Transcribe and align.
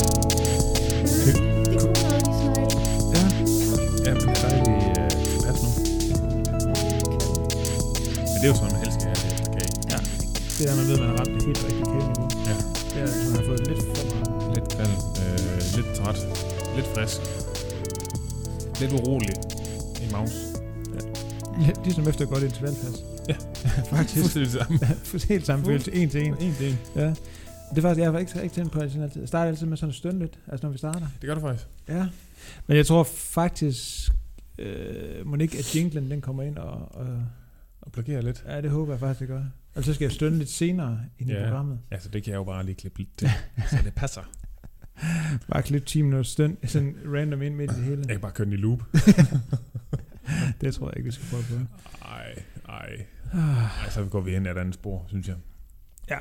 Det 1.25 1.33
kunne 1.37 1.55
de 1.57 1.95
snakker. 1.97 2.71
Ja. 3.15 3.25
Ja, 4.07 4.13
men 4.15 4.23
det 4.23 4.35
er 4.35 4.43
dejligt 4.43 4.69
øh, 4.99 5.11
tilpas 5.31 5.59
nu. 5.65 5.71
Men 8.31 8.37
det 8.41 8.47
er 8.47 8.53
jo 8.53 8.55
sådan, 8.55 8.73
man 8.73 8.81
helst 8.85 8.97
skal 9.01 9.09
have 9.09 9.19
det 9.39 9.49
kage. 9.57 9.73
ja. 9.93 9.99
Det 10.59 10.65
er, 10.71 10.75
man 10.77 10.85
ved, 10.89 10.97
man 10.99 11.09
har 11.09 11.17
ramt 11.21 11.33
det 11.37 11.43
helt 11.47 11.61
rigtige 11.65 11.85
kageniveau. 11.93 12.29
Ja. 12.49 12.55
Det 12.93 12.99
er, 13.03 13.09
man 13.25 13.37
har 13.39 13.45
fået 13.49 13.61
lidt 13.69 13.81
for 13.87 14.05
meget. 14.11 14.55
Lidt 14.55 14.69
kald, 14.77 14.95
øh, 15.23 15.61
lidt 15.77 15.89
træt, 15.99 16.19
lidt 16.77 16.89
frisk, 16.95 17.21
lidt 18.81 18.93
urolig 18.93 19.29
i 20.09 20.13
maus. 20.13 20.33
Lidt 21.67 21.85
ligesom 21.85 22.09
efter 22.09 22.23
et 22.25 22.29
godt 22.31 22.43
intervalpas. 22.43 23.05
Ja. 23.29 23.35
Faktisk. 23.97 24.19
Fuldstændig 24.21 24.53
det 24.53 24.61
samme. 24.63 24.79
Ja, 24.83 25.35
helt 25.35 25.47
samme 25.47 25.65
følelse. 25.65 25.95
En 25.95 26.09
til 26.11 26.27
en. 26.27 26.35
En 26.41 26.55
til 26.55 26.69
en. 26.71 26.79
Ja. 26.97 27.15
Det 27.71 27.79
er 27.79 27.83
faktisk, 27.83 28.01
jeg 28.03 28.13
har 28.13 28.19
ikke 28.19 28.35
rigtig 28.35 28.53
tænkt 28.53 28.73
på, 28.73 28.79
at 28.79 28.83
jeg 28.83 28.91
sådan 28.91 29.03
altid, 29.05 29.21
jeg 29.21 29.29
starter 29.29 29.49
altid 29.51 29.67
med 29.67 29.77
sådan 29.77 29.91
at 29.91 29.95
stønne 29.97 30.19
lidt, 30.19 30.39
altså 30.49 30.67
når 30.67 30.73
vi 30.73 30.79
starter. 30.79 31.07
Det 31.21 31.27
gør 31.27 31.35
du 31.35 31.41
faktisk. 31.41 31.67
Ja. 31.89 32.07
Men 32.67 32.77
jeg 32.77 32.87
tror 32.87 33.03
faktisk, 33.05 34.11
øh, 34.59 35.27
må 35.27 35.37
ikke, 35.37 35.59
at 35.59 35.77
jinglen 35.77 36.11
den 36.11 36.21
kommer 36.21 36.43
ind 36.43 36.57
og, 36.59 36.95
og, 36.97 37.07
Og 37.83 37.93
blokerer 37.93 38.23
lidt. 38.23 38.45
ja, 38.49 38.61
det 38.61 38.71
håber 38.71 38.93
jeg 38.93 39.01
faktisk, 39.01 39.21
det 39.21 39.29
gør. 39.29 39.43
Og 39.75 39.85
så 39.85 39.95
skal 39.95 40.05
jeg 40.05 40.13
stønne 40.13 40.39
lidt 40.39 40.51
senere 40.51 41.01
ind 41.19 41.31
i 41.31 41.33
Ja. 41.33 41.43
programmet. 41.45 41.79
Altså, 41.91 42.09
det 42.09 42.23
kan 42.23 42.31
jeg 42.31 42.39
jo 42.39 42.45
bare 42.45 42.65
lige 42.65 42.75
klippe 42.75 42.99
lidt 42.99 43.19
til. 43.19 43.31
så 43.71 43.77
det 43.85 43.95
passer. 43.95 44.21
Bare 45.53 45.63
klippe 45.63 45.87
10 45.89 46.03
minutter 46.03 46.23
støn, 46.31 46.57
sådan 46.65 46.97
random 47.15 47.43
ind 47.43 47.55
midt 47.55 47.73
i 47.73 47.75
det 47.75 47.85
hele. 47.85 47.99
Jeg 48.01 48.09
kan 48.09 48.21
bare 48.21 48.33
køre 48.33 48.45
den 48.45 48.53
i 48.53 48.57
loop. 48.57 48.83
Det 50.61 50.75
tror 50.75 50.89
jeg 50.89 50.97
ikke, 50.97 51.07
vi 51.07 51.11
skal 51.13 51.27
prøve 51.31 51.43
på. 51.43 51.67
Ej, 52.05 52.43
ej. 52.69 53.07
Ej, 53.85 53.91
så 53.91 54.05
går 54.05 54.21
vi 54.21 54.31
hen 54.31 54.47
ad 54.47 54.53
et 54.53 54.59
andet 54.59 54.75
spor, 54.75 55.05
synes 55.09 55.29
jeg. 55.29 55.37
Ja, 56.11 56.19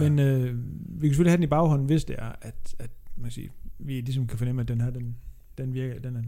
men 0.00 0.18
øh, 0.18 0.58
vi 1.00 1.06
kan 1.06 1.10
selvfølgelig 1.10 1.30
have 1.30 1.36
den 1.36 1.42
i 1.42 1.46
baghånden, 1.46 1.86
hvis 1.86 2.04
det 2.04 2.16
er, 2.18 2.32
at, 2.42 2.74
at 2.78 2.90
man 3.16 3.30
siger, 3.30 3.48
vi 3.78 3.92
ligesom 4.00 4.26
kan 4.26 4.38
fornemme, 4.38 4.60
at 4.62 4.68
den 4.68 4.80
her, 4.80 4.90
den, 4.90 5.16
den 5.58 5.74
virker, 5.74 6.00
den 6.00 6.16
er, 6.16 6.22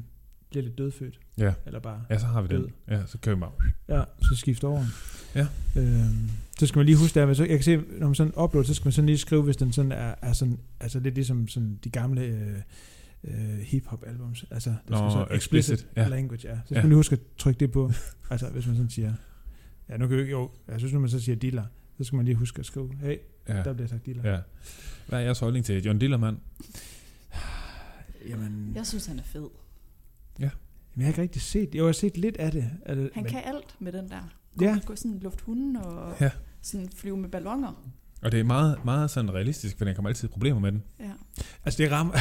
bliver 0.51 0.63
lidt 0.65 0.79
dødfødt. 0.79 1.21
Ja. 1.39 1.55
Eller 1.67 1.81
bare, 1.81 2.03
Ja, 2.11 2.19
så 2.19 2.27
har 2.27 2.43
vi 2.43 2.49
Død. 2.49 2.63
den. 2.63 2.73
Ja, 2.89 3.07
så 3.07 3.19
kører 3.19 3.37
vi 3.37 3.41
bare. 3.41 3.53
ja, 3.99 4.05
så 4.23 4.35
skifte 4.37 4.65
over. 4.67 4.85
Ja. 5.35 5.47
Øhm, 5.77 6.31
så 6.63 6.67
skal 6.67 6.79
man 6.79 6.87
lige 6.87 6.97
huske, 6.97 7.21
der, 7.21 7.35
så 7.35 7.43
jeg 7.45 7.51
kan 7.59 7.63
se, 7.63 7.77
når 7.77 8.07
man 8.07 8.15
sådan 8.15 8.33
upload, 8.43 8.65
så 8.65 8.75
skal 8.75 8.87
man 8.87 8.93
sådan 8.93 9.07
lige 9.07 9.19
skrive, 9.19 9.43
hvis 9.43 9.57
den 9.57 9.73
sådan 9.73 9.93
er, 9.93 10.15
er 10.23 10.33
sådan, 10.33 10.59
altså 10.81 11.01
lidt 11.01 11.15
ligesom 11.15 11.49
sådan 11.49 11.79
de 11.85 11.91
gamle 11.91 12.21
øh, 12.23 12.57
øh, 13.25 13.59
hip-hop 13.59 14.05
albums. 14.07 14.45
Altså, 14.51 14.71
der 14.71 14.77
Nå, 14.89 14.97
skal 14.97 15.11
så 15.11 15.35
explicit, 15.35 15.73
explicit, 15.75 15.97
ja. 15.97 16.09
language, 16.09 16.49
ja. 16.49 16.55
Så 16.57 16.61
skal 16.65 16.75
Ja. 16.75 16.81
man 16.83 16.89
lige 16.89 16.97
huske 16.97 17.13
at 17.13 17.21
trykke 17.39 17.61
det 17.61 17.71
på. 17.73 17.93
altså, 18.31 18.49
hvis 18.49 18.67
man 18.67 18.77
sådan 18.77 18.91
siger, 18.91 19.13
ja, 19.89 19.97
nu 19.97 20.07
kan 20.09 20.19
ikke, 20.19 20.31
jo, 20.31 20.51
jeg 20.69 20.79
synes, 20.79 20.93
når 20.93 21.01
man 21.01 21.11
så 21.11 21.21
siger 21.21 21.37
dealer, 21.37 21.65
så 21.99 22.05
skal 22.05 22.17
man 22.17 22.25
lige 22.25 22.35
huske 22.35 22.59
at 22.61 22.67
skrive, 22.67 22.91
hey, 23.01 23.17
Ja. 23.49 23.63
der 23.63 23.73
bliver 23.73 23.89
sagt 23.89 24.07
dealer. 24.07 24.31
ja. 24.33 24.39
Hvad 25.09 25.19
er 25.19 25.23
jeres 25.23 25.39
holdning 25.39 25.65
til 25.65 25.85
John 25.85 25.99
Dillermand? 25.99 26.37
Jamen, 28.29 28.73
Jeg 28.75 28.87
synes, 28.87 29.07
han 29.07 29.19
er 29.19 29.23
fed. 29.23 29.49
Jamen, 30.39 30.53
jeg 30.97 31.05
har 31.05 31.09
ikke 31.09 31.23
rigtig 31.23 31.43
set 31.43 31.75
Jo, 31.75 31.79
jeg 31.83 31.89
har 31.89 31.93
set 31.93 32.17
lidt 32.19 32.37
af 32.37 32.53
det. 32.53 32.71
Det 32.87 32.97
Han 33.15 33.23
men, 33.23 33.25
kan 33.25 33.41
alt 33.45 33.77
med 33.79 33.93
den 33.93 34.09
der. 34.09 34.33
Ja. 34.61 34.79
Gå 34.87 34.97
sådan 34.97 35.19
luft 35.19 35.41
hunden 35.41 35.77
og 35.77 36.15
Ja. 36.21 36.31
Sådan 36.63 36.89
flyve 36.97 37.17
med 37.17 37.29
ballonger. 37.29 37.89
Og 38.23 38.33
det 38.33 38.41
er 38.41 38.45
meget, 38.45 38.85
meget 38.85 39.11
sådan 39.11 39.35
realistisk, 39.35 39.79
for 39.79 39.85
der 39.85 39.95
kommer 39.95 40.09
altid 40.09 40.29
problemer 40.29 40.61
med 40.61 40.73
den. 40.73 40.83
Ja. 41.01 41.11
Altså, 41.65 41.83
det 41.83 41.93
rammer... 41.93 42.13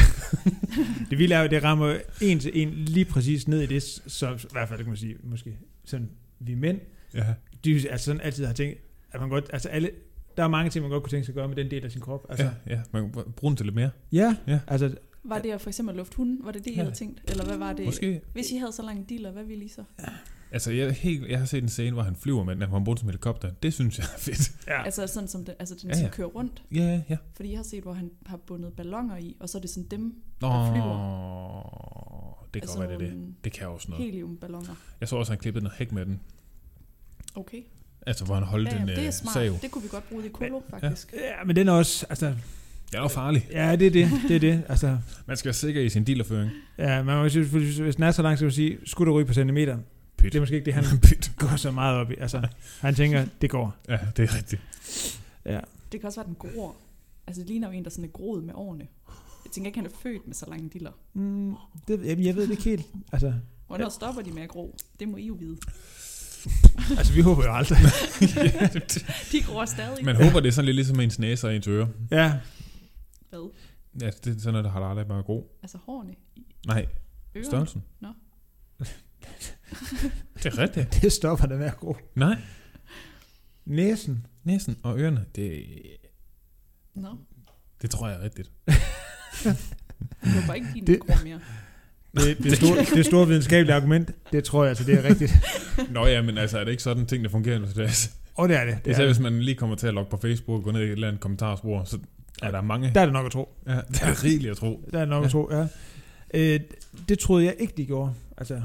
det 1.09 1.17
vilde 1.17 1.35
er 1.35 1.41
jo, 1.41 1.47
det 1.47 1.63
rammer 1.63 1.97
en 2.21 2.39
til 2.39 2.51
en 2.61 2.69
lige 2.69 3.05
præcis 3.05 3.47
ned 3.47 3.61
i 3.61 3.65
det, 3.65 3.83
som 4.07 4.33
i 4.35 4.37
hvert 4.51 4.69
fald, 4.69 4.79
kan 4.79 4.87
man 4.87 4.97
sige, 4.97 5.15
måske 5.23 5.57
sådan, 5.85 6.09
vi 6.39 6.55
mænd, 6.55 6.79
Ja. 7.13 7.33
de 7.65 7.89
altså 7.89 8.05
sådan 8.05 8.21
altid 8.21 8.45
har 8.45 8.53
tænkt, 8.53 8.79
at 9.11 9.19
man 9.19 9.29
godt, 9.29 9.49
altså 9.53 9.69
alle, 9.69 9.89
der 10.37 10.43
er 10.43 10.47
mange 10.47 10.69
ting, 10.69 10.81
man 10.83 10.91
godt 10.91 11.03
kunne 11.03 11.11
tænke 11.11 11.25
sig 11.25 11.33
at 11.33 11.35
gøre 11.35 11.47
med 11.47 11.55
den 11.55 11.71
del 11.71 11.85
af 11.85 11.91
sin 11.91 12.01
krop. 12.01 12.25
Altså, 12.29 12.45
ja, 12.45 12.51
ja. 12.75 12.81
Man 12.91 13.11
kan 13.11 13.23
bruge 13.35 13.51
den 13.51 13.57
til 13.57 13.65
lidt 13.65 13.75
mere. 13.75 13.89
ja, 14.11 14.35
Ja. 14.47 14.59
altså, 14.67 14.95
Var 15.23 15.39
det 15.39 15.51
at 15.51 15.61
for 15.61 15.69
eksempel 15.69 15.95
luft 15.95 16.13
hunden? 16.13 16.39
Var 16.43 16.51
det 16.51 16.65
det, 16.65 16.71
I 16.71 16.75
Ja. 16.75 16.81
havde 16.83 16.95
tænkt? 16.95 17.21
Eller 17.31 17.45
hvad 17.45 17.57
var 17.57 17.73
det? 17.73 17.85
Måske. 17.85 18.21
Hvis 18.33 18.51
I 18.51 18.55
havde 18.57 18.71
så 18.71 18.81
lange 18.81 19.05
dealer, 19.09 19.31
hvad 19.31 19.43
ville 19.43 19.65
I 19.65 19.67
så? 19.67 19.83
Altså, 20.53 20.71
jeg, 20.71 20.91
helt, 20.91 21.27
jeg 21.29 21.39
har 21.39 21.45
set 21.45 21.63
en 21.63 21.69
scene, 21.69 21.91
hvor 21.91 22.01
han 22.03 22.15
flyver 22.15 22.43
med 22.43 22.55
den, 22.55 22.61
at 22.63 22.69
han 22.69 22.83
bruger 22.83 22.95
den 22.95 22.99
som 22.99 23.07
helikopter. 23.09 23.51
Det 23.63 23.73
synes 23.73 23.97
jeg 23.97 24.03
er 24.15 24.19
fedt. 24.19 24.51
ja. 24.67 24.83
Altså 24.83 25.07
sådan 25.07 25.29
som 25.29 25.45
den, 25.45 25.53
altså 25.59 25.75
den 25.81 25.89
Ja, 25.89 25.95
ja, 25.95 25.99
ja. 26.01 26.05
ja. 26.05 26.11
kører 26.11 26.27
rundt. 26.27 26.63
Ja, 26.71 27.01
ja. 27.09 27.17
Fordi 27.35 27.49
jeg 27.51 27.57
har 27.57 27.63
set, 27.63 27.83
hvor 27.83 27.93
han 27.93 28.11
har 28.25 28.37
bundet 28.37 28.73
ballonger 28.73 29.17
i, 29.17 29.35
og 29.39 29.49
så 29.49 29.57
er 29.57 29.61
det 29.61 29.69
sådan 29.69 29.87
dem, 29.91 30.15
Nå, 30.41 30.47
Der 30.47 30.55
det 32.53 32.61
kan 32.61 32.61
altså 32.61 32.77
godt 32.77 32.89
være, 32.89 32.99
det 32.99 33.07
er 33.07 33.11
det. 33.11 33.33
Det 33.43 33.51
kan 33.51 33.67
også 33.67 33.91
noget. 33.91 34.05
heliumballoner. 34.05 34.75
Jeg 34.99 35.07
så 35.07 35.15
også, 35.15 35.31
at 35.31 35.35
han 35.37 35.41
klippede 35.41 35.63
noget 35.63 35.77
hæk 35.77 35.91
med 35.91 36.05
den. 36.05 36.19
Okay. 37.35 37.61
Altså, 38.07 38.25
hvor 38.25 38.35
han 38.35 38.43
holdt 38.43 38.67
Ja, 38.69 38.79
ja, 38.79 38.85
det 38.85 38.97
er 38.99 39.05
øh, 39.07 39.11
smart. 39.13 39.33
sav. 39.33 39.53
Det 39.61 39.71
kunne 39.71 39.81
vi 39.83 39.87
godt 39.91 40.09
bruge 40.09 40.25
i 40.25 40.29
kolo, 40.29 40.61
faktisk. 40.69 41.13
ja, 41.13 41.43
men 41.45 41.55
den 41.55 41.67
er 41.67 41.71
også, 41.71 42.05
altså, 42.09 42.25
Det 42.91 42.97
er 42.97 43.01
jo 43.01 43.07
farligt. 43.07 43.45
ja, 43.51 43.75
det 43.75 43.87
er 43.87 43.91
det, 43.91 44.09
det 44.27 44.35
er 44.35 44.39
det, 44.39 44.63
altså, 44.69 44.97
Man 45.25 45.37
skal 45.37 45.47
være 45.49 45.53
sikker 45.53 45.81
i 45.81 45.89
sin 45.89 46.03
dealerføring. 46.03 46.51
ja, 46.77 47.03
man 47.03 47.17
må 47.17 47.29
sige, 47.29 47.45
hvis 47.45 47.95
den 47.95 48.03
er 48.03 48.11
så 48.11 48.21
lang, 48.21 48.37
så 48.37 48.41
kan 48.41 48.45
man 48.45 48.51
sige, 48.51 48.77
skulle 48.85 49.11
du 49.11 49.17
ryge 49.17 49.25
på 49.25 49.33
centimeter? 49.33 49.77
Pyt. 50.17 50.33
Det 50.33 50.35
er 50.37 50.41
måske 50.41 50.55
ikke 50.55 50.65
det, 50.65 50.73
han 50.73 50.83
Pyt. 51.07 51.31
går 51.37 51.55
så 51.55 51.71
meget 51.71 51.97
op 51.97 52.11
i. 52.11 52.15
Altså, 52.19 52.47
han 52.81 52.95
tænker, 52.95 53.25
det 53.41 53.49
går. 53.49 53.75
Ja, 53.89 53.99
det 54.17 54.29
er 54.29 54.35
rigtigt. 54.37 54.61
Ja. 55.45 55.59
Det 55.91 55.99
kan 55.99 56.07
også 56.07 56.19
være, 56.19 56.27
den 56.27 56.35
gror. 56.35 56.75
Altså, 57.27 57.41
det 57.41 57.49
ligner 57.49 57.67
jo 57.67 57.73
en, 57.73 57.83
der 57.83 57.89
sådan 57.89 58.05
er 58.05 58.09
groet 58.09 58.43
med 58.43 58.53
årene. 58.53 58.87
Jeg 59.45 59.51
tænker 59.51 59.67
ikke, 59.67 59.79
han 59.79 59.85
er 59.85 59.91
født 60.03 60.27
med 60.27 60.35
så 60.35 60.45
lange 60.49 60.69
diller. 60.69 60.91
Mm, 61.13 61.55
det, 61.87 62.05
jamen, 62.05 62.25
jeg 62.25 62.35
ved 62.35 62.43
det 62.43 62.51
ikke 62.51 62.63
helt. 62.63 62.85
Altså, 63.11 63.33
Hvornår 63.67 63.89
stopper 63.89 64.21
de 64.21 64.31
med 64.31 64.41
at 64.43 64.49
gro? 64.49 64.75
Det 64.99 65.07
må 65.07 65.17
I 65.17 65.25
jo 65.27 65.33
vide. 65.33 65.57
altså 66.97 67.13
vi 67.13 67.21
håber 67.21 67.45
jo 67.45 67.53
aldrig. 67.53 67.77
De 69.31 69.41
gror 69.43 69.65
stadig. 69.65 70.05
Man 70.05 70.15
håber, 70.15 70.39
det 70.39 70.47
er 70.47 70.51
sådan 70.51 70.65
lidt 70.65 70.75
ligesom 70.75 70.99
ens 70.99 71.19
næse 71.19 71.47
og 71.47 71.55
ens 71.55 71.67
øre. 71.67 71.89
ja, 72.11 72.39
Hvad? 73.29 73.49
Ja, 74.01 74.05
det 74.05 74.35
er 74.35 74.39
sådan 74.39 74.51
noget, 74.53 74.65
der 74.65 74.71
har 74.71 74.79
aldrig 74.81 75.07
bare 75.07 75.23
gro. 75.23 75.57
Altså 75.63 75.77
hårene 75.77 76.13
i 76.35 76.45
Nej, 76.67 76.87
ørerne? 77.35 77.45
størrelsen. 77.47 77.83
Nå. 77.99 78.07
Det 80.37 80.45
er 80.45 80.57
rigtigt. 80.57 80.99
det 81.01 81.11
stopper 81.11 81.45
der 81.45 81.57
med 81.57 81.65
at 81.65 81.77
gro. 81.77 81.97
Nej, 82.15 82.35
Næsen. 83.65 84.25
næsen 84.43 84.77
og 84.83 84.99
ørerne, 84.99 85.25
det, 85.35 85.63
Nå. 86.95 87.07
det 87.81 87.89
tror 87.89 88.07
jeg 88.07 88.17
er 88.19 88.23
rigtigt. 88.23 88.51
Jeg 90.25 90.33
håber 90.41 90.53
ikke, 90.53 90.67
dine 90.73 90.87
Det- 90.87 90.99
gror 90.99 91.23
mere. 91.23 91.39
Det, 92.15 92.37
det, 92.37 92.51
er 92.51 92.55
store, 92.55 92.85
det 92.95 93.05
store 93.05 93.27
videnskabelige 93.27 93.75
argument. 93.75 94.11
Det 94.31 94.43
tror 94.43 94.63
jeg 94.63 94.69
altså, 94.69 94.83
det 94.83 94.93
er 94.93 95.03
rigtigt. 95.03 95.33
Nå 95.93 96.05
ja, 96.07 96.21
men 96.21 96.37
altså, 96.37 96.59
er 96.59 96.63
det 96.63 96.71
ikke 96.71 96.83
sådan, 96.83 97.05
ting 97.05 97.23
der 97.23 97.29
fungerer 97.29 97.59
nu 97.59 97.65
til 97.65 97.75
dags? 97.75 98.15
Og 98.35 98.49
det 98.49 98.57
er 98.57 98.65
det. 98.65 98.85
det 98.85 98.91
Især 98.91 99.01
er, 99.03 99.07
hvis 99.07 99.19
man 99.19 99.41
lige 99.41 99.55
kommer 99.55 99.75
til 99.75 99.87
at 99.87 99.93
logge 99.93 100.09
på 100.11 100.17
Facebook 100.17 100.57
og 100.59 100.63
gå 100.63 100.71
ned 100.71 100.81
i 100.81 100.83
et 100.83 100.91
eller 100.91 101.07
andet 101.07 101.21
kommentarspor, 101.21 101.83
så 101.83 101.99
er 102.41 102.51
der 102.51 102.61
mange... 102.61 102.91
der 102.95 103.01
er 103.01 103.05
det 103.05 103.13
nok 103.13 103.25
at 103.25 103.31
tro. 103.31 103.49
Ja, 103.67 103.71
der 103.71 103.79
er 104.05 104.23
rigeligt 104.23 104.51
at 104.51 104.57
tro. 104.57 104.87
Der 104.91 104.97
er 104.97 105.01
det 105.01 105.09
nok 105.09 105.21
Ja. 105.21 105.25
at 105.25 105.31
tro, 105.31 105.49
ja. 105.51 105.67
Øh, 106.33 106.59
det 107.09 107.19
troede 107.19 107.45
jeg 107.45 107.55
ikke, 107.59 107.73
de 107.77 107.85
gjorde. 107.85 108.13
Altså, 108.37 108.61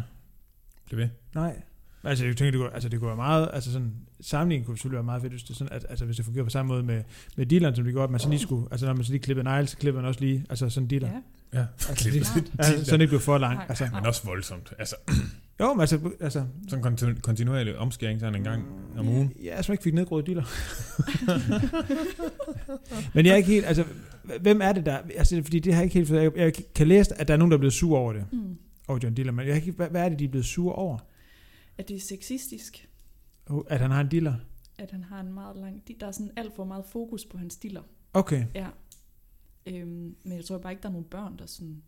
Bliv 0.86 0.98
ved. 0.98 1.08
nej. 1.34 1.62
Altså, 2.04 2.24
jeg 2.26 2.36
tænker, 2.36 2.50
det 2.50 2.60
kunne, 2.60 2.74
altså, 2.74 2.88
det 2.88 2.98
kunne 3.00 3.08
være 3.08 3.16
meget, 3.16 3.48
altså 3.52 3.72
sådan, 3.72 3.92
sammenligning 4.20 4.66
kunne 4.66 4.76
selvfølgelig 4.76 4.96
være 4.96 5.04
meget 5.04 5.22
fedt, 5.22 5.32
hvis 5.32 5.42
det, 5.42 5.56
sådan, 5.56 5.72
at, 5.72 5.86
altså, 5.88 6.04
hvis 6.04 6.16
det 6.16 6.24
fungerer 6.24 6.44
på 6.44 6.50
samme 6.50 6.68
måde 6.68 6.82
med, 6.82 7.02
med 7.36 7.46
dealeren, 7.46 7.74
som 7.76 7.84
det 7.84 7.92
gjorde, 7.94 8.04
at 8.04 8.10
man 8.10 8.20
så 8.20 8.28
lige 8.28 8.38
skulle, 8.40 8.66
altså 8.70 8.86
når 8.86 8.94
man 8.94 9.04
så 9.04 9.12
lige 9.12 9.22
klippede 9.22 9.44
negle, 9.44 9.66
så 9.66 9.76
klipper 9.76 10.00
man 10.00 10.08
også 10.08 10.20
lige, 10.20 10.44
altså 10.50 10.68
sådan 10.68 10.88
dealer. 10.88 11.08
Ja. 11.08 11.20
Ja, 11.60 11.64
Altså, 11.88 12.10
lige, 12.10 12.24
altså, 12.58 12.84
så 12.84 12.92
den 12.92 13.00
ikke 13.00 13.10
blev 13.10 13.20
for 13.20 13.38
lang. 13.38 13.60
Altså, 13.68 13.88
Men 13.94 14.06
også 14.06 14.22
voldsomt. 14.24 14.72
Altså, 14.78 14.96
jo, 15.60 15.72
men 15.72 15.80
altså, 15.80 15.98
altså 16.20 16.44
sådan 16.68 16.84
kontinu- 16.84 17.20
kontinuerlig 17.20 17.76
omskæring 17.78 18.20
sådan 18.20 18.34
en 18.34 18.44
gang 18.44 18.64
om 18.98 19.08
ugen. 19.08 19.32
Ja, 19.42 19.62
som 19.62 19.72
ikke 19.72 19.84
fik 19.84 19.94
nedgroet 19.94 20.26
dealer. 20.26 20.44
Men 23.14 23.26
jeg 23.26 23.32
er 23.32 23.36
ikke 23.36 23.48
helt, 23.48 23.66
altså, 23.66 23.84
hvem 24.40 24.60
er 24.62 24.72
det 24.72 24.86
der? 24.86 24.98
Altså, 25.16 25.42
fordi 25.42 25.58
det 25.58 25.74
har 25.74 25.80
jeg 25.82 25.96
ikke 25.96 26.08
helt, 26.08 26.22
jeg, 26.22 26.32
jeg 26.36 26.52
kan 26.74 26.86
læse, 26.88 27.20
at 27.20 27.28
der 27.28 27.34
er 27.34 27.38
nogen, 27.38 27.50
der 27.50 27.56
er 27.56 27.60
blevet 27.60 27.74
sur 27.74 27.98
over 27.98 28.12
det, 28.12 28.24
Mm. 28.32 28.56
Over 28.88 28.98
John 29.02 29.14
Diller, 29.14 29.32
men 29.32 29.46
jeg 29.48 29.56
ikke, 29.56 29.72
hvad, 29.72 29.88
hvad 29.90 30.04
er 30.04 30.08
det, 30.08 30.18
de 30.18 30.24
er 30.24 30.28
blevet 30.28 30.46
sur 30.46 30.72
over? 30.72 30.98
Er 31.78 31.82
det 31.82 32.02
sexistisk, 32.02 32.88
At 33.68 33.80
han 33.80 33.90
har 33.90 34.00
en 34.00 34.10
dealer? 34.10 34.34
at 34.78 34.90
han 34.90 35.04
har 35.04 35.20
en 35.20 35.32
meget 35.32 35.56
lang... 35.56 35.82
Der 36.00 36.06
er 36.06 36.10
sådan 36.12 36.30
alt 36.36 36.56
for 36.56 36.64
meget 36.64 36.84
fokus 36.84 37.24
på 37.24 37.38
hans 37.38 37.56
diller. 37.56 37.82
Okay. 38.14 38.46
Ja. 38.54 38.68
Øhm, 39.66 40.16
men 40.24 40.32
jeg 40.36 40.44
tror 40.44 40.58
bare 40.58 40.72
ikke, 40.72 40.82
der 40.82 40.88
er 40.88 40.92
nogen 40.92 41.06
børn, 41.10 41.38
der 41.38 41.46
sådan... 41.46 41.82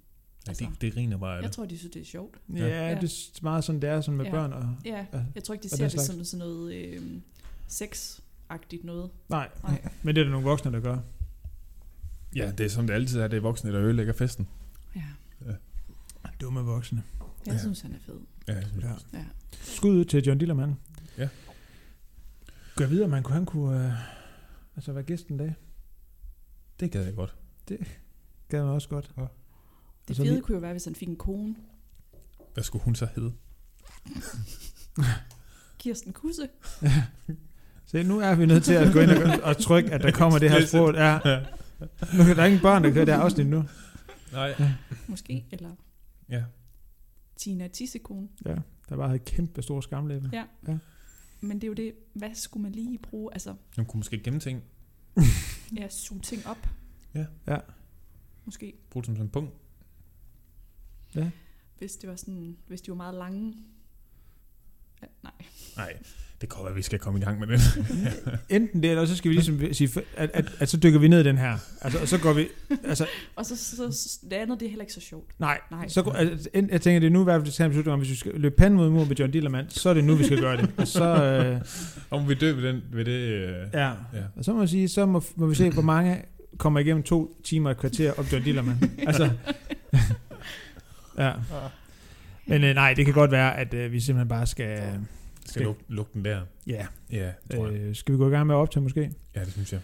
Ja, 0.46 0.50
Altså, 0.50 0.64
det, 0.70 0.80
det 0.80 0.94
griner 0.94 1.16
bare 1.16 1.30
jeg 1.30 1.42
det. 1.42 1.52
tror, 1.52 1.66
de 1.66 1.78
synes, 1.78 1.92
det 1.92 2.00
er 2.02 2.06
sjovt. 2.06 2.36
Ja, 2.54 2.66
Ja. 2.66 2.88
ja. 2.88 2.94
det 3.00 3.04
er 3.04 3.38
meget 3.42 3.64
sådan, 3.64 3.82
det 3.82 3.90
er 3.90 4.00
sådan 4.00 4.16
med 4.16 4.24
Ja. 4.24 4.30
børn. 4.30 4.52
Og, 4.52 4.76
Ja, 4.84 5.06
Ja, 5.12 5.24
jeg 5.34 5.44
tror 5.44 5.54
ikke, 5.54 5.62
de 5.62 5.66
og 5.66 5.70
ser 5.78 5.84
det 5.84 5.92
slags. 5.92 6.06
som 6.06 6.24
sådan 6.24 6.46
noget 6.46 6.74
øhm, 6.74 7.22
sex-agtigt 7.68 8.84
noget. 8.84 9.10
nej, 9.28 9.48
Nej. 9.62 9.88
men 10.02 10.14
det 10.14 10.20
er 10.20 10.24
der 10.24 10.30
nogle 10.32 10.46
voksne, 10.46 10.72
der 10.72 10.80
gør. 10.80 10.98
Ja, 12.36 12.52
det 12.58 12.66
er 12.66 12.70
som 12.70 12.86
det 12.86 12.94
altid 12.94 13.20
er, 13.20 13.28
det 13.28 13.36
er 13.36 13.40
voksne, 13.40 13.72
der 13.72 13.80
ødelægger 13.80 14.12
festen. 14.12 14.48
Ja, 14.96 15.02
Dumme 16.40 16.60
voksne. 16.60 17.02
jeg 17.46 17.52
Ja. 17.54 17.58
synes, 17.58 17.80
han 17.80 17.92
er 17.94 17.98
fed. 18.06 18.20
Ja, 18.48 18.54
jeg 18.54 18.64
synes 18.66 18.84
Ja. 18.84 19.18
Ja. 19.18 19.24
Skud 19.60 19.90
ud 19.96 20.04
til 20.04 20.24
John 20.24 20.38
Dillermand. 20.38 20.74
Ja. 21.18 21.28
Gør 22.76 22.86
videre, 22.86 23.08
man 23.08 23.22
kunne, 23.22 23.34
han 23.34 23.46
kunne 23.46 23.86
øh, 23.86 23.92
altså 24.76 24.92
være 24.92 25.02
gæsten 25.02 25.32
en 25.34 25.38
dag. 25.38 25.54
Det 26.80 26.90
gad 26.90 27.04
jeg 27.04 27.14
godt. 27.14 27.34
Gad 28.48 28.62
man 28.62 28.72
også 28.72 28.88
godt. 28.88 29.10
Det 29.16 29.28
Altså 30.08 30.22
fede 30.22 30.34
lige- 30.34 30.42
kunne 30.42 30.54
jo 30.54 30.60
være, 30.60 30.72
hvis 30.72 30.84
han 30.84 30.94
fik 30.94 31.08
en 31.08 31.16
kone. 31.16 31.54
Hvad 32.54 32.64
skulle 32.64 32.84
hun 32.84 32.94
så 32.94 33.08
hedde? 33.14 33.32
Kirsten 35.78 36.12
Kusse. 36.12 36.48
Se, 37.86 38.02
nu 38.02 38.20
er 38.20 38.34
vi 38.34 38.46
nødt 38.46 38.64
til 38.64 38.72
at 38.74 38.92
gå 38.92 39.00
ind 39.00 39.10
og, 39.10 39.40
og 39.42 39.56
trykke, 39.56 39.90
at 39.92 40.00
der 40.02 40.10
kommer 40.10 40.38
det 40.38 40.50
her 40.50 40.66
sprog. 40.66 40.94
Ja. 40.94 41.18
Nu 42.14 42.22
er 42.30 42.34
der 42.34 42.44
ingen 42.44 42.60
børn, 42.60 42.84
der 42.84 42.92
kører 42.92 43.04
det 43.04 43.14
her 43.14 43.20
afsnit 43.20 43.46
nu. 43.46 43.64
Nej. 44.32 44.54
Måske. 45.06 45.44
Eller 45.50 45.70
Ja. 46.28 46.44
Tina 47.36 47.68
Tissekone. 47.68 48.28
Ja, 48.46 48.56
der 48.88 48.96
bare 48.96 49.08
havde 49.08 49.18
kæmpe 49.18 49.62
store 49.62 49.82
skamlæber. 49.82 50.28
Ja. 50.32 50.78
Men 51.40 51.56
det 51.60 51.64
er 51.64 51.68
jo 51.68 51.74
det, 51.74 51.94
hvad 52.12 52.34
skulle 52.34 52.62
man 52.62 52.72
lige 52.72 52.98
bruge? 52.98 53.32
Altså, 53.32 53.54
Hun 53.76 53.86
kunne 53.86 53.98
måske 53.98 54.22
gemme 54.22 54.40
ting. 54.40 54.62
ja, 55.78 55.88
suge 55.88 56.20
ting 56.20 56.46
op. 56.46 56.68
Ja. 57.14 57.26
Ja. 57.46 57.58
Måske. 58.44 58.74
Bruge 58.90 59.02
det 59.02 59.06
som 59.06 59.16
sådan 59.16 59.26
en 59.26 59.30
punkt. 59.30 59.54
Hvis 61.78 61.96
det 61.96 62.10
var 62.10 62.16
sådan, 62.16 62.56
hvis 62.66 62.80
de 62.80 62.90
var 62.90 62.96
meget 62.96 63.14
lange. 63.14 63.54
Ja, 65.02 65.06
nej. 65.22 65.32
Nej, 65.76 66.02
det 66.40 66.48
kan 66.48 66.58
være, 66.60 66.70
at 66.70 66.76
vi 66.76 66.82
skal 66.82 66.98
komme 66.98 67.20
i 67.20 67.22
gang 67.22 67.40
med 67.40 67.46
det. 67.46 67.60
Enten 68.56 68.82
det, 68.82 68.90
eller 68.90 69.04
så 69.04 69.16
skal 69.16 69.28
vi 69.28 69.34
ligesom 69.34 69.60
sige, 69.72 69.90
at, 70.16 70.30
at, 70.34 70.52
at 70.58 70.68
så 70.68 70.76
dykker 70.76 70.98
vi 70.98 71.08
ned 71.08 71.20
i 71.20 71.24
den 71.24 71.38
her. 71.38 71.58
Altså, 71.80 71.98
og 72.00 72.08
så 72.08 72.18
går 72.18 72.32
vi... 72.32 72.48
Altså, 72.84 73.06
Og 73.36 73.46
så, 73.46 73.56
så, 73.56 73.92
så 73.92 74.18
det 74.24 74.32
andet, 74.32 74.60
det 74.60 74.66
er 74.66 74.70
heller 74.70 74.82
ikke 74.82 74.92
så 74.92 75.00
sjovt. 75.00 75.30
nej. 75.38 75.58
Nej. 75.70 75.88
Så, 75.88 76.12
altså, 76.14 76.48
jeg 76.54 76.80
tænker, 76.80 77.00
det 77.00 77.06
er 77.06 77.10
nu 77.10 77.20
i 77.20 77.24
hvert 77.24 77.42
fald, 77.42 77.52
til 77.52 77.62
at 77.62 77.70
beslutning 77.70 77.92
om, 77.92 77.98
hvis 77.98 78.10
vi 78.10 78.16
skal 78.16 78.32
løbe 78.34 78.54
panden 78.56 78.76
mod 78.76 78.90
mur 78.90 79.04
med 79.04 79.16
John 79.16 79.32
Dillermand, 79.32 79.70
så 79.70 79.88
er 79.88 79.94
det 79.94 80.04
nu, 80.04 80.14
vi 80.14 80.24
skal 80.24 80.40
gøre 80.40 80.56
det. 80.56 80.70
Og 80.76 80.88
så, 80.88 81.24
øh, 81.24 81.60
Om 82.10 82.28
vi 82.28 82.34
dø 82.34 82.52
ved, 82.52 82.62
den, 82.62 82.82
ved 82.92 83.04
det... 83.04 83.12
Øh, 83.12 83.66
ja. 83.72 83.88
Ja. 83.88 83.94
Og 84.36 84.44
så 84.44 84.52
må 84.52 84.60
jeg 84.60 84.68
sige, 84.68 84.88
så 84.88 85.06
må, 85.06 85.22
må 85.36 85.46
vi 85.46 85.54
se, 85.54 85.70
hvor 85.70 85.82
mange 85.82 86.22
kommer 86.58 86.80
igennem 86.80 87.02
to 87.02 87.40
timer 87.44 87.68
og 87.68 87.72
et 87.72 87.78
kvarter 87.78 88.12
om 88.18 88.24
John 88.32 88.44
Dillermand. 88.44 88.78
altså, 89.06 89.30
ja. 91.18 91.32
Men 92.46 92.64
øh, 92.64 92.74
nej, 92.74 92.94
det 92.94 93.04
kan 93.04 93.14
godt 93.14 93.30
være, 93.30 93.56
at 93.58 93.74
øh, 93.74 93.92
vi 93.92 94.00
simpelthen 94.00 94.28
bare 94.28 94.46
skal... 94.46 94.82
skal 95.48 95.62
lukke, 95.62 95.84
lukke 95.88 96.10
den 96.14 96.24
der. 96.24 96.40
Ja, 96.66 96.86
Ja, 97.10 97.32
tror 97.54 97.66
jeg. 97.68 97.80
øh, 97.80 97.94
skal 97.96 98.12
vi 98.12 98.18
gå 98.18 98.28
i 98.28 98.30
gang 98.30 98.46
med 98.46 98.54
at 98.54 98.58
optage 98.58 98.82
måske? 98.82 99.12
Ja, 99.34 99.40
det 99.44 99.52
synes 99.52 99.72
jeg. 99.72 99.80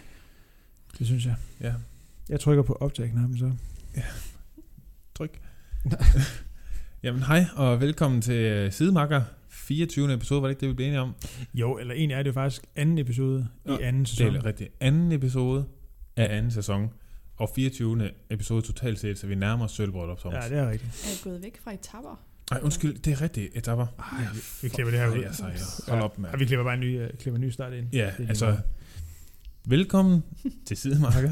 Det 0.98 1.06
synes 1.06 1.26
jeg. 1.26 1.34
Ja. 1.60 1.74
Jeg 2.28 2.40
trykker 2.40 2.62
på 2.62 2.72
optag-knappen 2.72 3.38
så. 3.38 3.52
Tryk. 5.14 5.40
Jamen 7.02 7.22
hej, 7.22 7.44
og 7.56 7.80
velkommen 7.80 8.22
til 8.22 8.34
øh, 8.34 8.72
Sidemakker. 8.72 9.22
24. 9.48 10.14
episode, 10.14 10.42
var 10.42 10.48
det 10.48 10.52
ikke 10.52 10.60
det, 10.60 10.68
vi 10.68 10.74
blev 10.74 10.86
enige 10.86 11.00
om? 11.00 11.14
Jo, 11.54 11.78
eller 11.78 11.94
egentlig 11.94 12.14
er 12.14 12.22
det 12.22 12.28
jo 12.28 12.32
faktisk 12.32 12.62
anden 12.76 12.98
episode 12.98 13.48
Ja, 13.66 13.78
i 13.78 13.82
anden 13.82 14.00
Det 14.00 14.08
sæson. 14.08 14.36
er 14.36 14.44
rigtigt. 14.44 14.70
Anden 14.80 15.12
episode 15.12 15.64
af 16.16 16.36
anden 16.36 16.50
sæson. 16.50 16.90
Og 17.36 17.50
24. 17.54 18.10
episode 18.30 18.62
totalt 18.62 18.98
set, 18.98 19.18
så 19.18 19.26
vi 19.26 19.34
nærmer 19.34 19.64
os 19.64 19.72
sølvbrød 19.72 20.10
op, 20.10 20.18
Thomas. 20.18 20.44
Ja, 20.50 20.54
det 20.56 20.58
er 20.64 20.70
rigtigt. 20.70 21.04
Er 21.04 21.08
jeg 21.08 21.18
gået 21.24 21.42
væk 21.42 21.60
fra 21.64 21.72
etapper? 21.74 22.24
Ej, 22.52 22.60
undskyld, 22.62 22.98
det 22.98 23.12
er 23.12 23.20
rigtigt. 23.22 23.56
Etapper. 23.56 23.86
Ej, 23.98 24.26
vi, 24.34 24.38
vi 24.62 24.68
klipper 24.68 24.90
det 24.90 25.00
her 25.00 25.08
ud. 25.08 25.32
Sejler. 25.32 25.90
Hold 25.90 26.02
op, 26.02 26.18
mand. 26.18 26.32
Ja, 26.34 26.38
vi 26.38 26.44
klipper 26.44 26.64
bare 26.64 26.74
en 26.74 26.80
ny, 26.80 27.02
uh, 27.02 27.08
klipper 27.18 27.36
en 27.38 27.40
ny 27.46 27.50
start 27.50 27.72
ind. 27.72 27.86
Ja, 27.92 28.06
Det 28.06 28.14
lige 28.18 28.28
altså, 28.28 28.44
meget. 28.46 28.62
velkommen 29.64 30.22
til 30.66 30.76
Sidemarker. 30.76 31.30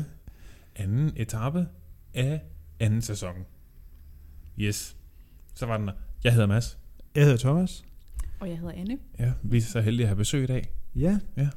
Anden 0.76 1.12
etape 1.16 1.66
af 2.14 2.40
anden 2.80 3.02
sæson. 3.02 3.34
Yes. 4.58 4.96
Så 5.54 5.66
var 5.66 5.76
den 5.76 5.86
der. 5.88 5.92
Jeg 6.24 6.32
hedder 6.32 6.46
Mads. 6.46 6.78
Jeg 7.14 7.22
hedder 7.24 7.38
Thomas. 7.38 7.84
Og 8.40 8.48
jeg 8.48 8.58
hedder 8.58 8.72
Anne. 8.72 8.98
Ja, 9.18 9.32
vi 9.42 9.56
er 9.56 9.60
så 9.62 9.80
heldige 9.80 10.04
at 10.04 10.08
have 10.08 10.16
besøg 10.16 10.42
i 10.44 10.46
dag. 10.46 10.72
Ja. 10.94 11.18
Ja. 11.36 11.48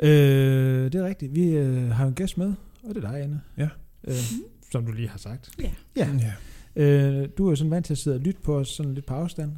Øh, 0.00 0.92
det 0.92 0.94
er 0.94 1.04
rigtigt. 1.06 1.34
Vi 1.34 1.48
øh, 1.48 1.90
har 1.90 2.06
en 2.06 2.14
gæst 2.14 2.38
med, 2.38 2.54
og 2.82 2.94
det 2.94 3.04
er 3.04 3.10
dig, 3.10 3.22
Anne. 3.22 3.40
Ja. 3.56 3.68
Øh, 4.04 4.14
som 4.72 4.86
du 4.86 4.92
lige 4.92 5.08
har 5.08 5.18
sagt. 5.18 5.50
Ja. 5.60 5.70
Ja. 5.96 6.08
ja. 6.20 6.32
Øh, 6.78 7.28
du 7.38 7.46
er 7.46 7.50
jo 7.50 7.56
sådan 7.56 7.70
vant 7.70 7.86
til 7.86 7.94
at 7.94 7.98
sidde 7.98 8.16
og 8.16 8.20
lytte 8.20 8.40
på 8.40 8.58
os 8.58 8.68
sådan 8.68 8.94
lidt 8.94 9.06
på 9.06 9.14
afstand. 9.14 9.52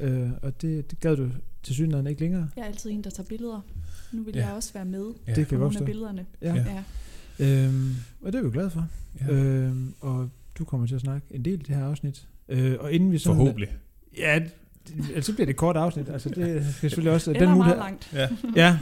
Ja. 0.00 0.06
Øh, 0.06 0.30
og 0.42 0.62
det, 0.62 0.90
det 0.90 1.00
gad 1.00 1.16
du 1.16 1.28
til 1.62 1.74
synligheden 1.74 2.06
ikke 2.06 2.20
længere. 2.20 2.48
Jeg 2.56 2.62
er 2.62 2.66
altid 2.66 2.90
en, 2.90 3.04
der 3.04 3.10
tager 3.10 3.26
billeder. 3.28 3.60
Nu 4.12 4.22
vil 4.22 4.34
Ja. 4.36 4.46
jeg 4.46 4.54
også 4.54 4.72
være 4.74 4.84
med 4.84 5.04
ja. 5.26 5.32
Det 5.34 5.44
på 5.46 5.48
kan 5.50 5.58
godt 5.58 5.72
nogle 5.74 5.78
af 5.78 5.86
billederne. 5.92 6.26
Ja. 6.42 6.54
Ja. 6.54 6.64
Ja. 7.38 7.64
Øhm, 7.66 7.94
og 8.22 8.32
det 8.32 8.38
er 8.38 8.42
vi 8.42 8.46
jo 8.46 8.52
glade 8.52 8.70
for. 8.70 8.86
ja. 9.20 9.32
Øhm, 9.32 9.94
og 10.00 10.30
du 10.58 10.64
kommer 10.64 10.86
til 10.86 10.94
at 10.94 11.00
snakke 11.00 11.26
en 11.30 11.44
del 11.44 11.54
i 11.54 11.56
det 11.56 11.76
her 11.76 11.84
afsnit. 11.84 12.26
Øh, 12.48 12.76
og 12.80 12.92
inden 12.92 13.12
vi 13.12 13.18
sådan... 13.18 13.36
Forhåbentlig. 13.36 13.68
Ja, 14.18 14.38
det- 14.88 14.94
ellers 15.08 15.24
så 15.26 15.32
bliver 15.34 15.46
det 15.46 15.50
et 15.50 15.56
kort 15.56 15.76
afsnit. 15.76 16.08
Altså, 16.08 16.28
det 16.28 16.36
skal 16.76 16.90
selvfølgelig 16.90 17.12
også... 17.12 17.30
Eller 17.30 17.40
den 17.40 17.48
meget 17.48 17.56
mulighed, 17.58 17.78
langt. 17.78 18.12
Ja. 18.14 18.28
Ja, 18.62 18.78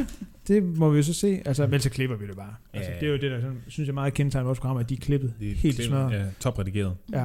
det 0.49 0.63
må 0.63 0.91
vi 0.91 0.97
jo 0.97 1.03
så 1.03 1.13
se. 1.15 1.43
Altså, 1.45 1.67
vel 1.67 1.81
så 1.81 1.91
klipper 1.91 2.17
vi 2.17 2.27
det 2.27 2.37
bare. 2.37 2.55
Altså, 2.73 2.91
Ja. 2.91 2.97
det 3.01 3.07
er 3.07 3.11
jo 3.11 3.19
det, 3.19 3.31
der 3.31 3.41
sådan, 3.41 3.59
synes 3.69 3.87
jeg 3.87 3.95
meget 3.95 4.15
kendetegner 4.15 4.45
vores 4.47 4.59
program, 4.61 4.77
at 4.77 4.89
de 4.89 4.95
er 4.95 4.99
klippet 4.99 5.35
Det 5.41 5.51
er 5.51 5.55
helt 5.55 5.79
i 5.79 5.83
klip- 5.83 5.87
smadret. 5.89 6.13
Ja, 6.13 6.25
topredigeret. 6.41 6.95
Ja. 7.13 7.25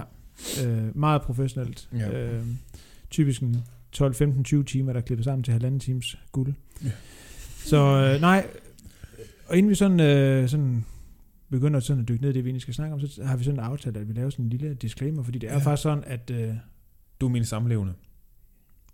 Øh, 0.65 0.97
meget 0.97 1.21
professionelt. 1.21 1.89
Ja. 1.93 2.11
Øh, 2.11 2.43
typisk 3.09 3.41
en 3.41 3.63
12, 3.91 4.13
15, 4.15 4.43
20 4.43 4.63
timer, 4.63 4.93
der 4.93 4.99
er 4.99 5.03
klippet 5.05 5.25
sammen 5.25 5.43
til 5.43 5.51
halvanden 5.51 5.79
times 5.79 6.17
guld. 6.31 6.53
Ja. 6.83 6.91
Så 7.57 7.77
øh, 8.15 8.21
nej, 8.21 8.47
og 9.47 9.57
inden 9.57 9.69
vi 9.69 9.75
sådan, 9.75 9.99
øh, 9.99 10.49
sådan 10.49 10.85
begynder 11.49 11.79
sådan 11.79 12.01
at 12.01 12.07
dykke 12.07 12.21
ned 12.21 12.29
i 12.29 12.33
det, 12.33 12.43
vi 12.43 12.49
egentlig 12.49 12.61
skal 12.61 12.73
snakke 12.73 12.93
om, 12.93 12.99
så 13.07 13.23
har 13.23 13.37
vi 13.37 13.43
sådan 13.43 13.59
aftalt, 13.59 13.97
at 13.97 14.07
vi 14.07 14.13
laver 14.13 14.29
sådan 14.29 14.45
en 14.45 14.49
lille 14.49 14.73
disclaimer, 14.73 15.23
fordi 15.23 15.39
det 15.39 15.47
er 15.47 15.51
Ja. 15.53 15.59
ja. 15.59 15.65
faktisk 15.65 15.83
sådan, 15.83 16.03
at... 16.07 16.29
Øh, 16.29 16.53
Du 17.21 17.25
er 17.25 17.29
min 17.29 17.45
samlevende. 17.45 17.93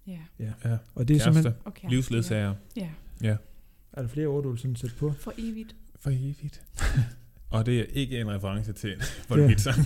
Ja. 0.08 0.18
ja. 0.40 0.52
Ja. 0.66 0.78
Og 0.96 1.08
det 1.08 1.14
er 1.14 1.18
Kæreste. 1.20 1.24
simpelthen... 1.24 1.54
Okay. 1.66 1.90
Livsledsager. 1.90 2.54
Ja. 3.22 3.36
Er 3.94 4.02
der 4.02 4.08
flere 4.08 4.28
ord, 4.28 4.44
du 4.44 4.50
vil 4.50 4.60
sådan 4.60 4.76
sætte 4.76 4.96
på? 4.96 5.14
For 5.20 5.34
evigt. 5.38 5.76
For 6.00 6.10
evigt. 6.10 6.62
og 7.50 7.66
det 7.66 7.80
er 7.80 7.84
ikke 7.94 8.20
en 8.20 8.32
reference 8.32 8.74
til 8.74 8.92
en 8.96 9.02
for 9.28 9.38
Ja. 9.38 9.48
det 9.48 9.62
sang. 9.62 9.78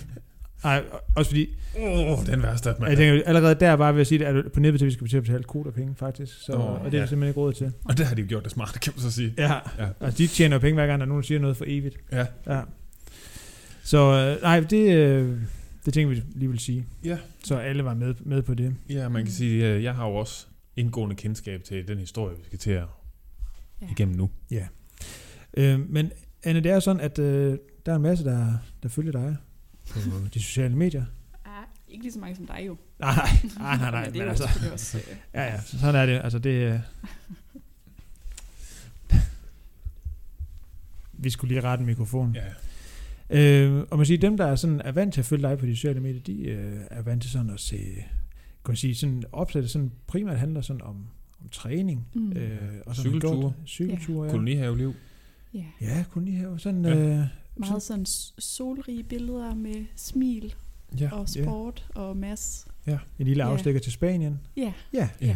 Nej, 0.64 0.84
også 1.16 1.32
fordi, 1.32 1.56
Åh, 1.80 2.20
oh, 2.20 2.26
den 2.26 2.42
værste. 2.44 2.76
Man. 2.80 2.90
jeg 2.90 2.98
tænker, 2.98 3.24
allerede 3.26 3.56
der 3.56 3.76
bare 3.76 3.94
ved 3.94 4.02
at 4.02 4.08
sige, 4.08 4.28
at 4.28 4.52
på 4.52 4.60
nippet 4.60 4.80
til, 4.80 4.86
at 4.86 4.88
vi 4.88 4.94
skal 4.94 5.08
til 5.08 5.18
at 5.18 5.24
betale 5.24 5.44
koder 5.44 5.72
penge, 5.72 5.96
faktisk. 5.96 6.42
Så, 6.42 6.54
oh, 6.54 6.60
og 6.62 6.92
det 6.92 6.94
er 6.98 7.02
ja. 7.02 7.06
simpelthen 7.06 7.28
ikke 7.30 7.40
råd 7.40 7.54
til. 7.54 7.72
Og 7.86 7.98
det 7.98 8.06
har 8.06 8.16
de 8.16 8.22
jo 8.22 8.28
gjort 8.30 8.44
det 8.44 8.52
smart, 8.52 8.78
kan 8.82 8.94
man 8.96 9.02
så 9.02 9.12
sige. 9.12 9.34
Ja, 9.38 9.54
Ja. 9.80 9.88
altså 10.00 10.18
de 10.18 10.28
tjener 10.28 10.56
jo 10.56 10.60
penge 10.60 10.74
hver 10.74 10.88
gang, 10.88 11.00
der 11.00 11.06
er 11.06 11.10
nogen, 11.10 11.24
siger 11.24 11.40
noget 11.40 11.58
for 11.58 11.66
evigt. 11.68 11.98
Ja. 12.12 12.26
Ja. 12.48 12.62
Så 13.84 13.98
øh, 14.38 14.42
nej, 14.42 14.60
det, 14.60 14.94
øh, 14.96 15.38
det 15.86 15.94
tænker 15.94 16.16
vi 16.16 16.24
lige 16.36 16.50
vil 16.50 16.60
sige. 16.60 16.86
Ja. 17.04 17.18
Så 17.44 17.58
alle 17.58 17.84
var 17.86 17.94
med, 17.94 18.14
med 18.26 18.42
på 18.42 18.54
det. 18.54 18.76
Ja, 18.90 19.10
man 19.10 19.24
kan 19.24 19.34
sige, 19.34 19.66
at 19.66 19.84
jeg 19.84 19.96
har 19.96 20.08
jo 20.08 20.16
også 20.16 20.46
indgående 20.76 21.16
kendskab 21.16 21.64
til 21.64 21.88
den 21.88 21.98
historie, 21.98 22.38
vi 22.38 22.44
skal 22.46 22.60
til 22.60 22.72
at 22.72 22.84
Ja. 23.82 23.88
igennem 23.92 24.16
nu. 24.16 24.30
Øh, 25.58 25.80
men 25.90 26.12
Anne, 26.44 26.60
det 26.62 26.72
er 26.72 26.80
sådan, 26.80 27.02
at 27.02 27.20
øh, 27.20 27.58
der 27.86 27.92
er 27.92 27.96
en 27.96 28.02
masse, 28.02 28.24
der, 28.26 28.54
der 28.84 28.90
følger 28.90 29.12
dig 29.12 29.38
på 29.94 30.00
de 30.34 30.40
sociale 30.40 30.76
medier. 30.76 31.06
Ah, 31.46 31.64
ikke 31.90 32.04
lige 32.04 32.14
så 32.14 32.20
mange 32.20 32.36
som 32.36 32.46
dig 32.48 32.64
jo. 32.68 32.78
Nej, 33.00 33.16
nej, 33.16 33.78
nej, 33.78 33.78
nej, 33.78 33.92
nej 33.92 34.00
men 34.06 34.06
det 34.06 34.14
men 34.14 34.22
er 34.22 34.30
altså, 34.30 34.44
også... 34.74 34.98
øh, 34.98 35.04
ja, 35.34 35.44
ja, 35.44 35.62
så 35.62 35.80
sådan 35.80 35.96
er 35.96 36.06
det. 36.06 36.22
Altså, 36.24 36.40
det 36.40 36.50
øh, 36.74 36.80
vi 41.24 41.30
skulle 41.30 41.54
lige 41.56 41.62
rette 41.68 41.84
mikrofonen. 41.86 42.36
Ja. 42.36 42.46
Øh, 43.30 43.84
og 43.92 43.98
man 43.98 44.06
siger, 44.06 44.18
dem, 44.20 44.38
der 44.38 44.46
er, 44.46 44.56
sådan, 44.56 44.82
er 44.82 44.92
vant 44.92 45.14
til 45.14 45.22
at 45.22 45.26
følge 45.26 45.44
dig 45.48 45.58
på 45.58 45.66
de 45.66 45.76
sociale 45.76 46.00
medier, 46.00 46.22
de 46.22 46.42
øh, 46.42 46.80
er 46.92 47.02
vant 47.02 47.22
til 47.22 47.32
sådan 47.32 47.50
at 47.50 47.60
se, 47.60 47.78
kan 48.66 48.72
man 48.72 48.76
sige, 48.76 48.96
sådan 48.96 49.24
opsætte 49.32 49.68
sådan 49.70 49.92
primært 50.08 50.40
handler 50.40 50.62
sådan 50.62 50.82
om, 50.82 50.96
om 51.42 51.50
træning. 51.52 52.08
Mm. 52.14 52.32
Øh, 52.32 52.58
og 52.86 52.96
sådan 52.96 53.12
Cykelture. 53.12 53.40
gjort- 53.42 53.54
Cykelture, 53.66 54.26
ja. 54.26 54.32
Kolonihaveliv. 54.32 54.94
Ja. 55.54 55.64
Ja, 55.82 56.04
her. 56.28 56.58
Sådan, 56.58 56.86
Ja. 56.86 56.90
ja. 56.96 57.20
øh, 57.20 57.26
Meget 57.60 57.82
sådan 57.82 58.06
solrige 58.40 59.04
billeder 59.04 59.56
med 59.56 59.86
smil 59.96 60.54
Ja. 61.00 61.10
og 61.14 61.30
sport 61.30 61.88
og 61.96 62.18
mas. 62.18 62.68
en 62.88 62.98
lille 63.20 63.44
Ja. 63.46 63.52
afstikker 63.52 63.82
til 63.82 63.92
Spanien. 63.92 64.40
Ja. 64.58 64.74
Ja. 64.94 65.10
Ja. 65.22 65.36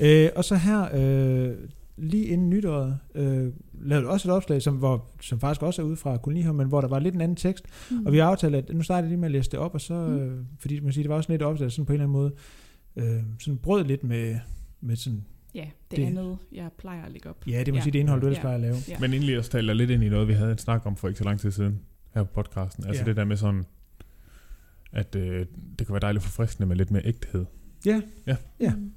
Øh, 0.00 0.30
og 0.36 0.44
så 0.44 0.56
her, 0.56 0.88
øh, 0.94 1.54
lige 1.96 2.24
inden 2.26 2.50
nytåret, 2.50 2.98
øh, 3.14 3.52
lavede 3.72 4.04
du 4.06 4.10
også 4.10 4.28
et 4.28 4.34
opslag, 4.34 4.62
som, 4.62 4.74
hvor, 4.76 5.04
som 5.20 5.40
faktisk 5.40 5.62
også 5.62 5.82
er 5.82 5.86
ude 5.86 5.96
fra 5.96 6.16
Kolonihaven, 6.16 6.56
men 6.56 6.66
hvor 6.68 6.80
der 6.80 6.88
var 6.88 6.98
lidt 6.98 7.14
en 7.14 7.20
anden 7.20 7.36
tekst. 7.36 7.64
Mm. 7.90 8.06
Og 8.06 8.12
vi 8.12 8.18
har 8.18 8.26
aftalt, 8.26 8.54
at 8.54 8.74
nu 8.74 8.82
starter 8.82 9.08
lige 9.08 9.18
med 9.18 9.28
at 9.28 9.32
læse 9.32 9.50
det 9.50 9.58
op, 9.58 9.74
og 9.74 9.80
så, 9.80 9.94
Mm. 9.94 10.16
øh, 10.16 10.44
fordi 10.58 10.80
man 10.80 10.92
siger, 10.92 11.02
det 11.02 11.08
var 11.10 11.16
også 11.16 11.32
lidt 11.32 11.42
opslag, 11.42 11.72
sådan 11.72 11.86
på 11.86 11.92
en 11.92 12.00
eller 12.00 12.04
anden 12.04 12.12
måde, 12.12 12.32
øh, 12.96 13.22
sådan 13.38 13.58
brød 13.58 13.84
lidt 13.84 14.04
med, 14.04 14.38
med 14.80 14.96
sådan, 14.96 15.24
Ja, 15.56 15.60
det, 15.60 15.70
Det- 15.90 15.98
det 15.98 16.04
andet, 16.06 16.38
jeg 16.52 16.70
plejer 16.78 17.04
at 17.04 17.12
lægge 17.12 17.28
op. 17.30 17.46
ja, 17.46 17.58
det 17.58 17.68
må 17.68 17.74
Ja. 17.74 17.78
ja. 17.78 17.82
sige, 17.82 17.92
det 17.92 17.98
indhold, 17.98 18.20
du 18.20 18.26
ellers 18.26 18.36
Ja. 18.36 18.40
plejer 18.42 18.54
at 18.56 18.60
lave. 18.60 18.76
Ja. 18.88 18.98
Men 18.98 19.12
egentlig 19.12 19.38
også 19.38 19.50
taler 19.50 19.74
lidt 19.74 19.90
ind 19.90 20.04
i 20.04 20.08
noget, 20.08 20.28
vi 20.28 20.32
havde 20.32 20.52
en 20.52 20.58
snak 20.58 20.86
om 20.86 20.96
for 20.96 21.08
ikke 21.08 21.18
så 21.18 21.24
lang 21.24 21.40
tid 21.40 21.50
siden 21.50 21.80
her 22.14 22.22
på 22.24 22.30
podcasten. 22.42 22.84
Altså 22.86 23.02
Ja. 23.02 23.08
det 23.08 23.16
der 23.16 23.24
med 23.24 23.36
sådan, 23.36 23.64
at 24.92 25.14
øh, 25.16 25.46
det 25.78 25.86
kan 25.86 25.92
være 25.92 26.00
dejligt 26.00 26.24
forfriskende 26.24 26.66
med 26.66 26.76
lidt 26.76 26.90
mere 26.90 27.02
ægthed. 27.06 27.44
Ja, 27.86 28.02
Ja. 28.26 28.36
Mm. 28.74 28.92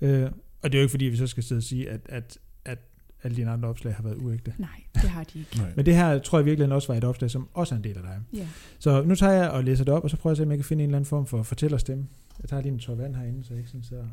øh, 0.00 0.30
og 0.62 0.72
det 0.72 0.78
er 0.78 0.80
jo 0.80 0.84
ikke 0.84 0.90
fordi, 0.90 1.04
vi 1.04 1.16
så 1.16 1.26
skal 1.26 1.42
sidde 1.42 1.58
og 1.58 1.62
sige, 1.62 1.90
at, 1.90 2.00
at, 2.08 2.38
at 2.64 2.78
alle 3.22 3.36
dine 3.36 3.50
andre 3.50 3.68
opslag 3.68 3.94
har 3.94 4.02
været 4.02 4.16
uægte. 4.16 4.54
Nej, 4.58 4.68
det 4.94 5.02
har 5.10 5.24
de 5.24 5.38
ikke. 5.38 5.62
Men 5.76 5.86
det 5.86 5.94
her 5.96 6.18
tror 6.18 6.38
jeg 6.38 6.46
virkelig 6.46 6.72
også 6.72 6.88
var 6.88 6.94
et 6.94 7.04
opslag, 7.04 7.30
som 7.30 7.48
også 7.54 7.74
er 7.74 7.76
en 7.78 7.84
del 7.84 7.96
af 7.96 8.02
dig. 8.02 8.20
Ja. 8.34 8.48
Så 8.78 9.02
nu 9.02 9.14
tager 9.14 9.32
jeg 9.32 9.50
og 9.50 9.64
læser 9.64 9.84
det 9.84 9.94
op, 9.94 10.04
og 10.04 10.10
så 10.10 10.16
prøver 10.16 10.30
jeg 10.30 10.34
at 10.34 10.36
se, 10.36 10.42
om 10.42 10.50
jeg 10.50 10.58
kan 10.58 10.64
finde 10.64 10.84
en 10.84 10.90
eller 10.90 10.96
anden 10.98 11.08
form 11.08 11.26
for 11.26 11.42
fortællerstemme. 11.42 12.06
Jeg 12.42 12.48
tager 12.48 12.62
lige 12.62 12.72
en 12.72 12.78
tår 12.78 12.94
vand 12.94 13.16
herinde, 13.16 13.44
så 13.44 13.48
jeg 13.54 13.58
ikke 13.58 13.70
sådan 13.70 13.82
sidder... 13.82 14.06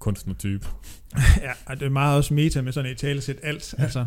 Kunstnertype. 0.00 0.66
ja, 1.46 1.52
og 1.66 1.80
det 1.80 1.86
er 1.86 1.90
meget 1.90 2.16
også 2.16 2.34
meta 2.34 2.62
med 2.62 2.72
sådan 2.72 2.90
et 2.90 2.98
talesæt 2.98 3.36
alt. 3.42 3.74
Altså, 3.78 4.06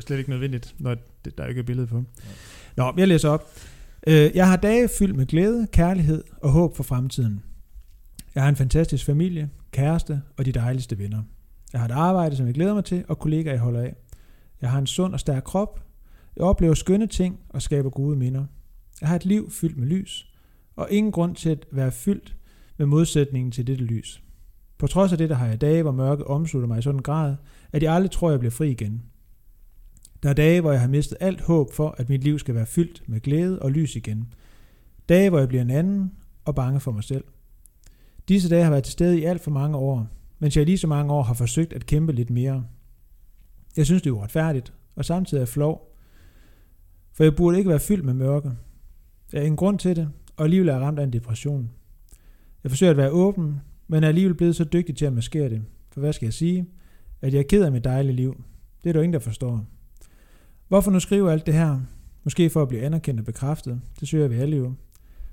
slet 0.00 0.18
ikke 0.18 0.30
nødvendigt, 0.30 0.74
når 0.78 0.96
det, 1.24 1.38
der 1.38 1.46
ikke 1.46 1.58
er 1.58 1.62
billede 1.62 1.86
på. 1.86 2.04
Nå, 2.76 2.94
jeg 2.96 3.08
læser 3.08 3.28
op. 3.28 3.50
Øh, 4.06 4.30
jeg 4.34 4.48
har 4.48 4.56
dage 4.56 4.88
fyldt 4.98 5.16
med 5.16 5.26
glæde, 5.26 5.66
kærlighed 5.72 6.24
og 6.42 6.50
håb 6.50 6.76
for 6.76 6.82
fremtiden. 6.82 7.42
Jeg 8.34 8.42
har 8.42 8.48
en 8.48 8.56
fantastisk 8.56 9.06
familie, 9.06 9.50
kæreste 9.72 10.22
og 10.36 10.44
de 10.46 10.52
dejligste 10.52 10.98
venner. 10.98 11.22
Jeg 11.72 11.80
har 11.80 11.88
et 11.88 11.92
arbejde, 11.92 12.36
som 12.36 12.46
jeg 12.46 12.54
glæder 12.54 12.74
mig 12.74 12.84
til, 12.84 13.04
og 13.08 13.18
kollegaer, 13.18 13.52
jeg 13.52 13.60
holder 13.60 13.80
af. 13.80 13.94
Jeg 14.60 14.70
har 14.70 14.78
en 14.78 14.86
sund 14.86 15.12
og 15.12 15.20
stærk 15.20 15.42
krop. 15.42 15.84
Jeg 16.36 16.44
oplever 16.44 16.74
skønne 16.74 17.06
ting 17.06 17.40
og 17.48 17.62
skaber 17.62 17.90
gode 17.90 18.16
minder. 18.16 18.44
Jeg 19.00 19.08
har 19.08 19.16
et 19.16 19.24
liv 19.24 19.50
fyldt 19.50 19.76
med 19.76 19.86
lys, 19.86 20.26
og 20.76 20.88
ingen 20.90 21.12
grund 21.12 21.36
til 21.36 21.48
at 21.48 21.66
være 21.72 21.92
fyldt 21.92 22.36
med 22.76 22.86
modsætningen 22.86 23.52
til 23.52 23.66
dette 23.66 23.84
lys. 23.84 24.22
På 24.80 24.86
trods 24.86 25.12
af 25.12 25.18
det, 25.18 25.30
der 25.30 25.34
har 25.34 25.46
jeg 25.46 25.60
dage, 25.60 25.82
hvor 25.82 25.92
mørke 25.92 26.26
omslutter 26.26 26.68
mig 26.68 26.78
i 26.78 26.82
sådan 26.82 26.98
en 26.98 27.02
grad, 27.02 27.36
at 27.72 27.82
jeg 27.82 27.94
aldrig 27.94 28.10
tror, 28.10 28.30
jeg 28.30 28.38
bliver 28.38 28.50
fri 28.50 28.70
igen. 28.70 29.02
Der 30.22 30.28
er 30.28 30.34
dage, 30.34 30.60
hvor 30.60 30.72
jeg 30.72 30.80
har 30.80 30.88
mistet 30.88 31.18
alt 31.20 31.40
håb 31.40 31.72
for, 31.72 31.94
at 31.98 32.08
mit 32.08 32.24
liv 32.24 32.38
skal 32.38 32.54
være 32.54 32.66
fyldt 32.66 33.02
med 33.08 33.20
glæde 33.20 33.62
og 33.62 33.70
lys 33.70 33.96
igen. 33.96 34.32
Dage, 35.08 35.30
hvor 35.30 35.38
jeg 35.38 35.48
bliver 35.48 35.62
en 35.62 35.70
anden 35.70 36.12
og 36.44 36.54
bange 36.54 36.80
for 36.80 36.92
mig 36.92 37.04
selv. 37.04 37.24
Disse 38.28 38.48
dage 38.48 38.62
har 38.64 38.70
været 38.70 38.84
til 38.84 38.92
stede 38.92 39.20
i 39.20 39.24
alt 39.24 39.40
for 39.40 39.50
mange 39.50 39.76
år, 39.76 40.06
mens 40.38 40.56
jeg 40.56 40.66
lige 40.66 40.78
så 40.78 40.86
mange 40.86 41.12
år 41.12 41.22
har 41.22 41.34
forsøgt 41.34 41.72
at 41.72 41.86
kæmpe 41.86 42.12
lidt 42.12 42.30
mere. 42.30 42.64
Jeg 43.76 43.86
synes, 43.86 44.02
det 44.02 44.10
er 44.10 44.14
uretfærdigt, 44.14 44.72
og 44.96 45.04
samtidig 45.04 45.42
er 45.42 45.46
flov. 45.46 45.96
For 47.12 47.24
jeg 47.24 47.36
burde 47.36 47.58
ikke 47.58 47.70
være 47.70 47.80
fyldt 47.80 48.04
med 48.04 48.14
mørke. 48.14 48.52
Jeg 49.32 49.38
er 49.38 49.44
ingen 49.44 49.56
grund 49.56 49.78
til 49.78 49.96
det, 49.96 50.08
og 50.36 50.44
alligevel 50.44 50.68
er 50.68 50.72
jeg 50.72 50.82
ramt 50.82 50.98
af 50.98 51.04
en 51.04 51.12
depression. 51.12 51.70
Jeg 52.64 52.70
forsøger 52.70 52.90
at 52.90 52.96
være 52.96 53.10
åben, 53.10 53.60
men 53.90 54.04
er 54.04 54.08
alligevel 54.08 54.34
blevet 54.34 54.56
så 54.56 54.64
dygtig 54.64 54.96
til 54.96 55.04
at 55.04 55.12
maskere 55.12 55.48
det. 55.48 55.62
For 55.92 56.00
hvad 56.00 56.12
skal 56.12 56.26
jeg 56.26 56.34
sige? 56.34 56.66
At 57.20 57.32
jeg 57.32 57.38
er 57.38 57.44
ked 57.48 57.64
af 57.64 57.72
mit 57.72 57.84
dejlige 57.84 58.16
liv. 58.16 58.44
Det 58.82 58.88
er 58.88 58.92
der 58.92 59.00
ingen, 59.00 59.12
der 59.12 59.18
forstår. 59.18 59.64
Hvorfor 60.68 60.90
nu 60.90 61.00
skrive 61.00 61.32
alt 61.32 61.46
det 61.46 61.54
her? 61.54 61.80
Måske 62.24 62.50
for 62.50 62.62
at 62.62 62.68
blive 62.68 62.82
anerkendt 62.82 63.20
og 63.20 63.26
bekræftet. 63.26 63.80
Det 64.00 64.08
søger 64.08 64.28
vi 64.28 64.34
alle 64.34 64.56
jo. 64.56 64.72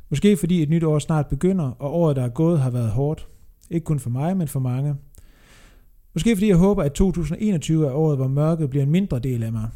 Måske 0.10 0.38
fordi 0.38 0.64
et 0.64 0.70
nyt 0.70 0.84
år 0.84 1.00
snart 1.00 1.28
begynder, 1.28 1.66
og 1.66 1.94
året, 1.94 2.16
der 2.16 2.24
er 2.24 2.30
gået, 2.30 2.60
har 2.60 2.70
været 2.70 2.90
hårdt. 2.90 3.28
Ikke 3.70 3.84
kun 3.84 4.00
for 4.00 4.10
mig, 4.10 4.38
men 4.38 4.48
for 4.48 4.60
mange. 4.60 4.96
Måske 6.14 6.36
fordi 6.36 6.48
jeg 6.48 6.58
håber, 6.58 6.84
at 6.84 6.94
2021 6.94 7.88
er 7.88 7.92
året, 7.92 8.18
hvor 8.18 8.28
mørket 8.28 8.70
bliver 8.70 8.84
en 8.84 8.92
mindre 8.92 9.20
del 9.20 9.44
af 9.44 9.52
mig. 9.52 9.70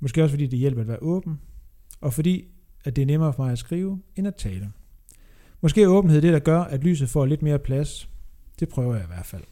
Måske 0.00 0.22
også 0.22 0.32
fordi 0.32 0.46
det 0.46 0.58
hjælper 0.58 0.80
at 0.80 0.88
være 0.88 1.02
åben. 1.02 1.40
Og 2.00 2.12
fordi 2.12 2.44
at 2.84 2.96
det 2.96 3.02
er 3.02 3.06
nemmere 3.06 3.32
for 3.32 3.42
mig 3.42 3.52
at 3.52 3.58
skrive, 3.58 4.00
end 4.16 4.26
at 4.26 4.34
tale. 4.34 4.72
Måske 5.60 5.82
er 5.82 5.88
åbenhed 5.88 6.22
det, 6.22 6.32
der 6.32 6.38
gør, 6.38 6.60
at 6.60 6.84
lyset 6.84 7.08
får 7.08 7.26
lidt 7.26 7.42
mere 7.42 7.58
plads. 7.58 8.11
Det 8.62 8.70
prøver 8.70 8.94
jeg 8.94 9.04
i 9.04 9.06
hvert 9.06 9.26
fald. 9.26 9.42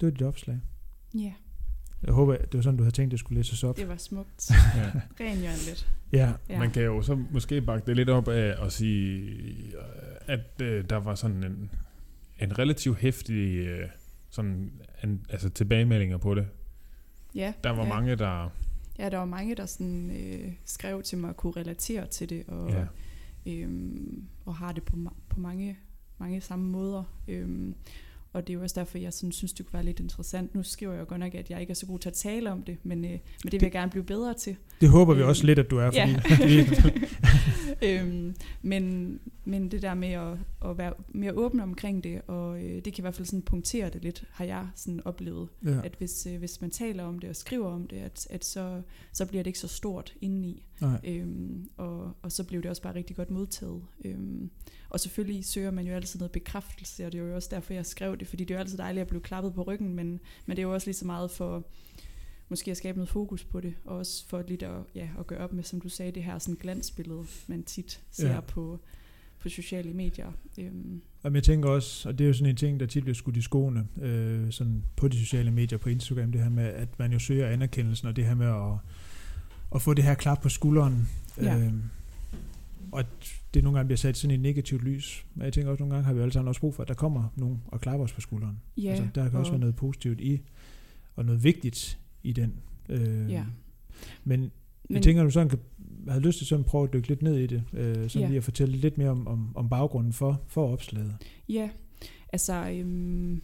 Det 0.00 0.06
var 0.06 0.10
dit 0.10 0.22
opslag. 0.22 0.60
Ja, 1.14 1.32
Jeg 2.02 2.14
håber, 2.14 2.36
det 2.36 2.54
var 2.54 2.60
sådan, 2.62 2.76
du 2.76 2.82
havde 2.82 2.94
tænkt, 2.94 3.10
det 3.10 3.20
skulle 3.20 3.36
læses 3.38 3.64
op. 3.64 3.76
det 3.76 3.88
var 3.88 3.96
smukt. 3.96 4.50
Ja. 4.76 4.90
Renjørnligt. 5.20 5.88
Ja, 6.12 6.32
Ja. 6.48 6.58
Man 6.58 6.70
kan 6.70 6.82
jo 6.82 7.02
så 7.02 7.14
måske 7.30 7.60
bakke 7.60 7.86
det 7.86 7.96
lidt 7.96 8.08
op 8.08 8.28
af 8.28 8.64
at 8.66 8.72
sige, 8.72 9.32
at 10.26 10.62
øh, 10.62 10.84
der 10.90 10.96
var 10.96 11.14
sådan 11.14 11.44
en, 11.44 11.70
en 12.40 12.58
relativt 12.58 12.98
hæftig 12.98 13.56
øh, 13.58 13.88
sådan, 14.30 14.72
en, 15.04 15.26
altså 15.28 15.48
tilbagemeldinger 15.48 16.16
på 16.18 16.34
det. 16.34 16.48
ja, 17.34 17.52
Der 17.64 17.70
var 17.70 17.82
ja. 17.82 17.88
mange, 17.88 18.16
der... 18.16 18.50
Ja, 18.98 19.08
der 19.08 19.18
var 19.18 19.24
mange, 19.24 19.54
der 19.54 19.66
sådan, 19.66 20.10
øh, 20.10 20.52
skrev 20.64 21.02
til 21.02 21.18
mig 21.18 21.30
og 21.30 21.36
kunne 21.36 21.52
relatere 21.56 22.06
til 22.06 22.28
det, 22.28 22.44
og, 22.48 22.70
Ja, 22.70 22.84
øhm, 23.46 24.24
og 24.44 24.56
har 24.56 24.72
det 24.72 24.82
på, 24.82 24.96
ma- 24.96 25.14
på 25.28 25.40
mange, 25.40 25.78
mange 26.20 26.40
samme 26.40 26.70
måder. 26.70 27.02
Øhm, 27.28 27.74
og 28.32 28.46
det 28.46 28.52
er 28.52 28.54
jo 28.54 28.62
også 28.62 28.80
derfor, 28.80 28.98
jeg 28.98 29.12
sådan, 29.12 29.32
synes, 29.32 29.52
det 29.52 29.66
kunne 29.66 29.74
være 29.74 29.84
lidt 29.84 30.00
interessant. 30.00 30.54
Nu 30.54 30.62
skriver 30.62 30.92
jeg 30.92 31.00
jo 31.00 31.06
godt 31.08 31.20
nok, 31.20 31.34
at 31.34 31.50
jeg 31.50 31.60
ikke 31.60 31.70
er 31.70 31.74
så 31.74 31.86
god 31.86 31.98
til 31.98 32.08
at 32.08 32.14
tale 32.14 32.52
om 32.52 32.62
det, 32.62 32.76
men, 32.82 33.04
øh, 33.04 33.10
men 33.10 33.20
det 33.44 33.52
vil 33.52 33.62
jeg 33.62 33.72
gerne 33.72 33.90
blive 33.90 34.04
bedre 34.04 34.34
til. 34.34 34.56
det 34.80 34.88
håber 34.88 35.14
vi 35.14 35.20
Øh, 35.22 35.28
også 35.28 35.46
lidt, 35.46 35.58
at 35.58 35.70
du 35.70 35.78
er, 35.78 35.90
fordi 35.90 36.56
ja. 36.56 36.60
øhm, 38.00 38.34
men, 38.62 39.18
men 39.50 39.70
det 39.70 39.82
der 39.82 39.94
med 39.94 40.08
at, 40.08 40.38
at 40.70 40.78
være 40.78 40.92
mere 41.08 41.32
åben 41.32 41.60
omkring 41.60 42.04
det, 42.04 42.22
og 42.26 42.64
øh, 42.64 42.84
det 42.84 42.92
kan 42.92 42.94
i 42.98 43.00
hvert 43.04 43.14
fald 43.14 43.26
sådan 43.26 43.42
punktere 43.42 43.90
det 43.90 44.02
lidt, 44.02 44.24
har 44.30 44.44
jeg 44.44 44.68
sådan 44.76 45.00
oplevet. 45.04 45.48
ja, 45.64 45.80
At 45.84 45.94
hvis, 45.98 46.26
øh, 46.26 46.38
hvis 46.38 46.60
man 46.60 46.70
taler 46.70 47.04
om 47.04 47.18
det 47.18 47.30
og 47.30 47.36
skriver 47.36 47.66
om 47.68 47.86
det, 47.88 47.96
at, 47.96 48.26
at 48.30 48.44
så, 48.44 48.82
så 49.12 49.26
bliver 49.26 49.42
det 49.42 49.48
ikke 49.50 49.58
så 49.58 49.68
stort 49.68 50.14
indeni. 50.20 50.66
nej. 50.80 51.00
Øhm, 51.04 51.70
og, 51.76 52.12
og 52.22 52.32
så 52.32 52.44
blev 52.44 52.62
det 52.62 52.70
også 52.70 52.82
bare 52.82 52.94
rigtig 52.94 53.16
godt 53.16 53.30
modtaget. 53.30 53.82
Øhm, 54.04 54.50
og 54.88 55.00
selvfølgelig 55.00 55.44
søger 55.44 55.70
man 55.70 55.86
jo 55.86 55.92
altid 55.94 56.18
noget 56.20 56.32
bekræftelse, 56.32 57.06
og 57.06 57.12
det 57.12 57.20
er 57.20 57.24
jo 57.24 57.34
også 57.34 57.48
derfor, 57.52 57.74
jeg 57.74 57.86
skrev 57.86 58.16
det, 58.16 58.28
fordi 58.28 58.44
det 58.44 58.54
er 58.54 58.58
jo 58.58 58.60
altid 58.60 58.78
dejligt 58.78 59.00
at 59.02 59.08
blive 59.08 59.20
klappet 59.22 59.54
på 59.54 59.62
ryggen, 59.62 59.94
men, 59.94 60.20
men 60.46 60.56
det 60.56 60.58
er 60.62 60.66
jo 60.66 60.74
også 60.74 60.86
lige 60.86 60.94
så 60.96 61.06
meget 61.06 61.30
for 61.30 61.64
måske 62.48 62.70
at 62.70 62.76
skabe 62.76 62.98
noget 62.98 63.08
fokus 63.08 63.44
på 63.44 63.60
det, 63.60 63.74
og 63.84 63.96
også 63.96 64.26
for 64.28 64.44
lidt 64.48 64.62
at, 64.62 64.80
ja, 64.94 65.08
at 65.18 65.26
gøre 65.26 65.38
op 65.38 65.52
med, 65.52 65.64
som 65.64 65.80
du 65.80 65.88
sagde, 65.88 66.12
det 66.12 66.22
her 66.24 66.38
sådan 66.38 66.54
glansbillede, 66.60 67.24
man 67.46 67.62
tit 67.62 68.00
ser 68.10 68.28
Ja. 68.32 68.40
på, 68.40 68.78
på 69.42 69.48
sociale 69.48 69.92
medier. 69.92 70.32
Øhm, 70.58 71.02
Og 71.22 71.34
jeg 71.34 71.42
tænker 71.42 71.68
også, 71.68 72.08
og 72.08 72.18
det 72.18 72.24
er 72.24 72.28
jo 72.28 72.34
sådan 72.34 72.50
en 72.50 72.56
ting, 72.56 72.80
der 72.80 72.86
tit 72.86 73.02
bliver 73.04 73.14
skudt 73.14 73.36
i 73.36 73.42
skoene, 73.42 73.86
øh, 74.02 74.50
sådan 74.52 74.82
på 74.96 75.08
de 75.08 75.18
sociale 75.18 75.50
medier, 75.50 75.78
på 75.78 75.88
Instagram, 75.88 76.32
det 76.32 76.40
her 76.42 76.48
med, 76.50 76.64
at 76.64 76.98
man 76.98 77.12
jo 77.12 77.18
søger 77.18 77.46
anerkendelsen, 77.48 78.08
og 78.08 78.16
det 78.16 78.24
her 78.26 78.34
med 78.34 78.46
at, 78.46 78.78
at 79.74 79.82
få 79.82 79.94
det 79.94 80.04
her 80.04 80.14
klap 80.14 80.42
på 80.42 80.48
skulderen. 80.48 81.08
Ja. 81.42 81.58
Øh, 81.58 81.72
og 82.92 83.04
det 83.54 83.62
nogle 83.64 83.78
gange 83.78 83.86
bliver 83.88 83.96
sat 83.96 84.16
sådan 84.16 84.30
i 84.30 84.34
et 84.34 84.40
negativt 84.40 84.82
lys. 84.84 85.26
Men 85.34 85.44
jeg 85.44 85.52
tænker 85.52 85.70
også, 85.70 85.82
nogle 85.82 85.94
gange 85.94 86.06
har 86.06 86.12
vi 86.14 86.20
alle 86.20 86.32
sammen 86.32 86.48
også 86.48 86.60
brug 86.60 86.74
for, 86.74 86.82
at 86.82 86.88
der 86.88 86.94
kommer 86.94 87.28
nogen 87.36 87.60
og 87.66 87.80
klapper 87.80 88.04
os 88.04 88.12
på 88.12 88.20
skulderen. 88.20 88.60
ja, 88.76 88.88
altså, 88.90 89.06
der 89.14 89.28
kan 89.28 89.38
også 89.38 89.50
og- 89.50 89.52
være 89.52 89.60
noget 89.60 89.76
positivt 89.76 90.20
i, 90.20 90.40
og 91.16 91.24
noget 91.24 91.44
vigtigt 91.44 91.98
i 92.22 92.32
den. 92.32 92.52
Øh, 92.88 93.30
Ja. 93.30 93.44
Men, 94.24 94.40
men 94.40 94.50
Men, 94.88 94.94
jeg 94.94 95.02
tænker, 95.02 95.22
at 95.22 95.26
du 95.26 95.30
sådan 95.30 95.48
kan, 95.48 95.58
havde 96.08 96.22
lyst 96.22 96.38
til 96.38 96.46
sådan 96.46 96.60
at 96.64 96.66
prøve 96.66 96.84
at 96.84 96.92
dykke 96.92 97.08
lidt 97.08 97.22
ned 97.22 97.36
i 97.38 97.46
det, 97.46 97.62
øh, 97.72 97.94
sådan 97.94 98.20
Ja. 98.22 98.26
lige 98.26 98.36
at 98.36 98.44
fortælle 98.44 98.76
lidt 98.76 98.98
mere 98.98 99.10
om, 99.10 99.26
om, 99.26 99.56
om 99.56 99.68
baggrunden 99.68 100.12
for, 100.12 100.40
for 100.46 100.72
opslaget. 100.72 101.16
Ja, 101.48 101.70
altså, 102.32 102.70
øhm, 102.70 103.42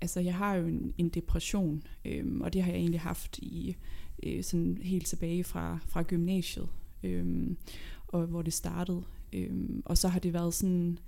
altså 0.00 0.20
jeg 0.20 0.34
har 0.34 0.54
jo 0.54 0.66
en, 0.66 0.92
en 0.98 1.08
depression, 1.08 1.82
øhm, 2.04 2.40
og 2.40 2.52
det 2.52 2.62
har 2.62 2.70
jeg 2.72 2.78
egentlig 2.80 3.00
haft 3.00 3.38
i 3.38 3.76
øh, 4.22 4.42
sådan 4.44 4.78
helt 4.82 5.06
tilbage 5.06 5.44
fra, 5.44 5.78
fra 5.88 6.02
gymnasiet, 6.02 6.68
øhm, 7.02 7.56
og 8.08 8.26
hvor 8.26 8.42
det 8.42 8.52
startede. 8.52 9.02
Øhm, 9.32 9.82
og 9.84 9.98
så 9.98 10.08
har 10.08 10.18
det 10.18 10.32
været 10.32 10.54
sådan, 10.54 10.98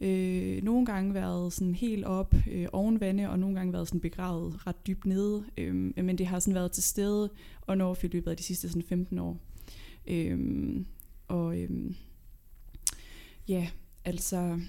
øh, 0.00 0.62
nogle 0.62 0.86
gange 0.86 1.14
været 1.14 1.52
sådan 1.52 1.74
helt 1.74 2.04
op 2.04 2.34
øh, 2.50 2.66
oven 2.72 3.00
vande, 3.00 3.30
og 3.30 3.38
nogle 3.38 3.56
gange 3.56 3.72
været 3.72 3.88
sådan 3.88 4.00
begravet 4.00 4.66
ret 4.66 4.86
dybt 4.86 5.06
nede. 5.06 5.44
Øhm, 5.58 5.92
men 5.96 6.18
det 6.18 6.26
har 6.26 6.38
sådan 6.38 6.54
været 6.54 6.72
til 6.72 6.82
stede, 6.82 7.30
og 7.60 7.78
når 7.78 7.96
i 8.02 8.06
løbet 8.06 8.30
af 8.30 8.36
de 8.36 8.42
sidste 8.42 8.68
sådan 8.68 8.82
15 8.82 9.18
år. 9.18 9.40
Øhm, 10.08 10.86
og 11.28 11.58
øhm, 11.58 11.94
ja, 13.48 13.68
altså 14.04 14.60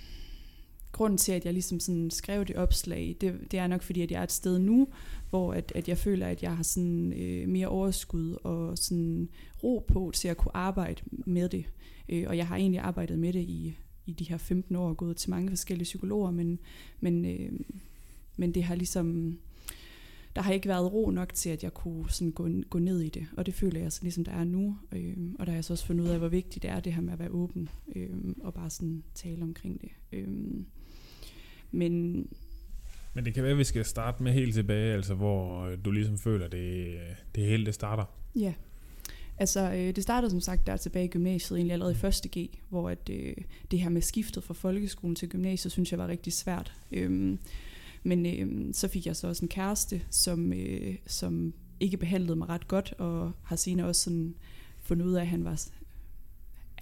grunden 0.91 1.17
til, 1.17 1.31
at 1.31 1.45
jeg 1.45 1.53
ligesom 1.53 1.79
sådan 1.79 2.11
skrev 2.11 2.45
det 2.45 2.55
opslag, 2.55 3.15
det, 3.21 3.51
det 3.51 3.59
er 3.59 3.67
nok 3.67 3.81
fordi, 3.81 4.01
at 4.01 4.11
jeg 4.11 4.19
er 4.19 4.23
et 4.23 4.31
sted 4.31 4.59
nu, 4.59 4.87
hvor 5.29 5.53
at, 5.53 5.71
at 5.75 5.87
jeg 5.87 5.97
føler, 5.97 6.27
at 6.27 6.43
jeg 6.43 6.55
har 6.55 6.63
sådan 6.63 7.13
øh, 7.13 7.49
mere 7.49 7.67
overskud 7.67 8.37
og 8.43 8.77
sådan 8.77 9.29
ro 9.63 9.85
på 9.87 10.11
til 10.15 10.27
at 10.27 10.37
kunne 10.37 10.55
arbejde 10.55 11.01
med 11.09 11.49
det. 11.49 11.65
Øh, 12.09 12.25
og 12.27 12.37
jeg 12.37 12.47
har 12.47 12.55
egentlig 12.55 12.79
arbejdet 12.79 13.19
med 13.19 13.33
det 13.33 13.41
i, 13.41 13.77
i 14.05 14.13
de 14.13 14.23
her 14.23 14.37
15 14.37 14.75
år, 14.75 14.93
gået 14.93 15.17
til 15.17 15.29
mange 15.29 15.49
forskellige 15.49 15.83
psykologer, 15.83 16.31
men, 16.31 16.59
men, 16.99 17.25
øh, 17.25 17.51
men 18.37 18.53
det 18.53 18.63
har 18.63 18.75
ligesom, 18.75 19.39
der 20.35 20.41
har 20.41 20.53
ikke 20.53 20.67
været 20.67 20.93
ro 20.93 21.11
nok 21.11 21.33
til, 21.33 21.49
at 21.49 21.63
jeg 21.63 21.73
kunne 21.73 22.09
sådan 22.09 22.31
gå, 22.31 22.49
gå 22.69 22.79
ned 22.79 23.01
i 23.01 23.09
det. 23.09 23.27
Og 23.37 23.45
det 23.45 23.53
føler 23.53 23.79
jeg 23.79 23.91
så 23.91 23.99
ligesom, 24.03 24.23
der 24.23 24.31
er 24.31 24.43
nu. 24.43 24.77
Øh, 24.91 25.17
og 25.39 25.45
der 25.45 25.51
har 25.51 25.57
jeg 25.57 25.63
så 25.63 25.73
også 25.73 25.85
fundet 25.85 26.03
ud 26.03 26.09
af, 26.09 26.19
hvor 26.19 26.27
vigtigt 26.27 26.63
det 26.63 26.71
er, 26.71 26.79
det 26.79 26.93
her 26.93 27.01
med 27.01 27.13
at 27.13 27.19
være 27.19 27.29
åben 27.29 27.69
øh, 27.95 28.09
og 28.41 28.53
bare 28.53 28.69
sådan 28.69 29.03
tale 29.15 29.43
omkring 29.43 29.81
det. 29.81 29.89
Øh, 30.11 30.27
men 31.71 32.25
men 33.13 33.25
det 33.25 33.33
kan 33.33 33.43
være, 33.43 33.51
at 33.51 33.57
vi 33.57 33.63
skal 33.63 33.85
starte 33.85 34.23
med 34.23 34.31
helt 34.31 34.53
tilbage, 34.53 34.93
altså 34.93 35.13
hvor 35.13 35.65
øh, 35.65 35.77
du 35.85 35.91
ligesom 35.91 36.17
føler, 36.17 36.47
det, 36.47 36.97
det 37.35 37.45
hele 37.45 37.65
det 37.65 37.73
starter. 37.73 38.05
Ja, 38.35 38.53
altså 39.37 39.71
øh, 39.71 39.95
det 39.95 40.03
startede 40.03 40.31
som 40.31 40.41
sagt 40.41 40.67
der 40.67 40.77
tilbage 40.77 41.05
i 41.05 41.07
gymnasiet, 41.07 41.57
egentlig 41.57 41.73
allerede 41.73 41.95
i 42.03 42.07
1. 42.07 42.31
G, 42.37 42.59
hvor 42.69 42.89
at, 42.89 43.09
øh, 43.11 43.35
det 43.71 43.79
her 43.79 43.89
med 43.89 44.01
skiftet 44.01 44.43
fra 44.43 44.53
folkeskolen 44.53 45.15
til 45.15 45.29
gymnasiet, 45.29 45.71
synes 45.71 45.91
jeg 45.91 45.99
var 45.99 46.07
rigtig 46.07 46.33
svært. 46.33 46.73
Øhm, 46.91 47.39
men 48.03 48.25
øh, 48.25 48.73
så 48.73 48.87
fik 48.87 49.05
jeg 49.05 49.15
så 49.15 49.27
også 49.27 49.45
en 49.45 49.49
kæreste, 49.49 50.01
som, 50.09 50.53
øh, 50.53 50.95
som 51.07 51.53
ikke 51.79 51.97
behandlede 51.97 52.35
mig 52.35 52.49
ret 52.49 52.67
godt, 52.67 52.93
og 52.97 53.31
har 53.43 53.55
senere 53.55 53.87
også 53.87 54.01
sådan 54.01 54.35
fundet 54.79 55.05
ud 55.05 55.13
af, 55.13 55.21
at 55.21 55.27
han 55.27 55.43
var 55.43 55.65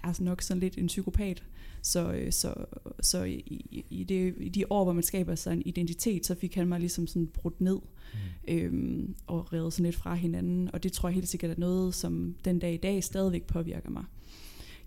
er 0.03 0.24
nok 0.24 0.41
sådan 0.41 0.62
lidt 0.62 0.77
en 0.77 0.88
psykopat. 0.88 1.43
Så, 1.81 2.13
øh, 2.13 2.31
så, 2.31 2.53
så 3.01 3.24
i, 3.24 3.86
i, 3.89 4.03
det, 4.03 4.36
i 4.39 4.50
de 4.50 4.63
år, 4.69 4.83
hvor 4.83 4.93
man 4.93 5.03
skaber 5.03 5.36
sig 5.36 5.53
en 5.53 5.62
identitet, 5.65 6.25
så 6.25 6.36
fik 6.36 6.55
han 6.55 6.67
mig 6.67 6.79
ligesom 6.79 7.07
sådan 7.07 7.27
brudt 7.27 7.62
ned 7.62 7.77
Mm. 8.13 8.53
øhm, 8.53 9.15
og 9.27 9.53
revet 9.53 9.74
sådan 9.74 9.86
lidt 9.86 9.95
fra 9.95 10.15
hinanden. 10.15 10.69
Og 10.74 10.83
det 10.83 10.91
tror 10.91 11.09
jeg 11.09 11.13
helt 11.13 11.27
sikkert 11.27 11.51
er 11.51 11.55
noget, 11.57 11.95
som 11.95 12.36
den 12.45 12.59
dag 12.59 12.74
i 12.74 12.77
dag 12.77 13.03
stadigvæk 13.03 13.43
påvirker 13.43 13.89
mig. 13.89 14.03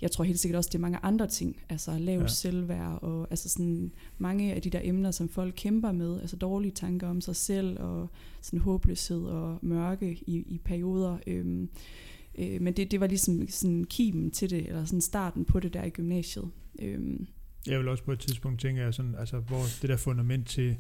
Jeg 0.03 0.11
tror 0.11 0.25
helt 0.25 0.39
sikkert 0.41 0.57
også, 0.59 0.69
det 0.69 0.75
er 0.75 0.81
mange 0.81 0.99
andre 1.03 1.27
ting, 1.27 1.57
altså 1.69 1.99
lav 1.99 2.15
Ja. 2.17 2.21
ja. 2.21 2.27
selvværd, 2.29 2.99
og 3.03 3.27
altså 3.31 3.49
sådan 3.49 3.93
mange 4.19 4.55
af 4.55 4.63
de 4.63 4.71
der 4.71 4.81
emner, 4.83 5.11
som 5.11 5.29
folk 5.29 5.55
kæmper 5.57 5.93
med, 5.93 6.21
altså 6.21 6.37
dårlige 6.37 6.73
tanker 6.73 7.09
om 7.09 7.21
sig 7.21 7.37
selv, 7.37 7.81
og 7.81 8.09
sådan 8.43 8.61
håbløshed 8.61 9.23
og 9.23 9.59
mørke 9.63 10.13
i, 10.27 10.37
i 10.37 10.61
perioder. 10.65 11.19
Øhm, 11.27 11.69
Øh, 12.39 12.61
men 12.63 12.73
det, 12.73 12.91
det 12.91 13.01
var 13.01 13.07
ligesom 13.07 13.49
sådan 13.49 13.85
kimen 13.85 14.31
til 14.31 14.51
det, 14.51 14.67
eller 14.69 14.85
sådan 14.85 15.01
starten 15.01 15.45
på 15.45 15.61
det 15.61 15.75
der 15.75 15.85
i 15.85 15.91
gymnasiet. 15.91 16.49
Øh, 16.83 16.99
Jeg 17.67 17.79
vil 17.79 17.89
også 17.89 18.05
på 18.05 18.13
et 18.13 18.19
tidspunkt 18.19 18.61
tænke, 18.61 18.83
at 18.83 18.95
sådan, 18.95 19.15
altså, 19.19 19.39
hvor 19.39 19.63
det 19.83 19.91
der 19.91 19.97
fundament 19.97 20.49
til 20.49 20.77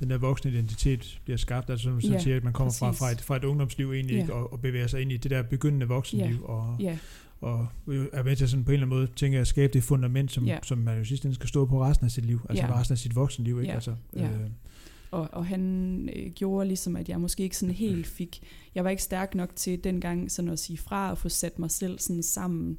den 0.00 0.10
der 0.10 0.18
voksne 0.18 0.50
identitet 0.50 1.20
bliver 1.24 1.36
skabt, 1.36 1.70
altså 1.70 1.84
som 1.84 2.00
du 2.00 2.08
Ja, 2.08 2.18
siger, 2.18 2.36
at 2.36 2.44
man 2.44 2.52
kommer 2.52 2.72
fra, 2.78 2.86
præcis. 2.86 2.98
fra, 2.98 3.10
et, 3.10 3.20
fra 3.20 3.36
et 3.36 3.44
ungdomsliv 3.44 3.92
egentlig, 3.92 4.16
Ja. 4.28 4.32
og, 4.34 4.52
og 4.52 4.60
bevæger 4.60 4.86
sig 4.86 5.00
ind 5.02 5.12
i 5.12 5.16
det 5.16 5.30
der 5.30 5.42
begyndende 5.42 5.88
voksenliv, 5.88 6.44
og, 6.44 6.76
ja, 6.80 6.98
og 7.42 7.66
er 8.12 8.22
med 8.22 8.36
til 8.36 8.48
sådan 8.48 8.64
på 8.64 8.70
en 8.70 8.74
eller 8.74 8.86
anden 8.86 8.98
måde, 8.98 9.06
tænker 9.16 9.36
jeg, 9.36 9.40
at 9.40 9.46
skabe 9.46 9.72
det 9.72 9.82
fundament, 9.82 10.32
som, 10.32 10.44
Ja. 10.46 10.58
som 10.62 10.78
man 10.78 10.98
jo 10.98 11.04
sidst 11.04 11.26
skal 11.34 11.48
stå 11.48 11.66
på 11.66 11.82
resten 11.84 12.04
af 12.04 12.10
sit 12.10 12.24
liv, 12.24 12.40
altså 12.48 12.64
Ja. 12.66 12.80
resten 12.80 12.92
af 12.92 12.98
sit 12.98 13.14
voksenliv, 13.16 13.58
ikke? 13.60 13.68
Ja. 13.68 13.74
Altså, 13.74 13.94
Ja. 14.16 14.24
Øh, 14.30 14.50
og, 15.10 15.28
og 15.32 15.46
han 15.46 16.08
øh, 16.16 16.30
gjorde 16.32 16.68
ligesom, 16.68 16.96
at 16.96 17.08
jeg 17.08 17.20
måske 17.20 17.42
ikke 17.42 17.56
sådan 17.56 17.74
helt 17.74 18.06
fik, 18.06 18.42
jeg 18.74 18.84
var 18.84 18.90
ikke 18.90 19.02
stærk 19.02 19.34
nok 19.34 19.56
til 19.56 19.84
dengang 19.84 20.30
sådan 20.30 20.50
at 20.50 20.58
sige 20.58 20.76
fra 20.78 21.10
og 21.10 21.18
få 21.18 21.28
sat 21.28 21.58
mig 21.58 21.70
selv 21.70 21.98
sådan 21.98 22.22
sammen 22.22 22.78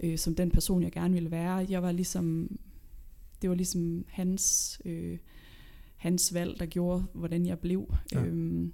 øh, 0.00 0.18
som 0.18 0.34
den 0.34 0.50
person, 0.50 0.82
jeg 0.82 0.92
gerne 0.92 1.14
ville 1.14 1.30
være. 1.30 1.66
Jeg 1.68 1.82
var 1.82 1.92
ligesom, 1.92 2.56
det 3.42 3.50
var 3.50 3.56
ligesom 3.56 4.04
hans, 4.08 4.80
øh, 4.84 5.18
hans 5.96 6.34
valg, 6.34 6.60
der 6.60 6.66
gjorde, 6.66 7.04
hvordan 7.14 7.46
jeg 7.46 7.58
blev. 7.58 7.94
Ja. 8.12 8.24
Øhm, 8.24 8.72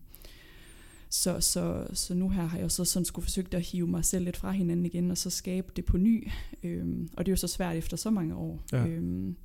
så, 1.10 1.40
så, 1.40 1.86
så 1.92 2.14
nu 2.14 2.28
her 2.28 2.42
har 2.42 2.58
jeg 2.58 2.70
så 2.70 2.84
sådan 2.84 3.04
skulle 3.04 3.24
forsøgt 3.24 3.54
at 3.54 3.62
hive 3.62 3.86
mig 3.86 4.04
selv 4.04 4.24
lidt 4.24 4.36
fra 4.36 4.50
hinanden 4.50 4.86
igen, 4.86 5.10
og 5.10 5.18
så 5.18 5.30
skabe 5.30 5.72
det 5.76 5.84
på 5.84 5.98
ny. 5.98 6.28
Øhm, 6.62 7.08
og 7.16 7.26
det 7.26 7.30
er 7.30 7.32
jo 7.32 7.36
så 7.36 7.48
svært 7.48 7.76
efter 7.76 7.96
så 7.96 8.10
mange 8.10 8.34
år. 8.34 8.62
Ja. 8.72 8.86
Øhm, 8.86 9.36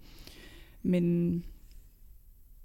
men, 0.83 1.45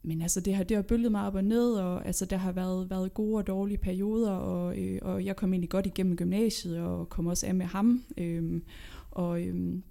men 0.02 0.23
altså 0.23 0.40
det 0.40 0.54
har, 0.54 0.64
det 0.64 0.76
har 0.76 0.83
bølget 0.83 1.12
mig 1.12 1.26
op 1.26 1.35
og 1.35 1.45
ned, 1.45 1.73
og 1.73 2.07
altså 2.07 2.25
der 2.25 2.37
har 2.37 2.52
været, 2.52 2.90
været 2.90 3.14
gode 3.14 3.37
og 3.37 3.47
dårlige 3.47 3.78
perioder, 3.78 4.30
og, 4.30 4.78
øh, 4.78 4.99
og 5.02 5.25
jeg 5.25 5.37
kom 5.37 5.52
egentlig 5.52 5.71
godt 5.71 5.87
igennem 5.87 6.16
gymnasiet, 6.16 6.78
og 6.78 7.09
kom 7.09 7.26
også 7.26 7.47
af 7.47 7.54
med 7.54 7.66
ham. 7.66 8.04
Øhm, 8.19 8.62
og, 9.11 9.42
øhm, 9.42 9.83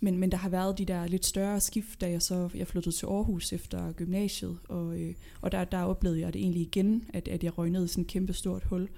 men, 0.00 0.18
men 0.18 0.32
der 0.32 0.38
har 0.38 0.48
været 0.48 0.78
de 0.78 0.84
der 0.84 1.06
lidt 1.06 1.26
større 1.26 1.60
skift, 1.60 2.00
da 2.00 2.10
jeg 2.10 2.22
så 2.22 2.48
jeg 2.54 2.66
flyttede 2.66 2.94
til 2.94 3.06
Aarhus 3.06 3.52
efter 3.52 3.92
gymnasiet, 3.92 4.58
og, 4.68 5.00
øh, 5.00 5.14
og 5.40 5.52
der, 5.52 5.64
der 5.64 5.82
oplevede 5.82 6.20
jeg 6.20 6.32
det 6.32 6.42
egentlig 6.42 6.62
igen, 6.62 7.04
at, 7.14 7.28
at 7.28 7.44
jeg 7.44 7.58
røg 7.58 7.70
ned 7.70 7.84
i 7.84 7.88
sådan 7.88 8.02
et 8.02 8.08
kæmpe 8.08 8.32
stort 8.32 8.64
hul. 8.64 8.88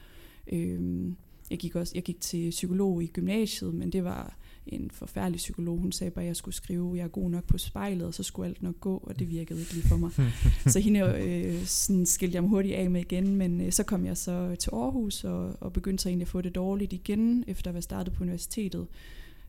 Øh, 0.53 1.13
jeg 1.51 1.59
gik 1.59 1.77
også 1.77 1.93
jeg 1.95 2.03
gik 2.03 2.21
til 2.21 2.51
psykolog 2.51 3.03
i 3.03 3.07
gymnasiet, 3.07 3.75
men 3.75 3.93
det 3.93 4.05
var 4.05 4.37
en 4.67 4.91
forfærdelig 4.91 5.37
psykolog. 5.37 5.79
Hun 5.79 5.93
sagde 5.93 6.11
bare, 6.11 6.25
at 6.25 6.29
jeg 6.29 6.37
skulle 6.37 6.55
skrive, 6.55 6.97
jeg 6.97 7.05
er 7.05 7.09
god 7.09 7.31
nok 7.31 7.45
på 7.45 7.59
spejlet, 7.59 8.07
og 8.07 8.15
så 8.15 8.23
skulle 8.23 8.49
alt 8.49 8.63
nok 8.63 8.81
gå, 8.81 8.97
og 8.97 9.19
det 9.19 9.31
virkede 9.31 9.61
ikke 9.61 9.75
lige 9.75 9.89
for 9.89 9.97
mig. 9.97 10.11
så 10.73 10.81
hende 10.81 11.01
øh, 11.01 11.65
sådan 11.65 12.07
skilte 12.07 12.35
jeg 12.35 12.43
mig 12.43 12.51
hurtigt 12.51 12.75
af 12.75 12.91
med 12.91 13.01
igen, 13.01 13.37
men 13.37 13.61
øh, 13.61 13.73
så 13.73 13.83
kom 13.83 14.07
jeg 14.07 14.17
så 14.17 14.57
til 14.59 14.71
Aarhus 14.73 15.25
og, 15.25 15.57
og 15.61 15.73
begyndte 15.73 16.03
så 16.03 16.09
egentlig 16.09 16.25
at 16.25 16.29
få 16.29 16.41
det 16.41 16.55
dårligt 16.55 16.93
igen, 16.93 17.45
efter 17.47 17.71
at 17.71 17.75
være 17.75 17.83
startet 17.83 18.15
på 18.15 18.23
universitetet. 18.23 18.87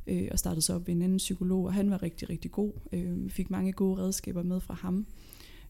Øh, 0.08 0.28
og 0.32 0.40
startede 0.40 0.62
så 0.62 0.74
op 0.76 0.88
ved 0.88 0.96
en 0.96 1.02
anden 1.02 1.18
psykolog, 1.18 1.66
og 1.66 1.74
han 1.74 1.90
var 1.90 2.04
rigtig, 2.04 2.30
rigtig 2.30 2.52
god. 2.52 2.72
Øh, 2.94 3.30
fik 3.30 3.50
mange 3.50 3.72
gode 3.72 4.02
redskaber 4.02 4.44
med 4.44 4.60
fra 4.60 4.74
ham. 4.74 5.06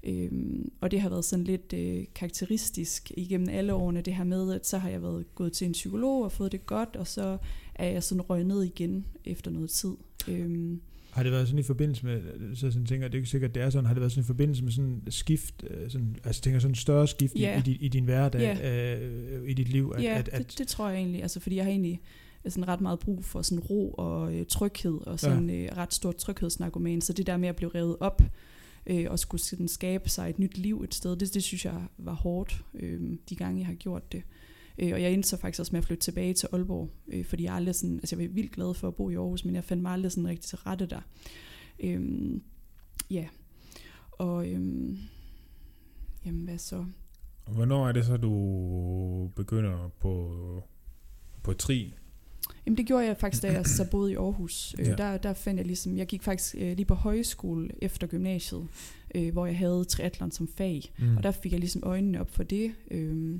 Øhm, 0.03 0.71
og 0.81 0.91
det 0.91 1.01
har 1.01 1.09
været 1.09 1.25
sådan 1.25 1.45
lidt 1.45 1.73
øh, 1.73 2.03
karakteristisk 2.15 3.11
igennem 3.17 3.49
alle 3.49 3.73
årene, 3.73 4.01
det 4.01 4.15
her 4.15 4.23
med, 4.23 4.53
at 4.53 4.67
så 4.67 4.77
har 4.77 4.89
jeg 4.89 5.01
været 5.01 5.35
gået 5.35 5.53
til 5.53 5.67
en 5.67 5.71
psykolog 5.71 6.23
og 6.23 6.31
fået 6.31 6.51
det 6.51 6.65
godt, 6.65 6.95
og 6.95 7.07
så 7.07 7.37
er 7.75 7.87
jeg 7.87 8.03
sådan 8.03 8.21
røget 8.21 8.47
ned 8.47 8.63
igen 8.63 9.05
efter 9.25 9.51
noget 9.51 9.69
tid. 9.69 9.91
Øhm, 10.27 10.81
Har 11.11 11.23
det 11.23 11.31
været 11.31 11.47
sådan 11.47 11.59
i 11.59 11.63
forbindelse 11.63 12.05
med, 12.05 12.21
så 12.55 12.71
sådan 12.71 12.85
tænker, 12.85 13.07
det 13.07 13.15
er 13.15 13.19
ikke 13.19 13.29
sikkert, 13.29 13.55
det 13.55 13.63
er 13.63 13.69
sådan, 13.69 13.85
har 13.85 13.93
det 13.93 14.01
været 14.01 14.11
sådan 14.11 14.23
i 14.23 14.27
forbindelse 14.27 14.63
med 14.63 14.71
sådan 14.71 15.01
skift, 15.09 15.63
øh, 15.69 15.89
sådan, 15.91 16.15
altså 16.23 16.41
tænker 16.41 16.59
sådan 16.59 16.71
en 16.71 16.75
større 16.75 17.07
skift 17.07 17.35
Ja. 17.35 17.55
i, 17.55 17.59
i, 17.59 17.61
din, 17.61 17.77
i 17.79 17.87
din 17.87 18.03
hverdag, 18.03 18.63
øh, 18.63 19.49
i 19.49 19.53
dit 19.53 19.69
liv, 19.69 19.93
at, 19.95 20.03
ja, 20.03 20.19
at, 20.19 20.29
at, 20.29 20.49
det, 20.51 20.57
det 20.57 20.67
tror 20.67 20.89
jeg 20.89 20.97
egentlig, 20.97 21.21
altså 21.21 21.39
fordi 21.39 21.55
jeg 21.55 21.65
har 21.65 21.71
egentlig 21.71 22.01
sådan 22.51 22.67
ret 22.67 22.81
meget 22.81 22.99
brug 22.99 23.25
for 23.25 23.41
sådan 23.41 23.63
ro 23.63 23.91
og 23.91 24.35
øh, 24.35 24.45
tryghed, 24.45 25.07
og 25.07 25.19
sådan 25.19 25.49
ja. 25.49 25.55
øh, 25.55 25.77
ret 25.77 25.93
stort 25.93 26.15
tryghedsnarkoman, 26.15 27.01
så 27.01 27.13
det 27.13 27.27
der 27.27 27.37
med 27.37 27.49
at 27.49 27.55
blive 27.55 27.71
revet 27.75 27.97
op, 27.99 28.21
øh, 28.85 29.05
og 29.09 29.19
skulle 29.19 29.41
sådan 29.41 29.67
skabe 29.67 30.09
sig 30.09 30.29
et 30.29 30.39
nyt 30.39 30.57
liv 30.57 30.81
et 30.83 30.95
sted, 30.95 31.15
det, 31.15 31.33
det 31.33 31.43
synes 31.43 31.65
jeg 31.65 31.87
var 31.97 32.13
hårdt, 32.13 32.65
øh, 32.73 33.17
de 33.29 33.35
gange 33.35 33.59
jeg 33.59 33.67
har 33.67 33.73
gjort 33.73 34.11
det. 34.11 34.23
Øh, 34.77 34.93
og 34.93 35.01
jeg 35.01 35.11
endte 35.11 35.29
så 35.29 35.37
faktisk 35.37 35.59
også 35.59 35.71
med 35.71 35.77
at 35.77 35.85
flytte 35.85 36.03
tilbage 36.03 36.33
til 36.33 36.49
Aalborg, 36.53 36.89
øh, 37.07 37.25
fordi 37.25 37.43
jeg 37.43 37.53
aldrig 37.53 37.75
sådan, 37.75 37.95
altså 37.95 38.15
jeg 38.15 38.27
var 38.27 38.33
vildt 38.33 38.51
glad 38.51 38.73
for 38.73 38.87
at 38.87 38.95
bo 38.95 39.09
i 39.09 39.15
Aarhus, 39.15 39.45
men 39.45 39.55
jeg 39.55 39.63
fandt 39.63 39.83
mig 39.83 39.91
aldrig 39.91 40.11
sådan 40.11 40.27
rigtig 40.27 40.45
til 40.45 40.57
rette 40.57 40.85
der. 40.85 41.01
Øh, 41.79 42.01
ja, 43.09 43.27
og 44.11 44.47
øh, 44.47 44.61
jamen 46.25 46.43
hvad 46.43 46.57
så? 46.57 46.85
Hvornår 47.47 47.87
er 47.87 47.91
det 47.91 48.05
så, 48.05 48.17
du 48.17 49.31
begynder 49.35 49.89
på, 49.99 50.33
på 51.43 51.53
tri? 51.53 51.93
Jamen 52.65 52.77
det 52.77 52.85
gjorde 52.85 53.05
jeg 53.05 53.17
faktisk, 53.17 53.43
da 53.43 53.51
jeg 53.51 53.65
så 53.77 53.85
boede 53.91 54.11
i 54.11 54.15
Aarhus. 54.15 54.75
Øh, 54.79 54.87
Ja. 54.87 54.95
der, 54.95 55.17
der 55.17 55.33
fandt 55.33 55.57
jeg 55.57 55.65
ligesom, 55.67 55.97
jeg 55.97 56.07
gik 56.07 56.23
faktisk 56.23 56.55
øh, 56.57 56.75
lige 56.75 56.85
på 56.85 56.95
højskole 56.95 57.69
efter 57.81 58.07
gymnasiet, 58.07 58.67
øh, 59.15 59.33
hvor 59.33 59.45
jeg 59.45 59.57
havde 59.57 59.85
triathlon 59.85 60.31
som 60.31 60.47
fag. 60.47 60.91
Mm. 60.99 61.17
Og 61.17 61.23
der 61.23 61.31
fik 61.31 61.51
jeg 61.51 61.59
ligesom 61.59 61.83
øjnene 61.85 62.19
op 62.19 62.29
for 62.29 62.43
det, 62.43 62.73
øh, 62.91 63.39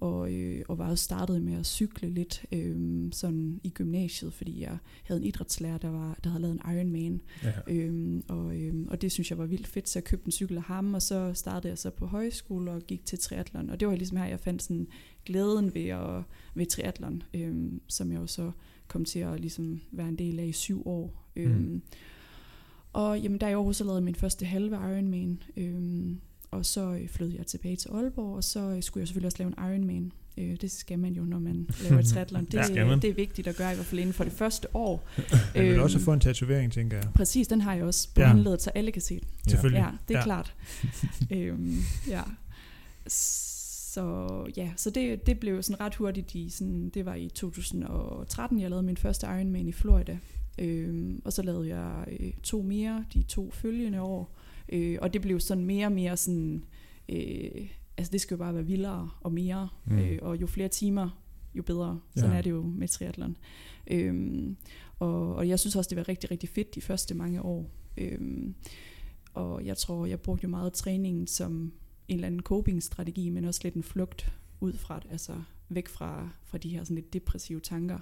og, 0.00 0.32
øh, 0.32 0.62
og 0.68 0.78
var 0.78 0.90
også 0.90 1.04
startet 1.04 1.42
med 1.42 1.54
at 1.58 1.66
cykle 1.66 2.08
lidt 2.10 2.44
øh, 2.52 3.08
sådan 3.12 3.60
i 3.64 3.68
gymnasiet, 3.70 4.32
fordi 4.32 4.62
jeg 4.62 4.78
havde 5.04 5.20
en 5.20 5.26
idrætslærer, 5.26 5.78
der, 5.78 5.88
var, 5.90 6.18
der 6.24 6.30
havde 6.30 6.42
lavet 6.42 6.54
en 6.64 6.76
Ironman. 6.76 7.20
ja. 7.44 7.52
Øhm, 7.68 8.22
og, 8.28 8.56
øhm, 8.56 8.86
og 8.90 9.02
det 9.02 9.12
synes 9.12 9.30
jeg 9.30 9.38
var 9.38 9.46
vildt 9.46 9.66
fedt, 9.66 9.88
så 9.88 9.98
jeg 9.98 10.04
købte 10.04 10.26
en 10.26 10.32
cykel 10.32 10.56
af 10.56 10.62
ham, 10.62 10.94
og 10.94 11.02
så 11.02 11.32
startede 11.34 11.68
jeg 11.70 11.78
så 11.78 11.90
på 11.90 12.06
højskole 12.06 12.70
og 12.70 12.82
gik 12.82 13.06
til 13.06 13.18
triathlon. 13.18 13.70
Og 13.70 13.80
det 13.80 13.88
var 13.88 13.94
ligesom 13.96 14.16
her, 14.16 14.24
jeg 14.24 14.40
fandt 14.40 14.62
sådan 14.62 14.86
glæden 15.26 15.74
ved, 15.74 15.86
at, 15.88 16.22
ved 16.54 16.66
triathlon, 16.66 17.22
øhm, 17.34 17.80
som 17.88 18.12
jeg 18.12 18.20
jo 18.20 18.26
så 18.26 18.50
kom 18.88 19.04
til 19.04 19.18
at 19.18 19.40
ligesom 19.40 19.80
være 19.92 20.08
en 20.08 20.16
del 20.16 20.38
af 20.40 20.46
i 20.46 20.52
syv 20.52 20.82
år. 20.86 21.26
Øhm, 21.36 21.52
Mm. 21.52 21.82
Og 22.92 23.20
jamen, 23.20 23.40
der 23.40 23.48
i 23.48 23.52
Aarhus, 23.52 23.76
så 23.76 23.84
lavede 23.84 24.00
min 24.00 24.14
første 24.14 24.46
halve 24.46 24.76
Ironman, 24.76 25.42
øhm, 25.56 26.20
og 26.50 26.66
så 26.66 26.92
øh, 26.92 27.08
flyttede 27.08 27.38
jeg 27.38 27.46
tilbage 27.46 27.76
til 27.76 27.88
Aalborg, 27.88 28.36
og 28.36 28.44
så 28.44 28.60
øh, 28.60 28.82
skulle 28.82 29.02
jeg 29.02 29.08
selvfølgelig 29.08 29.26
også 29.26 29.38
lave 29.38 29.48
en 29.58 29.72
Ironman. 29.74 30.12
Øh, 30.38 30.56
det 30.60 30.70
skal 30.70 30.98
man 30.98 31.12
jo, 31.12 31.24
når 31.24 31.38
man 31.38 31.68
laver 31.90 32.02
triathlon. 32.12 32.44
Det, 32.44 32.54
Ja, 32.54 32.94
det 33.02 33.10
er 33.10 33.14
vigtigt 33.14 33.48
at 33.48 33.56
gøre, 33.56 33.72
i 33.72 33.74
hvert 33.74 33.86
fald 33.86 34.00
inden 34.00 34.12
for 34.14 34.24
det 34.24 34.32
første 34.32 34.76
år. 34.76 35.08
man 35.54 35.64
vil 35.64 35.72
Øhm, 35.72 35.82
også 35.82 35.98
få 35.98 36.12
en 36.12 36.20
tatovering, 36.20 36.72
tænker 36.72 36.96
jeg. 36.96 37.08
Præcis, 37.14 37.48
den 37.48 37.60
har 37.60 37.74
jeg 37.74 37.84
også 37.84 38.08
på 38.14 38.20
Ja. 38.20 38.28
håndledet, 38.28 38.62
så 38.62 38.70
alle 38.70 38.92
kan 38.92 39.02
se 39.02 39.14
den. 39.14 39.28
Selvfølgelig. 39.48 39.78
Ja, 39.80 39.90
det 40.08 40.14
er 40.14 40.18
ja. 40.18 40.24
klart. 40.24 40.54
øhm, 41.36 41.76
ja. 42.08 42.22
Så 43.90 44.44
ja, 44.56 44.72
så 44.76 44.90
det, 44.90 45.26
det 45.26 45.40
blev 45.40 45.62
sådan 45.62 45.80
ret 45.80 45.94
hurtigt 45.94 46.34
i 46.34 46.48
sådan, 46.48 46.88
det 46.88 47.06
var 47.06 47.14
i 47.14 47.28
2013, 47.28 48.60
jeg 48.60 48.70
lavede 48.70 48.86
min 48.86 48.96
første 48.96 49.26
Ironman 49.26 49.68
i 49.68 49.72
Florida. 49.72 50.18
Øhm, 50.58 51.22
og 51.24 51.32
så 51.32 51.42
lavede 51.42 51.76
jeg 51.76 52.04
øh, 52.20 52.32
to 52.42 52.62
mere 52.62 53.04
de 53.14 53.22
to 53.22 53.50
følgende 53.50 54.00
år. 54.00 54.36
Øh, 54.72 54.98
og 55.00 55.12
det 55.12 55.22
blev 55.22 55.40
sådan 55.40 55.64
mere 55.64 55.86
og 55.86 55.92
mere 55.92 56.16
sådan, 56.16 56.64
øh, 57.08 57.68
altså 57.96 58.12
det 58.12 58.20
skal 58.20 58.34
jo 58.34 58.38
bare 58.38 58.54
være 58.54 58.66
vildere 58.66 59.10
og 59.20 59.32
mere. 59.32 59.68
Mm. 59.84 59.98
Øh, 59.98 60.18
og 60.22 60.40
jo 60.40 60.46
flere 60.46 60.68
timer, 60.68 61.22
jo 61.54 61.62
bedre. 61.62 62.00
Sådan 62.16 62.30
Ja. 62.30 62.38
er 62.38 62.42
det 62.42 62.50
jo 62.50 62.62
med 62.62 62.88
triathlon. 62.88 63.36
Øhm, 63.86 64.56
og, 64.98 65.34
og 65.34 65.48
jeg 65.48 65.58
synes 65.58 65.76
også, 65.76 65.88
det 65.88 65.96
var 65.98 66.08
rigtig, 66.08 66.30
rigtig 66.30 66.48
fedt 66.48 66.74
de 66.74 66.80
første 66.80 67.14
mange 67.14 67.42
år. 67.42 67.70
Øhm, 67.98 68.54
og 69.34 69.66
jeg 69.66 69.76
tror, 69.76 70.06
jeg 70.06 70.20
brugte 70.20 70.44
jo 70.44 70.48
meget 70.48 70.72
træningen 70.72 71.26
som 71.26 71.72
en 72.10 72.16
eller 72.16 72.26
anden 72.26 72.40
coping-strategi, 72.42 73.28
men 73.28 73.44
også 73.44 73.60
lidt 73.64 73.74
en 73.74 73.82
flugt 73.82 74.32
ud 74.60 74.72
fra 74.72 74.98
det, 75.02 75.10
altså 75.10 75.32
væk 75.68 75.88
fra, 75.88 76.28
fra 76.44 76.58
de 76.58 76.68
her 76.68 76.84
sådan 76.84 76.94
lidt 76.94 77.12
depressive 77.12 77.60
tanker. 77.60 77.98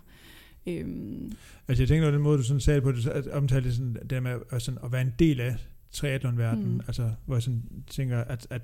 Øhm, 0.66 1.32
Altså 1.68 1.82
jeg 1.82 1.88
tænker 1.88 2.04
over 2.04 2.12
den 2.12 2.22
måde, 2.22 2.38
du 2.38 2.42
sådan 2.42 2.60
sagde 2.60 2.80
på, 2.80 2.92
at 3.12 3.26
omtale 3.26 3.64
det 3.64 3.74
sådan, 3.74 3.96
det 4.10 4.22
med 4.22 4.38
at, 4.50 4.62
sådan, 4.62 4.78
at 4.84 4.92
være 4.92 5.02
en 5.02 5.14
del 5.18 5.40
af 5.40 5.56
triathlonverdenen, 5.92 6.74
Mm. 6.74 6.80
altså 6.86 7.12
hvor 7.26 7.34
jeg 7.34 7.42
sådan 7.42 7.62
tænker, 7.86 8.18
at, 8.18 8.46
at 8.50 8.62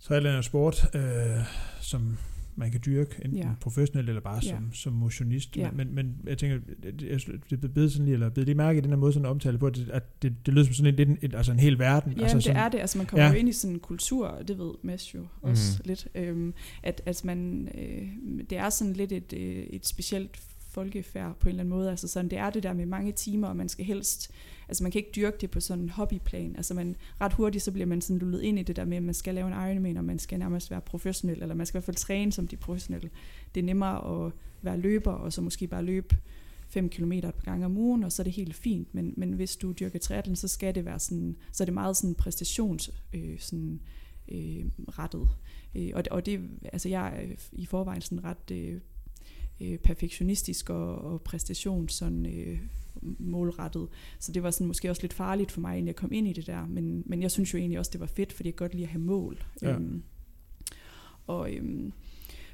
triathlon 0.00 0.34
er 0.34 0.40
sport, 0.40 0.94
øh, 0.94 1.44
som 1.80 2.18
man 2.56 2.70
kan 2.70 2.80
dyrke, 2.86 3.14
enten 3.24 3.38
Ja. 3.38 3.48
professionelt 3.60 4.08
eller 4.08 4.20
bare 4.22 4.40
Ja. 4.44 4.48
som, 4.48 4.72
som 4.72 4.92
motionist. 4.92 5.56
Ja. 5.56 5.70
Men, 5.70 5.94
men 5.94 6.16
jeg 6.26 6.38
tænker, 6.38 6.58
det, 6.82 7.02
jeg, 7.50 7.60
det 7.62 7.74
blev 7.74 7.90
sådan 7.90 8.04
lige, 8.04 8.14
eller 8.14 8.28
blev 8.28 8.46
det 8.46 8.56
mærke 8.56 8.78
i 8.78 8.80
den 8.82 8.90
her 8.90 8.96
måde 8.96 9.12
sådan 9.12 9.26
omtale 9.26 9.58
på, 9.58 9.66
at 9.66 9.76
det, 9.76 9.88
at 9.88 10.22
det, 10.22 10.46
det 10.46 10.54
lyder 10.54 10.64
som 10.64 10.74
sådan 10.74 10.94
en, 11.00 11.08
en, 11.10 11.18
en, 11.22 11.34
altså 11.34 11.52
en 11.52 11.58
hel 11.60 11.78
verden. 11.78 12.12
Ja, 12.12 12.22
altså 12.22 12.36
det 12.36 12.44
sådan, 12.44 12.56
er 12.62 12.68
det. 12.68 12.78
Altså 12.78 12.98
man 12.98 13.06
kommer 13.06 13.24
Ja. 13.26 13.32
jo 13.32 13.38
ind 13.38 13.48
i 13.48 13.52
sådan 13.52 13.74
en 13.74 13.80
kultur, 13.80 14.26
og 14.26 14.48
det 14.48 14.58
ved 14.58 14.72
Mads 14.82 15.14
jo 15.14 15.26
også 15.42 15.72
Mhm. 15.72 15.82
mm. 15.84 15.88
lidt, 15.88 16.08
øhm, 16.14 16.54
at, 16.82 17.02
at 17.06 17.24
man, 17.24 17.68
øh, 17.78 18.08
det 18.50 18.58
er 18.58 18.70
sådan 18.70 18.92
lidt 18.92 19.12
et, 19.12 19.32
øh, 19.36 19.40
et 19.56 19.86
specielt 19.86 20.40
folkefærd 20.70 21.36
på 21.40 21.48
en 21.48 21.50
eller 21.50 21.60
anden 21.62 21.74
måde. 21.76 21.90
Altså 21.90 22.08
sådan, 22.08 22.30
det 22.30 22.38
er 22.38 22.50
det 22.50 22.62
der 22.62 22.72
med 22.72 22.86
mange 22.86 23.12
timer, 23.12 23.48
og 23.48 23.56
man 23.56 23.68
skal 23.68 23.84
helst, 23.84 24.30
altså 24.72 24.84
man 24.84 24.92
kan 24.92 24.98
ikke 24.98 25.10
dyrke 25.16 25.36
det 25.40 25.50
på 25.50 25.60
sådan 25.60 25.82
en 25.82 25.88
hobbyplan. 25.88 26.56
Altså 26.56 26.74
man, 26.74 26.96
ret 27.20 27.32
hurtigt, 27.32 27.64
så 27.64 27.72
bliver 27.72 27.86
man 27.86 28.00
sådan 28.00 28.18
lullet 28.18 28.42
ind 28.42 28.58
i 28.58 28.62
det 28.62 28.76
der 28.76 28.84
med, 28.84 28.96
at 28.96 29.02
man 29.02 29.14
skal 29.14 29.34
lave 29.34 29.46
en 29.48 29.70
Ironman, 29.70 29.96
og 29.96 30.04
man 30.04 30.18
skal 30.18 30.38
nærmest 30.38 30.70
være 30.70 30.80
professionel, 30.80 31.42
eller 31.42 31.54
man 31.54 31.66
skal 31.66 31.78
i 31.78 31.78
hvert 31.78 31.84
fald 31.84 31.96
træne 31.96 32.32
som 32.32 32.48
de 32.48 32.56
professionelle. 32.56 33.10
Det 33.54 33.60
er 33.60 33.64
nemmere 33.64 34.26
at 34.26 34.32
være 34.62 34.76
løber, 34.76 35.12
og 35.12 35.32
så 35.32 35.40
måske 35.40 35.66
bare 35.66 35.84
løbe 35.84 36.16
5 36.68 36.88
km 36.88 37.12
et 37.12 37.22
par 37.22 37.44
gange 37.44 37.66
om 37.66 37.76
ugen, 37.76 38.04
og 38.04 38.12
så 38.12 38.22
er 38.22 38.24
det 38.24 38.32
helt 38.32 38.54
fint. 38.54 38.94
Men, 38.94 39.14
men 39.16 39.32
hvis 39.32 39.56
du 39.56 39.72
dyrker 39.72 39.98
triathlon, 39.98 40.36
så 40.36 40.48
skal 40.48 40.74
det 40.74 40.84
være 40.84 40.98
sådan, 40.98 41.36
så 41.52 41.62
er 41.62 41.64
det 41.64 41.74
meget 41.74 41.96
sådan 41.96 42.14
præstations 42.14 42.90
øh, 43.14 43.38
sådan, 43.38 43.80
øh, 44.28 44.64
rettet. 44.88 45.28
Øh, 45.74 45.90
og, 45.94 46.04
og 46.10 46.26
det, 46.26 46.40
altså 46.72 46.88
jeg 46.88 47.06
er 47.06 47.34
i 47.52 47.66
forvejen 47.66 48.00
sådan 48.00 48.24
ret 48.24 48.50
øh, 48.52 48.80
øh, 49.62 49.78
perfektionistisk 49.78 50.70
og, 50.70 50.98
og 50.98 51.22
præstation 51.22 51.88
sådan 51.88 52.26
øh, 52.26 52.58
målrettet. 53.18 53.88
Så 54.18 54.32
det 54.32 54.42
var 54.42 54.50
sådan 54.50 54.66
måske 54.66 54.90
også 54.90 55.02
lidt 55.02 55.12
farligt 55.12 55.52
for 55.52 55.60
mig, 55.60 55.78
inden 55.78 55.86
jeg 55.86 55.96
kom 55.96 56.12
ind 56.12 56.28
i 56.28 56.32
det 56.32 56.46
der. 56.46 56.66
Men, 56.66 57.02
men 57.06 57.22
jeg 57.22 57.30
synes 57.30 57.54
jo 57.54 57.58
egentlig 57.58 57.78
også, 57.78 57.90
det 57.90 58.00
var 58.00 58.06
fedt, 58.06 58.32
fordi 58.32 58.48
jeg 58.48 58.56
godt 58.56 58.74
lide 58.74 58.84
at 58.84 58.90
have 58.90 59.02
mål. 59.02 59.44
Ja. 59.62 59.74
Øhm, 59.74 60.02
og 61.26 61.52
øhm, 61.52 61.92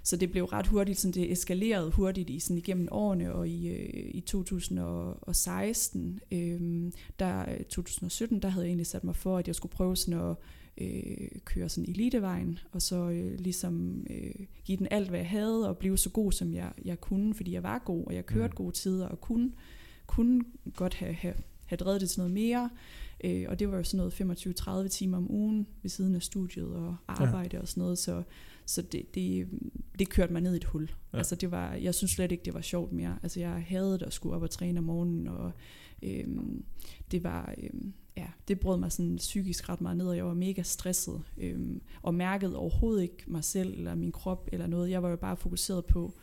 så 0.03 0.16
det 0.16 0.31
blev 0.31 0.44
ret 0.44 0.66
hurtigt, 0.66 0.99
sådan 0.99 1.14
det 1.14 1.33
eskalerede 1.33 1.90
hurtigt 1.90 2.31
i, 2.31 2.38
sådan 2.38 2.59
igennem 2.59 2.88
årene, 2.90 3.35
og 3.35 3.49
i, 3.49 3.68
øh, 3.68 4.11
i 4.14 4.21
2016, 4.21 6.21
øh, 6.33 6.92
der, 7.18 7.44
2017, 7.68 8.42
der 8.42 8.49
havde 8.49 8.64
jeg 8.64 8.71
egentlig 8.71 8.87
sat 8.87 9.05
mig 9.05 9.16
for, 9.16 9.38
at 9.38 9.47
jeg 9.47 9.55
skulle 9.55 9.73
prøve 9.73 9.97
sådan 9.97 10.21
at 10.21 10.37
øh, 10.81 11.29
køre 11.45 11.69
sådan 11.69 11.91
elitevejen, 11.91 12.59
og 12.73 12.83
så 12.83 13.11
øh, 13.11 13.38
ligesom 13.41 14.07
øh, 14.11 14.47
give 14.64 14.79
den 14.79 14.88
alt, 14.91 15.09
hvad 15.09 15.19
jeg 15.19 15.29
havde, 15.29 15.69
og 15.69 15.79
blive 15.79 15.99
så 15.99 16.11
god, 16.11 16.33
som 16.33 16.55
jeg, 16.55 16.73
jeg 16.85 17.01
kunne, 17.01 17.35
fordi 17.35 17.53
jeg 17.53 17.62
var 17.62 17.79
god, 17.79 18.05
og 18.05 18.14
jeg 18.14 18.27
kørte 18.27 18.51
Mm. 18.53 18.57
gode 18.57 18.73
tider, 18.73 19.07
og 19.09 19.21
kunne, 19.21 19.53
kunne 20.07 20.45
godt 20.75 20.95
have, 20.95 21.12
have, 21.12 21.35
have 21.67 21.77
drevet 21.77 22.01
det 22.01 22.11
til 22.11 22.21
noget 22.21 22.33
mere. 22.33 22.71
Øh, 23.25 23.45
og 23.49 23.59
det 23.59 23.71
var 23.71 23.77
jo 23.77 23.85
sådan 23.85 24.11
noget 24.21 24.87
25-30 24.87 24.88
timer 24.88 25.17
om 25.17 25.31
ugen 25.31 25.67
ved 25.83 25.91
siden 25.91 26.14
af 26.14 26.23
studiet 26.23 26.67
og 26.67 26.97
arbejde 27.09 27.57
ja. 27.57 27.61
og 27.61 27.69
sådan 27.69 27.81
noget, 27.81 27.99
så, 27.99 28.23
så 28.67 28.83
det, 28.83 29.14
det, 29.14 29.49
det 29.99 30.09
kørte 30.09 30.33
mig 30.33 30.43
ned 30.43 30.55
i 30.55 30.57
et 30.57 30.64
hul. 30.64 30.91
Ja. 31.12 31.19
Altså 31.19 31.35
det 31.35 31.51
var, 31.51 31.75
jeg 31.75 31.95
synes 31.95 32.11
slet 32.11 32.33
ikke, 32.33 32.45
det 32.45 32.55
var 32.55 32.61
sjovt 32.61 32.93
mere. 32.93 33.19
Altså 33.23 33.41
jeg 33.41 33.64
havde 33.69 33.99
at 34.07 34.12
skulle 34.12 34.37
op 34.37 34.43
og 34.43 34.51
træne 34.51 34.79
om 34.79 34.85
morgenen, 34.85 35.29
og 35.29 35.53
øhm, 36.03 36.64
det 37.11 37.25
var, 37.25 37.55
øhm, 37.62 37.93
ja, 38.18 38.26
det 38.48 38.61
brød 38.61 38.78
mig 38.78 38.92
sådan 38.92 39.16
psykisk 39.16 39.68
ret 39.68 39.81
meget 39.81 39.96
ned, 39.96 40.07
og 40.07 40.16
jeg 40.16 40.26
var 40.26 40.35
mega 40.35 40.62
stresset, 40.62 41.22
øhm, 41.37 41.81
og 42.02 42.14
mærkede 42.14 42.57
overhovedet 42.57 43.02
ikke 43.02 43.24
mig 43.26 43.44
selv, 43.44 43.74
eller 43.74 43.94
min 43.94 44.12
krop, 44.12 44.48
eller 44.52 44.66
noget. 44.66 44.90
Jeg 44.90 45.02
var 45.02 45.11
jo 45.11 45.16
bare 45.16 45.37
fokuseret 45.37 45.85
på, 45.85 46.14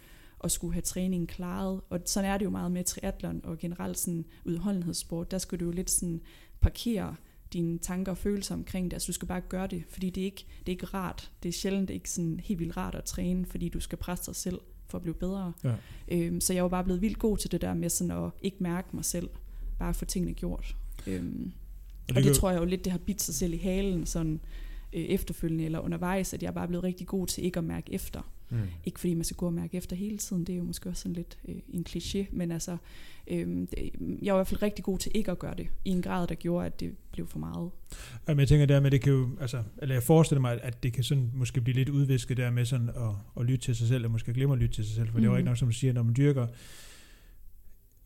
at 0.43 0.51
skulle 0.51 0.73
have 0.73 0.81
træningen 0.81 1.27
klaret. 1.27 1.81
Og 1.89 1.99
sådan 2.05 2.29
er 2.29 2.37
det 2.37 2.45
jo 2.45 2.49
meget 2.49 2.71
med 2.71 2.83
triathlon 2.83 3.41
og 3.43 3.57
generelt 3.57 3.97
sådan 3.97 4.25
udholdenhedssport. 4.45 5.31
Der 5.31 5.37
skal 5.37 5.59
du 5.59 5.65
jo 5.65 5.71
lidt 5.71 5.89
sådan 5.89 6.21
parkere 6.61 7.15
dine 7.53 7.77
tanker 7.77 8.11
og 8.11 8.17
følelser 8.17 8.55
omkring 8.55 8.91
det. 8.91 8.95
Altså 8.95 9.07
du 9.07 9.13
skal 9.13 9.27
bare 9.27 9.41
gøre 9.41 9.67
det, 9.67 9.83
fordi 9.89 10.09
det 10.09 10.21
er 10.21 10.25
ikke, 10.25 10.45
det 10.59 10.67
er 10.67 10.71
ikke 10.71 10.85
rart. 10.85 11.31
Det 11.43 11.49
er 11.49 11.53
sjældent 11.53 11.89
ikke 11.89 12.11
sådan 12.11 12.39
helt 12.43 12.59
vildt 12.59 12.77
rart 12.77 12.95
at 12.95 13.03
træne, 13.03 13.45
fordi 13.45 13.69
du 13.69 13.79
skal 13.79 13.97
presse 13.97 14.25
dig 14.25 14.35
selv 14.35 14.59
for 14.87 14.97
at 14.97 15.01
blive 15.01 15.15
bedre. 15.15 15.53
Ja. 15.63 15.75
Øhm, 16.07 16.41
så 16.41 16.53
jeg 16.53 16.63
var 16.63 16.69
bare 16.69 16.83
blevet 16.83 17.01
vildt 17.01 17.19
god 17.19 17.37
til 17.37 17.51
det 17.51 17.61
der 17.61 17.73
med 17.73 17.89
sådan 17.89 18.23
at 18.23 18.31
ikke 18.41 18.57
mærke 18.59 18.87
mig 18.93 19.05
selv, 19.05 19.29
bare 19.79 19.93
få 19.93 20.05
tingene 20.05 20.33
gjort. 20.33 20.75
Øhm, 21.07 21.53
Og 22.09 22.15
og 22.15 22.23
det 22.23 22.35
tror 22.35 22.51
jeg 22.51 22.59
jo 22.59 22.65
lidt, 22.65 22.83
det 22.85 22.91
har 22.91 22.99
bidt 22.99 23.21
sig 23.21 23.35
selv 23.35 23.53
i 23.53 23.57
halen 23.57 24.05
sådan 24.05 24.39
øh, 24.93 25.01
efterfølgende 25.01 25.65
eller 25.65 25.79
undervejs, 25.79 26.33
at 26.33 26.43
jeg 26.43 26.47
er 26.47 26.53
bare 26.53 26.67
blevet 26.67 26.83
rigtig 26.83 27.07
god 27.07 27.27
til 27.27 27.45
ikke 27.45 27.57
at 27.57 27.63
mærke 27.63 27.93
efter. 27.93 28.31
Mm. 28.49 28.57
Ikke 28.85 28.99
fordi 28.99 29.13
man 29.13 29.23
skal 29.23 29.37
gå 29.37 29.45
og 29.45 29.53
mærke 29.53 29.77
efter 29.77 29.95
hele 29.95 30.17
tiden, 30.17 30.43
det 30.43 30.53
er 30.53 30.57
jo 30.57 30.63
måske 30.63 30.89
også 30.89 31.01
sådan 31.01 31.13
lidt 31.13 31.37
øh, 31.47 31.55
en 31.69 31.85
kliché, 31.89 32.25
men 32.31 32.51
altså, 32.51 32.77
øh, 33.27 33.47
det, 33.47 33.91
jeg 34.21 34.33
var 34.33 34.39
i 34.39 34.41
hvert 34.41 34.47
fald 34.47 34.61
rigtig 34.61 34.83
god 34.85 34.99
til 34.99 35.11
ikke 35.15 35.31
at 35.31 35.39
gøre 35.39 35.55
det, 35.57 35.67
i 35.85 35.89
en 35.89 36.01
grad, 36.01 36.27
der 36.27 36.35
gjorde, 36.35 36.65
at 36.65 36.79
det 36.79 36.95
blev 37.11 37.27
for 37.27 37.39
meget. 37.39 37.69
Jamen, 38.27 38.39
jeg 38.39 38.47
tænker 38.47 38.65
dermed, 38.65 38.91
det 38.91 39.01
kan 39.01 39.13
jo, 39.13 39.29
altså, 39.41 39.63
eller 39.77 39.95
jeg 39.95 40.03
forestiller 40.03 40.41
mig, 40.41 40.59
at 40.63 40.83
det 40.83 40.93
kan 40.93 41.03
sådan 41.03 41.31
måske 41.33 41.61
blive 41.61 41.75
lidt 41.75 41.89
udvisket 41.89 42.37
der 42.37 42.51
med 42.51 42.65
sådan 42.65 42.89
at, 42.89 43.11
at 43.39 43.45
lytte 43.45 43.65
til 43.65 43.75
sig 43.75 43.87
selv, 43.87 43.95
eller 43.95 44.09
måske 44.09 44.33
glemme 44.33 44.53
at 44.53 44.59
lytte 44.59 44.75
til 44.75 44.85
sig 44.85 44.95
selv, 44.95 45.07
for 45.07 45.13
mm. 45.17 45.21
det 45.21 45.27
er 45.27 45.29
jo 45.29 45.31
Mhm. 45.31 45.37
ikke 45.37 45.49
nok, 45.49 45.57
som 45.57 45.67
du 45.67 45.73
siger, 45.73 45.93
når 45.93 46.03
man 46.03 46.13
dyrker 46.17 46.47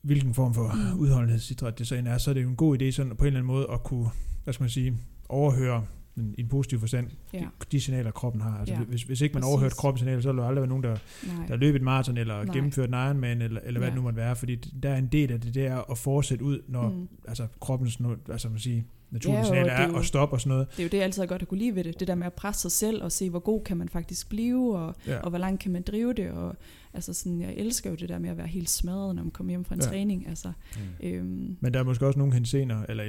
hvilken 0.02 0.34
form 0.34 0.54
for 0.54 0.72
Mm. 0.94 1.00
udholdenhedsidræt 1.00 1.80
det 1.80 1.88
så 1.88 1.96
end 1.96 2.08
er, 2.08 2.18
så 2.18 2.30
er 2.30 2.34
det 2.34 2.44
jo 2.44 2.50
en 2.50 2.56
god 2.56 2.82
idé 2.82 2.92
sådan 2.92 3.16
på 3.16 3.24
en 3.24 3.28
eller 3.28 3.40
anden 3.40 3.54
måde 3.54 3.68
at 3.74 3.84
kunne, 3.84 4.10
hvad 4.44 4.54
skal 4.54 4.64
man 4.64 4.70
sige, 4.70 4.98
overhøre 5.30 5.86
en, 6.20 6.36
en 6.38 6.48
positiv 6.48 6.80
forstand, 6.80 7.08
Ja, 7.34 7.38
de, 7.40 7.46
de 7.72 7.82
signaler, 7.82 8.12
kroppen 8.12 8.42
har. 8.42 8.58
Altså, 8.60 8.74
Ja, 8.76 8.80
hvis, 8.82 9.04
hvis 9.04 9.22
ikke 9.22 9.34
man 9.34 9.42
præcis. 9.42 9.52
overhørte 9.52 9.76
kroppens 9.76 10.00
signaler, 10.00 10.22
så 10.22 10.30
ville 10.30 10.42
der 10.42 10.48
aldrig 10.48 10.62
være 10.62 10.70
nogen, 10.70 10.84
der, 10.84 10.98
nej. 11.38 11.46
der 11.48 11.56
løb 11.56 11.76
et 11.76 11.82
maraton, 11.82 12.18
eller 12.18 12.44
Nej. 12.44 12.54
gennemført 12.56 12.90
en 12.90 12.94
Ironman, 12.96 13.42
eller, 13.42 13.62
eller 13.64 13.80
hvad 13.80 13.88
Ja. 13.88 13.92
det 13.92 13.96
nu 13.96 14.02
måtte 14.02 14.18
være, 14.18 14.36
fordi 14.36 14.56
der 14.56 14.90
er 14.90 14.98
en 14.98 15.08
del 15.08 15.32
af 15.32 15.42
det, 15.42 15.56
det 15.56 15.66
er 15.66 15.92
at 15.92 15.98
fortsætte 15.98 16.46
ud, 16.46 16.60
når 16.68 16.90
Mm. 16.90 17.08
altså, 17.28 17.48
kroppens 17.62 18.00
altså, 18.32 18.50
man 18.50 18.60
siger, 18.60 18.82
naturlige 19.12 19.36
Ja, 19.38 19.42
og 19.42 19.46
signaler 19.48 19.72
er 19.72 19.78
er 19.84 19.88
jo- 19.90 19.98
at 19.98 20.06
stoppe 20.06 20.36
og 20.36 20.42
sådan 20.42 20.50
noget. 20.50 20.68
Det 20.72 20.80
er 20.80 20.84
jo 20.84 20.90
det, 20.90 20.98
jeg 20.98 21.04
altid 21.04 21.22
har 21.22 21.28
godt 21.28 21.42
at 21.42 21.48
kunne 21.48 21.58
lide 21.58 21.76
ved 21.76 21.84
det. 21.84 22.00
Det 22.00 22.08
der 22.08 22.16
med 22.16 22.26
at 22.28 22.34
presse 22.34 22.62
sig 22.62 22.72
selv 22.72 23.04
og 23.04 23.12
se, 23.12 23.30
hvor 23.30 23.40
god 23.40 23.64
kan 23.64 23.78
man 23.78 23.90
faktisk 23.90 24.30
blive, 24.30 24.78
og, 24.78 24.96
Ja. 25.08 25.20
og 25.20 25.30
hvor 25.30 25.40
langt 25.40 25.62
kan 25.62 25.72
man 25.72 25.82
drive 25.82 26.14
det. 26.14 26.32
Og, 26.32 26.56
altså 26.94 27.14
sådan, 27.14 27.42
jeg 27.42 27.54
elsker 27.54 27.90
jo 27.90 27.96
det 27.96 28.10
der 28.10 28.20
med 28.20 28.30
at 28.30 28.38
være 28.38 28.48
helt 28.48 28.70
smadret, 28.70 29.16
når 29.16 29.24
man 29.24 29.32
kommer 29.32 29.52
hjem 29.52 29.66
fra 29.66 29.76
en 29.76 29.82
Ja. 29.82 29.88
træning. 29.88 30.28
Altså, 30.28 30.52
Mm. 31.02 31.08
øhm, 31.08 31.58
Men 31.60 31.74
der 31.74 31.80
er 31.80 31.84
måske 31.84 32.08
også 32.08 32.20
nogle 32.20 32.34
hensener, 32.34 32.84
eller 32.90 33.04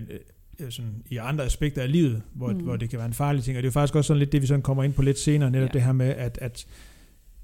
sådan, 0.70 1.02
i 1.10 1.16
andre 1.16 1.44
aspekter 1.44 1.82
af 1.82 1.92
livet, 1.92 2.22
hvor, 2.32 2.52
mm. 2.52 2.58
Hvor 2.58 2.76
det 2.76 2.90
kan 2.90 2.98
være 2.98 3.06
en 3.06 3.12
farlig 3.14 3.44
ting. 3.44 3.56
Og 3.56 3.62
det 3.62 3.66
er 3.66 3.70
jo 3.70 3.72
faktisk 3.72 3.94
også 3.96 4.08
sådan 4.08 4.18
lidt 4.18 4.32
det, 4.32 4.42
vi 4.42 4.46
sådan 4.46 4.62
kommer 4.62 4.82
ind 4.84 4.92
på 4.92 5.02
lidt 5.02 5.18
senere, 5.18 5.50
netop 5.50 5.60
ja. 5.60 5.66
Ja. 5.66 5.72
det 5.72 5.82
her 5.82 5.92
med, 5.92 6.06
at, 6.08 6.38
at 6.40 6.66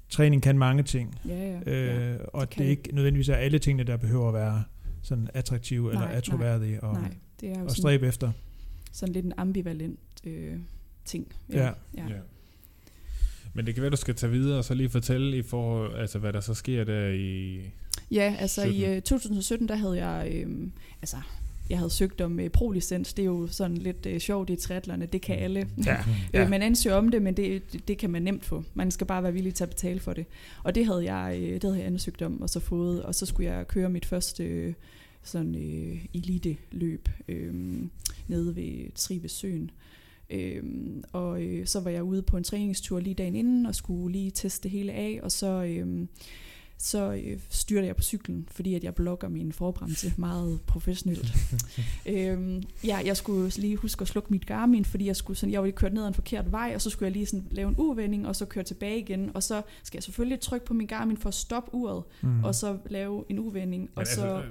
træning 0.09 0.43
kan 0.43 0.57
mange 0.57 0.83
ting. 0.83 1.19
ja, 1.27 1.51
ja, 1.51 1.59
Øh, 1.65 2.11
ja. 2.11 2.17
og 2.33 2.49
det, 2.49 2.57
det 2.57 2.65
er 2.65 2.69
ikke 2.69 2.89
nødvendigvis 2.95 3.29
er 3.29 3.35
alle 3.35 3.59
tingene, 3.59 3.83
der 3.83 3.97
behøver 3.97 4.27
at 4.27 4.33
være 4.33 4.63
sådan 5.01 5.27
attraktive 5.33 5.83
Nej, 5.83 5.91
eller 5.91 6.07
nej. 6.07 6.17
atroværdige 6.17 6.83
og, 6.83 6.93
Nej, 6.93 7.13
det 7.41 7.49
er 7.49 7.59
jo 7.59 7.63
og 7.63 7.71
sådan, 7.71 7.81
stræbe 7.81 8.07
efter. 8.07 8.31
sådan 8.91 9.13
lidt 9.13 9.25
en 9.25 9.33
ambivalent 9.37 9.99
øh, 10.23 10.53
ting. 11.05 11.27
Ja. 11.53 11.65
ja. 11.65 11.71
Ja. 11.97 12.15
Men 13.53 13.65
det 13.65 13.75
kan 13.75 13.81
være, 13.81 13.91
du 13.91 13.97
skal 13.97 14.15
tage 14.15 14.31
videre 14.31 14.57
og 14.57 14.65
så 14.65 14.73
lige 14.73 14.89
fortælle 14.89 15.37
i 15.37 15.41
forhold, 15.41 15.95
altså 15.99 16.19
hvad 16.19 16.33
der 16.33 16.39
så 16.39 16.53
sker 16.53 16.83
der 16.83 17.07
i... 17.07 17.59
Ja, 18.11 18.35
altså 18.39 18.61
17. 18.61 18.79
i 18.79 18.85
øh, 18.85 19.01
2017, 19.01 19.67
der 19.67 19.75
havde 19.75 20.05
jeg, 20.05 20.31
øh, 20.31 20.67
altså, 21.01 21.17
jeg 21.69 21.77
havde 21.77 21.89
søgt 21.89 22.21
om 22.21 22.39
øh, 22.39 22.49
pro-licens. 22.49 23.13
Det 23.13 23.23
er 23.23 23.25
jo 23.25 23.47
sådan 23.47 23.77
lidt 23.77 24.05
øh, 24.05 24.19
sjovt 24.19 24.49
i 24.49 24.55
triathlerne, 24.55 25.05
det 25.05 25.21
kan 25.21 25.39
alle. 25.39 25.69
Ja. 25.85 25.97
Ja. 26.33 26.43
Øh, 26.43 26.49
man 26.49 26.61
ansøger 26.61 26.95
om 26.95 27.09
det, 27.09 27.21
men 27.21 27.37
det, 27.37 27.73
det, 27.73 27.87
det 27.87 27.97
kan 27.97 28.09
man 28.09 28.21
nemt 28.21 28.45
få. 28.45 28.63
Man 28.73 28.91
skal 28.91 29.07
bare 29.07 29.23
være 29.23 29.33
villig 29.33 29.53
til 29.53 29.63
at 29.63 29.69
betale 29.69 29.99
for 29.99 30.13
det. 30.13 30.25
Og 30.63 30.75
det 30.75 30.85
havde 30.85 31.13
jeg, 31.13 31.37
øh, 31.41 31.53
det 31.53 31.63
havde 31.63 31.77
jeg 31.77 31.85
ansøgt 31.85 32.21
om, 32.21 32.41
og 32.41 32.49
så 32.49 32.59
fået, 32.59 33.03
og 33.03 33.15
så 33.15 33.25
skulle 33.25 33.51
jeg 33.51 33.67
køre 33.67 33.89
mit 33.89 34.05
første 34.05 34.43
øh, 34.43 34.73
sådan 35.23 35.55
øh, 35.55 36.05
elite-løb 36.13 37.09
øh, 37.27 37.53
nede 38.27 38.55
ved 38.55 38.95
Trive 38.95 39.29
Søen. 39.29 39.71
Øhm, 40.29 41.03
og 41.11 41.43
øh, 41.43 41.65
så 41.65 41.79
var 41.79 41.91
jeg 41.91 42.03
ude 42.03 42.21
på 42.21 42.37
en 42.37 42.43
træningstur 42.43 42.99
lige 42.99 43.13
dagen 43.13 43.35
inden, 43.35 43.65
og 43.65 43.75
skulle 43.75 44.11
lige 44.11 44.31
teste 44.31 44.63
det 44.63 44.71
hele 44.71 44.91
af, 44.91 45.19
og 45.23 45.31
så, 45.31 45.63
øh, 45.63 46.07
så 46.79 47.13
øh, 47.23 47.39
styrte 47.49 47.87
jeg 47.87 47.95
på 47.95 48.01
cyklen, 48.01 48.47
fordi 48.51 48.75
at 48.75 48.83
jeg 48.83 48.95
blokker 48.95 49.27
min 49.27 49.51
forbremse 49.51 50.13
meget 50.17 50.59
professionelt. 50.67 51.33
øhm, 52.05 52.63
ja, 52.83 52.97
jeg 53.05 53.17
skulle 53.17 53.51
lige 53.57 53.75
huske 53.75 54.01
at 54.01 54.07
slukke 54.07 54.29
mit 54.31 54.45
Garmin, 54.45 54.85
fordi 54.85 55.05
jeg, 55.05 55.15
skulle 55.15 55.37
sådan, 55.37 55.53
jeg 55.53 55.59
var 55.61 55.65
lige 55.65 55.75
kørt 55.75 55.93
ned 55.93 56.03
ad 56.03 56.07
en 56.07 56.13
forkert 56.13 56.51
vej, 56.51 56.71
og 56.75 56.81
så 56.81 56.89
skulle 56.89 57.07
jeg 57.07 57.13
lige 57.13 57.25
sådan 57.25 57.47
lave 57.51 57.69
en 57.69 57.75
uvending, 57.77 58.27
og 58.27 58.35
så 58.35 58.45
køre 58.45 58.63
tilbage 58.63 58.99
igen, 58.99 59.31
og 59.33 59.43
så 59.43 59.61
skal 59.83 59.97
jeg 59.97 60.03
selvfølgelig 60.03 60.39
trykke 60.39 60.65
på 60.65 60.73
min 60.73 60.87
Garmin 60.87 61.17
for 61.17 61.27
at 61.29 61.33
stoppe 61.33 61.73
uret, 61.73 62.03
Mm. 62.21 62.43
og 62.43 62.55
så 62.55 62.77
lave 62.89 63.23
en 63.29 63.39
uvending, 63.39 63.81
Men 63.81 63.89
og 63.95 64.01
altså, 64.01 64.15
så, 64.15 64.37
øh, 64.37 64.43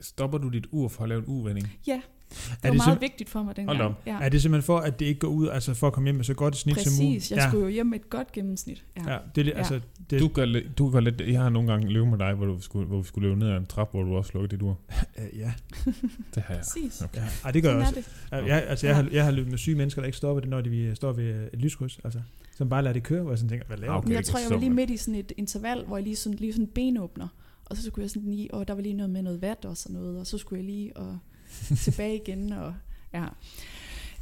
stopper 0.00 0.38
du 0.38 0.48
dit 0.48 0.66
ur 0.70 0.88
for 0.88 1.02
at 1.02 1.08
lave 1.08 1.18
en 1.18 1.24
uvending? 1.28 1.68
ja, 1.86 2.00
det 2.30 2.58
var 2.62 2.70
det 2.70 2.76
meget 2.76 3.00
vigtigt 3.00 3.30
for 3.30 3.38
mig 3.38 3.44
Hold 3.46 3.56
dengang. 3.56 3.80
op. 3.82 4.02
Ja. 4.06 4.18
er 4.20 4.28
det 4.28 4.42
simpelthen 4.42 4.66
for, 4.66 4.78
at 4.78 4.98
det 5.00 5.06
ikke 5.06 5.18
går 5.20 5.28
ud, 5.28 5.48
altså 5.48 5.74
for 5.74 5.86
at 5.86 5.92
komme 5.92 6.06
hjem 6.06 6.14
med 6.16 6.24
så 6.24 6.34
godt 6.34 6.54
et 6.54 6.60
snit 6.60 6.80
som 6.80 6.92
muligt? 7.04 7.18
Præcis, 7.20 7.30
jeg 7.36 7.42
skulle 7.48 7.64
jo 7.64 7.70
hjem 7.70 7.86
med 7.86 8.00
et 8.00 8.10
godt 8.10 8.32
gennemsnit. 8.32 8.84
Ja. 8.96 9.12
Ja, 9.12 9.18
det 9.34 9.40
er, 9.40 9.44
lidt- 9.44 9.54
Ja. 9.54 9.58
altså, 9.58 9.80
det, 10.10 10.20
Du 10.20 10.28
gør, 10.28 10.44
lidt- 10.44 10.78
du 10.78 10.90
gør 10.90 11.00
lidt, 11.00 11.20
jeg 11.20 11.40
har 11.40 11.48
nogle 11.48 11.72
gange 11.72 11.88
løbet 11.92 12.08
med 12.08 12.18
dig, 12.18 12.34
hvor, 12.34 12.46
du 12.46 12.60
skulle, 12.60 12.86
hvor 12.86 12.98
vi 13.00 13.06
skulle 13.06 13.28
løbe 13.28 13.38
ned 13.40 13.48
ad 13.50 13.56
en 13.56 13.66
trap, 13.66 13.90
hvor 13.90 14.02
du 14.02 14.16
også 14.16 14.30
lukkede 14.34 14.56
dit 14.56 14.62
ur. 14.62 14.78
øh, 15.18 15.38
ja. 15.42 15.52
Det 16.34 16.42
har 16.42 16.54
jeg. 16.54 16.62
Præcis. 16.74 17.02
Okay. 17.02 17.20
ja. 17.20 17.26
Ej, 17.44 17.50
det 17.50 17.62
gør 17.62 17.76
jeg 17.76 17.86
Sådan 17.86 17.98
også. 17.98 18.10
er 18.32 18.40
det. 18.40 18.48
Ja, 18.48 18.54
Jeg, 18.54 18.64
altså, 18.68 18.86
jeg, 18.86 18.96
Ja. 18.96 19.02
har, 19.02 19.08
jeg 19.12 19.24
har 19.24 19.30
løbet 19.30 19.50
med 19.50 19.58
syge 19.58 19.76
mennesker, 19.76 20.02
der 20.02 20.06
ikke 20.06 20.18
stopper 20.18 20.40
det, 20.40 20.50
når 20.50 20.60
de 20.60 20.70
vi 20.70 20.94
står 20.94 21.12
ved 21.12 21.48
et 21.52 21.58
lyskryds. 21.60 21.98
Altså, 22.04 22.20
som 22.56 22.68
bare 22.68 22.82
lader 22.82 22.92
det 22.92 23.02
køre, 23.02 23.22
hvor 23.22 23.30
jeg 23.30 23.38
sådan 23.38 23.48
tænker, 23.48 23.66
hvad 23.66 23.76
laver 23.76 23.92
Ah, 23.92 23.96
du? 23.96 23.98
okay. 23.98 24.06
Men 24.08 24.12
jeg 24.14 24.18
det 24.22 24.26
tror, 24.26 24.38
jeg 24.40 24.50
var 24.50 24.58
lige 24.58 24.70
midt 24.70 24.90
i 24.90 24.96
sådan 24.96 25.14
et 25.14 25.32
interval, 25.36 25.84
hvor 25.86 25.96
jeg 25.96 26.04
lige 26.04 26.16
sådan, 26.16 26.38
lige 26.38 26.52
sådan 26.52 26.64
en 26.64 26.70
benåbner. 26.74 27.28
Og 27.64 27.76
så 27.76 27.82
skulle 27.82 28.02
jeg 28.02 28.10
sådan 28.10 28.30
lige, 28.30 28.54
og 28.54 28.68
der 28.68 28.74
var 28.74 28.82
lige 28.82 28.94
noget 28.94 29.10
med 29.10 29.22
noget 29.22 29.42
vat 29.42 29.64
og 29.64 29.76
sådan 29.76 29.94
noget, 30.00 30.20
og 30.20 30.26
så 30.26 30.38
skulle 30.38 30.58
jeg 30.58 30.66
lige 30.70 30.96
og 30.96 31.18
tilbage 31.84 32.16
igen, 32.16 32.52
og 32.52 32.74
ja. 33.14 33.24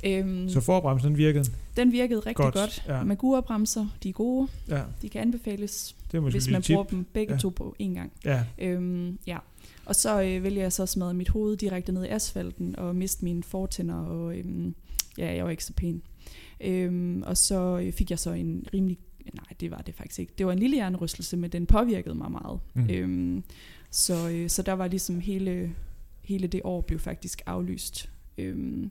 Øhm, 0.07 0.49
Så 0.49 0.61
forbremsen 0.61 1.09
den 1.11 1.17
virkede 1.19 1.45
den 1.77 1.93
virkede 1.93 2.21
rigtig 2.21 2.37
godt. 2.37 2.55
godt. 2.55 2.85
Ja. 2.89 3.05
Magura-bremser, 3.05 3.87
de 4.03 4.09
er 4.09 4.13
gode. 4.13 4.49
ja, 4.69 4.83
De 5.03 5.09
kan 5.09 5.21
anbefales, 5.21 5.97
det 6.13 6.23
hvis 6.23 6.47
man 6.47 6.53
lille 6.53 6.63
tip. 6.63 6.75
bruger 6.75 6.85
dem 6.85 7.05
begge 7.13 7.33
Ja. 7.33 7.39
to 7.39 7.49
på 7.49 7.77
én 7.83 7.95
gang. 7.95 8.13
Ja, 8.25 8.45
Øhm, 8.59 9.19
ja. 9.27 9.39
Og 9.87 9.97
så 9.97 10.23
øh, 10.23 10.43
vælger 10.43 10.63
jeg 10.63 10.73
så 10.73 10.87
smadre 10.87 11.15
mit 11.15 11.29
hoved 11.29 11.57
direkte 11.57 11.93
ned 11.93 12.05
i 12.05 12.09
asfalten 12.09 12.79
og 12.79 12.97
miste 12.97 13.25
mine 13.25 13.43
fortænder, 13.43 13.95
og 13.95 14.39
øhm, 14.39 14.75
ja, 15.19 15.35
jeg 15.35 15.45
var 15.45 15.51
ikke 15.51 15.65
så 15.65 15.73
pæn. 15.73 16.03
Øhm, 16.61 17.23
og 17.27 17.37
så 17.37 17.79
øh, 17.83 17.93
fik 17.93 18.11
jeg 18.11 18.19
så 18.19 18.33
en 18.33 18.67
rimelig, 18.75 18.99
nej 19.35 19.45
det 19.61 19.71
var 19.71 19.79
det 19.79 19.95
faktisk 19.95 20.21
ikke, 20.21 20.33
det 20.39 20.47
var 20.47 20.53
en 20.53 20.59
lille 20.59 20.77
hjernerystelse, 20.77 21.37
men 21.37 21.51
den 21.51 21.67
påvirkede 21.67 22.15
mig 22.15 22.31
meget. 22.31 22.61
Mm. 22.75 22.87
Øhm, 22.91 23.45
så, 23.91 24.29
øh, 24.29 24.49
så 24.51 24.63
der 24.63 24.73
var 24.73 24.87
ligesom 24.89 25.21
hele, 25.21 25.71
hele 26.25 26.47
det 26.47 26.61
år 26.65 26.81
blev 26.81 26.99
faktisk 26.99 27.43
aflyst. 27.47 28.11
Øhm, 28.39 28.91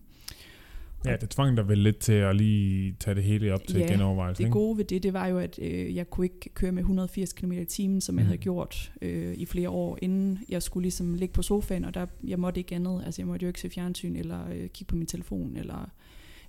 Ja, 1.06 1.16
det 1.16 1.30
tvang 1.30 1.58
dig 1.58 1.68
vel 1.68 1.78
lidt 1.78 1.98
til 1.98 2.14
at 2.14 2.36
lige 2.36 2.96
tage 3.00 3.16
det 3.16 3.24
hele 3.24 3.54
op 3.54 3.62
til 3.68 3.80
Ja, 3.80 3.92
genovervejelse, 3.92 4.38
Det 4.38 4.44
ikke? 4.48 4.54
gode 4.54 4.78
ved 4.78 4.86
det, 4.86 5.04
det 5.04 5.14
var 5.14 5.28
jo, 5.28 5.38
at 5.40 5.60
øh, 5.62 5.96
jeg 5.96 6.10
kunne 6.10 6.26
ikke 6.26 6.50
køre 6.54 6.72
med 6.72 6.82
180 6.84 7.34
km 7.34 7.52
i 7.52 7.66
timen, 7.66 8.02
som 8.02 8.16
jeg 8.16 8.24
Mhm. 8.24 8.28
havde 8.28 8.38
gjort 8.38 8.92
øh, 9.02 9.34
i 9.34 9.46
flere 9.46 9.70
år, 9.70 9.98
inden 10.02 10.40
jeg 10.50 10.64
skulle 10.64 10.84
ligesom 10.84 11.14
ligge 11.14 11.34
på 11.34 11.42
sofaen, 11.42 11.86
og 11.86 11.94
der, 11.94 12.06
jeg 12.24 12.40
måtte 12.40 12.60
ikke 12.60 12.76
andet. 12.76 13.02
Altså 13.06 13.22
jeg 13.22 13.28
måtte 13.28 13.44
jo 13.44 13.48
ikke 13.48 13.62
se 13.62 13.70
fjernsyn, 13.70 14.16
eller 14.16 14.50
øh, 14.50 14.70
kigge 14.70 14.86
på 14.90 14.96
min 14.96 15.08
telefon, 15.08 15.58
eller 15.58 15.90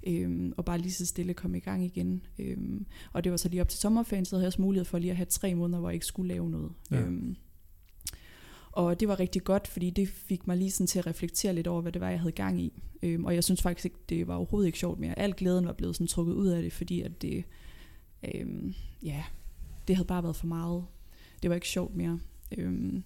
øh, 0.06 0.52
og 0.56 0.64
bare 0.64 0.78
lige 0.78 0.92
så 0.92 1.06
stille 1.06 1.34
komme 1.34 1.56
i 1.56 1.60
gang 1.60 1.84
igen. 1.84 2.22
Øh, 2.38 2.56
og 3.12 3.24
det 3.24 3.30
var 3.32 3.36
så 3.38 3.48
lige 3.48 3.60
op 3.60 3.68
til 3.68 3.78
sommerferien, 3.80 4.24
så 4.24 4.36
havde 4.36 4.42
jeg 4.42 4.48
også 4.48 4.62
mulighed 4.62 4.84
for 4.84 4.98
lige 4.98 5.10
at 5.10 5.16
have 5.16 5.26
tre 5.26 5.54
måneder, 5.54 5.78
hvor 5.80 5.88
jeg 5.88 5.94
ikke 5.94 6.06
skulle 6.06 6.28
lave 6.28 6.50
noget. 6.50 6.70
Ja. 6.90 6.96
Ja. 7.00 7.06
Og 8.74 9.00
det 9.00 9.08
var 9.08 9.20
rigtig 9.20 9.44
godt, 9.44 9.68
fordi 9.68 9.90
det 9.90 10.08
fik 10.08 10.46
mig 10.46 10.56
lige 10.56 10.70
sådan 10.70 10.86
til 10.86 10.98
at 10.98 11.06
reflektere 11.06 11.54
lidt 11.54 11.66
over, 11.66 11.82
hvad 11.82 11.92
det 11.92 12.00
var, 12.00 12.10
jeg 12.10 12.20
havde 12.20 12.32
gang 12.32 12.60
i. 12.60 12.82
Øhm, 13.02 13.24
og 13.24 13.34
jeg 13.34 13.44
synes 13.44 13.62
faktisk 13.62 13.84
ikke, 13.84 13.98
det 14.08 14.26
var 14.26 14.34
overhovedet 14.34 14.66
ikke 14.66 14.78
sjovt 14.78 15.00
mere. 15.00 15.18
Al 15.18 15.34
glæden 15.36 15.66
var 15.66 15.72
blevet 15.72 15.96
sådan 15.96 16.06
trukket 16.06 16.34
ud 16.34 16.46
af 16.46 16.62
det, 16.62 16.72
fordi 16.72 17.00
at 17.00 17.22
det, 17.22 17.44
øhm, 18.34 18.74
ja, 19.02 19.24
det 19.88 19.96
havde 19.96 20.06
bare 20.06 20.22
været 20.22 20.36
for 20.36 20.46
meget. 20.46 20.84
Det 21.42 21.50
var 21.50 21.54
ikke 21.54 21.68
sjovt 21.68 21.96
mere. 21.96 22.20
Øhm, 22.58 23.02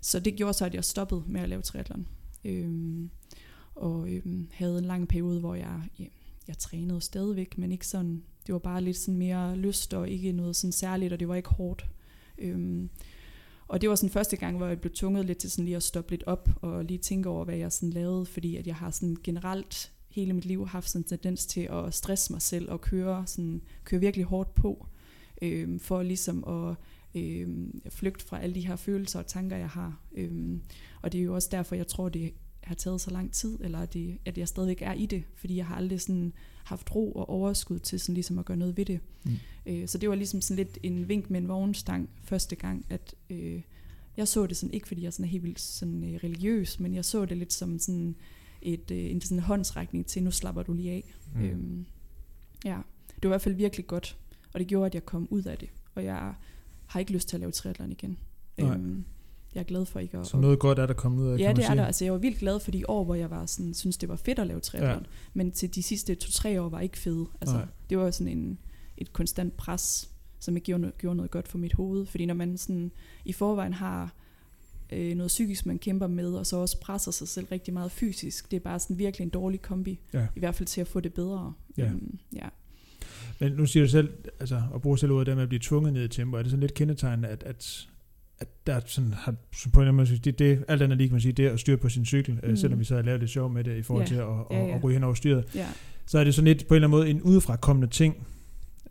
så 0.00 0.20
det 0.20 0.36
gjorde 0.36 0.54
så, 0.54 0.64
at 0.64 0.74
jeg 0.74 0.84
stoppede 0.84 1.22
med 1.26 1.40
at 1.40 1.48
lave 1.48 1.62
triathlon. 1.62 2.08
Øhm, 2.44 3.10
og 3.74 4.12
øhm, 4.12 4.48
havde 4.52 4.78
en 4.78 4.84
lang 4.84 5.08
periode, 5.08 5.40
hvor 5.40 5.54
jeg, 5.54 5.82
ja, 5.98 6.04
jeg 6.48 6.58
trænede 6.58 7.00
stadigvæk, 7.00 7.58
men 7.58 7.72
ikke 7.72 7.86
sådan, 7.86 8.22
det 8.46 8.52
var 8.52 8.58
bare 8.58 8.80
lidt 8.80 8.96
sådan 8.96 9.18
mere 9.18 9.56
lyst 9.56 9.94
og 9.94 10.08
ikke 10.08 10.32
noget 10.32 10.56
sådan 10.56 10.72
særligt, 10.72 11.12
og 11.12 11.20
det 11.20 11.28
var 11.28 11.34
ikke 11.34 11.48
hårdt. 11.48 11.86
Øhm, 12.38 12.90
og 13.74 13.80
det 13.80 13.88
var 13.88 13.94
sådan 13.94 14.10
første 14.10 14.36
gang, 14.36 14.56
hvor 14.56 14.66
jeg 14.66 14.80
blev 14.80 14.92
tvunget 14.92 15.26
lidt 15.26 15.38
til 15.38 15.50
sådan 15.50 15.64
lige 15.64 15.76
at 15.76 15.82
stoppe 15.82 16.10
lidt 16.10 16.24
op 16.26 16.48
og 16.62 16.84
lige 16.84 16.98
tænke 16.98 17.28
over, 17.28 17.44
hvad 17.44 17.56
jeg 17.56 17.72
sådan 17.72 17.90
lavede, 17.90 18.26
fordi 18.26 18.56
at 18.56 18.66
jeg 18.66 18.74
har 18.76 18.90
sådan 18.90 19.16
generelt 19.24 19.92
hele 20.08 20.32
mit 20.32 20.44
liv 20.44 20.68
haft 20.68 20.90
sådan 20.90 21.00
en 21.00 21.08
tendens 21.08 21.46
til 21.46 21.60
at 21.60 21.94
stresse 21.94 22.32
mig 22.32 22.42
selv 22.42 22.70
og 22.70 22.80
køre, 22.80 23.26
sådan, 23.26 23.62
køre 23.84 24.00
virkelig 24.00 24.26
hårdt 24.26 24.54
på, 24.54 24.86
øhm, 25.42 25.80
for 25.80 26.02
ligesom 26.02 26.44
at 26.44 26.76
øhm, 27.20 27.80
flygte 27.88 28.24
fra 28.24 28.40
alle 28.40 28.54
de 28.54 28.66
her 28.66 28.76
følelser 28.76 29.18
og 29.18 29.26
tanker, 29.26 29.56
jeg 29.56 29.68
har. 29.68 30.00
Øhm, 30.12 30.62
og 31.02 31.12
det 31.12 31.20
er 31.20 31.24
jo 31.24 31.34
også 31.34 31.48
derfor, 31.52 31.74
jeg 31.74 31.86
tror, 31.86 32.08
det 32.08 32.32
har 32.62 32.74
taget 32.74 33.00
så 33.00 33.10
lang 33.10 33.32
tid, 33.32 33.58
eller 33.60 33.78
at, 33.78 33.94
det, 33.94 34.18
at 34.24 34.38
jeg 34.38 34.48
stadigvæk 34.48 34.82
er 34.82 34.92
i 34.92 35.06
det, 35.06 35.22
fordi 35.34 35.56
jeg 35.56 35.66
har 35.66 35.76
aldrig 35.76 36.00
sådan 36.00 36.32
haft 36.64 36.94
ro 36.94 37.12
og 37.12 37.28
overskud 37.28 37.78
til 37.78 38.00
sådan 38.00 38.14
ligesom 38.14 38.38
at 38.38 38.44
gøre 38.44 38.56
noget 38.56 38.76
ved 38.76 38.84
det. 38.84 39.00
Mm. 39.24 39.32
Øh, 39.66 39.88
så 39.88 39.98
det 39.98 40.08
var 40.08 40.14
ligesom 40.14 40.40
sådan 40.40 40.64
lidt 40.64 40.78
en 40.82 41.08
vink 41.08 41.30
med 41.30 41.40
en 41.40 41.48
vognstang 41.48 42.10
første 42.24 42.56
gang, 42.56 42.86
at 42.90 43.14
øh, 43.30 43.62
jeg 44.16 44.28
så 44.28 44.46
det 44.46 44.56
sådan, 44.56 44.74
ikke 44.74 44.88
fordi 44.88 45.02
jeg 45.02 45.12
sådan 45.12 45.24
er 45.24 45.28
helt 45.28 45.42
vildt 45.44 45.60
sådan, 45.60 46.04
øh, 46.04 46.20
religiøs, 46.24 46.80
men 46.80 46.94
jeg 46.94 47.04
så 47.04 47.24
det 47.24 47.36
lidt 47.36 47.52
som 47.52 47.78
sådan 47.78 48.14
et, 48.62 48.90
øh, 48.90 49.10
en 49.10 49.20
sådan 49.20 49.38
håndsrækning 49.38 50.06
til, 50.06 50.22
nu 50.22 50.30
slapper 50.30 50.62
du 50.62 50.72
lige 50.72 50.90
af. 50.90 51.14
Mm. 51.34 51.42
Øhm, 51.42 51.86
ja, 52.64 52.78
det 53.06 53.22
var 53.22 53.28
i 53.28 53.32
hvert 53.32 53.42
fald 53.42 53.54
virkelig 53.54 53.86
godt, 53.86 54.16
og 54.52 54.60
det 54.60 54.68
gjorde, 54.68 54.86
at 54.86 54.94
jeg 54.94 55.06
kom 55.06 55.28
ud 55.30 55.42
af 55.42 55.58
det, 55.58 55.68
og 55.94 56.04
jeg 56.04 56.34
har 56.86 57.00
ikke 57.00 57.12
lyst 57.12 57.28
til 57.28 57.36
at 57.36 57.40
lave 57.40 57.52
triathlon 57.52 57.92
igen. 57.92 58.18
Nej. 58.58 58.74
Øhm, 58.74 59.04
jeg 59.54 59.60
er 59.60 59.64
glad 59.64 59.86
for 59.86 60.00
ikke 60.00 60.18
at... 60.18 60.26
Så 60.26 60.36
noget 60.36 60.58
godt 60.58 60.78
er 60.78 60.86
der 60.86 60.94
kommet 60.94 61.22
ud 61.22 61.28
af, 61.28 61.38
Ja, 61.38 61.52
det 61.52 61.64
er 61.64 61.74
der. 61.74 61.84
Altså, 61.84 62.04
jeg 62.04 62.12
var 62.12 62.18
vildt 62.18 62.38
glad 62.38 62.60
for 62.60 62.70
de 62.70 62.90
år, 62.90 63.04
hvor 63.04 63.14
jeg 63.14 63.30
var 63.30 63.46
sådan, 63.46 63.74
synes 63.74 63.96
det 63.96 64.08
var 64.08 64.16
fedt 64.16 64.38
at 64.38 64.46
lave 64.46 64.60
triathlon. 64.60 65.02
Ja. 65.02 65.08
Men 65.34 65.52
til 65.52 65.74
de 65.74 65.82
sidste 65.82 66.14
to-tre 66.14 66.62
år 66.62 66.68
var 66.68 66.80
ikke 66.80 66.98
fede. 66.98 67.26
Altså, 67.40 67.56
Nej. 67.56 67.66
det 67.90 67.98
var 67.98 68.10
sådan 68.10 68.38
en, 68.38 68.58
et 68.98 69.12
konstant 69.12 69.56
pres, 69.56 70.10
som 70.40 70.56
ikke 70.56 70.66
gjorde 70.66 70.80
noget, 70.80 70.98
gjorde 70.98 71.16
noget 71.16 71.30
godt 71.30 71.48
for 71.48 71.58
mit 71.58 71.72
hoved. 71.72 72.06
Fordi 72.06 72.26
når 72.26 72.34
man 72.34 72.56
sådan, 72.58 72.90
i 73.24 73.32
forvejen 73.32 73.72
har 73.72 74.14
øh, 74.92 75.14
noget 75.16 75.28
psykisk, 75.28 75.66
man 75.66 75.78
kæmper 75.78 76.06
med, 76.06 76.32
og 76.34 76.46
så 76.46 76.56
også 76.56 76.80
presser 76.80 77.10
sig 77.10 77.28
selv 77.28 77.46
rigtig 77.52 77.74
meget 77.74 77.92
fysisk, 77.92 78.50
det 78.50 78.56
er 78.56 78.60
bare 78.60 78.78
sådan 78.78 78.98
virkelig 78.98 79.24
en 79.24 79.30
dårlig 79.30 79.62
kombi. 79.62 80.00
Ja. 80.12 80.26
I 80.36 80.38
hvert 80.38 80.54
fald 80.54 80.66
til 80.66 80.80
at 80.80 80.88
få 80.88 81.00
det 81.00 81.14
bedre. 81.14 81.52
Ja. 81.78 81.84
Øhm, 81.84 82.18
ja. 82.32 82.48
Men 83.40 83.52
nu 83.52 83.66
siger 83.66 83.84
du 83.84 83.90
selv, 83.90 84.12
altså, 84.40 84.62
at 84.74 84.82
bruge 84.82 84.98
selv 84.98 85.12
ordet 85.12 85.26
der 85.26 85.34
med 85.34 85.42
at 85.42 85.48
blive 85.48 85.60
tvunget 85.62 85.92
ned 85.92 86.04
i 86.04 86.08
tempo, 86.08 86.36
er 86.36 86.42
det 86.42 86.50
sådan 86.50 86.60
lidt 86.60 86.74
kendetegnende, 86.74 87.28
at, 87.28 87.42
at, 87.42 87.88
at 88.38 88.66
der 88.66 88.80
sådan 88.86 89.12
har, 89.12 89.34
så 89.56 89.70
på 89.70 89.80
en 89.80 89.86
eller 89.86 89.92
anden 89.92 90.10
måde, 90.10 90.18
det, 90.18 90.38
det, 90.38 90.64
alt 90.68 90.82
andet 90.82 90.98
lige 90.98 91.08
kan 91.08 91.14
man 91.14 91.20
sige, 91.20 91.32
det 91.32 91.46
at 91.48 91.60
styre 91.60 91.76
på 91.76 91.88
sin 91.88 92.06
cykel, 92.06 92.34
mm. 92.42 92.48
Mm. 92.50 92.56
selvom 92.56 92.78
vi 92.78 92.84
så 92.84 92.94
har 92.94 93.02
lavet 93.02 93.20
lidt 93.20 93.30
sjov 93.30 93.50
med 93.50 93.64
det 93.64 93.76
i 93.76 93.82
forhold 93.82 94.04
Ja. 94.04 94.08
til 94.08 94.14
at, 94.14 94.28
at, 94.28 94.36
Ja, 94.50 94.66
ja. 94.66 94.76
at 94.76 94.84
ryge 94.84 94.94
hen 94.94 95.04
over 95.04 95.14
styret, 95.14 95.44
ja. 95.54 95.68
så 96.06 96.18
er 96.18 96.24
det 96.24 96.34
sådan 96.34 96.46
lidt 96.46 96.68
på 96.68 96.74
en 96.74 96.76
eller 96.76 96.88
anden 96.88 96.98
måde 96.98 97.10
en 97.10 97.22
udefrakommende 97.22 97.88
ting 97.88 98.26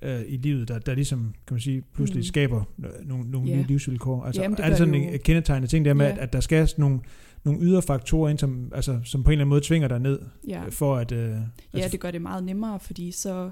øh, 0.03 0.21
i 0.27 0.37
livet, 0.37 0.67
der, 0.67 0.79
der 0.79 0.95
ligesom, 0.95 1.33
kan 1.47 1.53
man 1.53 1.61
sige, 1.61 1.81
pludselig 1.93 2.19
Mm. 2.19 2.23
skaber 2.23 2.63
nogle, 3.05 3.31
nogle 3.31 3.49
Ja. 3.49 3.55
nye 3.57 3.63
livsvilkår. 3.67 4.23
Altså, 4.25 4.41
Jamen, 4.41 4.57
det 4.57 4.65
er 4.65 4.69
det 4.69 4.77
sådan 4.77 4.93
det 4.93 5.03
en 5.07 5.11
jo. 5.13 5.17
kendetegnende 5.23 5.67
ting 5.67 5.85
der 5.85 5.93
med, 5.93 6.05
Ja. 6.05 6.11
at, 6.11 6.17
at 6.17 6.33
der 6.33 6.39
skal 6.39 6.69
nogle, 6.77 6.99
nogle 7.43 7.59
ydre 7.61 7.81
faktorer 7.81 8.29
ind, 8.29 8.39
som, 8.39 8.71
altså, 8.75 8.99
som 9.03 9.23
på 9.23 9.29
en 9.29 9.31
eller 9.31 9.41
anden 9.41 9.49
måde 9.49 9.61
tvinger 9.61 9.87
dig 9.87 9.99
ned, 9.99 10.19
ja. 10.47 10.65
øh, 10.65 10.71
for 10.71 10.95
at... 10.97 11.11
Øh, 11.11 11.35
Ja, 11.73 11.87
det 11.91 11.99
gør 11.99 12.11
det 12.11 12.21
meget 12.21 12.43
nemmere, 12.43 12.79
fordi 12.79 13.11
så 13.11 13.49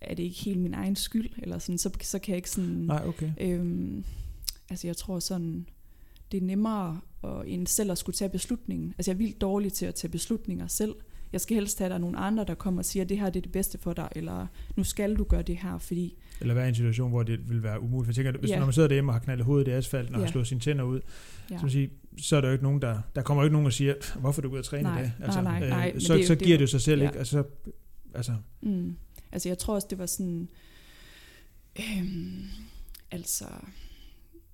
er 0.00 0.14
det 0.14 0.22
ikke 0.22 0.36
helt 0.44 0.60
min 0.60 0.74
egen 0.74 0.96
skyld, 0.96 1.30
eller 1.42 1.58
sådan, 1.58 1.78
så, 1.78 1.90
så 2.02 2.18
kan 2.18 2.32
jeg 2.32 2.36
ikke 2.36 2.50
sådan... 2.50 2.70
Nej, 2.70 3.02
okay. 3.06 3.30
Øhm, 3.40 4.04
altså 4.70 4.86
jeg 4.86 4.96
tror 4.96 5.18
sådan, 5.18 5.66
det 6.32 6.42
er 6.42 6.46
nemmere 6.46 7.00
at, 7.24 7.30
end 7.46 7.66
selv 7.66 7.90
at 7.90 7.98
skulle 7.98 8.16
tage 8.16 8.28
beslutningen. 8.28 8.94
Altså 8.98 9.10
jeg 9.10 9.14
er 9.14 9.18
vildt 9.18 9.40
dårlig 9.40 9.72
til 9.72 9.86
at 9.86 9.94
tage 9.94 10.10
beslutninger 10.10 10.66
selv. 10.66 10.94
Jeg 11.32 11.40
skal 11.40 11.54
helst 11.54 11.78
have, 11.78 11.86
at 11.86 11.90
der 11.90 11.94
er 11.94 12.00
nogle 12.00 12.18
andre, 12.18 12.44
der 12.44 12.54
kommer 12.54 12.80
og 12.80 12.84
siger, 12.84 13.04
det 13.04 13.18
her 13.18 13.30
det 13.30 13.36
er 13.36 13.42
det 13.42 13.52
bedste 13.52 13.78
for 13.78 13.92
dig, 13.92 14.08
eller 14.16 14.46
nu 14.76 14.84
skal 14.84 15.16
du 15.16 15.24
gøre 15.24 15.42
det 15.42 15.56
her, 15.56 15.78
fordi... 15.78 16.18
Eller 16.40 16.54
være 16.54 16.66
i 16.66 16.68
en 16.68 16.74
situation, 16.74 17.10
hvor 17.10 17.22
det 17.22 17.50
vil 17.50 17.62
være 17.62 17.80
umuligt. 17.82 18.06
For 18.06 18.10
jeg 18.10 18.14
tænker, 18.14 18.40
hvis 18.40 18.50
Ja. 18.50 18.58
når 18.58 18.66
man 18.66 18.72
sidder 18.72 18.88
derhjemme 18.88 19.10
og 19.10 19.14
har 19.14 19.20
knaldet 19.20 19.46
hovedet 19.46 19.68
i 19.68 19.70
asfalten 19.70 20.14
og 20.14 20.20
Ja. 20.20 20.26
har 20.26 20.32
slået 20.32 20.46
sine 20.46 20.60
tænder 20.60 20.84
ud, 20.84 21.00
Ja. 21.50 21.58
så, 21.58 21.68
sige, 21.68 21.90
så 22.18 22.36
er 22.36 22.40
der 22.40 22.48
jo 22.48 22.52
ikke 22.52 22.64
nogen, 22.64 22.82
der, 22.82 22.98
der 23.14 23.22
kommer 23.22 23.42
jo 23.42 23.44
ikke 23.46 23.52
nogen 23.52 23.66
og 23.66 23.72
siger, 23.72 23.94
hvorfor 24.20 24.40
er 24.42 24.42
du 24.42 24.52
ud 24.54 24.58
at 24.58 24.64
træne 24.64 24.82
Nej, 24.82 25.00
i 25.00 25.02
dag? 25.02 25.12
Altså, 25.22 25.42
nej, 25.42 25.60
nej, 25.60 25.68
nej, 25.68 25.92
men 25.92 26.00
så, 26.00 26.14
det 26.14 26.26
så 26.26 26.34
det 26.34 26.42
er 26.42 26.46
giver 26.46 26.58
det 26.58 26.62
jo 26.62 26.66
sig 26.70 26.80
selv, 26.80 27.00
ja. 27.02 27.06
ikke? 27.08 27.18
Altså, 27.18 27.44
altså, 28.14 28.32
Mm. 28.62 28.96
Altså 29.32 29.48
jeg 29.48 29.58
tror 29.58 29.74
også, 29.74 29.86
det 29.90 29.98
var 29.98 30.06
sådan... 30.06 30.48
Øhm, 31.78 32.42
altså... 33.10 33.44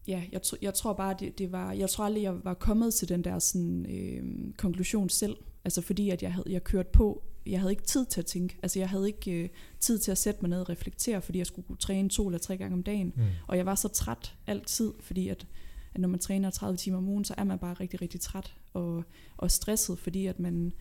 Ja, 0.09 0.23
jeg, 0.33 0.41
tr- 0.47 0.59
jeg 0.63 0.75
tror 0.75 0.93
bare, 0.93 1.17
det, 1.21 1.39
det 1.39 1.53
var... 1.53 1.73
Jeg 1.73 1.91
tror 1.91 2.05
aldrig, 2.05 2.23
jeg 2.23 2.35
var 2.45 2.55
kommet 2.55 2.95
til 2.95 3.09
den 3.09 3.25
der 3.25 3.39
sådan, 3.39 3.87
øhm, 3.91 4.55
konklusion 4.59 5.09
selv. 5.09 5.37
Altså 5.65 5.81
fordi, 5.83 6.11
at 6.11 6.23
jeg 6.23 6.33
havde 6.33 6.47
jeg 6.51 6.65
kørt 6.65 6.87
på... 6.87 7.23
Jeg 7.47 7.61
havde 7.61 7.73
ikke 7.73 7.83
tid 7.83 8.07
til 8.07 8.21
at 8.21 8.27
tænke. 8.27 8.59
Altså 8.63 8.79
jeg 8.79 8.89
havde 8.89 9.07
ikke 9.07 9.43
øh, 9.43 9.49
tid 9.81 9.99
til 9.99 10.11
at 10.11 10.19
sætte 10.19 10.41
mig 10.43 10.51
ned 10.51 10.61
og 10.61 10.69
reflektere, 10.69 11.23
fordi 11.23 11.39
jeg 11.39 11.47
skulle 11.47 11.67
kunne 11.67 11.77
træne 11.77 12.09
to 12.09 12.27
eller 12.27 12.39
tre 12.39 12.57
gange 12.57 12.75
om 12.75 12.83
dagen. 12.83 13.13
Mm. 13.17 13.23
Og 13.47 13.57
jeg 13.57 13.67
var 13.67 13.75
så 13.75 13.89
træt 13.89 14.35
altid, 14.47 14.93
fordi 15.01 15.29
at, 15.29 15.47
at 15.95 16.01
når 16.01 16.09
man 16.09 16.21
træner 16.21 16.51
30 16.51 16.77
timer 16.77 16.99
om 16.99 17.09
ugen, 17.09 17.25
så 17.25 17.35
er 17.39 17.45
man 17.45 17.59
bare 17.59 17.75
rigtig, 17.75 18.03
rigtig 18.03 18.21
træt 18.21 18.55
og, 18.73 19.05
og 19.37 19.51
stresset, 19.51 19.99
fordi 19.99 20.27
at 20.27 20.41
man, 20.41 20.73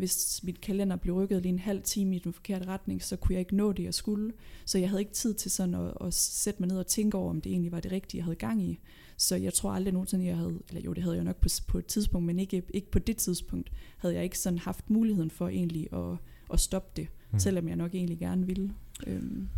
hvis 0.00 0.40
mit 0.42 0.60
kalender 0.60 0.96
blev 0.96 1.14
rykket 1.14 1.42
lige 1.42 1.52
en 1.52 1.58
halv 1.58 1.82
time 1.82 2.16
i 2.16 2.18
den 2.18 2.32
forkerte 2.32 2.66
retning, 2.66 3.02
så 3.02 3.16
kunne 3.16 3.32
jeg 3.34 3.40
ikke 3.40 3.56
nå 3.56 3.72
det, 3.72 3.82
jeg 3.82 3.94
skulle. 3.94 4.32
Så 4.64 4.78
jeg 4.78 4.88
havde 4.88 5.00
ikke 5.00 5.12
tid 5.12 5.34
til 5.34 5.50
sådan 5.50 5.74
at, 5.74 5.92
at 6.00 6.14
sætte 6.14 6.62
mig 6.62 6.68
ned 6.68 6.78
og 6.78 6.86
tænke 6.86 7.18
over, 7.18 7.30
om 7.30 7.40
det 7.40 7.52
egentlig 7.52 7.72
var 7.72 7.80
det 7.80 7.92
rigtige, 7.92 8.18
jeg 8.18 8.24
havde 8.24 8.36
gang 8.36 8.62
i. 8.62 8.78
Så 9.16 9.36
jeg 9.36 9.52
tror 9.54 9.72
aldrig 9.72 9.92
nogensinde, 9.92 10.26
jeg 10.26 10.36
havde, 10.36 10.58
eller 10.68 10.80
jo, 10.82 10.92
det 10.92 11.02
havde 11.02 11.16
jeg 11.16 11.24
nok 11.24 11.36
på, 11.36 11.48
på 11.68 11.78
et 11.78 11.86
tidspunkt, 11.86 12.26
men 12.26 12.38
ikke, 12.38 12.62
ikke 12.74 12.90
på 12.90 12.98
det 12.98 13.16
tidspunkt, 13.16 13.72
havde 13.96 14.14
jeg 14.14 14.24
ikke 14.24 14.38
sådan 14.38 14.58
haft 14.58 14.90
muligheden 14.90 15.30
for 15.30 15.48
egentlig 15.48 15.88
at, 15.92 16.16
at 16.52 16.60
stoppe 16.60 16.90
det, 16.96 17.08
Mm. 17.32 17.38
selvom 17.38 17.68
jeg 17.68 17.76
nok 17.76 17.94
egentlig 17.94 18.18
gerne 18.18 18.46
ville. 18.46 18.72
Øhm, 19.06 19.48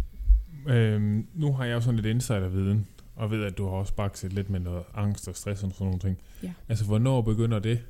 Øhm, 0.68 1.26
nu 1.34 1.52
har 1.52 1.64
jeg 1.64 1.74
jo 1.74 1.80
sådan 1.80 1.96
lidt 1.96 2.06
insiderviden, 2.06 2.86
og 3.16 3.30
ved, 3.30 3.44
at 3.44 3.58
du 3.58 3.64
har 3.64 3.70
også 3.70 3.94
bakset 3.94 4.32
lidt 4.32 4.50
med 4.50 4.60
noget 4.60 4.84
angst 4.94 5.28
og 5.28 5.36
stress 5.36 5.62
og 5.62 5.70
sådan 5.72 5.84
nogle 5.86 5.98
ting. 5.98 6.18
Ja. 6.42 6.52
Altså, 6.68 6.84
hvornår 6.84 7.22
begynder 7.22 7.58
det? 7.58 7.80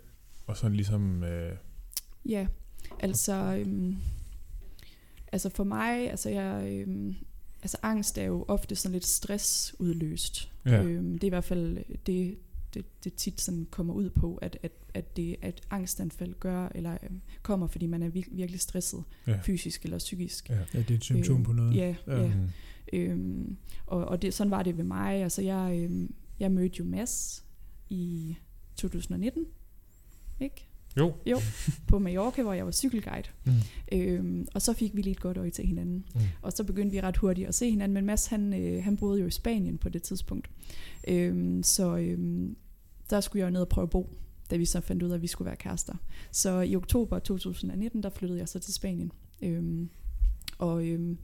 Og 0.47 0.57
sådan 0.57 0.77
ligesom... 0.77 1.25
Øh, 1.25 1.53
Ja, 2.27 2.47
altså, 3.01 3.35
øhm, 3.67 3.97
altså 5.33 5.49
for 5.49 5.65
mig, 5.65 6.11
altså 6.11 6.31
jeg, 6.31 6.73
øhm, 6.73 7.15
altså 7.63 7.77
angst 7.83 8.19
er 8.19 8.25
jo 8.25 8.45
ofte 8.49 8.77
sådan 8.77 8.93
lidt 8.93 9.07
stressudløst. 9.07 10.53
Ja. 10.67 10.83
Øhm, 10.83 11.13
det 11.13 11.25
er 11.25 11.27
i 11.27 11.29
hvert 11.29 11.45
fald 11.45 11.85
det, 12.07 12.39
det, 12.75 12.85
det 13.05 13.15
tit 13.15 13.41
sådan 13.41 13.67
kommer 13.71 13.95
ud 13.95 14.11
på, 14.11 14.37
at, 14.37 14.59
at, 14.63 14.73
at, 14.95 15.17
det, 15.17 15.37
at 15.43 15.61
angstanfald 15.71 16.35
gør, 16.41 16.69
eller 16.75 16.99
øhm, 17.03 17.21
kommer, 17.43 17.67
fordi 17.67 17.87
man 17.87 18.03
er 18.03 18.09
vir- 18.11 18.35
virkelig 18.37 18.61
stresset, 18.61 19.05
Ja. 19.27 19.41
fysisk 19.43 19.85
eller 19.85 19.99
psykisk. 19.99 20.49
ja. 20.51 20.59
ja, 20.75 20.79
det 20.79 20.91
er 20.91 20.95
et 20.95 21.05
symptom 21.05 21.35
Øhm, 21.37 21.45
på 21.45 21.53
noget. 21.53 21.75
Ja, 21.77 21.95
Ja. 22.07 22.23
ja. 22.23 22.33
Mm. 22.35 22.49
Øhm, 22.93 23.57
og 23.87 24.05
og 24.05 24.23
det, 24.23 24.35
sådan 24.35 24.51
var 24.51 24.63
det 24.63 24.77
ved 24.77 24.85
mig. 24.85 25.23
Altså 25.23 25.43
jeg, 25.43 25.79
øhm, 25.85 26.15
jeg 26.41 26.53
mødte 26.53 26.77
jo 26.79 26.85
Mads 26.85 27.45
i 27.91 28.37
2019, 28.77 29.47
ikke? 30.41 30.67
Jo. 30.97 31.15
Jo, 31.27 31.39
på 31.89 31.99
Mallorca, 31.99 32.43
hvor 32.43 32.53
jeg 32.53 32.65
var 32.65 32.73
cykelguide. 32.73 33.29
Mm. 33.45 33.53
Øhm, 33.93 34.47
og 34.55 34.63
så 34.63 34.73
fik 34.73 34.97
vi 34.97 35.03
lige 35.03 35.13
et 35.13 35.21
godt 35.21 35.37
øje 35.37 35.51
til 35.51 35.67
hinanden. 35.67 36.05
Mm. 36.15 36.21
Og 36.43 36.53
så 36.53 36.65
begyndte 36.65 36.93
vi 36.93 37.01
ret 37.01 37.17
hurtigt 37.17 37.49
at 37.49 37.55
se 37.55 37.71
hinanden. 37.71 37.95
Men 37.95 38.07
Mads, 38.07 38.27
han, 38.27 38.55
øh, 38.55 38.85
han 38.85 38.97
boede 38.97 39.21
jo 39.21 39.27
i 39.27 39.31
Spanien 39.31 39.79
på 39.79 39.89
det 39.89 40.03
tidspunkt. 40.03 40.51
Øhm, 41.09 41.63
så 41.63 41.97
øhm, 41.97 42.57
der 43.11 43.21
skulle 43.21 43.41
jeg 43.41 43.47
jo 43.47 43.53
ned 43.53 43.61
og 43.61 43.69
prøve 43.69 43.83
at 43.83 43.91
bo, 43.91 44.11
da 44.51 44.57
vi 44.57 44.65
så 44.65 44.81
fandt 44.81 45.03
ud 45.03 45.11
af, 45.11 45.15
at 45.15 45.23
vi 45.23 45.27
skulle 45.27 45.47
være 45.47 45.57
kærester. 45.57 45.95
Så 46.31 46.61
i 46.61 46.77
oktober 46.77 47.19
2019, 47.19 48.03
der 48.03 48.11
flyttede 48.11 48.39
jeg 48.41 48.49
så 48.49 48.59
til 48.59 48.75
Spanien. 48.75 49.13
Øhm, 49.43 49.91
og 50.59 50.87
øhm, 50.87 51.19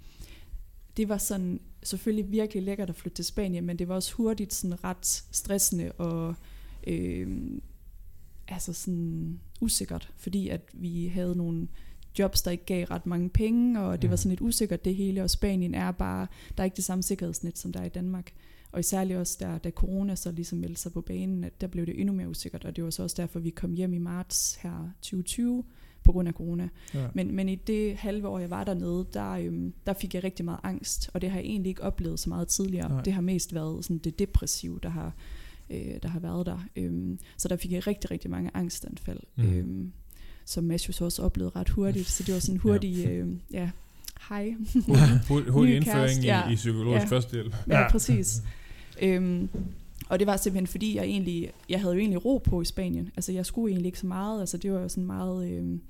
det 0.96 1.08
var 1.08 1.18
sådan 1.18 1.60
selvfølgelig 1.82 2.32
virkelig 2.32 2.62
lækkert 2.62 2.88
at 2.88 2.96
flytte 2.96 3.16
til 3.16 3.24
Spanien, 3.24 3.64
men 3.64 3.78
det 3.78 3.88
var 3.88 3.94
også 3.94 4.14
hurtigt 4.14 4.54
sådan 4.54 4.84
ret 4.84 5.24
stressende 5.30 5.92
og 5.92 6.34
øhm, 6.86 7.62
altså 8.48 8.72
sådan 8.72 9.40
usikkert, 9.60 10.10
fordi 10.16 10.48
at 10.48 10.60
vi 10.72 11.06
havde 11.06 11.36
nogle 11.36 11.68
jobs, 12.18 12.42
der 12.42 12.50
ikke 12.50 12.64
gav 12.64 12.84
ret 12.84 13.06
mange 13.06 13.28
penge, 13.28 13.80
og 13.80 14.02
det 14.02 14.10
var 14.10 14.14
Mm. 14.14 14.16
sådan 14.16 14.30
lidt 14.30 14.40
usikkert 14.40 14.84
det 14.84 14.94
hele, 14.94 15.22
og 15.22 15.30
Spanien 15.30 15.74
er 15.74 15.90
bare, 15.90 16.26
der 16.56 16.62
er 16.62 16.64
ikke 16.64 16.76
det 16.76 16.84
samme 16.84 17.02
sikkerhedsnet, 17.02 17.58
som 17.58 17.72
der 17.72 17.80
er 17.80 17.84
i 17.84 17.88
Danmark. 17.88 18.32
Og 18.72 18.84
særligt 18.84 19.18
også 19.18 19.36
der, 19.40 19.58
da 19.58 19.70
corona 19.70 20.14
så 20.14 20.32
ligesom 20.32 20.58
meldte 20.58 20.80
sig 20.80 20.92
på 20.92 21.00
banen, 21.00 21.44
at 21.44 21.60
der 21.60 21.66
blev 21.66 21.86
det 21.86 22.00
endnu 22.00 22.14
mere 22.14 22.28
usikkert, 22.28 22.64
og 22.64 22.76
det 22.76 22.84
var 22.84 22.90
så 22.90 23.02
også 23.02 23.16
derfor, 23.22 23.38
vi 23.40 23.50
kom 23.50 23.72
hjem 23.72 23.92
i 23.92 23.98
marts 23.98 24.54
her 24.62 24.90
2020, 25.02 25.64
på 26.04 26.12
grund 26.12 26.28
af 26.28 26.34
corona. 26.34 26.68
Ja. 26.94 27.06
Men, 27.14 27.34
men 27.34 27.48
i 27.48 27.54
det 27.54 27.96
halve 27.96 28.28
år, 28.28 28.38
jeg 28.38 28.50
var 28.50 28.64
dernede, 28.64 29.06
der, 29.12 29.30
øhm, 29.30 29.72
der 29.86 29.92
fik 29.92 30.14
jeg 30.14 30.24
rigtig 30.24 30.44
meget 30.44 30.60
angst, 30.62 31.10
og 31.14 31.20
det 31.20 31.30
har 31.30 31.38
jeg 31.38 31.46
egentlig 31.46 31.70
ikke 31.70 31.82
oplevet 31.82 32.20
så 32.20 32.28
meget 32.28 32.48
tidligere. 32.48 32.88
Nej. 32.88 33.02
Det 33.02 33.12
har 33.12 33.20
mest 33.20 33.54
været 33.54 33.84
sådan 33.84 33.98
det 33.98 34.18
depressive, 34.18 34.78
der 34.82 34.88
har 34.88 35.14
øh, 35.70 35.94
der 36.02 36.08
har 36.08 36.20
været 36.20 36.46
der. 36.46 36.58
Øhm, 36.76 37.18
så 37.36 37.48
der 37.48 37.56
fik 37.56 37.72
jeg 37.72 37.86
rigtig, 37.86 38.10
rigtig 38.10 38.30
mange 38.30 38.50
angstanfald, 38.54 39.20
Mm. 39.36 39.44
øhm, 39.52 39.92
som 40.44 40.78
så 40.78 41.04
også 41.04 41.22
oplevede 41.22 41.52
ret 41.56 41.68
hurtigt. 41.68 42.06
Så 42.08 42.22
det 42.22 42.34
var 42.34 42.40
sådan 42.40 42.54
en 42.54 42.60
hurtig, 42.60 42.96
ja, 42.96 43.10
øh, 43.10 43.28
ja 43.52 43.70
hej. 44.28 44.54
Hurtig, 45.28 45.76
indføring 45.76 45.84
kæreste, 45.84 46.22
i, 46.22 46.26
ja. 46.26 46.50
i 46.50 46.54
psykologisk 46.54 47.02
Ja. 47.04 47.08
førstehjælp. 47.08 47.54
Ja, 47.68 47.78
Ja. 47.80 47.90
præcis. 47.90 48.42
Øhm, 49.02 49.48
og 50.08 50.18
det 50.18 50.26
var 50.26 50.36
simpelthen 50.36 50.66
fordi, 50.66 50.96
jeg 50.96 51.04
egentlig, 51.04 51.50
jeg 51.68 51.80
havde 51.80 51.94
jo 51.94 52.00
egentlig 52.00 52.24
ro 52.24 52.38
på 52.38 52.62
i 52.62 52.64
Spanien. 52.64 53.10
Altså 53.16 53.32
jeg 53.32 53.46
skulle 53.46 53.70
egentlig 53.72 53.86
ikke 53.86 53.98
så 53.98 54.06
meget, 54.06 54.40
altså 54.40 54.56
det 54.56 54.72
var 54.72 54.80
jo 54.80 54.88
sådan 54.88 55.06
meget 55.06 55.50
øhm, 55.50 55.80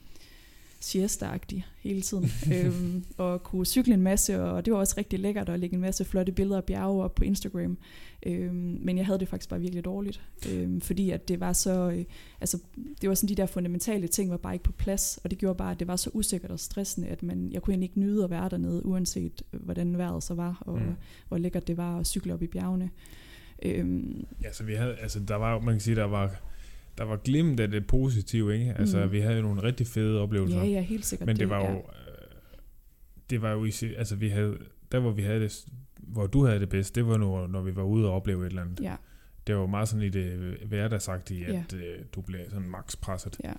siesta 0.80 1.38
hele 1.80 2.00
tiden. 2.00 2.30
øhm, 2.54 3.04
og 3.16 3.42
kunne 3.42 3.66
cykle 3.66 3.94
en 3.94 4.02
masse, 4.02 4.42
og 4.42 4.64
det 4.64 4.72
var 4.72 4.78
også 4.78 4.94
rigtig 4.98 5.18
lækkert 5.18 5.48
at 5.48 5.60
lægge 5.60 5.74
en 5.74 5.80
masse 5.80 6.04
flotte 6.04 6.32
billeder 6.32 6.56
af 6.56 6.64
bjerge 6.64 7.04
op 7.04 7.14
på 7.14 7.24
Instagram. 7.24 7.78
Øhm, 8.26 8.78
men 8.82 8.98
jeg 8.98 9.06
havde 9.06 9.18
det 9.18 9.28
faktisk 9.28 9.48
bare 9.50 9.60
virkelig 9.60 9.84
dårligt, 9.84 10.20
øhm, 10.52 10.80
fordi 10.80 11.10
at 11.10 11.28
det 11.28 11.40
var 11.40 11.52
så, 11.52 11.90
øh, 11.90 12.04
altså 12.40 12.58
det 13.00 13.08
var 13.08 13.14
sådan 13.14 13.28
de 13.28 13.34
der 13.34 13.46
fundamentale 13.46 14.08
ting 14.08 14.30
var 14.30 14.36
bare 14.36 14.52
ikke 14.54 14.64
på 14.64 14.72
plads, 14.72 15.18
og 15.24 15.30
det 15.30 15.38
gjorde 15.38 15.56
bare, 15.56 15.70
at 15.70 15.78
det 15.80 15.88
var 15.88 15.96
så 15.96 16.10
usikkert 16.14 16.50
og 16.50 16.60
stressende, 16.60 17.08
at 17.08 17.22
man, 17.22 17.52
jeg 17.52 17.62
kunne 17.62 17.72
egentlig 17.72 17.88
ikke 17.88 18.00
nyde 18.00 18.24
at 18.24 18.30
være 18.30 18.48
dernede, 18.48 18.86
uanset 18.86 19.42
øh, 19.52 19.60
hvordan 19.64 19.98
vejret 19.98 20.22
så 20.22 20.34
var, 20.34 20.58
og 20.66 20.74
Mm. 20.78 20.82
mm. 20.86 20.94
hvor 21.28 21.38
lækkert 21.38 21.66
det 21.66 21.76
var 21.76 21.98
at 21.98 22.06
cykle 22.06 22.34
op 22.34 22.42
i 22.42 22.46
bjergene. 22.46 22.90
Øhm, 23.62 24.26
Ja, 24.42 24.52
så 24.52 24.64
vi 24.64 24.74
havde, 24.74 24.96
altså 24.96 25.20
der 25.20 25.34
var, 25.36 25.60
man 25.60 25.74
kan 25.74 25.80
sige, 25.80 25.96
der 25.96 26.04
var, 26.04 26.40
der 26.98 27.04
var 27.04 27.16
glimt 27.16 27.61
af 27.61 27.70
det 27.70 27.87
positive, 27.87 28.54
ikke? 28.58 28.74
Altså 28.78 29.04
Mm. 29.04 29.12
vi 29.12 29.20
havde 29.20 29.37
jo 29.37 29.42
nogle 29.42 29.62
rigtig 29.62 29.87
fede 29.87 30.20
oplevelser. 30.20 30.58
ja, 30.58 30.64
ja, 30.64 30.80
helt 30.80 31.04
sikkert. 31.04 31.26
Men 31.26 31.37
det 31.37 31.48
var 31.50 31.58
jo, 31.58 31.66
ja. 31.66 31.74
øh, 31.74 31.82
det 33.30 33.42
var 33.42 33.52
jo, 33.52 33.64
i, 33.64 33.72
altså 33.96 34.16
vi 34.16 34.28
havde, 34.28 34.58
der 34.92 35.00
hvor 35.00 35.11
vi 35.11 35.22
havde 35.22 35.40
det, 35.40 35.64
hvor 36.00 36.26
du 36.26 36.44
havde 36.44 36.61
det 36.61 36.68
bedst, 36.68 36.94
det 36.94 37.06
var 37.06 37.16
når, 37.16 37.46
når 37.46 37.62
vi 37.62 37.76
var 37.76 37.82
ude 37.82 38.06
og 38.08 38.14
opleve 38.14 38.42
et 38.42 38.46
eller 38.50 38.62
andet. 38.62 38.80
Ja, 38.80 38.96
Det 39.46 39.54
var 39.54 39.61
jo 39.61 39.66
meget 39.66 39.88
sådan 39.88 40.06
i 40.06 40.08
det 40.08 40.56
hverdagsagtige, 40.66 41.52
Ja. 41.52 41.58
at 41.68 41.74
øh, 41.74 41.98
du 42.14 42.20
blev 42.20 42.40
sådan 42.50 42.68
max 42.68 42.96
presset. 43.00 43.37
ja, 43.44 43.52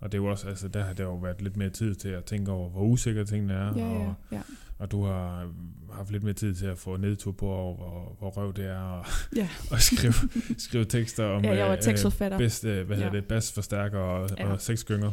Og 0.00 0.12
det 0.12 0.18
er 0.18 0.22
jo 0.22 0.30
også, 0.30 0.48
altså 0.48 0.68
der 0.68 0.84
har 0.84 0.92
der 0.92 1.04
jo 1.04 1.14
været 1.16 1.42
lidt 1.42 1.56
mere 1.56 1.70
tid 1.70 1.94
til 1.94 2.08
at 2.08 2.24
tænke 2.24 2.50
over, 2.52 2.70
hvor 2.70 2.80
usikre 2.82 3.24
tingene 3.24 3.52
er, 3.52 3.72
ja, 3.76 3.88
ja, 3.92 3.98
og, 4.08 4.14
ja, 4.32 4.40
og 4.78 4.90
du 4.90 5.04
har 5.04 5.52
haft 5.92 6.10
lidt 6.10 6.22
mere 6.22 6.32
tid 6.34 6.54
til 6.54 6.66
at 6.66 6.78
få 6.78 6.96
nedtur 6.96 7.32
på, 7.32 7.46
over, 7.48 7.76
hvor, 7.76 8.16
hvor 8.18 8.30
røv 8.30 8.52
det 8.56 8.64
er, 8.66 8.78
og, 8.78 9.04
ja. 9.36 9.48
og 9.70 9.80
skrive, 9.80 10.12
skrive 10.58 10.84
tekster 10.84 11.24
om 11.24 11.44
ja, 11.44 11.54
jeg 11.56 11.66
var 11.66 11.76
øh, 11.76 11.82
tekstforfatter. 11.82 12.38
bedst, 12.38 12.64
øh, 12.64 12.86
hvad 12.86 12.96
Ja. 12.96 13.04
hedder 13.04 13.20
det, 13.20 13.28
bassforstærker 13.28 13.98
og, 13.98 14.30
Ja. 14.38 14.52
og 14.52 14.60
sexgynger. 14.60 15.10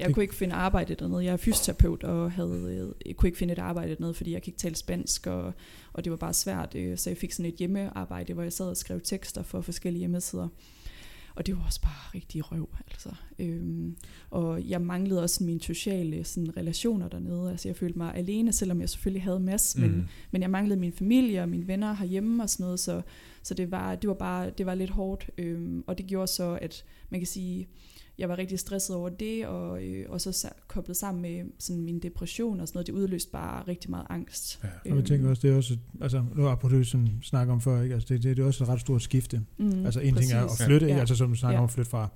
Jeg 0.00 0.14
kunne 0.14 0.22
ikke 0.22 0.34
finde 0.34 0.54
arbejde 0.54 0.94
dernede. 0.94 1.24
Jeg 1.24 1.32
er 1.32 1.36
fysioterapeut 1.36 2.04
og 2.04 2.32
havde, 2.32 2.78
øh, 2.80 3.06
jeg 3.08 3.16
kunne 3.16 3.26
ikke 3.28 3.38
finde 3.38 3.52
et 3.52 3.58
arbejde 3.58 3.94
dernede, 3.96 4.14
fordi 4.14 4.32
jeg 4.32 4.42
kan 4.42 4.50
ikke 4.50 4.58
tale 4.58 4.74
spansk, 4.74 5.26
og, 5.26 5.52
og 5.92 6.04
det 6.04 6.10
var 6.10 6.16
bare 6.16 6.32
svært. 6.32 6.74
øh, 6.74 6.98
Så 6.98 7.10
jeg 7.10 7.16
fik 7.16 7.32
sådan 7.32 7.52
et 7.52 7.54
hjemmearbejde, 7.58 8.32
hvor 8.34 8.42
jeg 8.42 8.52
sad 8.52 8.66
og 8.66 8.76
skrev 8.76 9.00
tekster 9.04 9.42
for 9.42 9.60
forskellige 9.60 9.98
hjemmesider. 9.98 10.48
Og 11.38 11.46
det 11.46 11.56
var 11.56 11.64
også 11.64 11.80
bare 11.80 12.14
rigtig 12.14 12.52
røv, 12.52 12.68
altså. 12.90 13.08
Øhm, 13.38 13.96
og 14.30 14.68
jeg 14.68 14.80
manglede 14.80 15.22
også 15.22 15.44
mine 15.44 15.60
sociale 15.60 16.24
sådan, 16.24 16.56
relationer 16.56 17.08
dernede. 17.08 17.50
Altså 17.50 17.68
jeg 17.68 17.76
følte 17.76 17.98
mig 17.98 18.14
alene, 18.14 18.52
selvom 18.52 18.80
jeg 18.80 18.88
selvfølgelig 18.88 19.22
havde 19.22 19.40
mass, 19.40 19.76
mm. 19.76 19.82
men, 19.82 20.08
men 20.30 20.42
jeg 20.42 20.50
manglede 20.50 20.80
min 20.80 20.92
familie 20.92 21.42
og 21.42 21.48
mine 21.48 21.66
venner 21.66 21.92
herhjemme 21.92 22.42
og 22.42 22.50
sådan 22.50 22.64
noget, 22.64 22.80
så, 22.80 23.02
så 23.42 23.54
det, 23.54 23.70
var, 23.70 23.94
det 23.94 24.08
var 24.08 24.14
bare 24.14 24.50
det 24.50 24.66
var 24.66 24.74
lidt 24.74 24.90
hårdt. 24.90 25.30
Øhm, 25.38 25.84
og 25.86 25.98
det 25.98 26.06
gjorde 26.06 26.26
så, 26.26 26.58
at 26.62 26.84
man 27.10 27.20
kan 27.20 27.26
sige, 27.26 27.68
jeg 28.18 28.28
var 28.28 28.38
rigtig 28.38 28.58
stresset 28.58 28.96
over 28.96 29.08
det, 29.08 29.46
og, 29.46 29.84
øh, 29.84 30.04
og 30.08 30.20
så 30.20 30.30
sa- 30.30 30.64
koblet 30.66 30.96
sammen 30.96 31.22
med 31.22 31.44
sådan 31.58 31.82
min 31.82 31.98
depression 31.98 32.60
og 32.60 32.68
sådan 32.68 32.76
noget, 32.76 32.86
det 32.86 32.92
udløste 32.92 33.30
bare 33.30 33.62
rigtig 33.68 33.90
meget 33.90 34.06
angst. 34.10 34.60
Ja. 34.84 34.90
Og 34.90 34.96
jeg 34.96 35.04
tænker 35.04 35.28
også, 35.28 35.42
det 35.42 35.52
er 35.52 35.56
også, 35.56 35.76
altså 36.00 36.24
nu 36.36 36.42
har 36.42 36.54
du 36.56 36.84
sådan 36.84 37.08
snakke 37.22 37.52
om 37.52 37.60
før, 37.60 37.82
ikke? 37.82 37.94
Altså, 37.94 38.14
det, 38.14 38.22
det, 38.22 38.36
det 38.36 38.42
er 38.42 38.46
også 38.46 38.64
et 38.64 38.70
ret 38.70 38.80
stort 38.80 39.02
skifte. 39.02 39.42
Mm, 39.58 39.84
Altså 39.86 40.00
en 40.00 40.14
ting 40.14 40.32
er 40.32 40.44
at 40.44 40.50
flytte, 40.66 40.86
ikke? 40.86 40.94
Ja. 40.94 41.00
Altså 41.00 41.14
som 41.16 41.28
du 41.28 41.34
snakker 41.34 41.54
Ja. 41.54 41.58
om 41.60 41.64
at 41.64 41.70
flytte 41.70 41.90
fra, 41.90 42.08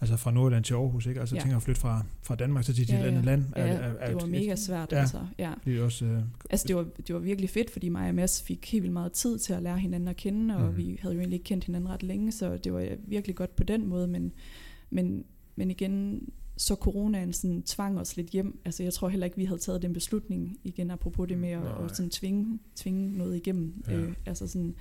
altså 0.00 0.16
fra 0.16 0.30
Nordjylland 0.30 0.64
til 0.64 0.74
Aarhus, 0.74 1.06
ikke? 1.06 1.20
Altså 1.20 1.34
Ja. 1.36 1.40
tænker 1.40 1.56
at 1.56 1.62
flytte 1.62 1.80
fra, 1.80 2.04
fra 2.22 2.34
Danmark 2.34 2.64
til 2.64 2.82
et 2.82 2.88
Ja, 2.88 2.98
ja, 2.98 3.06
andet 3.06 3.24
land. 3.24 3.44
Ja, 3.56 3.60
er, 3.60 3.66
er, 3.66 3.92
er, 4.00 4.06
det 4.06 4.14
var 4.14 4.22
et- 4.22 4.30
mega 4.30 4.56
svært, 4.56 4.92
ja. 4.92 5.00
altså. 5.00 5.18
Ja. 5.38 5.52
Det 5.64 5.78
er 5.78 5.84
også, 5.84 6.04
øh, 6.04 6.22
Altså 6.50 6.68
det 6.68 6.76
var, 6.76 6.86
det 7.06 7.14
var 7.14 7.20
virkelig 7.20 7.50
fedt, 7.50 7.70
fordi 7.70 7.88
mig 7.88 8.08
og 8.08 8.14
Mads 8.14 8.42
fik 8.42 8.72
helt 8.72 8.82
vildt 8.82 8.92
meget 8.92 9.12
tid 9.12 9.38
til 9.38 9.52
at 9.52 9.62
lære 9.62 9.78
hinanden 9.78 10.08
at 10.08 10.16
kende, 10.16 10.56
og 10.56 10.70
mm. 10.70 10.76
vi 10.76 10.98
havde 11.02 11.14
jo 11.14 11.20
egentlig 11.20 11.36
ikke 11.36 11.44
kendt 11.44 11.64
hinanden 11.64 11.90
ret 11.90 12.02
længe, 12.02 12.32
så 12.32 12.56
det 12.56 12.72
var 12.72 12.86
virkelig 13.08 13.36
godt 13.36 13.56
på 13.56 13.64
den 13.64 13.86
måde, 13.86 14.06
men, 14.08 14.32
men, 14.90 15.24
men 15.56 15.70
igen, 15.70 16.28
så 16.56 16.74
coronaen 16.74 17.32
sådan 17.32 17.62
tvang 17.62 18.00
os 18.00 18.16
lidt 18.16 18.28
hjem. 18.28 18.60
Altså 18.64 18.82
jeg 18.82 18.92
tror 18.92 19.08
heller 19.08 19.24
ikke, 19.24 19.36
vi 19.36 19.44
havde 19.44 19.60
taget 19.60 19.82
den 19.82 19.92
beslutning, 19.92 20.58
igen 20.64 20.90
apropos 20.90 21.28
det 21.28 21.38
med 21.38 21.48
at, 21.48 21.62
Nej. 21.62 21.84
at 21.84 21.96
sådan 21.96 22.10
tvinge, 22.10 22.58
tvinge 22.76 23.18
noget 23.18 23.36
igennem. 23.36 23.84
Ja. 23.88 23.92
Øh, 23.92 24.14
altså 24.26 24.46
sådan, 24.46 24.74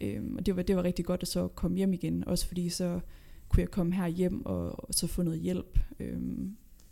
øh, 0.00 0.22
og 0.36 0.46
det 0.46 0.56
var, 0.56 0.62
det 0.62 0.76
var 0.76 0.84
rigtig 0.84 1.04
godt 1.04 1.22
at 1.22 1.28
så 1.28 1.48
komme 1.48 1.76
hjem 1.76 1.92
igen, 1.92 2.28
også 2.28 2.46
fordi 2.46 2.68
så 2.68 3.00
kunne 3.48 3.60
jeg 3.60 3.70
komme 3.70 3.94
her 3.94 4.06
hjem 4.06 4.46
og, 4.46 4.88
og 4.88 4.94
så 4.94 5.06
få 5.06 5.22
noget 5.22 5.40
hjælp, 5.40 5.78
øh, 6.00 6.20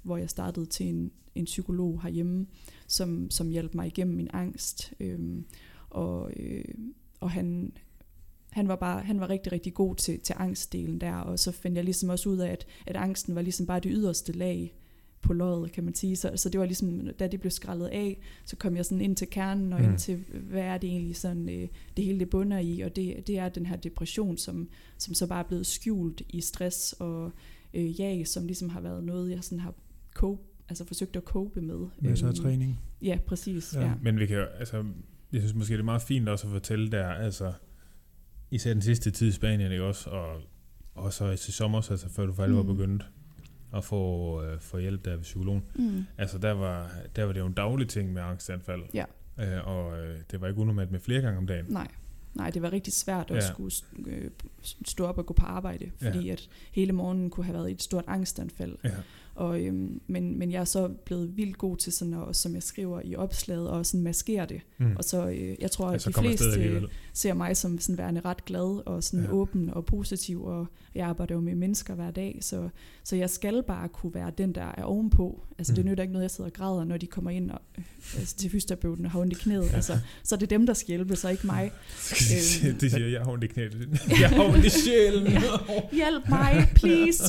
hvor 0.03 0.17
jeg 0.17 0.31
startede 0.31 0.67
til 0.67 0.87
en, 0.87 1.11
en 1.35 1.45
psykolog 1.45 2.03
herhjemme, 2.03 2.47
som, 2.87 3.31
som 3.31 3.49
hjalp 3.49 3.75
mig 3.75 3.87
igennem 3.87 4.17
min 4.17 4.29
angst. 4.33 4.93
Øhm, 5.01 5.45
og, 5.91 6.33
øh, 6.37 6.65
og 7.21 7.31
han, 7.31 7.73
han 8.51 8.69
var 8.69 8.77
bare 8.77 9.01
han 9.03 9.21
var 9.21 9.31
rigtig, 9.31 9.53
rigtig 9.53 9.75
god 9.75 9.95
til, 9.97 10.21
til 10.21 10.35
angstdelen 10.39 11.01
der, 11.01 11.15
og 11.15 11.39
så 11.39 11.53
fandt 11.53 11.77
jeg 11.77 11.85
ligesom 11.85 12.09
også 12.09 12.29
ud 12.29 12.39
af, 12.39 12.51
at, 12.53 12.67
at 12.87 12.97
angsten 12.97 13.35
var 13.35 13.43
ligesom 13.43 13.67
bare 13.67 13.81
det 13.81 13.91
yderste 13.95 14.33
lag 14.33 14.75
på 15.23 15.33
løjet, 15.33 15.73
kan 15.73 15.85
man 15.85 15.95
sige. 15.95 16.17
Så, 16.17 16.33
så 16.37 16.49
det 16.49 16.61
var 16.61 16.67
ligesom, 16.67 17.09
da 17.19 17.27
det 17.27 17.41
blev 17.41 17.51
skrællet 17.51 17.87
af, 17.87 18.21
så 18.45 18.57
kom 18.57 18.77
jeg 18.77 18.85
sådan 18.85 19.01
ind 19.01 19.17
til 19.17 19.31
kernen, 19.31 19.73
og 19.73 19.81
Mm. 19.81 19.85
ind 19.91 19.99
til, 19.99 20.17
hvad 20.33 20.63
er 20.63 20.79
det 20.79 20.91
egentlig 20.91 21.17
sådan, 21.17 21.49
øh, 21.49 21.69
det 21.97 22.05
hele 22.05 22.19
det 22.21 22.31
bunder 22.31 22.59
i, 22.59 22.81
og 22.81 22.97
det, 22.97 23.27
det 23.27 23.39
er 23.39 23.49
den 23.49 23.67
her 23.67 23.77
depression, 23.77 24.37
som, 24.37 24.69
som 24.99 25.15
så 25.15 25.27
bare 25.27 25.45
er 25.45 25.49
blevet 25.49 25.67
skjult 25.67 26.23
i 26.29 26.41
stress 26.41 26.93
og 26.93 27.33
øh, 27.75 28.01
jag, 28.01 28.27
som 28.27 28.47
ligesom 28.47 28.69
har 28.69 28.81
været 28.81 29.05
noget, 29.05 29.31
jeg 29.31 29.45
sådan 29.45 29.61
har 29.61 29.75
cope, 30.15 30.43
altså 30.69 30.85
forsøgt 30.85 31.17
at 31.17 31.23
cope 31.23 31.61
med. 31.61 31.79
med 32.01 32.17
så 32.17 32.27
Øhm, 32.27 32.35
træning. 32.35 32.81
Ja, 33.03 33.19
præcis. 33.27 33.75
Ja. 33.75 33.81
Ja. 33.81 33.93
Men 34.03 34.19
vi 34.19 34.27
kan 34.27 34.37
jo, 34.37 34.45
altså, 34.45 34.85
jeg 35.33 35.41
synes 35.41 35.55
måske, 35.55 35.73
det 35.75 35.81
er 35.81 35.85
meget 35.85 36.03
fint 36.03 36.29
også 36.29 36.47
at 36.47 36.53
fortælle 36.53 36.91
der, 36.91 37.07
altså, 37.09 37.53
især 38.51 38.73
den 38.73 38.83
sidste 38.83 39.11
tid 39.11 39.29
i 39.29 39.33
Spanien, 39.33 39.73
ikke 39.73 39.85
også, 39.85 40.11
og, 40.11 40.41
og 40.95 41.13
så 41.13 41.31
i 41.31 41.37
sommer, 41.37 41.91
altså 41.91 42.09
før 42.09 42.27
du 42.27 42.33
mm. 42.33 42.57
var 42.57 42.63
Mm. 42.63 42.67
begyndt 42.77 43.07
at 43.75 43.85
få, 43.85 44.43
øh, 44.45 44.61
få 44.61 44.79
hjælp 44.79 45.05
der 45.05 45.11
ved 45.17 45.23
psykologen. 45.23 45.63
Mm. 45.75 46.05
Altså, 46.19 46.39
der 46.39 46.53
var, 46.53 46.91
der 47.17 47.25
var 47.25 47.33
det 47.33 47.41
jo 47.41 47.47
en 47.47 47.53
daglig 47.53 47.89
ting 47.89 48.13
med 48.13 48.23
angstanfald. 48.23 48.83
Ja. 48.95 49.05
Øh, 49.41 49.67
og 49.69 49.99
øh, 49.99 50.19
det 50.31 50.41
var 50.41 50.49
ikke 50.49 50.61
unormalt 50.61 50.91
med 50.91 51.01
flere 51.01 51.21
gange 51.21 51.39
om 51.39 51.47
dagen. 51.47 51.65
Nej. 51.69 51.89
Nej, 52.35 52.51
det 52.51 52.63
var 52.63 52.73
rigtig 52.73 52.93
svært 52.93 53.31
at 53.31 53.37
Ja. 53.37 53.41
skulle 53.53 53.75
øh, 54.07 54.31
stå 54.87 55.07
op 55.07 55.19
og 55.19 55.27
gå 55.27 55.35
på 55.35 55.47
arbejde, 55.47 55.91
fordi 56.03 56.29
at 56.29 56.49
hele 56.73 56.93
morgenen 56.93 57.31
kunne 57.31 57.45
have 57.45 57.55
været 57.55 57.71
et 57.71 57.83
stort 57.83 58.05
angstanfald. 58.07 58.77
Ja. 58.85 58.91
Og, 59.35 59.61
øhm, 59.61 60.01
men, 60.07 60.39
men 60.39 60.53
jeg 60.53 60.61
er 60.61 60.65
så 60.65 60.89
blevet 61.05 61.37
vildt 61.37 61.59
god 61.59 61.77
til 61.77 61.93
sådan 61.93 62.15
at, 62.29 62.37
som 62.37 62.55
jeg 62.55 62.63
skriver 62.63 63.01
i 63.05 63.15
opslaget, 63.17 63.69
og 63.71 63.87
sådan 63.87 64.03
maskere 64.03 64.47
det. 64.47 64.61
Mm. 64.79 64.97
Og 64.97 65.05
så, 65.05 65.29
øh, 65.29 65.55
jeg 65.61 65.71
tror, 65.71 65.87
at 65.87 65.93
altså, 65.93 66.11
de 66.11 66.15
fleste 66.15 66.45
alligevel. 66.53 66.89
ser 67.13 67.35
mig 67.35 67.57
som 67.57 67.79
sådan 67.79 67.99
værende 67.99 68.21
ret 68.25 68.45
glad 68.45 68.87
og 68.87 69.05
sådan 69.05 69.21
Ja. 69.21 69.27
ja. 69.27 69.33
åben 69.35 69.71
og 69.71 69.85
positiv, 69.87 70.45
og 70.45 70.67
jeg 70.95 71.07
arbejder 71.07 71.35
jo 71.35 71.41
med 71.41 71.55
mennesker 71.55 71.95
hver 71.95 72.11
dag, 72.11 72.39
så, 72.41 72.69
så 73.05 73.17
jeg 73.17 73.31
skal 73.31 73.63
bare 73.67 73.89
kunne 73.89 74.15
være 74.15 74.33
den, 74.39 74.53
der 74.55 74.73
er 74.79 74.83
ovenpå. 74.83 75.43
Altså 75.59 75.75
det 75.75 75.85
Mm. 75.85 75.91
nytter 75.91 76.03
ikke 76.03 76.13
noget, 76.13 76.23
jeg 76.23 76.31
sidder 76.31 76.51
og 76.51 76.55
græder, 76.55 76.85
når 76.85 76.97
de 76.97 77.07
kommer 77.07 77.31
ind 77.31 77.51
og, 77.51 77.61
øh, 77.79 77.85
altså, 78.19 78.37
til 78.37 78.51
fysioterapeuten 78.51 79.05
og 79.05 79.11
har 79.11 79.21
ondt 79.21 79.33
i 79.33 79.37
knæet. 79.41 79.75
Altså, 79.75 79.99
så 80.23 80.35
er 80.35 80.39
det 80.39 80.51
dem, 80.51 80.67
der 80.67 80.75
skal 80.75 80.89
hjælpe, 80.89 81.17
så 81.17 81.29
ikke 81.29 81.47
mig. 81.47 81.71
Øhm. 82.65 82.79
det 82.79 82.91
siger, 82.93 83.07
jeg 83.09 83.21
har 83.21 83.33
ondt 83.33 83.45
i 83.45 83.47
knæet. 83.47 83.89
Jeg 84.21 84.29
har 84.31 84.45
ondt 84.45 84.65
i 84.65 84.69
sjælen. 84.71 85.27
Ja. 85.27 85.41
Hjælp 86.01 86.29
mig, 86.29 86.69
please! 86.75 87.23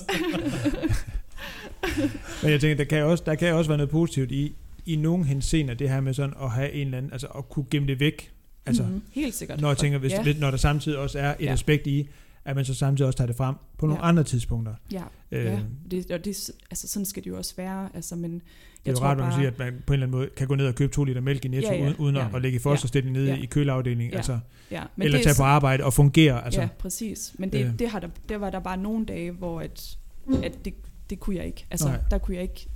Men 2.44 2.52
jeg 2.52 2.62
tænker, 2.62 2.76
der 2.78 2.84
kan 2.84 3.04
også, 3.04 3.24
der 3.26 3.36
kan 3.36 3.54
også 3.54 3.70
være 3.70 3.78
noget 3.78 3.90
positivt 3.90 4.32
i, 4.32 4.56
i 4.86 4.96
nogen 4.96 5.24
henseender, 5.26 5.74
det 5.74 5.90
her 5.90 6.02
med 6.02 6.14
sådan 6.14 6.34
at 6.44 6.52
have 6.52 6.72
en 6.72 6.88
eller 6.88 6.98
anden, 6.98 7.12
altså 7.12 7.28
at 7.28 7.50
kunne 7.50 7.66
gemme 7.72 7.88
det 7.88 8.00
væk. 8.00 8.32
Altså, 8.66 8.84
Mhm, 8.84 9.02
helt 9.12 9.34
sikkert. 9.36 9.62
når 9.62 9.68
jeg 9.70 9.78
tænker, 9.78 10.00
hvis, 10.00 10.12
ja. 10.12 10.24
ja. 10.26 10.34
når 10.40 10.52
der 10.52 10.58
samtidig 10.58 10.98
også 10.98 11.20
er 11.20 11.30
et 11.30 11.36
Ja. 11.40 11.46
ja. 11.46 11.52
aspekt 11.52 11.88
i, 11.88 12.08
at 12.46 12.56
man 12.56 12.66
så 12.66 12.74
samtidig 12.74 13.08
også 13.08 13.18
tager 13.18 13.28
det 13.28 13.36
frem 13.36 13.56
på 13.78 13.86
nogle 13.86 14.00
Ja. 14.00 14.06
ja. 14.06 14.10
andre 14.10 14.24
tidspunkter. 14.24 14.74
Ja, 14.92 15.04
Øh, 15.32 15.46
ja. 15.46 15.60
Det, 15.92 16.12
og 16.12 16.26
det, 16.26 16.50
altså, 16.72 16.88
sådan 16.88 17.06
skal 17.06 17.24
det 17.24 17.30
jo 17.30 17.38
også 17.38 17.54
være. 17.58 17.90
Altså, 17.94 18.16
men 18.16 18.34
Det 18.34 18.42
jeg 18.86 18.92
er 18.92 18.94
jo 18.94 18.98
tror 18.98 19.06
rart, 19.08 19.18
man 19.18 19.24
bare, 19.24 19.32
kan 19.32 19.40
sige, 19.40 19.48
at 19.48 19.60
man 19.60 19.84
på 19.88 19.94
en 19.94 19.98
eller 20.00 20.08
anden 20.08 20.20
måde 20.20 20.30
kan 20.38 20.48
gå 20.48 20.56
ned 20.56 20.68
og 20.68 20.76
købe 20.76 20.94
to 20.94 21.04
liter 21.04 21.22
mælk 21.22 21.46
i 21.46 21.48
Netto, 21.48 21.70
Ja, 21.72 21.76
ja, 21.76 21.84
uden, 21.84 21.96
uden 21.96 22.16
ja. 22.16 22.28
at, 22.30 22.36
at 22.36 22.42
lægge 22.42 22.56
i 22.56 22.60
fosterstilling 22.60 23.14
nede 23.14 23.28
Ja. 23.28 23.36
i 23.42 23.46
køleafdelingen. 23.46 24.12
Ja. 24.12 24.18
Altså, 24.18 24.40
ja, 24.72 24.84
men 24.96 25.06
eller 25.06 25.18
det, 25.18 25.24
tage 25.26 25.36
på 25.40 25.44
arbejde 25.44 25.84
og 25.84 25.94
fungere. 25.94 26.46
Altså, 26.46 26.62
Ja, 26.62 26.68
præcis. 26.80 27.36
Men 27.38 27.52
det, 27.52 27.66
Øh. 27.66 27.80
det, 27.80 27.90
har 27.90 28.00
der, 28.00 28.08
der 28.30 28.38
var 28.38 28.50
der 28.50 28.60
bare 28.60 28.78
nogle 28.78 29.06
dage, 29.06 29.32
hvor 29.32 29.62
at, 29.62 29.98
at 30.44 30.66
det, 30.66 30.74
det 31.12 31.20
kunne 31.20 31.36
jeg 31.36 31.46
ikke. 31.46 31.66
Altså, 31.72 31.88
Nej. 31.88 32.02
der 32.12 32.18
kunne 32.18 32.36
jeg 32.36 32.44
ikke 32.44 32.68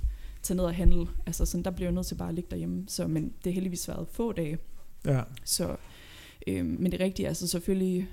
tage 0.42 0.56
ned 0.56 0.64
og 0.64 0.74
handle. 0.74 1.06
Altså, 1.26 1.44
sådan, 1.46 1.64
der 1.64 1.70
blev 1.70 1.86
jeg 1.86 1.92
nødt 1.94 2.06
til 2.06 2.14
bare 2.14 2.28
at 2.28 2.34
ligge 2.34 2.50
derhjemme. 2.50 2.84
Så, 2.88 3.06
men 3.06 3.24
det 3.24 3.32
har 3.44 3.50
heldigvis 3.52 3.88
været 3.88 4.08
få 4.12 4.32
dage. 4.32 4.58
ja. 5.04 5.22
Så, 5.44 5.76
øhm, 6.46 6.76
men 6.80 6.92
det 6.92 7.00
er 7.00 7.04
rigtigt, 7.04 7.28
altså 7.28 7.46
selvfølgelig, 7.46 8.08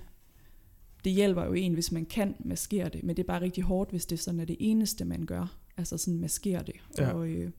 det 1.03 1.11
hjælper 1.11 1.45
jo 1.45 1.53
en, 1.53 1.74
hvis 1.74 1.91
man 1.91 2.05
kan 2.05 2.36
maskere 2.39 2.89
det, 2.89 3.03
men 3.03 3.17
det 3.17 3.24
er 3.24 3.28
bare 3.28 3.41
rigtig 3.41 3.63
hårdt, 3.63 3.89
hvis 3.91 4.05
det 4.05 4.19
sådan 4.19 4.39
er 4.39 4.45
det 4.45 4.57
eneste, 4.59 5.05
man 5.05 5.26
gør. 5.26 5.57
Altså 5.78 5.97
sådan 5.97 6.19
maskere 6.19 6.63
det. 6.63 6.76
Ja. 6.97 7.11
Og, 7.13 7.28
øh, 7.28 7.51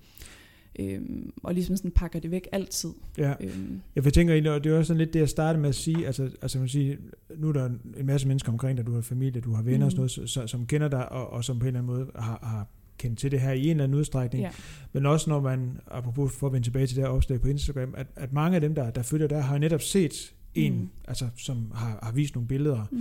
Øhm, 0.79 1.33
og 1.43 1.55
ligesom 1.55 1.77
sådan 1.77 1.91
pakker 1.91 2.21
det 2.21 2.31
væk 2.31 2.49
altid. 2.53 2.91
Ja. 3.19 3.35
Øhm, 3.41 3.81
Jeg 3.95 4.13
tænker 4.13 4.35
egentlig, 4.35 4.53
og 4.53 4.65
det 4.65 4.73
er 4.73 4.79
også 4.79 4.87
sådan 4.89 4.99
lidt 4.99 5.13
det, 5.13 5.21
jeg 5.21 5.29
startede 5.29 5.61
med 5.61 5.69
at 5.69 5.75
sige, 5.75 6.07
altså, 6.07 6.31
altså 6.43 6.59
man 6.59 6.69
siger, 6.69 6.97
nu 7.37 7.49
er 7.49 7.53
der 7.53 7.65
en 7.97 8.07
masse 8.07 8.29
mennesker 8.29 8.53
omkring 8.53 8.77
dig, 8.79 8.87
du 8.87 8.95
har 8.95 9.01
familie, 9.01 9.41
du 9.41 9.53
har 9.53 9.63
venner 9.63 9.79
mm. 9.79 9.85
og 9.85 9.91
sådan 9.91 9.99
noget, 10.19 10.31
så, 10.31 10.47
som 10.47 10.67
kender 10.67 10.89
dig, 10.89 11.13
og, 11.13 11.31
og 11.33 11.45
som 11.45 11.59
på 11.59 11.65
en 11.65 11.67
eller 11.67 11.81
anden 11.81 11.97
måde 11.97 12.11
har, 12.15 12.39
har 12.43 12.69
kendt 12.99 13.19
til 13.19 13.31
det 13.31 13.41
her 13.41 13.53
i 13.53 13.65
en 13.65 13.71
eller 13.71 13.85
anden 13.85 13.99
udstrækning. 13.99 14.45
ja. 14.45 14.51
Men 14.93 15.07
også 15.07 15.31
når 15.31 15.41
man, 15.41 15.81
apropos 15.91 16.33
for 16.33 16.47
at 16.47 16.53
vende 16.53 16.67
tilbage 16.67 16.87
til 16.87 16.97
det 16.97 17.05
her 17.05 17.11
opslag 17.11 17.41
på 17.41 17.49
Instagram, 17.49 17.95
at, 17.97 18.07
at 18.17 18.33
mange 18.33 18.55
af 18.55 18.61
dem, 18.61 18.75
der, 18.75 18.91
der 18.91 19.03
følger 19.03 19.27
der, 19.27 19.41
har 19.41 19.59
netop 19.59 19.83
set 19.83 20.35
en, 20.55 20.73
Mm. 20.73 20.79
mm. 20.79 20.89
altså, 21.09 21.29
som 21.37 21.73
har, 21.75 21.99
har 22.03 22.13
vist 22.13 22.35
nogle 22.35 22.49
billeder, 22.49 22.85
Mm. 22.91 22.99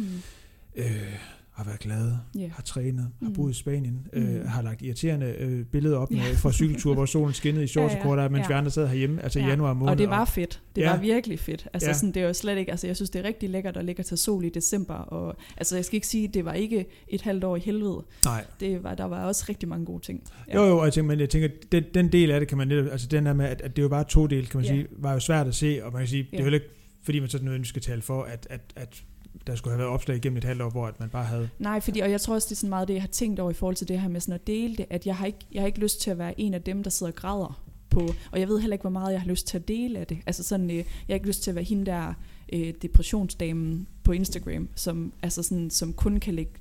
øh, 0.76 0.86
har 1.54 1.64
været 1.64 1.80
glade, 1.80 2.20
Ja. 2.36 2.48
har 2.52 2.62
trænet, 2.64 3.10
har 3.22 3.30
Mm. 3.30 3.34
boet 3.36 3.52
i 3.52 3.54
Spanien, 3.54 4.08
Mm. 4.14 4.20
øh, 4.24 4.48
har 4.48 4.62
lagt 4.62 4.82
irriterende 4.82 5.36
øh, 5.40 5.66
billeder 5.66 5.98
op 5.98 6.12
Ja. 6.12 6.16
med, 6.16 6.36
fra 6.36 6.52
cykeltur, 6.52 6.94
hvor 6.94 7.06
solen 7.06 7.34
skinnede 7.34 7.64
i 7.64 7.68
shorts 7.68 7.92
Ja, 7.94 7.98
og 8.00 8.04
ja, 8.04 8.10
korter, 8.10 8.30
mens 8.30 8.42
ja. 8.44 8.48
vi 8.48 8.54
andre 8.54 8.72
sad 8.72 8.88
herhjemme, 8.88 9.24
altså 9.24 9.40
i 9.40 9.42
Ja, 9.42 9.48
januar 9.48 9.74
måned. 9.74 9.92
Og 9.92 9.98
det 9.98 10.10
var 10.10 10.26
fedt. 10.26 10.62
Det 10.76 10.82
Ja. 10.82 10.92
var 10.92 10.98
virkelig 11.02 11.40
fedt. 11.40 11.68
Altså 11.74 11.90
Ja. 11.90 11.94
sådan, 11.94 12.12
det 12.14 12.22
er 12.24 12.28
jo 12.28 12.34
slet 12.34 12.58
ikke, 12.58 12.72
altså 12.72 12.88
jeg 12.88 12.96
synes, 12.96 13.10
det 13.10 13.20
er 13.20 13.24
rigtig 13.28 13.50
lækkert 13.50 13.78
at 13.78 13.86
ligge 13.86 14.02
og 14.02 14.06
tage 14.06 14.18
sol 14.18 14.46
i 14.46 14.50
december. 14.50 14.94
Og, 14.94 15.36
altså 15.58 15.76
jeg 15.76 15.86
skal 15.86 15.96
ikke 15.96 16.08
sige, 16.08 16.28
det 16.28 16.46
var 16.46 16.54
ikke 16.54 16.86
et 17.08 17.22
halvt 17.22 17.44
år 17.44 17.56
i 17.56 17.60
helvede. 17.60 18.04
Nej. 18.26 18.46
Det 18.60 18.84
var, 18.84 18.96
der 18.96 19.06
var 19.06 19.26
også 19.26 19.46
rigtig 19.50 19.70
mange 19.70 19.86
gode 19.86 20.04
ting. 20.04 20.24
Ja. 20.48 20.56
Jo, 20.62 20.68
jo, 20.68 20.78
og 20.78 20.86
jeg 20.86 20.94
tænker, 20.94 21.08
men 21.08 21.20
jeg 21.20 21.30
tænker, 21.30 21.50
den, 21.72 21.84
den 21.94 22.12
del 22.12 22.32
af 22.32 22.40
det 22.40 22.50
kan 22.50 22.58
man 22.58 22.68
netop, 22.68 22.86
altså 22.92 23.08
den 23.08 23.26
her 23.26 23.34
med, 23.34 23.46
at, 23.46 23.62
at 23.62 23.76
det 23.76 23.82
er 23.82 23.84
jo 23.84 23.90
bare 23.90 24.04
to 24.04 24.28
dele, 24.28 24.46
kan 24.46 24.58
man 24.58 24.66
Ja. 24.66 24.72
sige, 24.74 24.88
var 24.98 25.14
jo 25.14 25.20
svært 25.20 25.48
at 25.48 25.56
se, 25.56 25.80
og 25.86 25.92
man 25.94 26.02
kan 26.02 26.08
sige, 26.08 26.24
det 26.24 26.28
er 26.34 26.38
Ja. 26.38 26.38
jo 26.40 26.44
heller 26.44 26.60
ikke, 26.60 26.70
fordi 27.04 27.20
man 27.20 27.30
sådan 27.30 27.46
nødvendigvis 27.46 27.70
skal 27.70 27.82
tale 27.82 28.02
for, 28.02 28.24
at, 28.24 28.48
at, 28.50 28.62
at 28.76 29.04
der 29.48 29.56
skulle 29.56 29.72
have 29.72 29.80
været 29.80 29.92
opslag 29.92 30.18
igennem 30.18 30.38
et 30.38 30.44
halvt 30.44 30.62
år, 30.62 30.70
hvor 30.70 30.88
at 30.88 31.00
man 31.00 31.10
bare 31.10 31.26
havde... 31.26 31.50
Nej, 31.60 31.80
fordi, 31.80 32.00
og 32.00 32.12
jeg 32.12 32.22
tror 32.22 32.34
også, 32.34 32.46
det 32.46 32.56
er 32.56 32.56
sådan 32.56 32.70
meget 32.70 32.88
det, 32.88 32.94
jeg 32.94 33.02
har 33.04 33.08
tænkt 33.08 33.40
over 33.40 33.52
i 33.52 33.54
forhold 33.54 33.76
til 33.76 33.88
det 33.88 34.00
her 34.00 34.10
med 34.10 34.22
sådan 34.22 34.36
at 34.36 34.48
dele 34.48 34.76
det, 34.76 34.86
at 34.90 35.06
jeg 35.06 35.16
har 35.16 35.26
ikke, 35.26 35.40
jeg 35.52 35.62
har 35.62 35.68
ikke 35.68 35.80
lyst 35.80 36.02
til 36.02 36.12
at 36.12 36.18
være 36.18 36.40
en 36.40 36.54
af 36.54 36.62
dem, 36.62 36.84
der 36.84 36.90
sidder 36.90 37.12
og 37.12 37.16
græder 37.16 37.64
på, 37.90 38.10
og 38.32 38.40
jeg 38.40 38.48
ved 38.48 38.60
heller 38.60 38.74
ikke, 38.74 38.84
hvor 38.84 38.90
meget 38.90 39.14
jeg 39.14 39.22
har 39.22 39.28
lyst 39.28 39.48
til 39.48 39.58
at 39.58 39.68
dele 39.68 40.00
af 40.00 40.08
det. 40.08 40.18
Altså 40.26 40.44
sådan, 40.44 40.70
øh, 40.70 40.76
jeg 40.76 40.86
har 41.08 41.14
ikke 41.14 41.28
lyst 41.28 41.44
til 41.44 41.52
at 41.52 41.56
være 41.56 41.64
hende 41.64 41.86
der 41.86 42.14
øh, 42.54 42.74
depressionsdamen 42.82 43.88
på 44.04 44.12
Instagram, 44.12 44.70
som, 44.76 45.14
altså 45.22 45.44
sådan, 45.44 45.70
som 45.70 45.94
kun 45.94 46.20
kan 46.20 46.34
lægge 46.34 46.52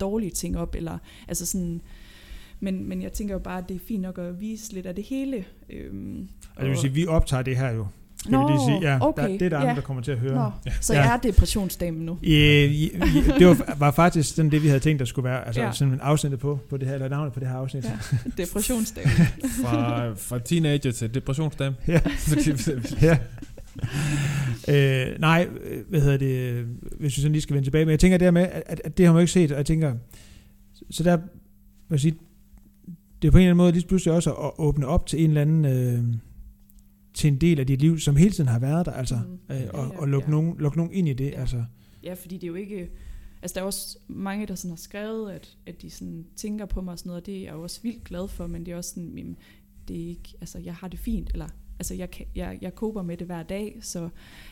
dårlige 0.00 0.30
ting 0.30 0.58
op, 0.58 0.74
eller 0.74 0.98
altså 1.28 1.46
sådan, 1.46 1.80
men, 2.60 2.88
men 2.88 3.02
jeg 3.02 3.12
tænker 3.12 3.34
jo 3.34 3.38
bare, 3.38 3.58
at 3.58 3.68
det 3.68 3.74
er 3.74 3.80
fint 3.88 4.02
nok 4.02 4.18
at 4.18 4.40
vise 4.40 4.72
lidt 4.72 4.86
af 4.86 4.94
det 4.94 5.04
hele. 5.04 5.44
Øhm, 5.70 6.28
Altså, 6.56 6.68
vil 6.68 6.76
sige, 6.78 6.92
vi 6.92 7.06
optager 7.06 7.42
det 7.42 7.56
her 7.56 7.70
jo. 7.72 7.86
Skal 8.24 8.38
vi 8.38 8.42
Nå, 8.42 8.48
lige 8.48 8.60
sige. 8.80 8.90
Ja, 8.92 8.98
okay, 9.06 9.22
der, 9.22 9.28
det 9.28 9.42
er 9.42 9.48
der 9.48 9.56
andre, 9.56 9.68
ja. 9.68 9.74
der 9.74 9.80
kommer 9.80 10.02
til 10.02 10.12
at 10.12 10.18
høre. 10.18 10.34
Nå, 10.34 10.70
så 10.80 10.94
Ja. 10.94 11.00
jeg 11.02 11.14
er 11.14 11.16
depressionsdamen 11.20 12.06
nu. 12.06 12.18
Ja, 12.22 12.68
det 13.38 13.46
var, 13.46 13.74
var 13.78 13.90
faktisk 13.90 14.34
sådan 14.34 14.50
det, 14.50 14.62
vi 14.62 14.68
havde 14.68 14.80
tænkt, 14.80 15.00
der 15.00 15.06
skulle 15.06 15.24
være, 15.28 15.46
altså 15.46 15.60
Ja. 15.62 15.72
sådan 15.72 15.94
en 15.94 16.00
afsnit 16.02 16.38
på, 16.38 16.58
på 16.70 16.76
det 16.76 16.86
her, 16.88 16.94
eller 16.94 17.08
navnet 17.08 17.32
på 17.32 17.40
det 17.40 17.48
her 17.48 17.54
afsnit. 17.56 17.84
Ja. 17.84 17.90
Depressionsdamen. 18.44 19.10
Fra, 19.62 20.12
fra 20.14 20.38
teenager 20.38 20.92
til 20.92 21.14
depressionsdam. 21.14 21.74
Ja. 21.88 22.00
Ja. 23.02 23.18
øh, 24.68 25.20
nej, 25.20 25.48
hvad 25.88 26.00
hedder 26.00 26.16
det, 26.16 26.64
hvis 27.00 27.16
vi 27.16 27.20
sådan 27.22 27.32
lige 27.32 27.42
skal 27.42 27.54
vende 27.54 27.66
tilbage, 27.66 27.84
men 27.84 27.90
jeg 27.90 28.00
tænker 28.00 28.18
det 28.18 28.26
her 28.26 28.30
med, 28.30 28.46
at, 28.66 28.80
at 28.84 28.98
det 28.98 29.06
har 29.06 29.12
man 29.12 29.18
jo 29.18 29.22
ikke 29.22 29.32
set, 29.32 29.50
og 29.52 29.56
jeg 29.58 29.66
tænker, 29.66 29.94
så 30.90 31.02
der, 31.02 31.18
hvad 31.88 31.98
sige, 31.98 32.14
det 33.22 33.28
er 33.28 33.32
på 33.32 33.38
en 33.38 33.42
eller 33.42 33.50
anden 33.50 33.56
måde 33.56 33.72
lige 33.72 33.88
pludselig 33.88 34.14
også 34.14 34.32
at 34.32 34.50
åbne 34.58 34.86
op 34.86 35.06
til 35.06 35.24
en 35.24 35.30
eller 35.30 35.40
anden, 35.42 35.64
øh, 35.64 36.04
til 37.14 37.28
en 37.28 37.36
del 37.40 37.60
af 37.60 37.66
dit 37.66 37.80
liv, 37.80 37.98
som 37.98 38.16
hele 38.16 38.30
tiden 38.30 38.48
har 38.48 38.58
været 38.58 38.86
der, 38.86 38.92
altså, 38.92 39.18
Mm. 39.48 39.54
øh, 39.54 39.62
og, 39.74 39.94
og 39.98 40.08
lukke, 40.08 40.26
ja. 40.26 40.30
nogen, 40.30 40.56
lukke 40.58 40.78
nogen 40.78 40.92
ind 40.92 41.08
i 41.08 41.12
det, 41.12 41.30
Ja. 41.30 41.40
altså. 41.40 41.64
Ja, 42.02 42.14
fordi 42.14 42.34
det 42.34 42.44
er 42.44 42.48
jo 42.48 42.54
ikke... 42.54 42.90
Altså, 43.42 43.54
der 43.54 43.60
er 43.60 43.64
også 43.64 43.98
mange, 44.08 44.46
der 44.46 44.54
sådan 44.54 44.70
har 44.70 44.76
skrevet, 44.76 45.30
at, 45.32 45.56
at 45.66 45.82
de 45.82 45.90
sådan 45.90 46.26
tænker 46.36 46.66
på 46.66 46.80
mig 46.80 46.92
og 46.92 46.98
sådan 46.98 47.08
noget, 47.10 47.22
og 47.22 47.26
det 47.26 47.36
er 47.38 47.42
jeg 47.42 47.52
jo 47.52 47.62
også 47.62 47.80
vildt 47.82 48.04
glad 48.04 48.28
for, 48.28 48.46
men 48.46 48.66
det 48.66 48.72
er 48.72 48.76
også 48.76 48.90
sådan, 48.90 49.18
jamen, 49.18 49.36
det 49.88 50.02
er 50.04 50.08
ikke, 50.08 50.34
altså, 50.40 50.58
jeg 50.58 50.74
har 50.74 50.88
det 50.88 50.98
fint, 50.98 51.30
eller, 51.32 51.46
altså, 51.78 51.94
jeg, 51.94 52.08
jeg, 52.36 52.58
jeg 52.60 52.74
kober 52.74 53.02
med 53.02 53.16
det 53.16 53.26
hver 53.26 53.42
dag, 53.42 53.78
så, 53.80 54.08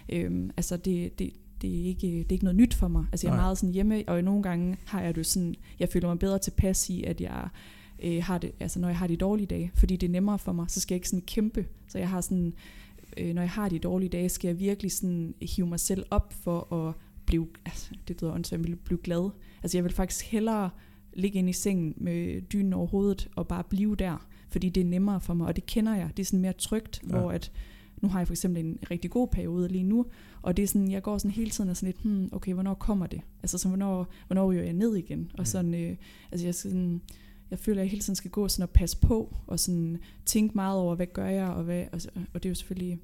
øhm, 0.09 0.51
altså, 0.57 0.77
det, 0.77 1.19
det, 1.19 1.31
det 1.63 1.81
er, 1.81 1.85
ikke, 1.85 2.07
det 2.07 2.21
er 2.29 2.33
ikke 2.33 2.45
noget 2.45 2.57
nyt 2.57 2.75
for 2.75 2.89
mig. 2.89 3.05
Altså, 3.13 3.27
jeg 3.27 3.33
er 3.33 3.37
Nej. 3.37 3.45
meget 3.45 3.59
sådan 3.59 3.73
hjemme, 3.73 4.05
og 4.07 4.25
nogle 4.25 4.43
gange 4.43 4.77
har 4.85 5.03
jeg 5.03 5.15
det 5.15 5.19
jo 5.19 5.25
sådan, 5.25 5.55
jeg 5.81 5.89
føler 5.89 6.09
mig 6.09 6.19
bedre 6.19 6.39
tilpas 6.39 6.91
i, 6.91 7.03
at 7.05 7.21
jeg 7.21 7.49
øh, 8.03 8.23
har 8.23 8.39
det, 8.39 8.53
altså, 8.61 8.81
når 8.81 8.89
jeg 8.89 8.99
har 8.99 9.07
de 9.07 9.17
dårlige 9.17 9.47
dage, 9.47 9.71
fordi 9.75 9.97
det 9.97 10.07
er 10.07 10.11
nemmere 10.11 10.39
for 10.39 10.53
mig, 10.53 10.71
så 10.71 10.81
skal 10.81 10.95
jeg 10.95 10.97
ikke 10.97 11.09
sådan 11.09 11.25
kæmpe, 11.27 11.67
så 11.89 11.99
jeg 11.99 12.09
har 12.09 12.21
sådan, 12.21 12.55
øh, 13.17 13.35
når 13.35 13.43
jeg 13.43 13.51
har 13.51 13.69
de 13.69 13.79
dårlige 13.79 14.09
dage, 14.09 14.29
skal 14.29 14.49
jeg 14.49 14.61
virkelig 14.61 14.93
sådan 14.93 15.35
hive 15.43 15.67
mig 15.67 15.81
selv 15.81 16.05
op 16.11 16.33
for 16.33 16.73
at 16.75 16.95
blive, 17.27 17.49
altså, 17.65 17.91
det 18.09 18.23
lyder 18.23 18.35
åndssvagt, 18.35 18.63
men 18.63 18.79
blive 18.85 18.99
glad. 18.99 19.31
Altså 19.63 19.79
jeg 19.79 19.85
vil 19.85 19.93
faktisk 19.93 20.25
hellere 20.25 20.71
ligge 21.13 21.39
inde 21.39 21.51
i 21.51 21.53
sengen 21.53 21.95
med 21.97 22.43
dynen 22.43 22.73
over 22.73 22.87
hovedet 22.87 23.29
og 23.37 23.49
bare 23.49 23.65
blive 23.65 23.97
der, 23.97 24.29
fordi 24.49 24.69
det 24.69 24.81
er 24.81 24.85
nemmere 24.85 25.21
for 25.21 25.35
mig, 25.35 25.47
og 25.47 25.57
det 25.57 25.67
kender 25.67 25.95
jeg. 25.95 26.11
Det 26.17 26.23
er 26.23 26.27
sådan 26.27 26.41
mere 26.41 26.53
trygt, 26.53 27.03
ja. 27.03 27.09
hvor 27.09 27.31
at, 27.31 27.53
nu 28.03 28.09
har 28.09 28.21
jeg 28.21 28.27
for 28.27 28.35
eksempel 28.35 28.65
en 28.65 28.79
rigtig 28.91 29.11
god 29.11 29.29
periode 29.29 29.69
lige 29.69 29.85
nu, 29.85 30.07
og 30.43 30.57
det 30.57 30.63
er 30.63 30.67
sådan, 30.67 30.91
jeg 30.91 31.03
går 31.03 31.19
sådan 31.19 31.31
hele 31.31 31.51
tiden 31.51 31.71
og 31.71 31.77
sådan 31.77 31.87
lidt, 31.87 32.03
hmm, 32.03 32.29
okay, 32.33 32.55
hvornår 32.55 32.75
kommer 32.75 33.07
det? 33.07 33.21
Altså 33.43 33.59
så 33.59 33.69
hvornår, 33.69 34.09
hvornår 34.27 34.51
ryger 34.51 34.63
jeg 34.63 34.73
ned 34.73 34.97
igen? 34.97 35.31
Og 35.39 35.47
sådan, 35.47 35.75
øh, 35.75 35.97
altså 36.33 36.47
jeg 36.47 36.55
sådan, 36.55 37.01
jeg 37.53 37.59
føler, 37.59 37.81
at 37.81 37.85
jeg 37.85 37.91
hele 37.91 38.03
tiden 38.03 38.17
skal 38.17 38.31
gå 38.31 38.49
sådan 38.49 38.63
og 38.63 38.71
passe 38.71 38.97
på, 38.97 39.37
og 39.47 39.61
sådan 39.61 39.99
tænke 40.27 40.55
meget 40.55 40.79
over, 40.79 40.95
hvad 40.95 41.07
gør 41.07 41.27
jeg, 41.27 41.49
og, 41.49 41.65
hvad, 41.65 41.85
og, 41.93 42.01
og 42.35 42.43
det 42.43 42.45
er 42.45 42.51
jo 42.51 42.55
selvfølgelig, 42.55 42.99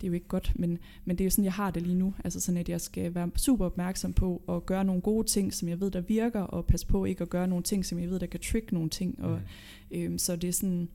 det 0.00 0.06
er 0.06 0.08
jo 0.08 0.14
ikke 0.14 0.28
godt, 0.28 0.52
men, 0.56 0.78
men 1.04 1.18
det 1.18 1.24
er 1.24 1.26
jo 1.26 1.30
sådan, 1.30 1.44
jeg 1.44 1.52
har 1.52 1.70
det 1.70 1.82
lige 1.82 1.94
nu. 1.94 2.14
Altså 2.24 2.40
sådan, 2.40 2.58
at 2.58 2.68
jeg 2.68 2.80
skal 2.80 3.14
være 3.14 3.30
super 3.36 3.66
opmærksom 3.66 4.12
på 4.12 4.42
at 4.48 4.66
gøre 4.66 4.84
nogle 4.84 5.02
gode 5.02 5.26
ting, 5.26 5.54
som 5.54 5.68
jeg 5.68 5.80
ved, 5.80 5.90
der 5.90 6.00
virker, 6.00 6.40
og 6.40 6.66
passe 6.66 6.86
på 6.86 7.04
ikke 7.04 7.22
at 7.22 7.30
gøre 7.30 7.48
nogle 7.48 7.64
ting, 7.64 7.86
som 7.86 7.98
jeg 7.98 8.10
ved, 8.10 8.20
der 8.20 8.26
kan 8.26 8.40
trick 8.40 8.72
nogle 8.72 8.90
ting. 8.90 9.24
Og, 9.24 9.40
øhm, 9.90 10.18
så 10.18 10.36
det 10.36 10.48
er 10.48 10.52
sådan, 10.52 10.88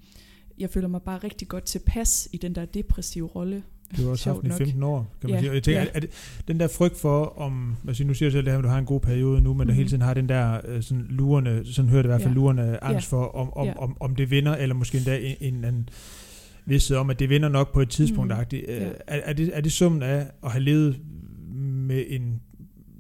jeg 0.58 0.70
føler 0.70 0.88
mig 0.88 1.02
bare 1.02 1.18
rigtig 1.18 1.48
godt 1.48 1.64
tilpas 1.64 2.30
i 2.32 2.38
den 2.38 2.56
der 2.56 2.66
depressive 2.66 3.28
rolle. 3.28 3.64
Du 3.98 4.04
har 4.04 4.10
også 4.10 4.24
Sjovt 4.24 4.36
haft 4.36 4.42
den 4.42 4.48
i 4.48 4.50
nok. 4.50 4.58
15 4.58 4.84
år, 4.84 5.08
kan 5.22 5.30
man 5.30 5.36
Ja, 5.36 5.40
sige. 5.40 5.52
Og 5.52 5.56
jeg 5.56 5.64
tænker, 5.64 5.82
ja. 5.82 5.88
er, 5.88 5.92
er 5.94 6.00
det, 6.00 6.10
den 6.48 6.60
der 6.60 6.68
frygt 6.68 6.98
for, 6.98 7.26
om, 7.40 7.76
hvad 7.84 7.94
siger, 7.94 8.08
nu 8.08 8.14
siger 8.14 8.30
du 8.30 8.32
selv 8.34 8.46
det 8.46 8.52
her, 8.54 8.58
at 8.58 8.64
du 8.64 8.70
har 8.70 8.78
en 8.78 8.86
god 8.86 9.00
periode 9.00 9.42
nu, 9.42 9.54
men 9.54 9.54
mm-hmm. 9.54 9.68
du 9.68 9.72
Mhm. 9.72 9.76
hele 9.78 9.90
tiden 9.90 10.02
har 10.02 10.14
den 10.14 10.30
der 10.30 10.62
øh, 10.68 10.82
sådan 10.84 11.06
lurende, 11.10 11.74
sådan 11.74 11.90
hører 11.90 12.02
det 12.02 12.08
i 12.08 12.12
hvert 12.12 12.22
fald, 12.22 12.34
Ja. 12.34 12.36
lurende 12.36 12.80
angst 12.82 13.12
Ja. 13.12 13.18
for, 13.18 13.24
om, 13.26 13.54
om, 13.54 13.66
Ja. 13.68 13.74
om, 13.78 13.98
om 14.00 14.16
det 14.16 14.32
vinder, 14.32 14.56
eller 14.56 14.76
måske 14.76 14.98
endda 14.98 15.18
en, 15.20 15.36
en 15.42 15.56
eller 15.56 15.68
anden 15.68 15.90
vidsthed 16.66 16.98
om, 16.98 17.10
at 17.10 17.20
det 17.20 17.30
vinder 17.30 17.50
nok 17.50 17.74
på 17.74 17.82
et 17.82 17.90
tidspunkt. 17.90 18.32
Mhm. 18.34 18.46
Mm. 18.52 18.58
Ja. 18.68 18.90
Er, 19.08 19.20
er, 19.24 19.34
det, 19.34 19.50
er 19.58 19.62
det 19.62 19.72
summen 19.72 20.04
af 20.04 20.28
at 20.44 20.52
have 20.52 20.64
levet 20.64 21.00
med 21.88 22.04
en, 22.08 22.42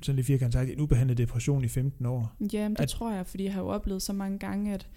sådan 0.01 0.15
lidt 0.15 0.27
firkantet 0.27 0.53
sagt, 0.53 0.69
en 0.69 0.79
ubehandlet 0.81 1.17
depression 1.17 1.63
i 1.63 1.67
15 1.67 2.05
år? 2.05 2.35
Ja, 2.53 2.61
men 2.61 2.71
det 2.71 2.79
At- 2.79 2.83
at, 2.83 2.89
tror 2.89 3.13
jeg, 3.13 3.25
fordi 3.27 3.43
jeg 3.43 3.53
har 3.53 3.61
jo 3.61 3.67
oplevet 3.67 4.01
så 4.01 4.13
mange 4.13 4.39
gange, 4.39 4.73
at 4.73 4.87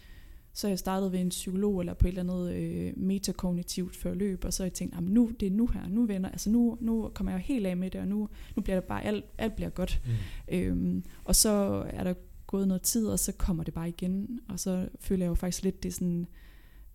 så 0.52 0.68
jeg 0.68 0.78
startet 0.78 1.12
ved 1.12 1.20
en 1.20 1.28
psykolog 1.28 1.80
eller 1.80 1.94
på 1.94 2.06
et 2.06 2.18
eller 2.18 2.22
andet 2.22 2.54
øh, 2.54 2.92
metakognitivt 2.96 3.96
forløb, 3.96 4.44
og 4.44 4.52
så 4.52 4.62
har 4.62 4.66
jeg 4.66 4.72
tænkt, 4.72 4.94
"Jamen, 4.94 5.14
nu, 5.14 5.32
det 5.40 5.46
er 5.46 5.50
nu 5.50 5.66
her, 5.66 5.88
nu 5.88 6.06
vender, 6.06 6.30
altså 6.30 6.50
nu, 6.50 6.78
nu 6.80 7.10
kommer 7.14 7.32
jeg 7.32 7.38
jo 7.38 7.42
helt 7.54 7.66
af 7.66 7.76
med 7.76 7.90
det, 7.90 8.00
og 8.00 8.08
nu, 8.08 8.28
nu 8.56 8.62
bliver 8.62 8.76
det 8.76 8.84
bare, 8.84 9.04
alt, 9.04 9.24
alt 9.38 9.56
bliver 9.56 9.70
godt. 9.70 10.02
Mm. 10.06 10.54
Øhm, 10.54 11.04
og 11.24 11.36
så 11.36 11.84
er 11.90 12.04
der 12.04 12.14
gået 12.46 12.68
noget 12.68 12.82
tid, 12.82 13.06
og 13.06 13.18
så 13.18 13.32
kommer 13.32 13.64
det 13.64 13.74
bare 13.74 13.88
igen, 13.88 14.40
og 14.48 14.60
så 14.60 14.88
føler 15.00 15.24
jeg 15.24 15.30
jo 15.30 15.34
faktisk 15.34 15.62
lidt, 15.62 15.82
det 15.82 15.94
sådan, 15.94 16.26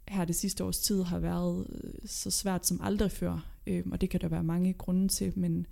her 0.08 0.26
det 0.26 0.36
sidste 0.36 0.64
års 0.64 0.80
tid 0.80 1.04
har 1.04 1.20
været 1.20 1.68
øh, 1.84 1.92
så 2.06 2.32
svært 2.32 2.68
som 2.68 2.80
aldrig 2.84 3.12
før, 3.12 3.50
øhm, 3.68 3.92
og 3.92 4.02
det 4.02 4.10
kan 4.10 4.22
der 4.22 4.28
være 4.28 4.44
mange 4.44 4.74
grunde 4.74 5.08
til, 5.08 5.34
men, 5.36 5.66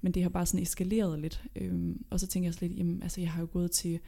men 0.00 0.12
det 0.12 0.22
har 0.22 0.30
bare 0.30 0.46
sådan 0.46 0.62
eskaleret 0.62 1.18
lidt. 1.18 1.44
Øhm, 1.56 2.04
og 2.10 2.20
så 2.20 2.26
tænker 2.26 2.46
jeg 2.46 2.54
så 2.54 2.60
lidt, 2.62 2.78
jamen, 2.78 3.02
altså 3.02 3.20
jeg 3.20 3.30
har 3.30 3.40
jo 3.40 3.48
gået 3.52 3.70
til 3.70 4.00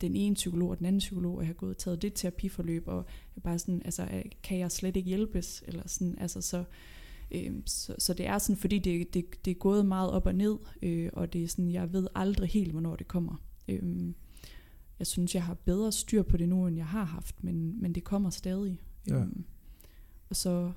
den 0.00 0.16
ene 0.16 0.34
psykolog 0.34 0.70
og 0.70 0.78
den 0.78 0.86
anden 0.86 0.98
psykolog, 0.98 1.34
og 1.34 1.40
jeg 1.40 1.46
har 1.46 1.54
gået 1.54 1.70
og 1.70 1.78
taget 1.78 2.02
det 2.02 2.12
terapiforløb, 2.14 2.88
og 2.88 3.04
jeg 3.36 3.42
bare 3.42 3.58
sådan, 3.58 3.82
altså 3.84 4.02
øh, 4.02 4.24
kan 4.42 4.58
jeg 4.58 4.72
slet 4.72 4.96
ikke 4.96 5.08
hjælpes, 5.08 5.64
eller 5.66 5.82
sådan, 5.86 6.18
altså 6.18 6.40
så, 6.40 6.64
øhm, 7.30 7.66
så, 7.66 7.94
så 7.98 8.14
det 8.14 8.26
er 8.26 8.38
sådan, 8.38 8.56
fordi 8.56 8.78
det, 8.78 9.14
det, 9.14 9.44
det 9.44 9.50
er 9.50 9.54
gået 9.54 9.86
meget 9.86 10.10
op 10.10 10.26
og 10.26 10.34
ned, 10.34 10.56
øh, 10.82 11.10
og 11.12 11.32
det 11.32 11.42
er 11.42 11.48
sådan, 11.48 11.70
jeg 11.70 11.92
ved 11.92 12.06
aldrig 12.14 12.48
helt, 12.48 12.70
hvornår 12.70 12.96
det 12.96 13.08
kommer. 13.08 13.42
Øhm, 13.68 14.14
jeg 14.98 15.06
synes, 15.06 15.34
jeg 15.34 15.44
har 15.44 15.54
bedre 15.54 15.92
styr 15.92 16.22
på 16.22 16.36
det 16.36 16.48
nu, 16.48 16.66
end 16.66 16.76
jeg 16.76 16.86
har 16.86 17.04
haft, 17.04 17.44
men, 17.44 17.82
men 17.82 17.94
det 17.94 18.04
kommer 18.04 18.30
stadig. 18.30 18.80
Ja. 19.08 19.14
Øhm, 19.14 19.44
og 20.30 20.36
så 20.36 20.72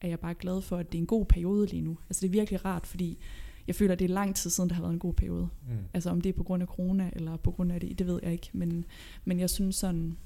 er 0.00 0.08
jeg 0.08 0.20
bare 0.20 0.34
glad 0.34 0.60
for, 0.60 0.76
at 0.76 0.92
det 0.92 0.98
er 0.98 1.02
en 1.02 1.06
god 1.06 1.24
periode 1.24 1.66
lige 1.66 1.82
nu. 1.82 1.98
Altså 2.08 2.20
det 2.20 2.26
er 2.26 2.32
virkelig 2.32 2.64
rart, 2.64 2.86
fordi 2.86 3.18
jeg 3.66 3.74
føler, 3.74 3.92
at 3.92 3.98
det 3.98 4.04
er 4.04 4.14
lang 4.14 4.36
tid 4.36 4.50
siden, 4.50 4.68
der 4.70 4.74
har 4.74 4.82
været 4.82 4.92
en 4.92 4.98
god 4.98 5.14
periode. 5.14 5.48
Mm. 5.68 5.74
Altså 5.94 6.10
om 6.10 6.20
det 6.20 6.28
er 6.28 6.32
på 6.32 6.42
grund 6.42 6.62
af 6.62 6.66
corona, 6.68 7.10
eller 7.12 7.36
på 7.36 7.50
grund 7.50 7.72
af 7.72 7.80
det, 7.80 7.98
det 7.98 8.06
ved 8.06 8.20
jeg 8.22 8.32
ikke. 8.32 8.50
Men, 8.52 8.84
men 9.24 9.40
jeg 9.40 9.50
synes 9.50 9.76
sådan, 9.76 10.16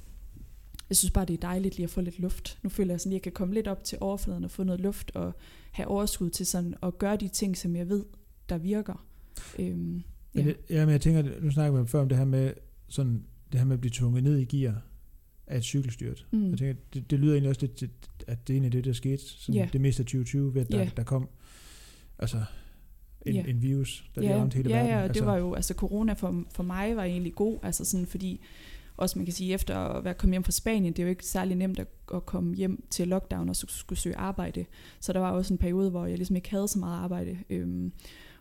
jeg 0.89 0.97
synes 0.97 1.11
bare, 1.11 1.25
det 1.25 1.35
er 1.35 1.39
dejligt 1.39 1.77
lige 1.77 1.85
at 1.85 1.91
få 1.91 2.01
lidt 2.01 2.19
luft. 2.19 2.59
Nu 2.63 2.71
føler 2.71 2.93
jeg 2.93 3.01
sådan, 3.01 3.13
at 3.13 3.15
jeg 3.15 3.23
kan 3.23 3.33
komme 3.33 3.55
lidt 3.55 3.69
op 3.69 3.85
til 3.85 3.99
overfladen 4.01 4.45
og 4.45 4.51
få 4.51 4.65
noget 4.65 4.81
luft, 4.81 5.11
og 5.15 5.33
have 5.73 5.89
overskud 5.89 6.31
til 6.31 6.47
sådan 6.47 6.75
at 6.83 6.99
gøre 6.99 7.17
de 7.17 7.29
ting, 7.29 7.57
som 7.57 7.77
jeg 7.77 7.89
ved, 7.89 8.05
der 8.49 8.59
virker. 8.59 9.05
Øhm, 9.59 9.77
Men 9.77 10.05
ja. 10.35 10.43
det, 10.43 10.57
ja, 10.71 10.85
men 10.85 10.93
jeg 10.93 11.01
tænker, 11.01 11.41
nu 11.41 11.51
snakker 11.51 11.83
vi 11.83 11.89
før 11.89 12.01
om 12.01 12.09
det 12.09 12.19
her 12.19 12.25
med, 12.25 12.53
sådan, 12.89 13.25
det 13.53 13.61
her 13.61 13.67
med 13.67 13.75
at 13.75 13.81
blive 13.81 13.93
tvunget 13.95 14.25
ned 14.25 14.39
i 14.39 14.45
gear 14.45 14.83
af 15.47 15.57
et 15.57 15.65
cykelstyrt. 15.65 16.27
Mm. 16.31 16.51
Jeg 16.51 16.59
tænker, 16.59 16.83
det, 16.95 17.11
det 17.11 17.19
lyder 17.19 17.33
egentlig 17.33 17.49
også 17.49 17.61
lidt, 17.61 17.83
at 18.27 18.49
det 18.49 18.53
er 18.53 18.57
egentlig 18.57 18.73
det, 18.73 18.85
der 18.85 18.93
skete 18.93 19.23
sådan 19.23 19.55
Ja. 19.55 19.69
det 19.73 19.81
meste 19.81 20.01
af 20.01 20.05
2020, 20.07 20.55
ved 20.55 20.61
at 20.61 20.73
der, 20.73 20.79
Ja. 20.79 20.91
der 20.97 21.03
kom 21.03 21.29
altså 22.19 22.45
en, 23.27 23.35
Ja. 23.35 23.45
en 23.47 23.63
virus, 23.63 24.05
der 24.15 24.23
ja, 24.23 24.41
ramte 24.41 24.57
hele 24.57 24.71
ja, 24.71 24.77
verden. 24.77 24.91
Ja, 24.91 25.03
altså, 25.03 25.21
det 25.21 25.27
var 25.27 25.37
jo, 25.37 25.55
altså 25.55 25.75
corona 25.75 26.13
for, 26.13 26.45
for 26.51 26.63
mig 26.63 26.97
var 26.97 27.05
egentlig 27.05 27.35
god, 27.35 27.59
altså 27.63 27.85
sådan 27.85 28.07
fordi, 28.07 28.41
også 28.97 29.19
man 29.19 29.27
kan 29.27 29.35
sige, 29.35 29.55
efter 29.55 29.77
at 29.77 30.05
være 30.05 30.15
kommet 30.15 30.35
hjem 30.35 30.45
fra 30.45 30.53
Spanien, 30.53 30.93
det 30.93 30.99
er 30.99 31.03
jo 31.03 31.11
ikke 31.11 31.27
særlig 31.27 31.57
nemt 31.57 31.79
at, 31.79 31.87
at 32.15 32.27
komme 32.27 32.55
hjem 32.55 32.85
til 32.91 33.09
lockdown 33.09 33.49
og 33.49 33.57
så 33.57 33.67
skulle 33.69 33.99
søge 33.99 34.17
arbejde. 34.17 34.65
Så 35.01 35.13
der 35.13 35.21
var 35.21 35.31
også 35.31 35.55
en 35.55 35.59
periode, 35.59 35.91
hvor 35.91 36.07
jeg 36.07 36.17
ligesom 36.17 36.37
ikke 36.37 36.51
havde 36.51 36.69
så 36.69 36.79
meget 36.79 36.99
arbejde. 36.99 37.39
Øhm, 37.51 37.93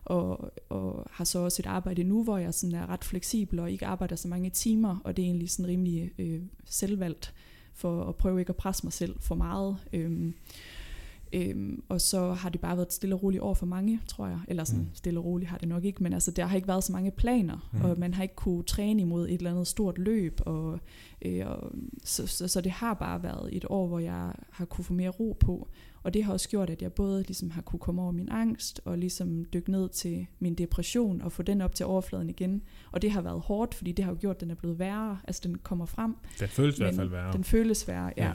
og, 0.05 0.53
og 0.69 1.07
har 1.11 1.23
så 1.23 1.39
også 1.39 1.61
et 1.61 1.65
arbejde 1.65 2.03
nu, 2.03 2.23
hvor 2.23 2.38
jeg 2.38 2.53
sådan 2.53 2.75
er 2.75 2.89
ret 2.89 3.03
fleksibel 3.03 3.59
og 3.59 3.71
ikke 3.71 3.86
arbejder 3.86 4.15
så 4.15 4.28
mange 4.28 4.49
timer, 4.49 5.01
og 5.03 5.17
det 5.17 5.23
er 5.23 5.28
egentlig 5.28 5.49
sådan 5.49 5.67
rimelig 5.67 6.11
øh, 6.17 6.41
selvvalgt 6.65 7.34
for 7.73 8.03
at 8.03 8.15
prøve 8.15 8.39
ikke 8.39 8.49
at 8.49 8.55
presse 8.55 8.86
mig 8.86 8.93
selv 8.93 9.15
for 9.19 9.36
meget. 9.36 9.78
Øhm, 9.93 10.34
Øhm, 11.34 11.84
og 11.89 12.01
så 12.01 12.34
har 12.34 12.49
det 12.49 12.61
bare 12.61 12.78
været 12.78 12.93
stille 12.93 13.15
og 13.15 13.23
roligt 13.23 13.41
over 13.41 13.53
for 13.53 13.65
mange, 13.65 13.99
tror 14.07 14.28
jeg. 14.28 14.39
Eller 14.47 14.63
sådan 14.63 14.84
mm. 14.84 14.89
stille 14.93 15.19
og 15.19 15.25
roligt 15.25 15.49
har 15.49 15.57
det 15.57 15.67
nok 15.67 15.86
ikke, 15.86 16.03
men 16.03 16.13
altså, 16.13 16.32
der 16.32 16.45
har 16.45 16.55
ikke 16.55 16.67
været 16.67 16.84
så 16.84 16.91
mange 16.91 17.11
planer, 17.11 17.69
mm. 17.73 17.82
og 17.82 17.99
man 17.99 18.13
har 18.13 18.23
ikke 18.23 18.36
kunne 18.36 18.63
træne 18.63 19.01
imod 19.01 19.28
et 19.28 19.34
eller 19.34 19.51
andet 19.51 19.67
stort 19.67 19.97
løb. 19.97 20.41
Og, 20.45 20.80
øh, 21.21 21.47
og, 21.47 21.71
så, 22.03 22.28
så, 22.28 22.47
så 22.47 22.61
det 22.61 22.71
har 22.71 22.93
bare 22.93 23.23
været 23.23 23.49
et 23.55 23.65
år, 23.69 23.88
hvor 23.88 23.99
jeg 23.99 24.34
har 24.51 24.65
kunne 24.65 24.86
få 24.86 24.93
mere 24.93 25.09
ro 25.09 25.38
på. 25.39 25.67
Og 26.03 26.13
det 26.13 26.23
har 26.23 26.34
også 26.34 26.49
gjort, 26.49 26.69
at 26.69 26.82
jeg 26.82 26.93
både 26.93 27.23
ligesom 27.23 27.49
har 27.49 27.61
kunne 27.61 27.80
komme 27.80 28.01
over 28.01 28.11
min 28.11 28.30
angst, 28.30 28.82
og 28.86 28.97
ligesom 28.97 29.45
dykke 29.53 29.71
ned 29.71 29.89
til 29.89 30.28
min 30.39 30.53
depression, 30.53 31.21
og 31.21 31.32
få 31.32 31.43
den 31.43 31.61
op 31.61 31.75
til 31.75 31.86
overfladen 31.86 32.30
igen. 32.30 32.61
Og 32.91 33.01
det 33.01 33.11
har 33.11 33.21
været 33.21 33.41
hårdt, 33.41 33.75
fordi 33.75 33.91
det 33.91 34.05
har 34.05 34.11
jo 34.11 34.17
gjort, 34.21 34.36
at 34.36 34.41
den 34.41 34.51
er 34.51 34.55
blevet 34.55 34.80
værre. 34.80 35.19
Altså 35.23 35.41
den 35.45 35.57
kommer 35.57 35.86
frem. 35.86 36.15
Den 36.39 36.47
føles 36.47 36.80
i 36.80 36.84
hvert 36.84 36.95
fald 36.95 37.09
værre. 37.09 37.34
Den 37.34 37.43
føles 37.43 37.88
værre, 37.88 38.11
ja. 38.17 38.25
ja. 38.25 38.32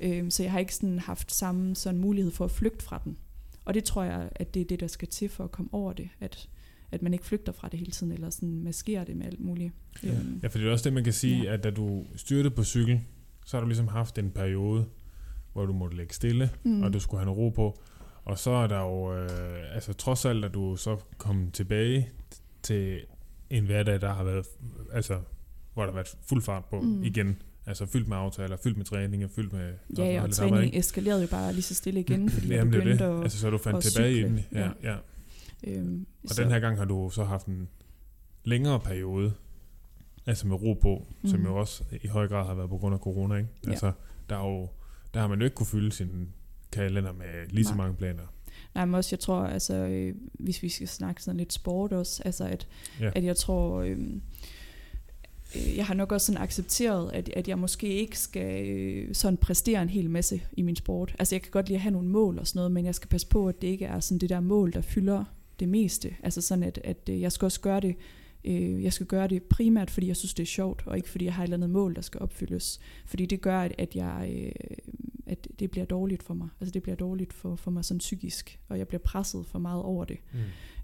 Øhm, 0.00 0.30
så 0.30 0.42
jeg 0.42 0.52
har 0.52 0.58
ikke 0.58 0.74
sådan 0.74 0.98
haft 0.98 1.32
samme 1.32 1.74
sådan 1.74 2.00
mulighed 2.00 2.32
for 2.32 2.44
at 2.44 2.50
flygte 2.50 2.84
fra 2.84 3.00
den. 3.04 3.18
Og 3.64 3.74
det 3.74 3.84
tror 3.84 4.02
jeg, 4.02 4.28
at 4.34 4.54
det 4.54 4.60
er 4.60 4.64
det, 4.64 4.80
der 4.80 4.86
skal 4.86 5.08
til 5.08 5.28
for 5.28 5.44
at 5.44 5.50
komme 5.50 5.68
over 5.72 5.92
det. 5.92 6.08
At, 6.20 6.48
at 6.90 7.02
man 7.02 7.12
ikke 7.12 7.24
flygter 7.24 7.52
fra 7.52 7.68
det 7.68 7.78
hele 7.78 7.90
tiden, 7.90 8.12
eller 8.12 8.30
sådan 8.30 8.62
maskerer 8.62 9.04
det 9.04 9.16
med 9.16 9.26
alt 9.26 9.40
muligt. 9.40 9.72
Ja, 10.02 10.08
øhm, 10.08 10.40
ja 10.42 10.48
for 10.48 10.58
det 10.58 10.66
er 10.66 10.72
også 10.72 10.84
det, 10.84 10.92
man 10.92 11.04
kan 11.04 11.12
sige, 11.12 11.42
ja. 11.42 11.52
at 11.52 11.64
da 11.64 11.70
du 11.70 12.04
styrte 12.16 12.50
på 12.50 12.64
cykel, 12.64 13.00
så 13.46 13.56
har 13.56 13.60
du 13.60 13.66
ligesom 13.66 13.88
haft 13.88 14.18
en 14.18 14.30
periode, 14.30 14.86
hvor 15.52 15.66
du 15.66 15.72
måtte 15.72 15.96
lægge 15.96 16.14
stille, 16.14 16.50
mm. 16.64 16.82
og 16.82 16.92
du 16.92 17.00
skulle 17.00 17.18
have 17.18 17.26
noget 17.26 17.38
ro 17.38 17.48
på. 17.48 17.80
Og 18.24 18.38
så 18.38 18.50
er 18.50 18.66
der 18.66 18.80
jo, 18.80 19.14
øh, 19.14 19.74
altså 19.74 19.92
trods 19.92 20.24
alt, 20.24 20.44
at 20.44 20.54
du 20.54 20.76
så 20.76 20.96
kom 21.18 21.50
tilbage 21.50 22.08
til 22.62 23.00
en 23.50 23.64
hverdag, 23.64 24.00
der 24.00 24.12
har 24.12 24.24
været, 24.24 24.46
altså, 24.92 25.20
hvor 25.74 25.82
der 25.82 25.90
har 25.90 25.94
været 25.94 26.16
fuld 26.28 26.42
fart 26.42 26.64
på 26.64 26.80
mm. 26.80 27.02
igen. 27.02 27.42
Altså 27.68 27.86
fyldt 27.86 28.08
med 28.08 28.16
aftaler, 28.16 28.56
fyldt 28.56 28.76
med 28.76 28.84
træning, 28.84 29.30
fyldt 29.30 29.52
med... 29.52 29.72
Ja, 29.98 30.04
ja, 30.04 30.22
og 30.22 30.30
træning 30.30 30.56
arbejde, 30.56 30.78
eskalerede 30.78 31.22
jo 31.22 31.28
bare 31.28 31.52
lige 31.52 31.62
så 31.62 31.74
stille 31.74 32.00
igen, 32.00 32.30
fordi 32.30 32.48
Jamen, 32.48 32.74
jeg 32.74 32.82
begyndte 32.82 33.04
det. 33.04 33.10
At, 33.10 33.22
altså, 33.22 33.38
så 33.38 33.50
du 33.50 33.58
fandt 33.58 33.84
tilbage 33.84 34.18
i 34.18 34.22
den. 34.22 34.40
Ja, 34.52 34.60
ja. 34.60 34.70
ja. 34.82 34.96
Øhm, 35.66 36.06
og 36.22 36.28
så. 36.28 36.42
den 36.42 36.50
her 36.50 36.60
gang 36.60 36.78
har 36.78 36.84
du 36.84 37.10
så 37.10 37.24
haft 37.24 37.46
en 37.46 37.68
længere 38.44 38.80
periode, 38.80 39.32
altså 40.26 40.46
med 40.46 40.56
ro 40.56 40.74
på, 40.74 41.06
mm. 41.22 41.28
som 41.28 41.42
jo 41.42 41.56
også 41.56 41.84
i 42.02 42.06
høj 42.06 42.28
grad 42.28 42.46
har 42.46 42.54
været 42.54 42.70
på 42.70 42.78
grund 42.78 42.94
af 42.94 43.00
corona, 43.00 43.34
ikke? 43.34 43.48
Ja. 43.66 43.70
Altså, 43.70 43.92
der, 44.28 44.36
er 44.36 44.48
jo, 44.48 44.68
der 45.14 45.20
har 45.20 45.26
man 45.26 45.38
jo 45.38 45.44
ikke 45.44 45.54
kunne 45.54 45.66
fylde 45.66 45.92
sin 45.92 46.28
kalender 46.72 47.12
med 47.12 47.46
lige 47.48 47.62
Nej. 47.62 47.72
så 47.72 47.76
mange 47.76 47.94
planer. 47.94 48.22
Nej, 48.74 48.84
men 48.84 48.94
også, 48.94 49.08
jeg 49.12 49.20
tror, 49.20 49.44
altså, 49.44 49.74
øh, 49.74 50.14
hvis 50.32 50.62
vi 50.62 50.68
skal 50.68 50.88
snakke 50.88 51.22
sådan 51.22 51.38
lidt 51.38 51.52
sport 51.52 51.92
også, 51.92 52.22
altså 52.24 52.44
at, 52.44 52.68
ja. 53.00 53.10
at 53.14 53.24
jeg 53.24 53.36
tror... 53.36 53.80
Øh, 53.80 53.98
jeg 55.54 55.86
har 55.86 55.94
nok 55.94 56.12
også 56.12 56.26
sådan 56.26 56.42
accepteret, 56.42 57.10
at, 57.12 57.30
at 57.36 57.48
jeg 57.48 57.58
måske 57.58 57.86
ikke 57.86 58.18
skal 58.18 58.68
øh, 58.68 59.14
sådan 59.14 59.36
præstere 59.36 59.82
en 59.82 59.88
hel 59.88 60.10
masse 60.10 60.42
i 60.52 60.62
min 60.62 60.76
sport. 60.76 61.16
Altså 61.18 61.34
jeg 61.34 61.42
kan 61.42 61.50
godt 61.50 61.68
lide 61.68 61.76
at 61.76 61.82
have 61.82 61.92
nogle 61.92 62.08
mål 62.08 62.38
og 62.38 62.46
sådan 62.46 62.58
noget, 62.58 62.72
men 62.72 62.84
jeg 62.84 62.94
skal 62.94 63.08
passe 63.08 63.26
på, 63.26 63.48
at 63.48 63.62
det 63.62 63.68
ikke 63.68 63.84
er 63.84 64.00
sådan 64.00 64.18
det 64.18 64.30
der 64.30 64.40
mål, 64.40 64.72
der 64.72 64.80
fylder 64.80 65.24
det 65.60 65.68
meste. 65.68 66.14
Altså 66.22 66.40
sådan, 66.40 66.64
at, 66.64 66.80
at 66.84 67.08
øh, 67.10 67.20
jeg 67.20 67.32
skal 67.32 67.46
også 67.46 67.60
gøre 67.60 67.80
det, 67.80 67.96
øh, 68.44 68.82
jeg 68.84 68.92
skal 68.92 69.06
gøre 69.06 69.28
det 69.28 69.42
primært, 69.42 69.90
fordi 69.90 70.08
jeg 70.08 70.16
synes, 70.16 70.34
det 70.34 70.42
er 70.42 70.46
sjovt, 70.46 70.82
og 70.86 70.96
ikke 70.96 71.08
fordi 71.08 71.24
jeg 71.24 71.34
har 71.34 71.42
et 71.42 71.46
eller 71.46 71.56
andet 71.56 71.70
mål, 71.70 71.94
der 71.94 72.00
skal 72.00 72.20
opfyldes. 72.20 72.80
Fordi 73.06 73.26
det 73.26 73.40
gør, 73.40 73.60
at, 73.60 73.74
at 73.78 73.96
jeg... 73.96 74.30
Øh, 74.44 74.76
at 75.26 75.48
det 75.58 75.70
bliver 75.70 75.86
dårligt 75.86 76.22
for 76.22 76.34
mig. 76.34 76.48
Altså 76.60 76.72
det 76.72 76.82
bliver 76.82 76.96
dårligt 76.96 77.32
for, 77.32 77.56
for 77.56 77.70
mig 77.70 77.84
sådan 77.84 77.98
psykisk, 77.98 78.60
og 78.68 78.78
jeg 78.78 78.88
bliver 78.88 79.00
presset 79.00 79.46
for 79.46 79.58
meget 79.58 79.82
over 79.82 80.04
det. 80.04 80.18
Mm. 80.32 80.38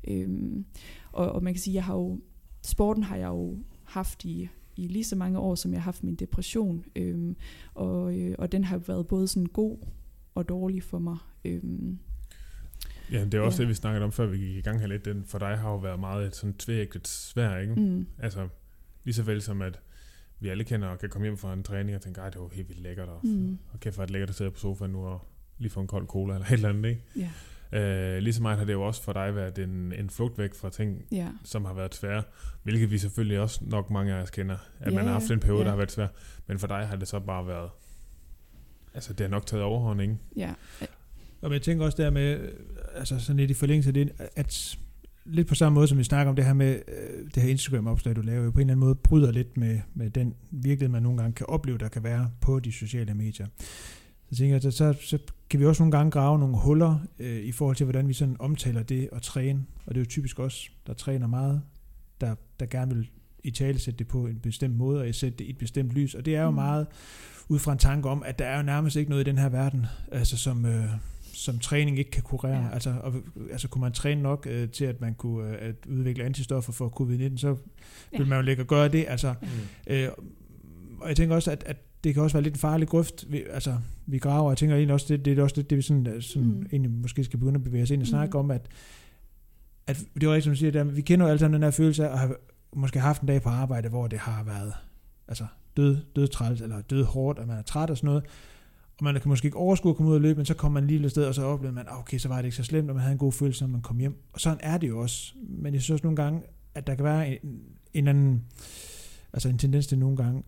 Øhm, 0.09 0.65
og, 1.13 1.33
og 1.33 1.43
man 1.43 1.55
kan 1.55 1.61
sige, 1.61 1.75
jeg 1.75 1.85
har 1.85 1.95
jo, 1.95 2.21
sporten 2.63 3.03
har 3.03 3.17
jeg 3.17 3.29
jo 3.29 3.59
haft 3.95 4.25
i, 4.25 4.49
i 4.77 4.87
lige 4.87 5.05
så 5.05 5.17
mange 5.17 5.39
år, 5.39 5.55
som 5.55 5.73
jeg 5.73 5.81
har 5.81 5.85
haft 5.85 6.05
min 6.05 6.15
depression. 6.15 6.85
Øhm, 6.97 7.37
og, 7.75 8.19
øh, 8.19 8.35
og 8.39 8.53
den 8.53 8.65
har 8.65 8.79
været 8.79 9.07
både 9.07 9.29
sådan 9.29 9.47
god 9.47 9.79
og 10.35 10.49
dårlig 10.49 10.83
for 10.83 10.99
mig. 10.99 11.17
Øhm, 11.45 11.99
Ja, 13.13 13.25
det 13.25 13.35
er 13.35 13.41
også 13.41 13.57
ja. 13.57 13.63
det, 13.63 13.69
vi 13.69 13.75
snakkede 13.75 14.05
om, 14.05 14.13
før 14.13 14.27
vi 14.27 14.39
gik 14.39 14.57
i 14.57 14.61
gang 14.61 14.81
her 14.81 14.87
lidt. 14.87 15.05
Den 15.05 15.25
for 15.25 15.39
dig 15.39 15.59
har 15.59 15.71
jo 15.71 15.77
været 15.77 16.01
meget 16.01 16.27
et 16.27 16.37
sådan 16.37 16.55
tvægtet 16.55 17.09
svær, 17.09 17.57
ikke? 17.57 17.75
Mm. 17.75 18.07
Altså, 18.19 18.49
lige 19.05 19.15
så 19.15 19.23
vel 19.23 19.43
som 19.43 19.63
at 19.63 19.81
vi 20.41 20.49
alle 20.49 20.65
kender 20.65 20.89
og 20.89 20.99
kan 20.99 21.09
komme 21.09 21.27
hjem 21.27 21.37
fra 21.37 21.53
en 21.53 21.63
træning 21.63 21.97
og 21.97 22.03
tænke, 22.03 22.21
ej, 22.21 22.31
det 22.31 22.41
var 22.41 22.49
helt 22.53 22.69
vildt 22.69 22.83
lækkert, 22.83 23.09
og, 23.09 23.21
mm. 23.25 23.59
og 23.73 23.81
kæft, 23.81 23.97
hvor 23.97 24.03
er 24.03 24.07
det 24.07 24.13
lækkert 24.13 24.29
at 24.29 24.35
sidde 24.35 24.51
på 24.51 24.59
sofaen 24.59 24.91
nu 24.91 25.07
og 25.07 25.29
lige 25.59 25.71
få 25.71 25.81
en 25.81 25.87
kold 25.87 26.07
cola 26.07 26.35
eller 26.35 26.47
et 26.47 26.53
eller 26.53 26.69
andet, 26.69 26.89
ikke? 26.89 27.03
Ja. 27.17 27.31
Øh, 27.75 28.19
lige 28.19 28.33
så 28.33 28.43
meget 28.43 28.59
har 28.59 28.65
det 28.65 28.73
jo 28.73 28.83
også 28.83 29.03
for 29.03 29.13
dig 29.13 29.35
været 29.35 29.59
en, 29.59 29.93
en 29.99 30.11
flugt 30.11 30.39
væk 30.39 30.55
fra 30.55 30.71
ting, 30.71 31.05
ja. 31.13 31.29
som 31.45 31.65
har 31.65 31.75
været 31.75 31.95
svære, 31.95 32.23
hvilket 32.63 32.91
vi 32.91 32.99
selvfølgelig 32.99 33.41
også 33.41 33.61
nok 33.63 33.91
mange 33.91 34.15
af 34.15 34.23
os 34.23 34.31
kender, 34.31 34.57
at 34.81 34.93
ja, 34.93 34.97
man 34.97 35.05
har 35.05 35.13
haft 35.13 35.31
en 35.31 35.41
periode, 35.41 35.59
ja. 35.59 35.65
der 35.65 35.71
har 35.71 35.77
været 35.77 35.93
svær, 35.93 36.07
men 36.47 36.59
for 36.59 36.67
dig 36.67 36.87
har 36.87 36.97
det 36.97 37.09
så 37.09 37.21
bare 37.21 37.47
været, 37.47 37.71
altså 38.95 39.13
det 39.13 39.21
har 39.21 39.29
nok 39.29 39.47
taget 39.47 39.65
overhånd, 39.65 40.01
ikke? 40.01 40.17
Ja. 40.37 40.55
Og 41.43 41.53
jeg 41.53 41.63
tænker 41.63 41.85
også 41.85 42.03
der 42.03 42.11
med, 42.11 42.49
altså 42.95 43.21
sådan 43.21 43.37
lidt 43.37 43.51
i 43.51 43.55
forlængelse 43.55 43.91
af 43.91 43.95
det, 43.95 44.13
at 44.37 44.79
lidt 45.25 45.49
på 45.49 45.55
samme 45.55 45.75
måde, 45.75 45.89
som 45.89 45.99
vi 45.99 46.05
snakker 46.05 46.31
om 46.31 46.37
det 46.37 46.45
her 46.45 46.53
med 46.53 46.83
øh, 46.89 47.25
det 47.35 47.43
her 47.43 47.51
Instagram-opslag, 47.51 48.17
du 48.17 48.21
laver, 48.21 48.45
jo 48.45 48.51
på 48.51 48.59
en 48.59 48.61
eller 48.61 48.73
anden 48.73 48.87
måde 48.87 48.95
bryder 48.95 49.33
lidt 49.33 49.57
med, 49.57 49.81
med 49.95 50.11
den 50.11 50.35
virkelighed, 50.51 50.89
man 50.89 51.03
nogle 51.03 51.19
gange 51.19 51.33
kan 51.33 51.47
opleve, 51.47 51.79
der 51.79 51.89
kan 51.89 52.05
være 52.05 52.31
på 52.41 52.61
de 52.61 52.73
sociale 52.73 53.15
medier. 53.15 53.47
Så 54.35 54.39
tænker 54.39 54.59
jeg, 54.63 54.73
så, 54.73 54.95
så 55.01 55.19
kan 55.51 55.61
vi 55.61 55.67
også 55.67 55.83
nogle 55.83 55.97
gange 55.97 56.11
grave 56.11 56.39
nogle 56.39 56.57
huller 56.57 56.99
øh, 57.19 57.41
i 57.41 57.53
forhold 57.53 57.77
til, 57.77 57.85
hvordan 57.85 58.09
vi 58.09 58.13
sådan 58.13 58.37
omtaler 58.39 58.83
det 58.83 59.09
at 59.13 59.23
træne. 59.23 59.65
Og 59.87 59.95
det 59.95 60.01
er 60.01 60.05
jo 60.05 60.09
typisk 60.09 60.39
os, 60.39 60.71
der 60.87 60.95
træner 60.95 61.27
meget, 61.27 61.63
der, 62.21 62.35
der 62.61 62.67
gerne 62.67 62.95
vil 62.95 63.11
i 63.45 63.51
tale 63.51 63.79
sætte 63.79 63.99
det 63.99 64.09
på 64.09 64.27
en 64.27 64.39
bestemt 64.39 64.77
måde, 64.77 65.01
og 65.01 65.15
sætte 65.15 65.39
det 65.39 65.45
i 65.45 65.51
et 65.51 65.59
bestemt 65.59 65.91
lys. 65.93 66.15
Og 66.15 66.25
det 66.25 66.37
er 66.37 66.43
jo 66.43 66.51
mm. 66.51 66.55
meget 66.55 66.87
ud 67.49 67.59
fra 67.59 67.73
en 67.73 67.79
tanke 67.79 68.09
om, 68.09 68.23
at 68.23 68.39
der 68.39 68.45
er 68.45 68.57
jo 68.57 68.63
nærmest 68.63 68.97
ikke 68.97 69.11
noget 69.11 69.27
i 69.27 69.31
den 69.31 69.39
her 69.39 69.49
verden, 69.49 69.87
altså 70.13 70.37
som, 70.37 70.67
øh, 70.67 70.89
som 71.33 71.59
træning 71.59 71.99
ikke 71.99 72.11
kan 72.11 72.23
kurere. 72.23 72.65
Ja. 72.65 72.71
Altså, 72.73 72.95
og, 73.03 73.15
altså 73.51 73.69
kunne 73.69 73.81
man 73.81 73.93
træne 73.93 74.23
nok 74.23 74.47
øh, 74.51 74.69
til, 74.69 74.85
at 74.85 75.01
man 75.01 75.15
kunne 75.15 75.49
øh, 75.49 75.69
at 75.69 75.87
udvikle 75.89 76.25
antistoffer 76.25 76.73
for 76.73 76.89
covid-19, 77.01 77.37
så 77.37 77.57
ja. 78.13 78.19
vil 78.19 78.27
man 78.27 78.39
jo 78.39 78.43
lægge 78.43 78.61
at 78.61 78.67
gøre 78.67 78.89
det. 78.89 79.05
Altså, 79.09 79.35
mm. 79.43 79.49
øh, 79.87 80.09
og 81.01 81.09
jeg 81.09 81.17
tænker 81.17 81.35
også, 81.35 81.51
at, 81.51 81.65
at 81.67 81.77
det 82.05 82.15
kan 82.15 82.23
også 82.23 82.37
være 82.37 82.43
lidt 82.43 82.55
en 82.55 82.61
farlig 82.61 82.89
grøft, 82.89 83.25
vi, 83.29 83.43
altså 83.51 83.77
vi 84.07 84.19
graver, 84.19 84.51
jeg 84.51 84.59
tænker 84.59 84.77
egentlig 84.77 84.95
også, 84.95 85.07
det, 85.09 85.25
det 85.25 85.39
er 85.39 85.43
også 85.43 85.57
det, 85.57 85.71
det 85.71 85.79
vi 85.79 85.83
sådan, 85.83 86.23
sådan 86.23 86.49
mm. 86.49 86.67
egentlig 86.73 86.91
måske 86.91 87.25
skal 87.25 87.39
begynde 87.39 87.59
at 87.59 87.65
bevæge 87.65 87.83
os 87.83 87.91
ind 87.91 88.01
og 88.01 88.07
snakke 88.07 88.33
mm. 88.33 88.39
om, 88.39 88.51
at, 88.51 88.69
at 89.87 90.05
det 90.21 90.29
var 90.29 90.35
rigtigt, 90.35 90.45
som 90.45 90.53
du 90.53 90.59
siger, 90.59 90.73
der, 90.73 90.85
vi 90.85 91.01
kender 91.01 91.27
jo 91.27 91.31
alle 91.31 91.39
sammen 91.39 91.55
den 91.55 91.63
her 91.63 91.71
følelse 91.71 92.09
af 92.09 92.13
at 92.13 92.19
have 92.19 92.37
måske 92.77 93.01
haft 93.01 93.23
en 93.23 93.29
dag 93.29 93.43
på 93.43 93.49
arbejde, 93.49 93.89
hvor 93.89 94.07
det 94.07 94.19
har 94.19 94.45
været 94.45 94.73
altså 95.29 95.47
død, 95.77 95.97
død 96.17 96.29
træls, 96.29 96.61
eller 96.61 96.81
død 96.81 97.05
hårdt, 97.05 97.39
at 97.39 97.47
man 97.47 97.59
er 97.59 97.63
træt 97.63 97.91
og 97.91 97.97
sådan 97.97 98.09
noget, 98.09 98.25
og 98.99 99.05
man 99.05 99.15
kan 99.15 99.29
måske 99.29 99.47
ikke 99.47 99.59
overskue 99.59 99.91
at 99.91 99.97
komme 99.97 100.11
ud 100.11 100.17
og 100.17 100.21
løbe, 100.21 100.37
men 100.37 100.47
så 100.47 100.55
kommer 100.55 100.81
man 100.81 100.89
lige 100.89 101.05
et 101.05 101.11
sted, 101.11 101.27
og 101.27 101.35
så 101.35 101.43
oplever 101.45 101.75
man, 101.75 101.87
ah, 101.89 101.99
okay, 101.99 102.19
så 102.19 102.29
var 102.29 102.37
det 102.37 102.45
ikke 102.45 102.57
så 102.57 102.63
slemt, 102.63 102.91
og 102.91 102.95
man 102.95 103.03
havde 103.03 103.13
en 103.13 103.19
god 103.19 103.33
følelse, 103.33 103.65
når 103.65 103.69
man 103.69 103.83
kom 103.83 103.99
hjem. 103.99 104.23
Og 104.33 104.41
sådan 104.41 104.59
er 104.63 104.79
det 104.79 104.89
jo 104.89 105.01
også. 105.01 105.33
Men 105.49 105.75
jeg 105.75 105.83
synes 105.83 105.95
også 105.95 106.07
nogle 106.07 106.17
gange, 106.17 106.43
at 106.75 106.87
der 106.87 106.95
kan 106.95 107.05
være 107.05 107.29
en, 107.29 107.61
en 107.95 108.09
anden, 108.09 108.45
altså 109.33 109.49
en 109.49 109.59
tendens 109.59 109.87
til 109.87 109.99
nogle 109.99 110.17
gange, 110.17 110.43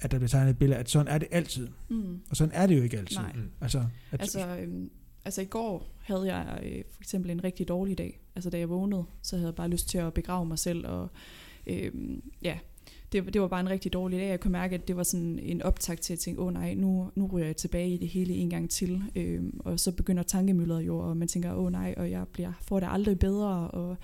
at 0.00 0.10
der 0.10 0.18
bliver 0.18 0.28
tegnet 0.28 0.50
et 0.50 0.58
billede, 0.58 0.80
at 0.80 0.90
sådan 0.90 1.08
er 1.08 1.18
det 1.18 1.28
altid. 1.30 1.68
Mm. 1.88 2.20
Og 2.30 2.36
sådan 2.36 2.54
er 2.54 2.66
det 2.66 2.78
jo 2.78 2.82
ikke 2.82 2.98
altid. 2.98 3.16
Nej. 3.16 3.32
Mm. 3.32 3.50
Altså, 3.60 3.78
at 4.10 4.20
altså, 4.20 4.56
øhm, 4.56 4.90
altså 5.24 5.42
i 5.42 5.44
går 5.44 5.86
havde 5.98 6.34
jeg 6.34 6.60
øh, 6.62 6.82
for 6.90 7.02
eksempel 7.02 7.30
en 7.30 7.44
rigtig 7.44 7.68
dårlig 7.68 7.98
dag. 7.98 8.20
Altså 8.36 8.50
da 8.50 8.58
jeg 8.58 8.68
vågnede, 8.68 9.04
så 9.22 9.36
havde 9.36 9.48
jeg 9.48 9.54
bare 9.54 9.68
lyst 9.68 9.88
til 9.88 9.98
at 9.98 10.14
begrave 10.14 10.46
mig 10.46 10.58
selv. 10.58 10.86
Og 10.86 11.08
øh, 11.66 11.92
ja, 12.42 12.58
det, 13.12 13.34
det 13.34 13.40
var 13.40 13.48
bare 13.48 13.60
en 13.60 13.70
rigtig 13.70 13.92
dårlig 13.92 14.18
dag. 14.18 14.28
Jeg 14.28 14.40
kunne 14.40 14.52
mærke, 14.52 14.74
at 14.74 14.88
det 14.88 14.96
var 14.96 15.02
sådan 15.02 15.38
en 15.38 15.62
optag 15.62 15.98
til 15.98 16.12
at 16.12 16.18
tænke, 16.18 16.40
åh 16.40 16.46
oh, 16.46 16.52
nej, 16.52 16.74
nu, 16.74 17.10
nu 17.14 17.26
ryger 17.26 17.46
jeg 17.46 17.56
tilbage 17.56 17.90
i 17.90 17.96
det 17.96 18.08
hele 18.08 18.34
en 18.34 18.50
gang 18.50 18.70
til. 18.70 19.02
Øh, 19.16 19.42
og 19.58 19.80
så 19.80 19.92
begynder 19.92 20.22
tankemølleret 20.22 20.82
jo, 20.82 20.98
og 20.98 21.16
man 21.16 21.28
tænker, 21.28 21.52
åh 21.52 21.64
oh, 21.64 21.72
nej, 21.72 21.94
og 21.96 22.10
jeg 22.10 22.28
bliver, 22.32 22.52
får 22.60 22.80
det 22.80 22.88
aldrig 22.90 23.18
bedre, 23.18 23.70
og 23.70 23.96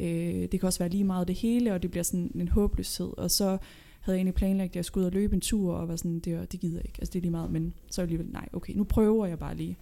øh, 0.00 0.48
det 0.52 0.60
kan 0.60 0.62
også 0.62 0.78
være 0.78 0.88
lige 0.88 1.04
meget 1.04 1.28
det 1.28 1.36
hele, 1.36 1.74
og 1.74 1.82
det 1.82 1.90
bliver 1.90 2.04
sådan 2.04 2.30
en 2.34 2.48
håbløshed. 2.48 3.18
Og 3.18 3.30
så 3.30 3.58
havde 4.04 4.16
jeg 4.16 4.20
egentlig 4.20 4.34
planlagt, 4.34 4.70
at 4.70 4.76
jeg 4.76 4.84
skulle 4.84 5.02
ud 5.02 5.06
og 5.06 5.12
løbe 5.12 5.34
en 5.34 5.40
tur, 5.40 5.74
og 5.74 5.88
var 5.88 5.96
sådan, 5.96 6.20
det, 6.20 6.52
det 6.52 6.60
gider 6.60 6.76
jeg 6.76 6.86
ikke. 6.86 6.98
Altså 6.98 7.12
det 7.12 7.18
er 7.18 7.22
lige 7.22 7.30
meget, 7.30 7.50
men 7.50 7.74
så 7.90 8.02
alligevel, 8.02 8.26
nej, 8.32 8.48
okay, 8.52 8.74
nu 8.74 8.84
prøver 8.84 9.26
jeg 9.26 9.38
bare 9.38 9.56
lige. 9.56 9.78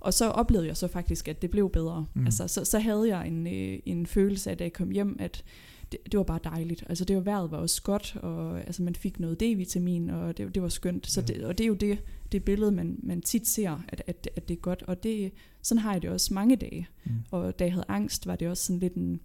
Og 0.00 0.14
så 0.14 0.30
oplevede 0.30 0.68
jeg 0.68 0.76
så 0.76 0.88
faktisk, 0.88 1.28
at 1.28 1.42
det 1.42 1.50
blev 1.50 1.70
bedre. 1.70 2.06
Mm. 2.14 2.24
Altså, 2.24 2.48
så, 2.48 2.64
så 2.64 2.78
havde 2.78 3.16
jeg 3.16 3.28
en, 3.28 3.46
øh, 3.46 3.78
en 3.86 4.06
følelse 4.06 4.50
af, 4.50 4.56
da 4.56 4.64
jeg 4.64 4.72
kom 4.72 4.90
hjem, 4.90 5.16
at 5.18 5.44
det, 5.92 6.00
det 6.12 6.18
var 6.18 6.24
bare 6.24 6.40
dejligt. 6.44 6.84
Altså 6.88 7.04
det 7.04 7.16
var 7.16 7.22
vejret 7.22 7.50
var 7.50 7.58
også 7.58 7.82
godt, 7.82 8.16
og 8.22 8.60
altså, 8.60 8.82
man 8.82 8.94
fik 8.94 9.20
noget 9.20 9.42
D-vitamin, 9.42 10.10
og 10.10 10.36
det, 10.36 10.54
det 10.54 10.62
var 10.62 10.68
skønt. 10.68 11.06
Så 11.06 11.20
det, 11.20 11.44
og 11.44 11.58
det 11.58 11.64
er 11.64 11.68
jo 11.68 11.74
det, 11.74 11.98
det 12.32 12.44
billede, 12.44 12.72
man, 12.72 12.98
man 13.02 13.20
tit 13.22 13.48
ser, 13.48 13.84
at, 13.88 14.02
at, 14.06 14.28
at 14.36 14.48
det 14.48 14.56
er 14.56 14.60
godt. 14.60 14.82
Og 14.82 15.02
det, 15.02 15.32
sådan 15.62 15.78
har 15.78 15.92
jeg 15.92 16.02
det 16.02 16.10
også 16.10 16.34
mange 16.34 16.56
dage. 16.56 16.88
Mm. 17.04 17.12
Og 17.30 17.58
da 17.58 17.64
jeg 17.64 17.72
havde 17.72 17.86
angst, 17.88 18.26
var 18.26 18.36
det 18.36 18.48
også 18.48 18.64
sådan 18.64 18.80
lidt 18.80 18.94
en, 18.94 19.20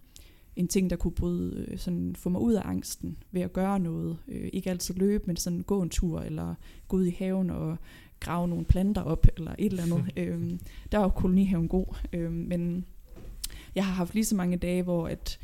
en 0.56 0.68
ting, 0.68 0.90
der 0.90 0.96
kunne 0.96 1.12
bryde, 1.12 1.66
øh, 1.68 1.78
sådan, 1.78 2.16
få 2.16 2.28
mig 2.28 2.40
ud 2.40 2.52
af 2.52 2.62
angsten 2.64 3.16
ved 3.30 3.42
at 3.42 3.52
gøre 3.52 3.80
noget. 3.80 4.18
Øh, 4.28 4.50
ikke 4.52 4.70
altid 4.70 4.94
løbe, 4.94 5.24
men 5.26 5.36
sådan 5.36 5.62
gå 5.62 5.82
en 5.82 5.90
tur, 5.90 6.20
eller 6.20 6.54
gå 6.88 6.96
ud 6.96 7.06
i 7.06 7.16
haven 7.18 7.50
og 7.50 7.76
grave 8.20 8.48
nogle 8.48 8.64
planter 8.64 9.02
op, 9.02 9.26
eller 9.36 9.54
et 9.58 9.70
eller 9.70 9.82
andet. 9.82 10.04
øhm, 10.22 10.60
der 10.92 10.98
var 10.98 11.08
kolonihaven 11.08 11.68
god. 11.68 11.96
Øhm, 12.12 12.32
men 12.32 12.84
jeg 13.74 13.86
har 13.86 13.92
haft 13.92 14.14
lige 14.14 14.24
så 14.24 14.36
mange 14.36 14.56
dage, 14.56 14.82
hvor 14.82 15.08
at, 15.08 15.38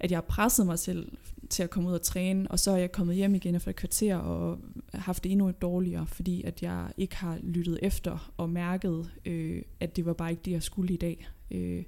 at 0.00 0.10
jeg 0.10 0.16
har 0.16 0.24
presset 0.28 0.66
mig 0.66 0.78
selv 0.78 1.12
til 1.50 1.62
at 1.62 1.70
komme 1.70 1.88
ud 1.88 1.94
og 1.94 2.02
træne, 2.02 2.50
og 2.50 2.58
så 2.58 2.70
er 2.70 2.76
jeg 2.76 2.92
kommet 2.92 3.16
hjem 3.16 3.34
igen 3.34 3.54
efter 3.54 3.70
et 3.70 3.76
kvarter 3.76 4.16
og 4.16 4.58
haft 4.94 5.24
det 5.24 5.32
endnu 5.32 5.50
dårligere, 5.50 6.06
fordi 6.06 6.42
at 6.42 6.62
jeg 6.62 6.92
ikke 6.96 7.16
har 7.16 7.38
lyttet 7.42 7.78
efter 7.82 8.32
og 8.36 8.50
mærket, 8.50 9.10
øh, 9.24 9.62
at 9.80 9.96
det 9.96 10.06
var 10.06 10.12
bare 10.12 10.30
ikke 10.30 10.42
det, 10.44 10.50
jeg 10.50 10.62
skulle 10.62 10.94
i 10.94 10.96
dag. 10.96 11.28
Øh, 11.50 11.82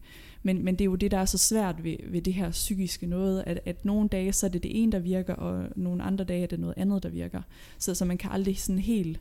men, 0.47 0.65
men 0.65 0.75
det 0.75 0.81
er 0.81 0.85
jo 0.85 0.95
det, 0.95 1.11
der 1.11 1.19
er 1.19 1.25
så 1.25 1.39
svært 1.39 1.85
ved, 1.85 1.97
ved 2.07 2.23
det 2.23 2.35
her 2.35 2.51
psykiske 2.51 3.07
noget, 3.07 3.45
at, 3.47 3.61
at 3.65 3.85
nogle 3.85 4.09
dage 4.09 4.33
så 4.33 4.47
er 4.47 4.51
det 4.51 4.63
det 4.63 4.83
ene, 4.83 4.93
der 4.93 4.99
virker, 4.99 5.35
og 5.35 5.69
nogle 5.77 6.03
andre 6.03 6.25
dage 6.25 6.43
er 6.43 6.47
det 6.47 6.61
noget 6.61 6.75
andet, 6.77 7.03
der 7.03 7.09
virker. 7.09 7.43
Så, 7.79 7.95
så 7.95 8.05
man 8.05 8.19
kan 8.19 8.31
aldrig 8.31 8.59
sådan 8.59 8.79
helt, 8.79 9.21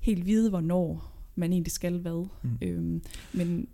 helt 0.00 0.26
vide, 0.26 0.50
hvornår 0.50 1.12
man 1.34 1.52
egentlig 1.52 1.72
skal 1.72 1.98
hvad. 1.98 2.28
Mm. 2.42 2.58
Øhm, 2.62 3.02
men, 3.32 3.68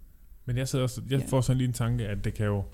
men 0.45 0.57
jeg, 0.57 0.69
sidder 0.69 0.83
også, 0.83 1.03
jeg 1.11 1.21
ja. 1.21 1.27
får 1.27 1.41
sådan 1.41 1.59
lige 1.59 1.69
en 1.69 1.75
tanke, 1.75 2.09
at 2.09 2.25
det 2.25 2.35
kan 2.35 2.47
jo 2.47 2.65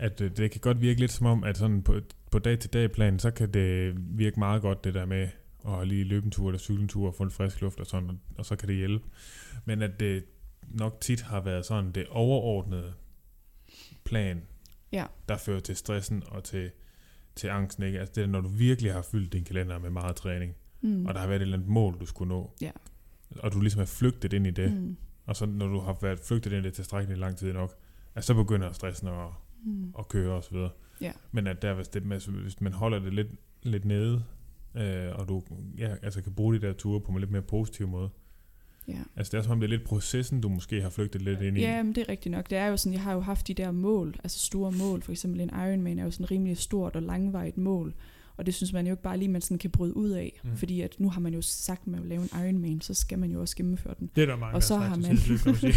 at 0.00 0.20
øh, 0.20 0.30
det 0.36 0.50
kan 0.50 0.60
godt 0.60 0.80
virke 0.80 1.00
lidt 1.00 1.12
som 1.12 1.26
om, 1.26 1.44
at 1.44 1.58
sådan 1.58 1.82
på, 1.82 2.00
på 2.30 2.38
dag-til-dag 2.38 2.92
plan, 2.92 3.18
så 3.18 3.30
kan 3.30 3.54
det 3.54 3.94
virke 3.96 4.38
meget 4.38 4.62
godt 4.62 4.84
det 4.84 4.94
der 4.94 5.06
med 5.06 5.28
at 5.68 5.88
lige 5.88 6.04
løbe 6.04 6.24
en 6.24 6.30
tur 6.30 6.48
eller 6.48 6.58
cykle 6.58 6.82
en 6.82 6.88
tur 6.88 7.08
og 7.08 7.14
få 7.14 7.22
en 7.22 7.30
frisk 7.30 7.60
luft 7.60 7.80
og 7.80 7.86
sådan, 7.86 8.08
og, 8.08 8.16
og 8.38 8.46
så 8.46 8.56
kan 8.56 8.68
det 8.68 8.76
hjælpe. 8.76 9.04
Men 9.64 9.82
at 9.82 10.00
det 10.00 10.24
nok 10.68 11.00
tit 11.00 11.20
har 11.20 11.40
været 11.40 11.66
sådan 11.66 11.92
det 11.92 12.06
overordnede 12.10 12.92
plan, 14.10 14.42
ja. 14.92 15.06
der 15.28 15.36
fører 15.36 15.60
til 15.60 15.76
stressen 15.76 16.22
og 16.26 16.44
til, 16.44 16.70
til 17.36 17.48
angsten. 17.48 17.84
Ikke? 17.84 18.00
Altså 18.00 18.12
det 18.14 18.22
er, 18.22 18.26
når 18.26 18.40
du 18.40 18.48
virkelig 18.48 18.92
har 18.92 19.02
fyldt 19.02 19.32
din 19.32 19.44
kalender 19.44 19.78
med 19.78 19.90
meget 19.90 20.16
træning, 20.16 20.54
mm. 20.80 21.06
og 21.06 21.14
der 21.14 21.20
har 21.20 21.26
været 21.26 21.36
et 21.36 21.42
eller 21.42 21.56
andet 21.56 21.68
mål, 21.68 22.00
du 22.00 22.06
skulle 22.06 22.28
nå, 22.28 22.50
ja. 22.60 22.70
og 23.38 23.52
du 23.52 23.60
ligesom 23.60 23.80
er 23.80 23.86
flygtet 23.86 24.32
ind 24.32 24.46
i 24.46 24.50
det, 24.50 24.72
mm. 24.72 24.96
og 25.26 25.36
så 25.36 25.46
når 25.46 25.66
du 25.66 25.80
har 25.80 25.98
været 26.02 26.20
flygtet 26.20 26.52
ind 26.52 26.64
i 26.64 26.68
det 26.68 26.74
tilstrækkeligt 26.74 27.20
lang 27.20 27.36
tid 27.36 27.52
nok, 27.52 27.74
at 28.14 28.24
så 28.24 28.34
begynder 28.34 28.72
stressen 28.72 29.08
at, 29.08 29.28
mm. 29.64 29.94
at 29.98 30.08
køre 30.08 30.32
osv. 30.32 30.56
Ja. 31.00 31.12
Men 31.32 31.46
at 31.46 31.62
der, 31.62 31.74
hvis, 31.74 31.88
det, 31.88 32.02
hvis 32.02 32.60
man 32.60 32.72
holder 32.72 32.98
det 32.98 33.14
lidt, 33.14 33.28
lidt 33.62 33.84
nede, 33.84 34.24
øh, 34.74 35.12
og 35.14 35.28
du 35.28 35.42
ja, 35.78 35.96
altså 36.02 36.22
kan 36.22 36.34
bruge 36.34 36.54
de 36.54 36.60
der 36.60 36.72
ture 36.72 37.00
på 37.00 37.12
en 37.12 37.18
lidt 37.18 37.30
mere 37.30 37.42
positiv 37.42 37.88
måde, 37.88 38.10
Ja. 38.90 39.02
Altså 39.16 39.30
det 39.30 39.38
er 39.38 39.42
som 39.42 39.52
om 39.52 39.60
det 39.60 39.66
er 39.66 39.70
lidt 39.70 39.84
processen, 39.84 40.40
du 40.40 40.48
måske 40.48 40.82
har 40.82 40.90
flygtet 40.90 41.22
lidt 41.22 41.40
ind 41.40 41.58
i. 41.58 41.60
Ja, 41.60 41.82
men 41.82 41.94
det 41.94 42.00
er 42.00 42.08
rigtigt 42.08 42.32
nok. 42.32 42.50
Det 42.50 42.58
er 42.58 42.66
jo 42.66 42.76
sådan, 42.76 42.92
jeg 42.92 43.02
har 43.02 43.12
jo 43.12 43.20
haft 43.20 43.48
de 43.48 43.54
der 43.54 43.70
mål, 43.70 44.14
altså 44.24 44.46
store 44.46 44.72
mål. 44.72 45.02
For 45.02 45.12
eksempel 45.12 45.40
en 45.40 45.50
Ironman 45.54 45.98
er 45.98 46.04
jo 46.04 46.10
sådan 46.10 46.30
rimelig 46.30 46.58
stort 46.58 46.96
og 46.96 47.02
langvejt 47.02 47.58
mål. 47.58 47.94
Og 48.40 48.46
det 48.46 48.54
synes 48.54 48.72
man 48.72 48.86
jo 48.86 48.92
ikke 48.92 49.02
bare 49.02 49.18
lige, 49.18 49.28
man 49.28 49.40
sådan 49.40 49.58
kan 49.58 49.70
bryde 49.70 49.96
ud 49.96 50.10
af. 50.10 50.40
Mm. 50.44 50.56
Fordi 50.56 50.80
at 50.80 50.94
nu 50.98 51.10
har 51.10 51.20
man 51.20 51.34
jo 51.34 51.42
sagt, 51.42 51.80
at 51.80 51.86
man 51.86 52.00
vil 52.00 52.08
lave 52.08 52.22
en 52.22 52.28
Ironman, 52.34 52.80
så 52.80 52.94
skal 52.94 53.18
man 53.18 53.30
jo 53.30 53.40
også 53.40 53.56
gennemføre 53.56 53.94
den. 53.98 54.10
Det 54.16 54.22
er 54.22 54.26
der 54.26 54.36
mange, 54.36 54.54
og 54.54 54.62
så 54.62 54.76
har 54.76 54.96
man, 54.96 55.16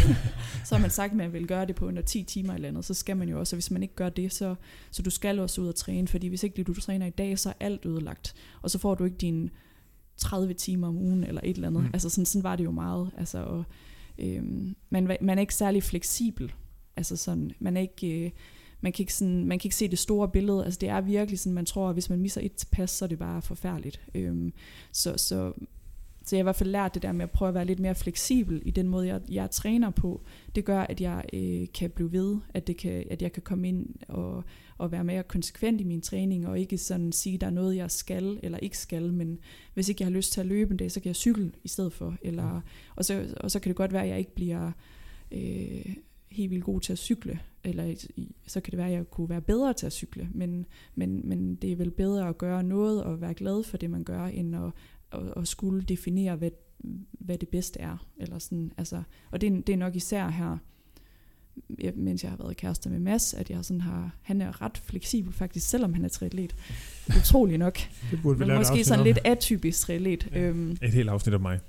så 0.66 0.74
har 0.74 0.78
man 0.78 0.90
sagt, 0.90 1.10
at 1.10 1.16
man 1.16 1.32
vil 1.32 1.46
gøre 1.46 1.66
det 1.66 1.76
på 1.76 1.86
under 1.86 2.02
10 2.02 2.22
timer 2.22 2.54
eller 2.54 2.68
andet, 2.68 2.84
så 2.84 2.94
skal 2.94 3.16
man 3.16 3.28
jo 3.28 3.38
også. 3.38 3.56
Og 3.56 3.56
hvis 3.56 3.70
man 3.70 3.82
ikke 3.82 3.94
gør 3.94 4.08
det, 4.08 4.32
så, 4.32 4.54
så 4.90 5.02
du 5.02 5.10
skal 5.10 5.38
også 5.38 5.60
ud 5.60 5.68
og 5.68 5.74
træne. 5.74 6.08
Fordi 6.08 6.28
hvis 6.28 6.42
ikke 6.42 6.62
du 6.62 6.74
træner 6.74 7.06
i 7.06 7.10
dag, 7.10 7.38
så 7.38 7.48
er 7.48 7.54
alt 7.60 7.86
ødelagt. 7.86 8.34
Og 8.62 8.70
så 8.70 8.78
får 8.78 8.94
du 8.94 9.04
ikke 9.04 9.16
din 9.16 9.50
30 10.16 10.54
timer 10.54 10.88
om 10.88 10.96
ugen, 10.96 11.24
eller 11.24 11.40
et 11.44 11.56
eller 11.56 11.68
andet. 11.68 11.82
Mm. 11.82 11.90
Altså 11.92 12.08
sådan, 12.08 12.26
sådan 12.26 12.44
var 12.44 12.56
det 12.56 12.64
jo 12.64 12.70
meget. 12.70 13.10
Altså, 13.18 13.38
og, 13.38 13.64
øhm, 14.18 14.76
man, 14.90 15.16
man 15.20 15.38
er 15.38 15.40
ikke 15.40 15.54
særlig 15.54 15.82
fleksibel. 15.82 16.52
Altså 16.96 17.16
sådan, 17.16 17.50
man 17.60 17.76
er 17.76 17.80
ikke... 17.80 18.24
Øh, 18.24 18.30
man 18.80 18.92
kan, 18.92 19.02
ikke 19.02 19.14
sådan, 19.14 19.44
man 19.44 19.58
kan 19.58 19.66
ikke 19.66 19.76
se 19.76 19.88
det 19.88 19.98
store 19.98 20.28
billede. 20.28 20.64
Altså 20.64 20.78
det 20.80 20.88
er 20.88 21.00
virkelig 21.00 21.38
sådan, 21.38 21.54
man 21.54 21.66
tror, 21.66 21.88
at 21.88 21.94
hvis 21.94 22.10
man 22.10 22.18
misser 22.18 22.40
et 22.44 22.64
pas, 22.72 22.90
så 22.90 23.04
er 23.04 23.06
det 23.06 23.18
bare 23.18 23.42
forfærdeligt. 23.42 24.00
Øhm, 24.14 24.52
så, 24.92 25.14
så, 25.16 25.52
så 26.24 26.36
jeg 26.36 26.38
har 26.38 26.42
i 26.42 26.42
hvert 26.42 26.56
fald 26.56 26.70
lært 26.70 26.94
det 26.94 27.02
der 27.02 27.12
med 27.12 27.22
at 27.22 27.30
prøve 27.30 27.48
at 27.48 27.54
være 27.54 27.64
lidt 27.64 27.80
mere 27.80 27.94
fleksibel 27.94 28.62
i 28.64 28.70
den 28.70 28.88
måde, 28.88 29.06
jeg, 29.06 29.20
jeg 29.28 29.50
træner 29.50 29.90
på. 29.90 30.22
Det 30.54 30.64
gør, 30.64 30.80
at 30.80 31.00
jeg 31.00 31.24
øh, 31.32 31.66
kan 31.74 31.90
blive 31.90 32.12
ved, 32.12 32.36
at, 32.54 32.66
det 32.66 32.76
kan, 32.76 33.04
at 33.10 33.22
jeg 33.22 33.32
kan 33.32 33.42
komme 33.42 33.68
ind 33.68 33.86
og, 34.08 34.44
og 34.78 34.92
være 34.92 35.04
mere 35.04 35.22
konsekvent 35.22 35.80
i 35.80 35.84
min 35.84 36.00
træning, 36.00 36.48
og 36.48 36.60
ikke 36.60 36.78
sådan 36.78 37.12
sige, 37.12 37.34
at 37.34 37.40
der 37.40 37.46
er 37.46 37.50
noget, 37.50 37.76
jeg 37.76 37.90
skal 37.90 38.40
eller 38.42 38.58
ikke 38.58 38.78
skal, 38.78 39.12
men 39.12 39.38
hvis 39.74 39.88
ikke 39.88 40.02
jeg 40.02 40.06
har 40.06 40.16
lyst 40.16 40.32
til 40.32 40.40
at 40.40 40.46
løbe 40.46 40.70
en 40.70 40.76
dag, 40.76 40.92
så 40.92 41.00
kan 41.00 41.08
jeg 41.08 41.16
cykle 41.16 41.52
i 41.64 41.68
stedet 41.68 41.92
for. 41.92 42.16
Eller, 42.22 42.60
og, 42.96 43.04
så, 43.04 43.34
og 43.40 43.50
så 43.50 43.60
kan 43.60 43.70
det 43.70 43.76
godt 43.76 43.92
være, 43.92 44.02
at 44.02 44.08
jeg 44.08 44.18
ikke 44.18 44.34
bliver 44.34 44.72
øh, 45.32 45.96
helt 46.30 46.50
vildt 46.50 46.64
god 46.64 46.80
til 46.80 46.92
at 46.92 46.98
cykle, 46.98 47.40
eller 47.64 48.06
så 48.46 48.60
kan 48.60 48.70
det 48.70 48.78
være, 48.78 48.86
at 48.86 48.92
jeg 48.92 49.10
kunne 49.10 49.28
være 49.28 49.40
bedre 49.40 49.72
til 49.72 49.86
at 49.86 49.92
cykle, 49.92 50.28
men, 50.34 50.66
men, 50.94 51.28
men 51.28 51.54
det 51.54 51.72
er 51.72 51.76
vel 51.76 51.90
bedre 51.90 52.28
at 52.28 52.38
gøre 52.38 52.62
noget 52.62 53.04
og 53.04 53.20
være 53.20 53.34
glad 53.34 53.62
for 53.62 53.76
det, 53.76 53.90
man 53.90 54.04
gør, 54.04 54.24
end 54.24 54.56
at, 54.56 54.72
at, 55.12 55.32
at 55.36 55.48
skulle 55.48 55.82
definere, 55.82 56.36
hvad, 56.36 56.50
hvad 57.12 57.38
det 57.38 57.48
bedste 57.48 57.80
er. 57.80 58.06
Eller 58.16 58.38
sådan, 58.38 58.72
altså, 58.76 59.02
og 59.30 59.40
det, 59.40 59.66
det 59.66 59.72
er 59.72 59.76
nok 59.76 59.96
især 59.96 60.28
her, 60.28 60.58
mens 61.96 62.22
jeg 62.22 62.30
har 62.30 62.38
været 62.38 62.56
kærester 62.56 62.90
med 62.90 62.98
Mads, 62.98 63.34
at 63.34 63.50
jeg 63.50 63.64
sådan 63.64 63.80
har, 63.80 64.10
han 64.22 64.40
er 64.40 64.62
ret 64.62 64.78
fleksibel 64.84 65.32
faktisk, 65.32 65.68
selvom 65.68 65.94
han 65.94 66.04
er 66.04 66.08
triatlet. 66.08 66.54
Utrolig 67.18 67.58
nok. 67.58 67.78
Det 68.10 68.22
burde 68.22 68.38
vi 68.38 68.44
Men 68.44 68.56
måske 68.56 68.84
sådan 68.84 69.00
om. 69.00 69.04
lidt 69.04 69.18
atypisk 69.24 69.80
triatlet. 69.80 70.28
Ja. 70.32 70.40
Øhm, 70.40 70.76
Et 70.82 70.92
helt 70.92 71.08
afsnit 71.08 71.34
af 71.34 71.40
mig. 71.40 71.60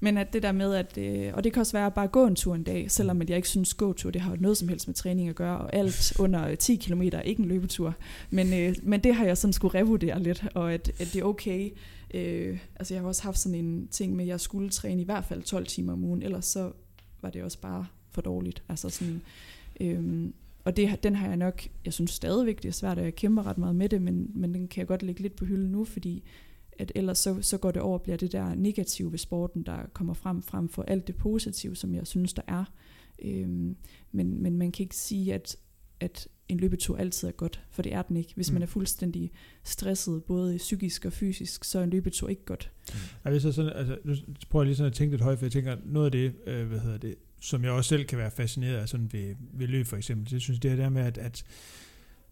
Men 0.00 0.18
at 0.18 0.32
det 0.32 0.42
der 0.42 0.52
med, 0.52 0.74
at, 0.74 0.98
øh, 0.98 1.30
og 1.34 1.44
det 1.44 1.52
kan 1.52 1.60
også 1.60 1.72
være 1.72 1.86
at 1.86 1.94
bare 1.94 2.08
gå 2.08 2.26
en 2.26 2.34
tur 2.34 2.54
en 2.54 2.62
dag, 2.62 2.90
selvom 2.90 3.20
at 3.22 3.28
jeg 3.30 3.36
ikke 3.36 3.48
synes 3.48 3.74
gåtur, 3.74 4.10
det 4.10 4.20
har 4.20 4.36
noget 4.40 4.56
som 4.56 4.68
helst 4.68 4.88
med 4.88 4.94
træning 4.94 5.28
at 5.28 5.34
gøre, 5.34 5.58
og 5.58 5.74
alt 5.74 6.12
under 6.18 6.54
10 6.54 6.76
km 6.76 7.02
er 7.02 7.20
ikke 7.20 7.42
en 7.42 7.48
løbetur. 7.48 7.94
Men, 8.30 8.52
øh, 8.54 8.74
men 8.82 9.00
det 9.00 9.14
har 9.14 9.24
jeg 9.24 9.38
sådan 9.38 9.52
skulle 9.52 9.80
revurdere 9.80 10.22
lidt, 10.22 10.44
og 10.54 10.72
at, 10.74 10.88
at 11.00 11.10
det 11.12 11.16
er 11.20 11.24
okay. 11.24 11.70
Øh, 12.14 12.58
altså 12.76 12.94
jeg 12.94 13.00
har 13.00 13.08
også 13.08 13.22
haft 13.22 13.38
sådan 13.38 13.58
en 13.64 13.88
ting 13.88 14.16
med, 14.16 14.24
at 14.24 14.28
jeg 14.28 14.40
skulle 14.40 14.68
træne 14.70 15.02
i 15.02 15.04
hvert 15.04 15.24
fald 15.24 15.42
12 15.42 15.66
timer 15.66 15.92
om 15.92 16.04
ugen, 16.04 16.22
ellers 16.22 16.44
så 16.46 16.72
var 17.22 17.30
det 17.30 17.42
også 17.42 17.58
bare 17.60 17.86
for 18.16 18.22
dårligt. 18.22 18.62
Altså 18.68 18.88
sådan, 18.88 19.22
øhm, 19.80 20.34
og 20.64 20.76
det, 20.76 21.02
den 21.02 21.14
har 21.14 21.28
jeg 21.28 21.36
nok, 21.36 21.62
jeg 21.84 21.92
synes 21.92 22.10
stadigvæk, 22.10 22.62
det 22.62 22.68
er 22.68 22.72
svært, 22.72 22.98
at 22.98 23.04
jeg 23.04 23.14
kæmper 23.14 23.46
ret 23.46 23.58
meget 23.58 23.76
med 23.76 23.88
det, 23.88 24.02
men, 24.02 24.30
men 24.34 24.54
den 24.54 24.68
kan 24.68 24.80
jeg 24.80 24.86
godt 24.86 25.02
lægge 25.02 25.22
lidt 25.22 25.36
på 25.36 25.44
hylden 25.44 25.70
nu, 25.70 25.84
fordi 25.84 26.24
at 26.78 26.92
ellers 26.94 27.18
så, 27.18 27.42
så 27.42 27.58
går 27.58 27.70
det 27.70 27.82
over 27.82 27.98
og 27.98 28.02
bliver 28.02 28.16
det 28.16 28.32
der 28.32 28.54
negative 28.54 29.12
ved 29.12 29.18
sporten, 29.18 29.62
der 29.62 29.78
kommer 29.92 30.14
frem, 30.14 30.42
frem 30.42 30.68
for 30.68 30.82
alt 30.82 31.06
det 31.06 31.16
positive, 31.16 31.76
som 31.76 31.94
jeg 31.94 32.06
synes, 32.06 32.32
der 32.32 32.42
er. 32.48 32.64
Øhm, 33.22 33.76
men, 34.12 34.42
men 34.42 34.58
man 34.58 34.72
kan 34.72 34.82
ikke 34.82 34.96
sige, 34.96 35.34
at, 35.34 35.56
at 36.00 36.28
en 36.48 36.58
løbetur 36.58 36.96
altid 36.96 37.28
er 37.28 37.32
godt, 37.32 37.64
for 37.70 37.82
det 37.82 37.94
er 37.94 38.02
den 38.02 38.16
ikke. 38.16 38.32
Hvis 38.34 38.50
mm. 38.50 38.54
man 38.54 38.62
er 38.62 38.66
fuldstændig 38.66 39.32
stresset, 39.64 40.24
både 40.24 40.56
psykisk 40.56 41.04
og 41.04 41.12
fysisk, 41.12 41.64
så 41.64 41.78
er 41.78 41.82
en 41.82 41.90
løbetur 41.90 42.28
ikke 42.28 42.44
godt. 42.44 42.70
Mm. 42.88 42.98
Jeg 43.24 43.32
vil 43.32 43.40
så 43.40 43.52
sådan, 43.52 43.72
altså, 43.74 43.98
nu 44.04 44.14
prøver 44.50 44.62
jeg 44.62 44.66
lige 44.66 44.76
sådan 44.76 44.90
at 44.90 44.96
tænke 44.96 45.12
lidt 45.12 45.22
højt, 45.22 45.38
for 45.38 45.46
jeg 45.46 45.52
tænker, 45.52 45.76
noget 45.84 46.06
af 46.06 46.12
det, 46.12 46.34
øh, 46.46 46.66
hvad 46.66 46.78
hedder 46.78 46.98
det, 46.98 47.14
som 47.46 47.64
jeg 47.64 47.72
også 47.72 47.88
selv 47.88 48.04
kan 48.04 48.18
være 48.18 48.30
fascineret 48.30 48.76
af 48.76 48.88
sådan 48.88 49.12
ved, 49.12 49.34
ved 49.52 49.66
løb 49.66 49.86
for 49.86 49.96
eksempel, 49.96 50.30
det 50.30 50.42
synes 50.42 50.56
jeg, 50.56 50.62
det 50.62 50.72
er 50.72 50.76
der 50.76 50.88
med, 50.88 51.02
at, 51.02 51.18
at, 51.18 51.44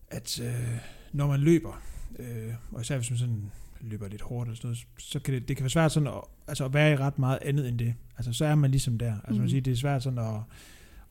at 0.09 0.41
øh, 0.41 0.79
når 1.13 1.27
man 1.27 1.41
løber, 1.41 1.83
øh, 2.19 2.55
og 2.73 2.81
især 2.81 2.97
hvis 2.97 3.11
man 3.11 3.19
sådan 3.19 3.51
løber 3.81 4.09
lidt 4.09 4.23
hårdt 4.23 4.51
og 4.51 4.57
sådan 4.57 4.69
noget, 4.69 4.87
så 4.99 5.19
kan 5.19 5.35
det, 5.35 5.49
det 5.49 5.57
kan 5.57 5.65
være 5.65 5.71
svært 5.71 5.93
sådan 5.93 6.07
at, 6.07 6.21
altså 6.49 6.65
at 6.65 6.75
være 6.75 6.93
i 6.93 6.97
ret 6.97 7.19
meget 7.19 7.39
andet 7.43 7.69
end 7.69 7.79
det. 7.79 7.95
Altså 8.17 8.33
så 8.33 8.45
er 8.45 8.55
man 8.55 8.71
ligesom 8.71 8.99
der. 8.99 9.13
Altså 9.13 9.33
mm. 9.33 9.39
man 9.39 9.49
siger, 9.49 9.61
det 9.61 9.73
er 9.73 9.77
svært 9.77 10.03
sådan 10.03 10.19
at 10.19 10.41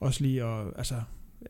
også 0.00 0.22
lige 0.22 0.44
at, 0.44 0.66
altså 0.76 0.94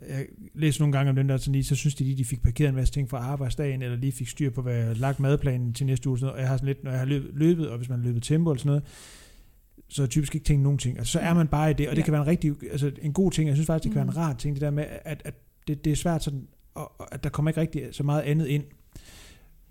jeg 0.08 0.26
læser 0.54 0.80
nogle 0.80 0.92
gange 0.92 1.10
om 1.10 1.16
den 1.16 1.28
der, 1.28 1.36
sådan 1.36 1.52
lige, 1.52 1.64
så 1.64 1.76
synes 1.76 1.94
de 1.94 2.04
lige, 2.04 2.16
de 2.16 2.24
fik 2.24 2.42
parkeret 2.42 2.68
en 2.68 2.74
masse 2.74 2.94
ting 2.94 3.10
fra 3.10 3.18
arbejdsdagen, 3.18 3.82
eller 3.82 3.96
lige 3.96 4.12
fik 4.12 4.28
styr 4.28 4.50
på, 4.50 4.62
hvad 4.62 4.74
jeg 4.74 4.96
lagt 4.96 5.20
madplanen 5.20 5.72
til 5.72 5.86
næste 5.86 6.08
uge. 6.08 6.18
Sådan 6.18 6.26
noget. 6.26 6.36
Og 6.36 6.40
jeg 6.40 6.48
har 6.48 6.56
sådan 6.56 6.66
lidt, 6.66 6.84
når 6.84 6.90
jeg 6.90 7.00
har 7.00 7.06
løbet, 7.06 7.30
løbet 7.34 7.68
og 7.68 7.76
hvis 7.76 7.88
man 7.88 7.98
har 7.98 8.06
løbet 8.06 8.22
tempo 8.22 8.50
eller 8.50 8.58
sådan 8.58 8.68
noget, 8.68 8.84
så 9.88 10.06
typisk 10.06 10.34
ikke 10.34 10.44
tænkt 10.44 10.62
nogen 10.62 10.78
ting. 10.78 10.98
Altså, 10.98 11.12
så 11.12 11.18
er 11.18 11.34
man 11.34 11.48
bare 11.48 11.70
i 11.70 11.74
det, 11.74 11.88
og 11.88 11.96
det 11.96 12.02
ja. 12.02 12.04
kan 12.04 12.12
være 12.12 12.22
en 12.22 12.28
rigtig, 12.28 12.54
altså 12.70 12.92
en 13.02 13.12
god 13.12 13.30
ting. 13.30 13.48
Jeg 13.48 13.56
synes 13.56 13.66
faktisk, 13.66 13.84
det 13.84 13.92
kan 13.92 14.02
mm. 14.02 14.14
være 14.14 14.22
en 14.22 14.26
mm. 14.26 14.30
rar 14.30 14.38
ting, 14.38 14.54
det 14.54 14.60
der 14.60 14.70
med, 14.70 14.84
at, 15.04 15.22
at 15.24 15.34
det, 15.68 15.84
det 15.84 15.92
er 15.92 15.96
svært 15.96 16.24
sådan, 16.24 16.46
og, 16.74 16.92
at 17.12 17.24
der 17.24 17.30
kommer 17.30 17.50
ikke 17.50 17.60
rigtig 17.60 17.82
så 17.92 18.02
meget 18.02 18.22
andet 18.22 18.46
ind. 18.46 18.64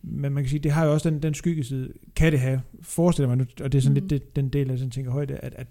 Men 0.02 0.34
man 0.34 0.44
kan 0.44 0.50
sige, 0.50 0.60
det 0.60 0.72
har 0.72 0.86
jo 0.86 0.94
også 0.94 1.10
den, 1.10 1.22
den 1.22 1.34
skyggeside, 1.34 1.94
kan 2.16 2.32
det 2.32 2.40
have, 2.40 2.62
forestiller 2.82 3.30
man 3.30 3.38
nu, 3.38 3.46
og 3.62 3.72
det 3.72 3.78
er 3.78 3.82
sådan 3.82 4.04
mm. 4.04 4.08
lidt 4.08 4.10
det, 4.10 4.36
den 4.36 4.50
del, 4.50 4.68
jeg 4.68 4.78
sådan 4.78 4.92
tænker 4.92 5.12
højt, 5.12 5.32
at, 5.32 5.56
at 5.56 5.68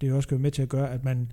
det 0.00 0.12
også 0.12 0.28
kan 0.28 0.38
være 0.38 0.42
med 0.42 0.50
til 0.50 0.62
at 0.62 0.68
gøre, 0.68 0.90
at 0.90 1.04
man 1.04 1.32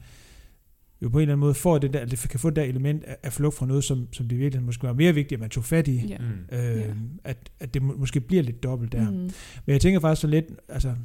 jo 1.02 1.10
på 1.10 1.18
en 1.18 1.22
eller 1.22 1.34
anden 1.34 1.40
måde 1.40 1.54
får 1.54 1.78
det 1.78 1.94
der, 1.94 2.06
det 2.06 2.28
kan 2.30 2.40
få 2.40 2.50
det 2.50 2.56
der 2.56 2.64
element 2.64 3.04
af, 3.04 3.18
af 3.24 3.34
flugt 3.34 3.56
fra 3.56 3.66
noget, 3.66 3.84
som, 3.84 4.08
som 4.12 4.28
det 4.28 4.40
virkelig 4.40 4.64
måske 4.64 4.88
var 4.88 4.94
mere 4.94 5.14
vigtigt, 5.14 5.38
at 5.38 5.40
man 5.40 5.50
tog 5.50 5.64
fat 5.64 5.88
i, 5.88 6.10
yeah. 6.12 6.22
mm. 6.22 6.58
øh, 6.58 6.78
yeah. 6.78 6.96
at, 7.24 7.52
at 7.60 7.74
det 7.74 7.82
måske 7.82 8.20
bliver 8.20 8.44
lidt 8.44 8.64
dobbelt 8.64 8.92
der. 8.92 9.12
Mm. 9.12 9.18
Men 9.66 9.74
jeg 9.74 9.82
tænker 9.82 10.00
faktisk 10.00 10.22
så 10.22 10.28
lidt, 10.28 10.46
altså 10.70 10.96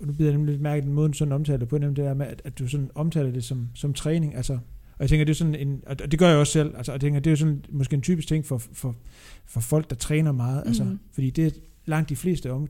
nu 0.00 0.12
bliver 0.12 0.30
jeg 0.30 0.36
nemlig 0.36 0.52
lidt 0.52 0.62
mærke 0.62 0.82
den 0.82 0.92
måde, 0.92 1.14
sådan 1.14 1.32
omtaler 1.32 1.58
det 1.58 1.68
på, 1.68 1.78
nemlig 1.78 1.96
det 1.96 2.04
der 2.04 2.14
med, 2.14 2.26
at, 2.26 2.42
at 2.44 2.58
du 2.58 2.68
sådan 2.68 2.90
omtaler 2.94 3.30
det 3.30 3.44
som, 3.44 3.68
som 3.74 3.94
træning, 3.94 4.34
altså, 4.34 4.52
og 4.52 5.00
jeg 5.00 5.08
tænker, 5.08 5.24
det 5.24 5.32
er 5.32 5.36
sådan 5.36 5.54
en, 5.54 5.82
og 5.86 6.10
det 6.10 6.18
gør 6.18 6.28
jeg 6.28 6.38
også 6.38 6.52
selv, 6.52 6.76
altså, 6.76 6.92
og 6.92 6.94
jeg 6.94 7.00
tænker, 7.00 7.20
det 7.20 7.32
er 7.32 7.36
sådan, 7.36 7.64
måske 7.70 7.94
en 7.94 8.02
typisk 8.02 8.28
ting 8.28 8.46
for, 8.46 8.58
for, 8.58 8.96
for 9.46 9.60
folk, 9.60 9.90
der 9.90 9.96
træner 9.96 10.32
meget, 10.32 10.62
altså, 10.66 10.84
mm. 10.84 10.98
fordi 11.12 11.30
det 11.30 11.60
langt 11.86 12.08
de 12.08 12.16
fleste 12.16 12.52
om, 12.52 12.68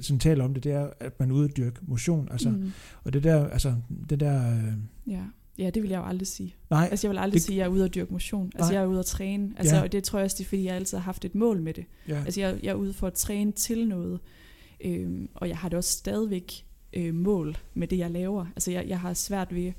sådan 0.00 0.18
taler 0.18 0.44
om 0.44 0.54
det, 0.54 0.64
det 0.64 0.72
er, 0.72 0.88
at 1.00 1.20
man 1.20 1.30
uddyrker 1.30 1.82
motion, 1.82 2.28
altså, 2.30 2.50
mm. 2.50 2.72
og 3.04 3.12
det 3.12 3.24
der, 3.24 3.48
altså, 3.48 3.74
det 4.10 4.20
der, 4.20 4.52
øh, 4.52 4.72
ja 5.06 5.22
Ja, 5.58 5.70
det 5.70 5.82
vil 5.82 5.90
jeg 5.90 5.98
jo 5.98 6.04
aldrig 6.04 6.26
sige. 6.26 6.54
Nej, 6.70 6.88
Altså 6.90 7.06
jeg 7.06 7.10
vil 7.10 7.18
aldrig 7.18 7.34
det, 7.34 7.42
sige, 7.42 7.54
at 7.54 7.58
jeg 7.58 7.64
er 7.64 7.68
ude 7.68 7.84
at 7.84 7.94
dyrke 7.94 8.12
motion. 8.12 8.52
Altså 8.54 8.70
Nej. 8.70 8.78
jeg 8.78 8.82
er 8.82 8.86
ude 8.86 8.98
at 8.98 9.06
træne. 9.06 9.50
Altså, 9.56 9.76
Ja. 9.76 9.82
Og 9.82 9.92
det 9.92 10.04
tror 10.04 10.18
jeg 10.18 10.24
også, 10.24 10.36
det 10.38 10.44
er, 10.44 10.48
fordi 10.48 10.64
jeg 10.64 10.74
altid 10.74 10.98
har 10.98 11.04
haft 11.04 11.24
et 11.24 11.34
mål 11.34 11.62
med 11.62 11.74
det. 11.74 11.84
ja. 12.08 12.22
Altså 12.24 12.40
jeg, 12.40 12.58
jeg 12.62 12.70
er 12.70 12.74
ude 12.74 12.92
for 12.92 13.06
at 13.06 13.12
træne 13.14 13.52
til 13.52 13.88
noget. 13.88 14.20
Øhm, 14.84 15.28
og 15.34 15.48
jeg 15.48 15.56
har 15.56 15.68
det 15.68 15.76
også 15.78 15.90
stadigvæk 15.90 16.52
øh, 16.92 17.14
mål 17.14 17.56
med 17.74 17.88
det, 17.88 17.98
jeg 17.98 18.10
laver. 18.10 18.46
Altså 18.56 18.70
jeg, 18.70 18.88
jeg 18.88 19.00
har 19.00 19.14
svært 19.14 19.54
ved 19.54 19.72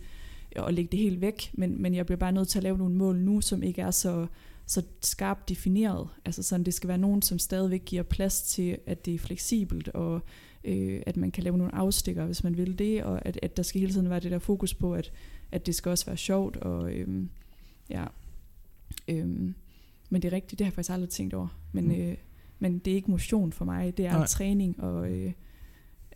at 0.56 0.74
lægge 0.74 0.92
det 0.92 1.00
helt 1.00 1.22
væk, 1.22 1.52
men, 1.54 1.82
men 1.82 1.96
jeg 1.96 2.06
bliver 2.06 2.20
bare 2.20 2.32
nødt 2.32 2.48
til 2.48 2.60
at 2.60 2.64
lave 2.64 2.78
nogle 2.78 2.96
mål 2.96 3.18
nu, 3.18 3.42
som 3.42 3.64
ikke 3.64 3.82
er 3.82 3.92
så, 3.92 4.28
så 4.66 4.84
skarpt 5.02 5.50
defineret. 5.50 6.08
Altså 6.26 6.44
sådan, 6.44 6.64
det 6.64 6.74
skal 6.74 6.88
være 6.88 6.98
nogen, 6.98 7.22
som 7.22 7.40
stadigvæk 7.40 7.82
giver 7.86 8.04
plads 8.04 8.42
til, 8.42 8.78
at 8.86 9.06
det 9.06 9.16
er 9.16 9.20
fleksibelt, 9.20 9.88
og 9.88 10.22
øh, 10.64 11.02
at 11.06 11.18
man 11.18 11.32
kan 11.32 11.44
lave 11.44 11.58
nogle 11.58 11.76
afstikker, 11.76 12.26
hvis 12.26 12.44
man 12.44 12.58
vil 12.58 12.80
det, 12.80 13.04
og 13.04 13.26
at, 13.26 13.40
at 13.42 13.58
der 13.58 13.64
skal 13.64 13.82
hele 13.82 13.94
tiden 13.94 14.10
være 14.10 14.20
det 14.20 14.32
der 14.32 14.40
fokus 14.40 14.74
på, 14.74 14.94
at, 14.96 15.12
at 15.52 15.66
det 15.66 15.76
skal 15.76 15.90
også 15.90 16.06
være 16.06 16.18
sjovt, 16.18 16.58
og 16.58 16.94
øhm, 16.94 17.30
ja. 17.90 18.06
Øhm, 19.08 19.56
men 20.10 20.22
det 20.22 20.28
er 20.28 20.36
rigtigt, 20.36 20.60
det 20.60 20.66
har 20.66 20.70
jeg 20.70 20.74
faktisk 20.74 20.94
aldrig 20.94 21.10
tænkt 21.10 21.34
over. 21.34 21.48
Men, 21.72 21.86
Mm. 21.86 21.92
øh, 21.92 22.18
men 22.60 22.80
det 22.80 22.92
er 22.92 22.96
ikke 22.96 23.12
motion 23.12 23.52
for 23.52 23.66
mig, 23.66 23.98
det 23.98 24.06
er. 24.06 24.12
Nej. 24.12 24.28
træning, 24.28 24.80
og 24.84 25.12
øh, 25.12 25.32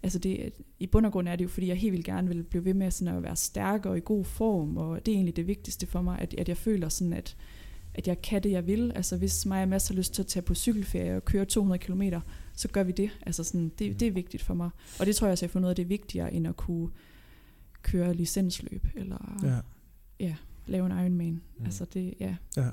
altså 0.06 0.20
det, 0.20 0.54
i 0.80 0.88
bund 0.88 1.06
og 1.06 1.12
grund 1.12 1.28
er 1.28 1.36
det 1.36 1.44
jo, 1.44 1.50
fordi 1.50 1.68
jeg 1.68 1.76
helt 1.76 1.92
vildt 1.92 2.06
gerne 2.06 2.28
vil 2.28 2.44
blive 2.44 2.66
ved 2.66 2.74
med 2.74 2.92
sådan 2.92 3.18
at 3.18 3.24
være 3.24 3.36
stærk 3.36 3.86
og 3.86 3.98
i 3.98 4.02
god 4.06 4.26
form, 4.26 4.78
og 4.78 5.06
det 5.06 5.12
er 5.12 5.16
egentlig 5.16 5.36
det 5.36 5.48
vigtigste 5.48 5.88
for 5.88 6.02
mig, 6.02 6.20
at, 6.20 6.34
at 6.38 6.50
jeg 6.50 6.58
føler 6.58 6.90
sådan, 6.90 7.14
at, 7.14 7.36
at 7.94 8.08
jeg 8.08 8.22
kan 8.22 8.44
det, 8.44 8.52
jeg 8.52 8.68
vil. 8.68 8.92
Altså 8.96 9.18
hvis 9.18 9.46
mig 9.46 9.62
og 9.62 9.70
Mads 9.70 9.88
har 9.88 9.96
lyst 9.96 10.14
til 10.14 10.22
at 10.22 10.28
tage 10.28 10.44
på 10.44 10.56
cykelferie 10.56 11.16
og 11.16 11.26
køre 11.26 11.46
200 11.46 11.80
km, 11.80 12.02
så 12.54 12.68
gør 12.68 12.84
vi 12.84 12.92
det. 12.92 13.10
Altså 13.22 13.44
sådan, 13.44 13.72
det, 13.80 14.00
det 14.00 14.08
er 14.08 14.12
vigtigt 14.12 14.44
for 14.44 14.54
mig. 14.54 14.70
Og 15.00 15.06
det 15.06 15.16
tror 15.16 15.28
jeg 15.28 15.32
også, 15.32 15.46
jeg 15.46 15.50
har 15.50 15.52
fundet 15.52 15.68
ud 15.68 15.70
af, 15.70 15.76
det 15.76 15.84
er 15.84 15.88
vigtigere, 15.88 16.34
end 16.34 16.48
at 16.48 16.56
kunne 16.56 16.90
køre 17.82 18.14
licensløb, 18.14 18.88
eller 18.96 19.40
ja. 20.20 20.36
lave 20.68 20.86
en 20.86 20.92
Ironman. 20.92 21.42
Mm. 21.58 21.66
Altså 21.66 21.86
det, 21.94 22.14
ja. 22.20 22.36
Ja. 22.58 22.68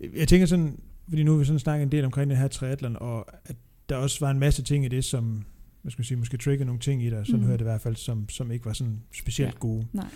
Jeg 0.00 0.28
tænker 0.28 0.46
sådan, 0.46 0.80
fordi 1.08 1.22
nu 1.22 1.30
har 1.30 1.38
vi 1.38 1.44
sådan 1.44 1.58
snakket 1.58 1.82
en 1.82 1.92
del 1.92 2.04
omkring 2.04 2.30
den 2.30 2.38
her 2.38 2.48
triathlon, 2.48 2.96
og 2.96 3.26
at 3.44 3.56
der 3.88 3.96
også 3.96 4.20
var 4.20 4.30
en 4.30 4.38
masse 4.38 4.62
ting 4.62 4.84
i 4.84 4.88
det, 4.88 5.04
som 5.04 5.44
hvad 5.82 5.92
skal 5.92 6.00
man 6.00 6.04
sige, 6.04 6.18
måske 6.18 6.36
trigger 6.36 6.64
nogle 6.64 6.80
ting 6.80 7.02
i 7.04 7.10
dig, 7.10 7.26
sådan 7.26 7.40
mm. 7.40 7.50
Jeg 7.50 7.58
det 7.58 7.60
i 7.60 7.68
hvert 7.68 7.80
fald, 7.80 7.96
som, 7.96 8.28
som 8.28 8.50
ikke 8.52 8.64
var 8.66 8.72
sådan 8.72 9.00
specielt 9.14 9.52
ja. 9.54 9.58
Gode. 9.58 9.86
Nej. 9.92 10.06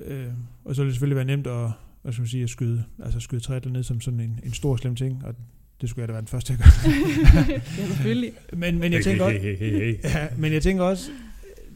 Øh, 0.00 0.26
og 0.64 0.74
så 0.74 0.82
vil 0.82 0.86
det 0.88 0.94
selvfølgelig 0.94 1.16
være 1.16 1.24
nemt 1.24 1.46
at, 1.46 1.70
hvad 2.02 2.12
skal 2.12 2.20
man 2.22 2.28
sige, 2.28 2.42
at 2.42 2.50
skyde, 2.50 2.84
altså 3.04 3.20
skyde 3.20 3.40
triathlon 3.40 3.72
ned 3.72 3.82
som 3.82 4.00
sådan 4.00 4.20
en, 4.20 4.40
en 4.44 4.52
stor 4.52 4.76
slem 4.76 4.96
ting, 4.96 5.24
og 5.24 5.34
det 5.80 5.88
skulle 5.88 6.00
jeg 6.02 6.08
da 6.08 6.12
være 6.12 6.20
den 6.20 6.28
første 6.28 6.52
til 6.52 6.52
at 6.52 6.58
gøre. 6.58 6.94
ja, 7.54 7.60
selvfølgelig. 7.86 8.32
men, 8.52 8.78
men 8.78 8.92
jeg 8.92 9.04
tænker 9.04 9.24
også. 9.24 9.38
Ja, 10.18 10.28
men 10.38 10.52
jeg 10.52 10.62
tænker 10.62 10.84
også, 10.84 11.10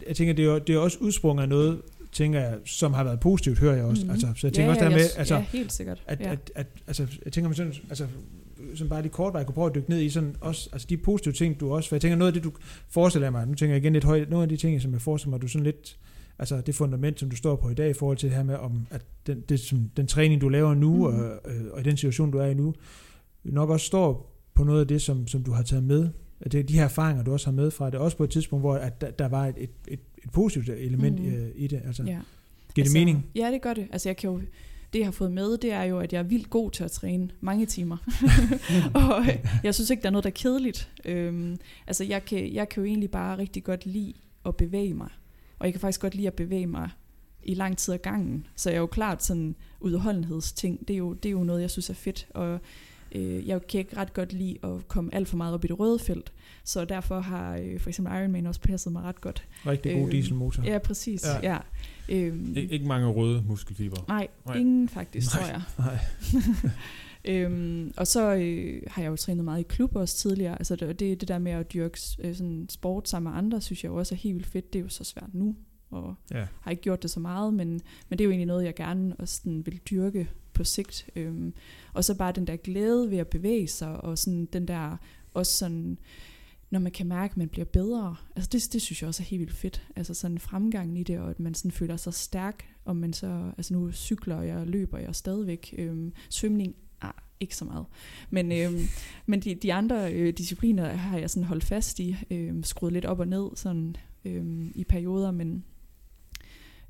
jeg 0.09 0.17
tænker, 0.17 0.35
det 0.35 0.43
er, 0.45 0.49
jo- 0.49 0.59
det 0.59 0.75
er 0.75 0.79
også 0.79 0.99
udsprunget 1.01 1.43
af 1.43 1.49
noget, 1.49 1.81
tænker 2.13 2.41
jeg, 2.41 2.59
som 2.65 2.93
har 2.93 3.05
været 3.05 3.21
positivt, 3.21 3.59
hører 3.59 3.75
jeg 3.77 3.85
også. 3.85 4.01
Mm-hmm. 4.03 4.17
Mhm. 4.17 4.27
Altså, 4.27 4.41
så 4.41 4.47
jeg 4.47 4.55
tænker 4.55 4.65
ja, 4.65 4.71
også 4.71 4.85
der 4.85 4.91
med, 4.91 4.99
jeg- 5.01 5.11
altså, 5.19 5.35
ja, 5.35 5.41
helt 5.41 5.73
sikkert. 5.73 6.03
at, 6.07 6.21
ja. 6.21 6.33
at, 6.33 6.51
at, 6.55 6.67
altså, 6.87 7.07
jeg 7.25 7.33
tænker, 7.33 7.49
man 7.49 7.57
sådan, 7.57 7.75
altså, 7.89 8.07
sådan 8.75 8.89
bare 8.89 9.03
de 9.03 9.09
korte 9.09 9.35
veje 9.35 9.45
kunne 9.45 9.55
prøve 9.55 9.69
at 9.69 9.75
dykke 9.75 9.91
ned 9.91 10.01
i 10.01 10.11
sådan 10.11 10.37
også, 10.41 10.69
altså 10.73 10.87
de 10.91 10.97
positive 10.97 11.35
ting, 11.35 11.61
du 11.61 11.75
også, 11.75 11.89
for 11.89 11.97
jeg 11.97 12.01
tænker, 12.01 12.17
noget 12.17 12.33
af 12.33 12.35
det, 12.35 12.45
du 12.45 12.53
forestiller 12.89 13.31
mig, 13.31 13.47
nu 13.47 13.55
tænker 13.55 13.75
jeg 13.75 13.85
igen 13.85 13.93
lidt 13.93 14.05
højt, 14.05 14.31
nogle 14.31 14.43
af 14.43 14.49
de 14.49 14.57
ting, 14.57 14.83
som 14.83 14.93
jeg 14.93 15.01
forestiller 15.01 15.31
mig, 15.31 15.43
du 15.43 15.49
sådan 15.49 15.65
lidt, 15.65 15.99
altså 16.39 16.61
det 16.61 16.75
fundament, 16.75 17.21
som 17.21 17.31
du 17.31 17.37
står 17.37 17.57
på 17.57 17.71
i 17.71 17.75
dag, 17.75 17.91
i 17.91 17.93
forhold 17.93 18.17
til 18.17 18.29
det 18.29 18.37
her 18.37 18.45
med, 18.45 18.55
om 18.55 18.87
at 18.91 19.05
den, 19.27 19.41
det, 19.41 19.61
som, 19.61 19.91
den 19.97 20.07
træning, 20.07 20.41
du 20.41 20.49
laver 20.49 20.75
nu, 20.75 20.95
mm. 20.95 21.03
Og, 21.03 21.15
øh, 21.25 21.65
og 21.73 21.81
i 21.81 21.83
den 21.83 21.97
situation, 21.97 22.31
du 22.31 22.39
er 22.39 22.47
i 22.47 22.55
nu, 22.55 22.75
nok 23.45 23.71
også 23.71 23.87
står 23.87 24.39
på 24.55 24.65
noget 24.65 24.81
af 24.81 24.87
det, 24.87 25.03
som, 25.03 25.29
som 25.29 25.43
du 25.43 25.53
har 25.53 25.63
taget 25.63 25.85
med, 25.85 26.09
at 26.41 26.53
det 26.53 26.61
er 26.61 26.65
de 26.65 26.75
her 26.75 26.85
erfaringer, 26.85 27.25
du 27.25 27.33
også 27.33 27.47
har 27.47 27.53
med 27.53 27.71
fra 27.71 27.91
det, 27.91 27.95
også 27.95 28.17
på 28.17 28.25
et 28.25 28.31
tidspunkt, 28.31 28.63
hvor 28.63 28.75
at 28.75 29.01
der, 29.01 29.11
der 29.11 29.29
var 29.29 29.47
et, 29.47 29.55
et, 29.59 29.71
et, 29.89 30.01
et 30.25 30.31
positivt 30.33 30.69
element 30.69 31.21
mm. 31.21 31.51
i 31.55 31.67
det, 31.67 31.83
altså, 31.85 32.03
ja. 32.03 32.19
giver 32.75 32.85
det 32.85 32.95
mening? 32.95 33.27
Ja, 33.35 33.51
det 33.53 33.63
gør 33.63 33.75
det. 33.75 33.89
Altså, 33.93 34.09
jeg 34.09 34.17
kan 34.17 34.31
jo, 34.31 34.41
det, 34.93 34.99
jeg 34.99 35.07
har 35.07 35.13
fået 35.13 35.33
med, 35.33 35.59
det 35.59 35.73
er 35.73 35.83
jo, 35.83 35.99
at 35.99 36.13
jeg 36.13 36.19
er 36.19 36.23
vildt 36.23 36.51
god 36.51 36.71
til 36.71 36.85
at 36.85 36.91
træne 36.91 37.31
mange 37.41 37.67
timer. 37.67 37.97
og 38.95 39.21
øh, 39.21 39.47
jeg 39.65 39.75
synes 39.75 39.91
ikke, 39.91 40.03
der 40.03 40.09
er 40.09 40.13
noget, 40.13 40.25
der 40.25 40.31
er 40.31 40.35
kedeligt. 40.35 40.91
Øhm, 41.05 41.59
altså, 41.87 42.05
jeg 42.05 42.25
kan, 42.25 42.53
jeg 42.53 42.69
kan 42.69 42.83
jo 42.83 42.87
egentlig 42.87 43.11
bare 43.11 43.39
rigtig 43.39 43.65
godt 43.65 43.87
lide 43.87 44.15
at 44.47 44.57
bevæge 44.57 44.95
mig. 44.95 45.09
Og 45.59 45.67
jeg 45.67 45.73
kan 45.73 45.81
faktisk 45.81 46.01
godt 46.01 46.15
lide 46.15 46.27
at 46.27 46.35
bevæge 46.35 46.67
mig 46.67 46.91
i 47.43 47.55
lang 47.55 47.79
tid 47.79 47.95
ad 47.95 47.99
gangen. 47.99 48.47
Så 48.57 48.71
jeg 48.71 48.77
er 48.77 48.81
jo 48.81 48.87
klart 48.87 49.25
sådan 49.25 49.57
udholdenhedsting. 49.81 50.89
Det 50.89 50.95
er 50.95 50.99
jo, 50.99 51.13
det 51.13 51.29
er 51.29 51.33
jo 51.33 51.45
noget, 51.45 51.61
jeg 51.61 51.71
synes 51.71 51.91
er 51.91 51.95
fedt. 51.95 52.29
Og 52.35 52.61
øh, 53.13 53.49
jeg 53.49 53.67
kan 53.67 53.79
ikke 53.79 53.97
ret 53.97 54.13
godt 54.13 54.33
lide 54.33 54.59
at 54.63 54.89
komme 54.89 55.15
alt 55.15 55.29
for 55.29 55.37
meget 55.37 55.55
op 55.55 55.65
i 55.65 55.69
det 55.69 55.79
røde 55.79 55.99
felt. 55.99 56.33
Så 56.69 56.85
derfor 56.85 57.21
har 57.21 57.57
øh, 57.57 57.81
for 57.81 57.91
eksempel 57.91 58.15
Ironman 58.15 58.47
også 58.47 58.61
passet 58.61 58.93
mig 58.93 59.03
ret 59.03 59.21
godt. 59.21 59.47
Rigtig 59.67 59.93
god 59.93 60.03
Øhm, 60.03 60.11
dieselmotor. 60.11 60.63
Ja, 60.63 60.79
præcis. 60.79 61.25
Ja. 61.43 61.53
Ja. 61.53 61.59
Øhm, 62.09 62.53
Ik- 62.57 62.73
ikke 62.73 62.87
mange 62.87 63.07
røde 63.09 63.45
muskelfibre. 63.47 64.05
Nej, 64.09 64.29
Nej. 64.47 64.57
Ingen 64.57 64.89
faktisk, 64.89 65.35
Nej. 65.35 65.43
tror 65.43 65.51
jeg. 65.53 65.63
Nej. 65.79 65.99
øhm, 67.35 67.93
og 67.97 68.07
så 68.07 68.35
øh, 68.35 68.83
har 68.87 69.03
jeg 69.03 69.11
jo 69.11 69.17
trænet 69.17 69.45
meget 69.45 69.61
i 69.61 69.67
klub 69.69 69.97
også 69.97 70.17
tidligere. 70.17 70.59
Altså 70.59 70.77
det, 70.77 71.01
det, 71.01 71.21
det 71.21 71.29
der 71.29 71.39
med 71.39 71.53
at 71.53 71.73
dyrke 71.73 71.99
øh, 72.19 72.35
sådan 72.37 72.67
sport 72.71 73.09
sammen 73.09 73.33
med 73.33 73.39
andre, 73.39 73.61
synes 73.61 73.85
jeg 73.85 73.93
også 73.93 74.15
er 74.15 74.17
helt 74.19 74.35
vildt 74.35 74.47
fedt. 74.49 74.73
Det 74.73 74.79
er 74.79 74.83
jo 74.83 74.89
så 74.89 75.05
svært 75.05 75.35
nu, 75.35 75.57
og 75.91 76.15
Ja. 76.35 76.47
har 76.61 76.71
ikke 76.71 76.83
gjort 76.83 77.03
det 77.03 77.11
så 77.11 77.21
meget, 77.21 77.55
men, 77.55 77.69
men 78.09 78.19
det 78.19 78.21
er 78.21 78.25
jo 78.25 78.31
egentlig 78.31 78.47
noget, 78.47 78.65
jeg 78.65 78.75
gerne 78.75 79.17
også 79.19 79.37
sådan 79.37 79.67
vil 79.67 79.81
dyrke 79.91 80.31
på 80.53 80.65
sigt. 80.65 81.07
Øhm, 81.17 81.53
og 81.93 82.05
så 82.05 82.15
bare 82.15 82.33
den 82.33 82.47
der 82.47 82.57
glæde 82.57 83.11
ved 83.11 83.19
at 83.19 83.29
bevæge 83.29 83.69
sig, 83.69 84.01
og 84.05 84.19
sådan 84.19 84.49
den 84.53 84.69
der 84.69 84.97
også 85.35 85.53
sådan, 85.53 85.99
når 86.71 86.79
man 86.79 86.93
kan 86.93 87.07
mærke, 87.07 87.33
at 87.33 87.37
man 87.37 87.49
bliver 87.49 87.65
bedre. 87.65 88.17
Altså 88.37 88.49
det, 88.53 88.73
det 88.73 88.83
synes 88.83 89.03
jeg 89.03 89.09
også 89.09 89.23
er 89.23 89.27
helt 89.27 89.41
vildt 89.41 89.53
fedt. 89.53 89.87
Altså 89.97 90.15
sådan 90.15 90.39
fremgangen 90.39 90.97
i 90.97 91.03
det, 91.03 91.19
og 91.19 91.31
at 91.31 91.41
man 91.41 91.55
sådan 91.55 91.71
føler 91.71 91.97
sig 91.97 92.15
stærk, 92.15 92.75
og 92.85 92.97
man 92.97 93.13
så, 93.13 93.53
altså 93.57 93.75
nu 93.75 93.93
cykler 93.93 94.43
jeg 94.43 94.57
og 94.57 94.67
løber 94.67 94.99
jeg 94.99 95.15
stadigvæk. 95.15 95.75
Øhm, 95.79 96.13
svømning, 96.31 96.75
ah, 97.01 97.13
ikke 97.41 97.57
så 97.57 97.65
meget. 97.65 97.87
Men, 98.31 98.53
øhm, 98.53 98.81
men 99.27 99.41
de, 99.41 99.55
de 99.55 99.75
andre 99.75 100.15
øh, 100.15 100.33
discipliner 100.33 100.89
har 100.89 101.19
jeg 101.19 101.31
sådan 101.31 101.47
holdt 101.47 101.65
fast 101.65 102.01
i, 102.01 102.17
øhm, 102.31 102.63
skruet 102.63 102.93
lidt 102.93 103.05
op 103.05 103.21
og 103.21 103.29
ned 103.29 103.49
sådan, 103.55 103.97
øhm, 104.25 104.73
i 104.75 104.85
perioder, 104.85 105.31
men 105.31 105.65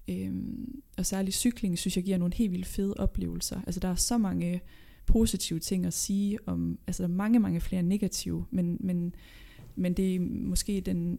øhm, 0.08 0.82
og 0.96 1.06
særligt 1.06 1.36
cykling, 1.36 1.78
synes 1.78 1.96
jeg 1.96 2.04
giver 2.04 2.18
nogle 2.18 2.34
helt 2.34 2.52
vildt 2.52 2.66
fede 2.66 2.94
oplevelser. 2.94 3.60
Altså 3.66 3.80
der 3.80 3.88
er 3.88 3.94
så 3.94 4.18
mange 4.18 4.60
positive 5.06 5.58
ting 5.58 5.86
at 5.86 5.94
sige 5.94 6.38
om, 6.46 6.78
altså 6.86 7.02
der 7.02 7.08
er 7.08 7.12
mange, 7.12 7.38
mange 7.38 7.60
flere 7.60 7.82
negative, 7.82 8.44
men, 8.50 8.76
men, 8.80 9.14
men 9.78 9.92
det 9.92 10.14
er 10.14 10.20
måske 10.20 10.80
den 10.80 11.18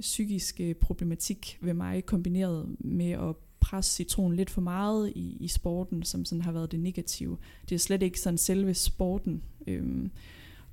psykiske 0.00 0.74
problematik 0.74 1.58
ved 1.60 1.74
mig, 1.74 2.06
kombineret 2.06 2.76
med 2.78 3.10
at 3.10 3.36
presse 3.60 3.94
citronen 3.94 4.36
lidt 4.36 4.50
for 4.50 4.60
meget 4.60 5.12
i, 5.14 5.36
i 5.40 5.48
sporten, 5.48 6.02
som 6.02 6.24
sådan 6.24 6.42
har 6.42 6.52
været 6.52 6.72
det 6.72 6.80
negative. 6.80 7.38
Det 7.68 7.74
er 7.74 7.78
slet 7.78 8.02
ikke 8.02 8.20
sådan 8.20 8.38
selve 8.38 8.74
sporten. 8.74 9.42
Øhm, 9.66 10.10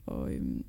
og 0.05 0.33
øhm, 0.33 0.65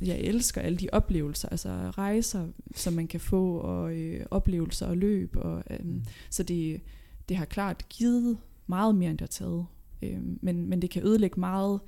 jeg 0.00 0.18
elsker 0.18 0.60
alle 0.60 0.78
de 0.78 0.88
oplevelser, 0.92 1.48
altså 1.48 1.70
rejser, 1.70 2.48
som 2.74 2.92
man 2.92 3.06
kan 3.06 3.20
få, 3.20 3.56
og 3.56 3.96
øh, 3.96 4.26
oplevelser 4.30 4.86
og 4.86 4.96
løb. 4.96 5.36
Og, 5.36 5.64
øhm, 5.70 6.02
så 6.30 6.42
det, 6.42 6.80
det 7.28 7.36
har 7.36 7.44
klart 7.44 7.88
givet 7.88 8.38
meget 8.66 8.94
mere, 8.94 9.10
end 9.10 9.18
det 9.18 9.28
har 9.28 9.46
taget. 9.46 9.66
Øhm, 10.02 10.38
men, 10.42 10.66
men 10.66 10.82
det 10.82 10.90
kan 10.90 11.06
ødelægge 11.06 11.40
meget, 11.40 11.80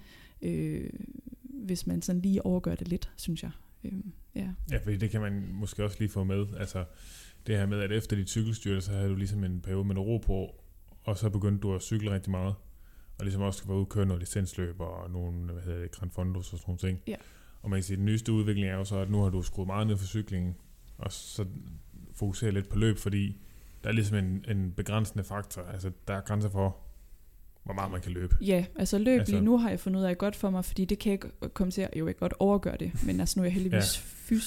øh, 0.43 0.91
hvis 1.43 1.87
man 1.87 2.03
sådan 2.03 2.23
lige 2.23 2.47
overgør 2.47 2.75
det 2.75 2.89
lidt, 2.89 3.11
synes 3.17 3.43
jeg. 3.43 3.51
Øhm, 3.87 4.13
ja. 4.35 4.49
Ja, 4.71 4.79
fordi 4.79 4.97
det 4.97 5.11
kan 5.11 5.21
man 5.21 5.49
måske 5.53 5.85
også 5.85 5.97
lige 5.99 6.09
få 6.09 6.25
med. 6.25 6.47
Altså, 6.57 6.85
det 7.47 7.57
her 7.57 7.67
med, 7.67 7.81
at 7.81 7.93
efter 7.93 8.17
dit 8.17 8.31
cykelstyr, 8.31 8.81
så 8.81 8.93
havde 8.93 9.09
du 9.09 9.15
ligesom 9.15 9.45
en 9.45 9.61
periode 9.61 9.85
med 9.85 9.99
ro 9.99 10.19
på, 10.19 10.55
og 11.03 11.17
så 11.17 11.31
begyndte 11.31 11.61
du 11.61 11.75
at 11.75 11.83
cykle 11.83 12.11
rigtig 12.11 12.31
meget. 12.31 12.55
Og 13.19 13.25
ligesom 13.25 13.43
også 13.43 13.67
være 13.67 13.77
ude 13.77 13.85
og 13.85 13.89
køre 13.89 14.07
noget 14.07 14.21
licensløb 14.21 14.81
og 14.81 15.11
nogle, 15.11 15.53
hvad 15.53 15.63
hedder 15.63 15.81
det, 15.81 15.91
Grand 15.91 16.11
Fondos 16.11 16.53
og 16.53 16.59
sådan 16.59 16.71
nogle 16.71 16.79
ting. 16.79 17.01
Ja. 17.07 17.17
Og 17.63 17.71
man 17.71 17.77
kan 17.77 17.83
sige, 17.83 17.95
at 17.95 17.99
den 17.99 18.07
nyeste 18.07 18.33
udvikling 18.33 18.69
er 18.69 18.75
jo 18.75 18.85
så, 18.85 18.97
at 18.99 19.11
nu 19.11 19.23
har 19.23 19.31
du 19.31 19.43
skruet 19.43 19.67
meget 19.67 19.87
ned 19.87 19.97
for 19.97 20.07
cyklingen, 20.07 20.57
og 20.99 21.13
så 21.13 21.47
fokuserer 22.15 22.53
lidt 22.53 22.69
på 22.69 22.79
løb, 22.79 22.99
fordi 22.99 23.37
der 23.85 23.91
er 23.91 23.95
ligesom 23.95 24.17
en, 24.17 24.45
en 24.49 24.73
begrænsende 24.73 25.25
faktor. 25.25 25.63
Altså, 25.63 25.93
der 26.09 26.15
er 26.15 26.21
grænser 26.21 26.51
for, 26.51 26.77
hvor 27.67 27.75
meget 27.75 27.93
man 27.93 28.01
kan 28.01 28.13
løbe. 28.13 28.37
Ja, 28.41 28.65
altså 28.77 28.99
løb 28.99 29.19
Altså- 29.19 29.35
lige 29.35 29.45
nu 29.45 29.59
har 29.59 29.69
jeg 29.71 29.81
fundet 29.81 30.01
ud 30.01 30.05
af 30.05 30.11
er 30.11 30.15
godt 30.15 30.37
for 30.37 30.51
mig, 30.51 30.65
fordi 30.65 30.85
det 30.85 30.99
kan 30.99 31.13
ikke 31.13 31.29
komme 31.55 31.71
til 31.71 31.81
at, 31.83 31.91
jo 31.97 32.07
ikke 32.07 32.21
godt 32.21 32.35
overgøre 32.39 32.77
det, 32.81 32.93
men 33.05 33.21
altså 33.21 33.39
nu 33.39 33.43
er 33.43 33.47
jeg 33.47 33.53
heldigvis 33.55 33.97
ja. 33.97 34.01
fys, 34.05 34.45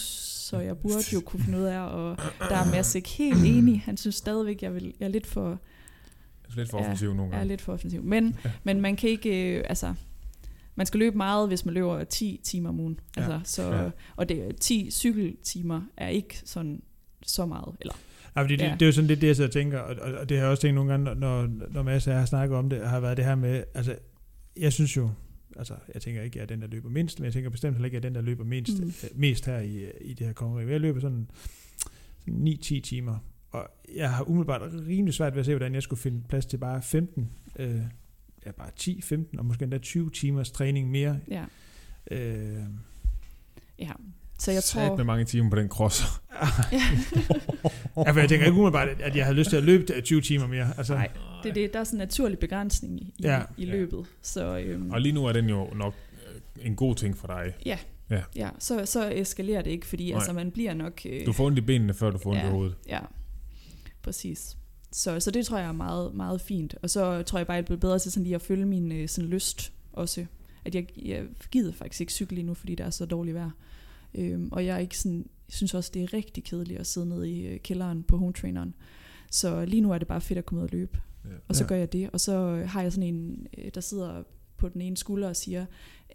så 0.50 0.60
jeg 0.60 0.78
burde 0.78 0.96
jo 1.14 1.20
kunne 1.26 1.44
finde 1.44 1.58
ud 1.60 1.64
af, 1.64 1.80
og 1.80 2.18
der 2.40 2.56
er 2.58 2.72
Mads 2.72 2.96
ikke 2.96 3.10
helt 3.10 3.46
enig. 3.46 3.82
Han 3.86 3.98
synes 3.98 4.16
stadigvæk, 4.16 4.62
jeg, 4.62 4.74
vil, 4.76 4.94
jeg 5.00 5.06
er 5.06 5.10
lidt 5.10 5.28
for, 5.28 5.52
er 5.52 6.56
lidt 6.56 6.70
for 6.70 6.78
offensiv 6.78 7.08
nogle 7.14 7.24
jeg 7.24 7.28
er 7.36 7.38
gange. 7.38 7.48
lidt 7.48 7.62
for 7.62 7.74
offensiv. 7.74 8.04
Men, 8.04 8.36
Ja. 8.46 8.52
men 8.64 8.82
man 8.82 8.96
kan 8.96 9.10
ikke, 9.10 9.58
øh, 9.58 9.64
altså, 9.70 9.94
man 10.76 10.86
skal 10.86 11.00
løbe 11.00 11.18
meget, 11.18 11.48
hvis 11.48 11.66
man 11.66 11.74
løber 11.74 12.04
10 12.04 12.40
timer 12.44 12.70
om 12.70 12.80
ugen. 12.80 13.00
Ja. 13.18 13.22
Altså, 13.22 13.56
så, 13.56 13.64
Ja. 13.72 13.84
ja. 13.84 13.90
Og 14.16 14.30
det, 14.30 14.56
10 14.62 14.92
cykeltimer 14.92 15.82
er 15.98 16.08
ikke 16.08 16.42
sådan 16.46 16.82
så 17.26 17.46
meget. 17.46 17.76
Eller, 17.82 17.94
Ja, 18.36 18.42
fordi 18.42 18.56
det, 18.56 18.64
Ja. 18.64 18.74
det 18.74 18.82
er 18.82 18.86
jo 18.86 18.92
sådan 18.92 19.08
lidt 19.08 19.22
det, 19.22 19.28
jeg 19.28 19.36
sidder 19.36 19.48
og 19.48 19.54
tænker, 19.54 19.80
og, 19.80 19.96
og, 20.02 20.14
og 20.20 20.30
det 20.30 20.38
har 20.38 20.44
jeg 20.44 20.52
også 20.52 20.62
tænkt 20.62 20.76
nogle 20.76 20.92
gange, 20.92 21.16
når, 21.16 21.48
når 21.72 21.84
Mads 21.84 22.08
og 22.08 22.12
jeg 22.14 22.20
har 22.20 22.26
snakket 22.26 22.58
om 22.58 22.70
det, 22.70 22.88
har 22.90 23.00
været 23.00 23.18
det 23.18 23.26
her 23.26 23.36
med, 23.36 23.64
altså, 23.74 23.96
jeg 24.58 24.74
synes 24.74 24.98
jo, 24.98 25.10
altså, 25.58 25.74
jeg 25.94 26.02
tænker 26.02 26.22
ikke, 26.22 26.34
at 26.34 26.36
jeg 26.36 26.42
er 26.56 26.58
den, 26.58 26.62
der 26.62 26.68
løber 26.76 26.90
mindst, 26.90 27.20
men 27.20 27.26
jeg 27.26 27.34
tænker 27.34 27.50
bestemt 27.50 27.76
heller 27.76 27.86
ikke, 27.86 27.98
at 27.98 28.04
jeg 28.04 28.10
er 28.10 28.14
den, 28.14 28.16
der 28.16 28.22
løber 28.22 28.44
mindst, 28.44 28.80
Mm. 28.80 28.86
mm. 28.86 28.94
mest 29.16 29.46
her 29.46 29.60
i, 29.60 29.86
i 30.02 30.14
det 30.14 30.28
her 30.28 30.34
kongerige. 30.34 30.72
Jeg 30.72 30.82
løber 30.82 31.00
sådan, 31.00 31.30
sådan 32.20 32.48
9-10 32.48 32.80
timer 32.82 33.18
og 33.52 33.68
jeg 33.96 34.12
har 34.12 34.30
umiddelbart 34.30 34.62
rimelig 34.88 35.14
svært 35.14 35.34
ved 35.34 35.40
at 35.40 35.46
se, 35.46 35.52
hvordan 35.54 35.74
jeg 35.74 35.84
skulle 35.84 36.00
finde 36.00 36.22
plads 36.30 36.46
til 36.46 36.58
bare 36.58 36.82
15, 36.82 37.30
øh, 37.60 37.76
ja, 38.46 38.52
bare 38.52 38.70
10, 38.76 39.02
15 39.02 39.40
og 39.40 39.46
måske 39.46 39.64
endda 39.64 39.78
20 39.78 40.10
timers 40.12 40.52
træning 40.52 40.92
mere. 40.92 41.20
Ja. 41.32 41.46
Øh, 42.12 42.64
ja. 43.80 43.92
Så 44.40 44.52
jeg 44.52 44.64
Sat 44.64 44.88
tror... 44.88 44.96
med 44.98 45.04
mange 45.06 45.26
timer 45.26 45.50
på 45.50 45.56
den 45.56 45.68
cross. 45.70 46.04
Ja. 46.72 46.80
ja, 47.98 48.12
for 48.14 48.20
jeg 48.20 48.30
tænker 48.30 48.46
ikke 48.46 48.58
umiddelbart, 48.60 48.88
at 49.02 49.16
jeg 49.16 49.26
havde 49.26 49.38
lyst 49.38 49.50
til 49.50 49.58
at 49.58 49.64
løbe 49.64 50.02
20 50.02 50.22
timer 50.22 50.48
mere. 50.48 50.68
Altså, 50.78 50.94
Nej, 50.94 51.10
det, 51.44 51.50
er 51.50 51.54
det, 51.54 51.74
der 51.74 51.80
er 51.80 51.84
sådan 51.84 51.98
en 51.98 52.00
naturlig 52.00 52.40
begrænsning 52.40 53.02
i, 53.02 53.14
Ja. 53.24 53.36
ja. 53.36 53.42
i 53.58 53.66
Ja. 53.66 53.72
løbet. 53.72 54.06
Så, 54.22 54.58
øhm, 54.58 54.92
Og 54.92 55.02
lige 55.02 55.14
nu 55.14 55.26
er 55.26 55.32
den 55.34 55.50
jo 55.50 55.68
nok 55.76 55.94
øh, 56.58 56.66
en 56.66 56.76
god 56.76 56.96
ting 56.96 57.18
for 57.18 57.28
dig. 57.28 57.54
ja, 58.36 58.50
så, 58.60 58.86
så 58.86 59.12
eskalerer 59.16 59.62
det 59.62 59.72
ikke, 59.72 59.86
fordi 59.88 60.10
Nej. 60.12 60.16
altså, 60.18 60.34
man 60.34 60.52
bliver 60.52 60.74
nok... 60.74 61.02
Øh, 61.06 61.26
Du 61.26 61.34
får 61.34 61.46
ondt 61.46 61.58
i 61.58 61.62
benene, 61.62 61.94
før 61.94 62.12
du 62.12 62.18
får 62.18 62.30
ondt 62.30 62.42
i 62.42 62.46
Ja. 62.46 62.52
hovedet. 62.52 62.76
Ja, 62.88 63.00
præcis. 64.02 64.58
Så, 64.92 65.20
så 65.20 65.32
det 65.32 65.46
tror 65.46 65.58
jeg 65.58 65.68
er 65.68 65.72
meget, 65.72 66.14
meget 66.16 66.42
fint. 66.42 66.76
Og 66.84 66.90
så 66.90 67.24
tror 67.24 67.40
jeg 67.40 67.48
bare, 67.48 67.58
at 67.58 67.62
jeg 67.62 67.66
bliver 67.66 67.80
bedre 67.80 68.00
til 68.00 68.12
sådan 68.12 68.24
lige 68.24 68.36
at 68.36 68.42
følge 68.42 68.66
min 68.66 68.92
øh, 68.92 69.10
sådan 69.10 69.30
lyst 69.30 69.72
også. 69.94 70.26
At 70.66 70.76
jeg, 70.76 70.86
jeg 71.06 71.24
gider 71.52 71.74
faktisk 71.74 72.02
ikke 72.02 72.14
cykle 72.14 72.36
lige 72.36 72.46
nu, 72.46 72.54
fordi 72.54 72.76
det 72.76 72.86
er 72.86 72.90
så 72.90 73.06
dårligt 73.06 73.36
vejr. 73.36 73.50
Øhm, 74.16 74.50
og 74.52 74.66
jeg 74.66 74.76
er 74.76 74.80
ikke 74.80 74.98
sådan, 74.98 75.18
jeg 75.20 75.54
synes 75.54 75.74
også, 75.74 75.92
det 75.94 76.04
er 76.04 76.14
rigtig 76.14 76.44
kedeligt 76.44 76.80
at 76.80 76.88
sidde 76.88 77.10
nede 77.10 77.32
i 77.32 77.48
øh, 77.48 77.60
kælderen 77.60 78.04
på 78.04 78.18
home 78.18 78.34
traineren. 78.34 78.74
Så 79.32 79.66
lige 79.66 79.82
nu 79.82 79.92
er 79.92 79.98
det 79.98 80.08
bare 80.08 80.22
fedt 80.22 80.40
at 80.40 80.46
komme 80.46 80.62
ud 80.62 80.68
og 80.68 80.72
løbe. 80.72 81.02
Ja. 81.26 81.30
Og 81.48 81.56
så 81.56 81.64
Ja. 81.64 81.68
gør 81.68 81.76
jeg 81.76 81.94
det. 81.94 82.10
Og 82.10 82.20
så 82.20 82.32
øh, 82.38 82.70
har 82.70 82.82
jeg 82.82 82.94
sådan 82.94 83.14
en, 83.14 83.48
øh, 83.58 83.72
der 83.76 83.82
sidder 83.82 84.24
på 84.58 84.70
den 84.70 84.82
ene 84.82 84.98
skulder 84.98 85.28
og 85.30 85.36
siger, 85.36 85.66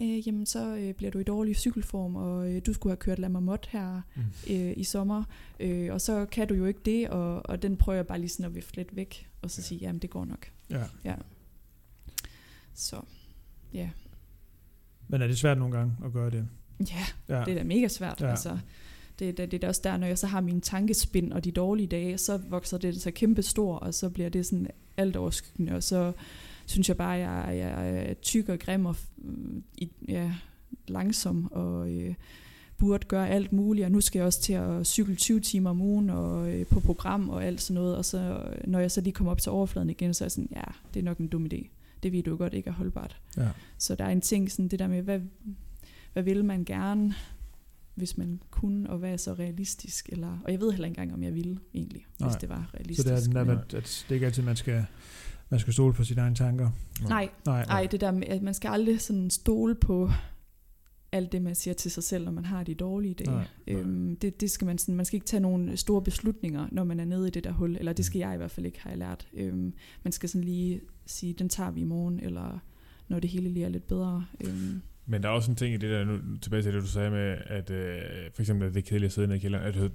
øh, 0.01 0.27
jamen 0.29 0.47
så 0.47 0.77
øh, 0.77 0.95
bliver 0.95 1.11
du 1.11 1.19
i 1.19 1.23
dårlig 1.23 1.57
cykelform, 1.57 2.17
og 2.17 2.53
øh, 2.53 2.63
du 2.67 2.73
skulle 2.73 2.91
have 2.91 2.97
kørt 2.97 3.19
Lammermot 3.19 3.67
her 3.71 4.01
Mm. 4.17 4.23
øh, 4.55 4.73
i 4.77 4.85
sommer, 4.85 5.25
øh, 5.61 5.93
og 5.93 6.01
så 6.01 6.27
kan 6.27 6.49
du 6.49 6.55
jo 6.55 6.65
ikke 6.65 6.81
det, 6.85 7.09
og, 7.09 7.47
og 7.47 7.63
den 7.63 7.77
prøver 7.77 7.97
jeg 7.97 8.07
bare 8.07 8.19
lige 8.19 8.29
sådan 8.29 8.47
at 8.47 8.55
vifte 8.55 8.77
lidt 8.77 8.97
væk, 8.97 9.29
og 9.43 9.51
så 9.51 9.61
Ja. 9.61 9.67
sige, 9.67 9.79
jamen 9.79 9.99
det 10.03 10.11
går 10.11 10.25
nok. 10.25 10.47
ja. 10.71 10.85
Ja. 11.05 11.15
Så, 12.75 13.01
ja. 13.75 13.91
Men 15.09 15.23
er 15.23 15.27
det 15.27 15.39
svært 15.39 15.59
nogle 15.59 15.77
gange 15.77 15.93
at 16.05 16.13
gøre 16.13 16.31
det? 16.31 16.49
Ja, 16.81 17.35
Ja. 17.37 17.45
det 17.45 17.53
er 17.53 17.55
da 17.59 17.65
mega 17.65 17.89
svært. 17.89 18.21
Ja. 18.21 18.31
Altså, 18.31 18.59
det, 19.19 19.29
er 19.29 19.33
da- 19.33 19.47
det 19.47 19.65
er 19.65 19.69
også 19.69 19.81
der, 19.85 19.97
når 19.97 20.07
jeg 20.07 20.19
så 20.19 20.27
har 20.27 20.41
mine 20.41 20.61
tankespind 20.61 21.33
og 21.33 21.45
de 21.45 21.51
dårlige 21.51 21.87
dage, 21.87 22.19
så 22.19 22.41
vokser 22.49 22.79
det 22.79 23.01
så 23.03 23.11
kæmpe 23.11 23.43
stor, 23.43 23.77
og 23.77 23.95
så 23.95 24.09
bliver 24.11 24.29
det 24.29 24.47
sådan 24.47 24.67
alt 24.97 25.17
overskyggende, 25.17 25.73
og 25.77 25.83
så 25.83 26.13
synes 26.67 26.89
jeg 26.89 26.97
bare, 26.97 27.15
at 27.17 27.21
jeg, 27.21 27.59
jeg 27.59 27.97
er 28.11 28.15
tyk 28.15 28.49
og 28.49 28.59
grim 28.59 28.87
og 28.87 28.97
i- 29.79 29.93
ja, 30.09 30.33
langsom, 30.89 31.53
og 31.53 31.91
øh, 31.91 32.15
burde 32.79 33.07
gøre 33.07 33.29
alt 33.29 33.53
muligt, 33.53 33.85
og 33.85 33.93
nu 33.93 34.01
skal 34.01 34.19
jeg 34.19 34.27
også 34.27 34.41
til 34.43 34.53
at 34.53 34.87
cykle 34.87 35.15
20 35.15 35.41
timer 35.41 35.71
om 35.71 35.81
ugen 35.81 36.11
og 36.11 36.53
øh, 36.53 36.67
på 36.67 36.81
program 36.81 37.29
og 37.29 37.45
alt 37.45 37.61
sådan 37.61 37.75
noget, 37.75 37.97
og 37.97 38.05
så 38.05 38.19
øh, 38.19 38.71
når 38.71 38.79
jeg 38.79 38.91
så 38.91 39.01
lige 39.01 39.13
kommer 39.13 39.31
op 39.31 39.41
til 39.41 39.53
overfladen 39.53 39.91
igen, 39.91 40.15
så 40.15 40.25
er 40.25 40.27
jeg 40.27 40.31
sådan, 40.33 40.49
ja, 40.57 40.63
det 40.95 41.01
er 41.01 41.05
nok 41.05 41.19
en 41.19 41.29
dum 41.29 41.47
idé. 41.53 41.67
Det 42.03 42.13
ved 42.13 42.23
du 42.23 42.31
jo 42.31 42.37
godt 42.37 42.55
ikke 42.55 42.69
er 42.71 42.75
holdbart. 42.75 43.21
Ja. 43.37 43.49
Så 43.79 43.95
der 43.95 44.05
er 44.05 44.11
en 44.11 44.21
ting, 44.21 44.51
sådan 44.51 44.69
det 44.69 44.79
der 44.79 44.87
med, 44.87 45.03
hvad, 45.03 45.21
hvad 46.15 46.23
vil 46.23 46.45
man 46.45 46.65
gerne, 46.65 47.15
hvis 47.95 48.19
man 48.19 48.41
kunne, 48.51 48.91
og 48.91 48.99
hvad 48.99 49.13
er 49.13 49.17
så 49.17 49.33
realistisk? 49.35 50.09
Eller, 50.09 50.39
og 50.45 50.53
jeg 50.53 50.61
ved 50.61 50.71
heller 50.71 50.87
ikke 50.89 51.01
engang, 51.01 51.15
om 51.15 51.23
jeg 51.23 51.35
ville 51.35 51.59
egentlig, 51.75 52.07
Nej. 52.21 52.29
hvis 52.29 52.37
det 52.41 52.49
var 52.49 52.69
Så 52.71 52.77
realistisk. 52.77 53.09
det 53.09 53.17
er 53.17 53.21
den 53.21 53.35
der 53.35 53.45
med, 53.45 53.57
at 53.57 53.71
det 53.73 54.07
er 54.09 54.15
ikke 54.15 54.27
altid, 54.27 54.43
man 54.43 54.57
skal, 54.57 54.85
man 55.51 55.61
skal 55.61 55.73
stole 55.73 55.95
på 55.95 56.05
sine 56.05 56.21
egne 56.21 56.35
tanker. 56.37 56.71
Nej, 57.09 57.29
Nej, 57.47 57.65
nej, 57.67 57.87
det 57.91 58.01
der 58.01 58.11
med, 58.11 58.27
at 58.29 58.43
man 58.43 58.55
skal 58.55 58.69
aldrig 58.69 59.01
sådan 59.01 59.31
stole 59.31 59.75
på 59.75 60.11
alt 61.13 61.33
det, 61.33 61.43
man 61.43 61.55
siger 61.55 61.75
til 61.75 61.91
sig 61.91 62.03
selv, 62.03 62.25
når 62.25 62.33
man 62.33 62.45
har 62.45 62.63
de 62.63 62.75
dårlige 62.75 63.15
dage. 63.15 63.31
Nej, 63.31 63.47
nej. 63.67 63.77
Øhm, 63.81 64.17
det, 64.17 64.41
det 64.41 64.51
skal 64.51 64.67
man, 64.67 64.79
sådan, 64.79 64.95
man 64.95 65.05
skal 65.07 65.17
ikke 65.17 65.27
tage 65.27 65.41
nogle 65.41 65.77
store 65.77 66.03
beslutninger, 66.03 66.69
når 66.73 66.85
man 66.85 67.01
er 67.01 67.05
nede 67.05 67.29
i 67.29 67.31
det 67.31 67.45
der 67.45 67.53
hul, 67.53 67.77
eller 67.77 67.93
det 67.93 68.05
skal 68.05 68.19
jeg 68.19 68.35
i 68.35 68.37
hvert 68.37 68.51
fald 68.51 68.67
ikke, 68.67 68.81
har 68.83 68.91
jeg 68.91 68.99
lært. 68.99 69.29
Øhm, 69.33 69.75
man 70.03 70.13
skal 70.13 70.29
sådan 70.29 70.45
lige 70.45 70.81
sige, 71.07 71.33
den 71.33 71.49
tager 71.49 71.71
vi 71.71 71.81
i 71.81 71.85
morgen, 71.85 72.21
eller 72.21 72.59
når 73.09 73.21
det 73.21 73.31
hele 73.31 73.49
lige 73.49 73.65
er 73.65 73.69
lidt 73.69 73.87
bedre. 73.87 74.25
Øhm, 74.41 74.83
Men 75.07 75.23
der 75.23 75.29
er 75.29 75.33
også 75.33 75.51
en 75.51 75.57
ting 75.57 75.75
i 75.75 75.77
det 75.77 75.91
der, 75.91 76.05
nu, 76.05 76.19
tilbage 76.43 76.63
til 76.63 76.75
det, 76.75 76.83
du 76.83 76.87
sagde 76.87 77.11
med, 77.11 77.37
at 77.47 77.71
øh, 77.71 78.01
for 78.35 78.43
eksempel, 78.43 78.69
at 78.69 78.75
det 78.75 78.81
er 78.81 78.85
kedeligt 78.89 79.09
at 79.09 79.13
sidde 79.13 79.29
nede 79.29 79.37
i 79.39 79.41
kælderen, 79.41 79.65
at, 79.65 79.75
du- 79.75 79.91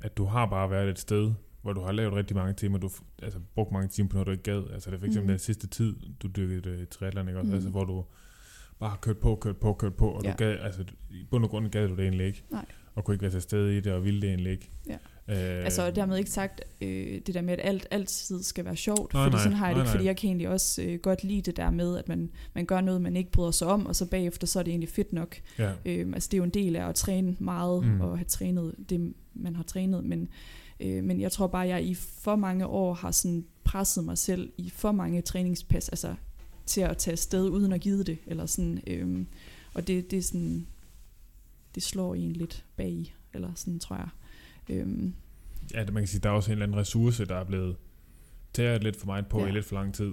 at 0.00 0.16
du 0.16 0.24
har 0.24 0.46
bare 0.46 0.70
været 0.70 0.88
et 0.88 0.98
sted, 0.98 1.32
hvor 1.62 1.72
du 1.72 1.80
har 1.80 1.92
lavet 1.92 2.12
rigtig 2.14 2.36
mange 2.36 2.52
timer, 2.54 2.78
du 2.78 2.90
altså, 3.22 3.38
brugt 3.54 3.72
mange 3.72 3.88
timer 3.88 4.08
på 4.08 4.14
noget, 4.14 4.26
du 4.26 4.32
ikke 4.32 4.42
gad. 4.44 4.62
Altså 4.72 4.90
det 4.90 4.96
er 4.96 5.00
for 5.00 5.06
eksempel 5.06 5.26
Mhm. 5.26 5.32
den 5.32 5.38
sidste 5.38 5.66
tid, 5.66 5.96
du 6.22 6.28
dykkede 6.36 6.70
øh, 6.70 6.86
triathlon, 6.86 7.28
ikke 7.28 7.38
også? 7.40 7.46
Mhm. 7.48 7.54
Altså 7.54 7.70
hvor 7.70 7.84
du 7.84 8.04
bare 8.78 8.90
har 8.90 8.96
kørt 8.96 9.18
på, 9.18 9.34
kørt 9.36 9.56
på, 9.56 9.72
kørt 9.72 9.94
på, 9.94 10.08
og 10.10 10.24
Ja. 10.24 10.30
du 10.30 10.36
gad, 10.36 10.58
altså 10.60 10.84
i 11.10 11.26
bund 11.30 11.44
og 11.44 11.50
grund 11.50 11.68
gad 11.70 11.88
du 11.88 11.96
det 11.96 12.02
egentlig 12.04 12.26
ikke. 12.26 12.44
Nej. 12.50 12.64
Og 12.94 13.04
kunne 13.04 13.14
ikke 13.14 13.22
være 13.22 13.30
til 13.32 13.42
stede 13.42 13.76
i 13.76 13.80
det, 13.80 13.92
og 13.92 14.04
ville 14.04 14.20
det 14.20 14.28
egentlig 14.28 14.52
ikke. 14.52 14.70
Ja. 14.88 14.96
Øh, 15.28 15.36
Altså 15.64 15.90
dermed 15.90 16.16
ikke 16.18 16.30
sagt 16.30 16.60
øh, 16.80 17.20
det 17.26 17.34
der 17.34 17.42
med, 17.42 17.52
at 17.52 17.60
alt 17.62 17.86
altid 17.90 18.42
skal 18.42 18.64
være 18.64 18.76
sjovt, 18.76 19.14
Nej, 19.14 19.24
fordi 19.24 19.34
nej, 19.34 19.42
sådan 19.42 19.58
har 19.58 19.66
jeg 19.66 19.74
det 19.76 19.78
nej, 19.78 19.84
ikke, 19.84 19.90
fordi 19.90 20.04
jeg 20.04 20.16
kan 20.16 20.28
egentlig 20.28 20.48
også 20.48 20.82
øh, 20.82 20.98
godt 20.98 21.24
lide 21.24 21.42
det 21.42 21.56
der 21.56 21.70
med, 21.70 21.96
at 21.98 22.08
man, 22.08 22.30
man 22.54 22.66
gør 22.66 22.80
noget, 22.80 23.00
man 23.00 23.16
ikke 23.16 23.30
bryder 23.32 23.50
sig 23.50 23.66
om, 23.68 23.86
og 23.86 23.96
så 23.96 24.06
bagefter, 24.06 24.46
så 24.46 24.58
er 24.58 24.62
det 24.62 24.70
egentlig 24.70 24.88
fedt 24.88 25.12
nok. 25.12 25.36
ja. 25.58 25.72
Øh, 25.86 26.06
altså 26.14 26.28
det 26.30 26.34
er 26.34 26.38
jo 26.38 26.44
en 26.44 26.50
del 26.50 26.76
af 26.76 26.88
at 26.88 26.94
træne 26.94 27.36
meget, 27.38 27.84
Mm. 27.84 28.00
og 28.00 28.18
have 28.18 28.24
trænet 28.28 28.74
det, 28.90 29.14
man 29.34 29.56
har 29.56 29.62
trænet, 29.62 30.04
men, 30.04 30.28
øh, 30.80 31.04
men 31.04 31.20
jeg 31.20 31.32
tror 31.32 31.46
bare, 31.46 31.64
at 31.64 31.68
jeg 31.70 31.84
i 31.84 31.94
for 31.94 32.36
mange 32.36 32.66
år 32.66 32.94
har 32.94 33.10
sådan 33.10 33.44
presset 33.64 34.04
mig 34.04 34.18
selv 34.18 34.52
i 34.58 34.70
for 34.70 34.92
mange 34.92 35.20
træningspas, 35.22 35.88
altså 35.88 36.14
til 36.66 36.80
at 36.80 36.96
tage 36.96 37.12
afsted 37.12 37.48
uden 37.48 37.72
at 37.72 37.80
give 37.80 38.02
det, 38.02 38.18
eller 38.26 38.46
sådan, 38.46 38.80
øh, 38.86 39.26
og 39.74 39.86
det, 39.86 40.10
det 40.10 40.18
er 40.18 40.22
sådan, 40.22 40.66
det 41.74 41.82
slår 41.82 42.14
en 42.14 42.32
lidt 42.32 42.64
bag, 42.76 43.14
eller 43.34 43.50
sådan 43.54 43.78
tror 43.78 43.96
jeg. 43.96 44.08
Øh, 44.68 44.86
ja, 45.74 45.84
man 45.84 46.02
kan 46.02 46.06
sige, 46.06 46.20
der 46.20 46.28
er 46.28 46.34
også 46.34 46.50
en 46.50 46.52
eller 46.52 46.66
anden 46.66 46.78
ressource, 46.78 47.24
der 47.24 47.36
er 47.36 47.44
blevet 47.44 47.76
taget 48.54 48.82
lidt 48.82 48.96
for 48.96 49.06
meget 49.06 49.26
på 49.26 49.40
Ja. 49.40 49.46
i 49.46 49.50
lidt 49.50 49.64
for 49.64 49.74
lang 49.76 49.94
tid. 49.94 50.12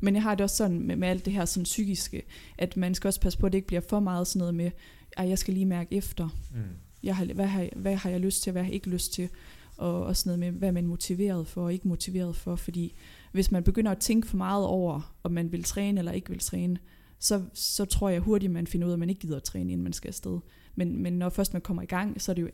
Men 0.00 0.14
jeg 0.14 0.22
har 0.22 0.34
det 0.34 0.40
også 0.44 0.56
sådan 0.56 0.80
med, 0.82 0.96
med 0.96 1.08
alt 1.08 1.24
det 1.24 1.32
her 1.32 1.44
sådan 1.44 1.64
psykiske, 1.64 2.22
at 2.58 2.76
man 2.76 2.94
skal 2.94 3.08
også 3.08 3.20
passe 3.20 3.38
på, 3.38 3.46
at 3.46 3.52
det 3.52 3.58
ikke 3.58 3.66
bliver 3.66 3.80
for 3.88 4.00
meget 4.00 4.26
sådan 4.26 4.38
noget 4.38 4.54
med, 4.54 4.70
at 5.16 5.28
jeg 5.28 5.38
skal 5.38 5.54
lige 5.54 5.66
mærke 5.66 5.96
efter. 5.96 6.28
Mm. 6.54 6.60
Jeg 7.02 7.16
har, 7.16 7.24
hvad, 7.24 7.46
har, 7.46 7.68
hvad 7.76 7.96
har 7.96 8.10
jeg 8.10 8.20
lyst 8.20 8.42
til, 8.42 8.52
hvad 8.52 8.62
har 8.62 8.68
jeg 8.68 8.74
ikke 8.74 8.90
lyst 8.90 9.12
til? 9.12 9.28
Og 9.76 10.04
også 10.04 10.28
noget 10.28 10.38
med, 10.38 10.50
hvad 10.50 10.68
er 10.68 10.72
man 10.72 10.86
motiveret 10.86 11.46
for 11.46 11.64
og 11.64 11.72
ikke 11.72 11.88
motiveret 11.88 12.36
for. 12.36 12.56
Fordi 12.56 12.94
hvis 13.32 13.50
man 13.50 13.62
begynder 13.62 13.90
at 13.90 13.98
tænke 13.98 14.28
for 14.28 14.36
meget 14.36 14.64
over, 14.66 15.14
om 15.22 15.32
man 15.32 15.52
vil 15.52 15.64
træne 15.64 15.98
eller 15.98 16.12
ikke 16.12 16.30
vil 16.30 16.38
træne, 16.38 16.78
så, 17.18 17.42
så 17.54 17.84
tror 17.84 18.08
jeg 18.08 18.20
hurtigt, 18.20 18.52
man 18.52 18.66
finder 18.66 18.86
ud 18.86 18.92
af, 18.92 18.94
at 18.94 18.98
man 18.98 19.08
ikke 19.08 19.20
gider 19.20 19.36
at 19.36 19.42
træne, 19.42 19.72
inden 19.72 19.84
man 19.84 19.92
skal 19.92 20.08
afsted. 20.08 20.38
Men, 20.74 21.02
men 21.02 21.12
når 21.12 21.28
først 21.28 21.52
man 21.52 21.62
kommer 21.62 21.82
i 21.82 21.86
gang, 21.86 22.20
så 22.22 22.32
er 22.32 22.34
det 22.34 22.42
jo 22.42 22.48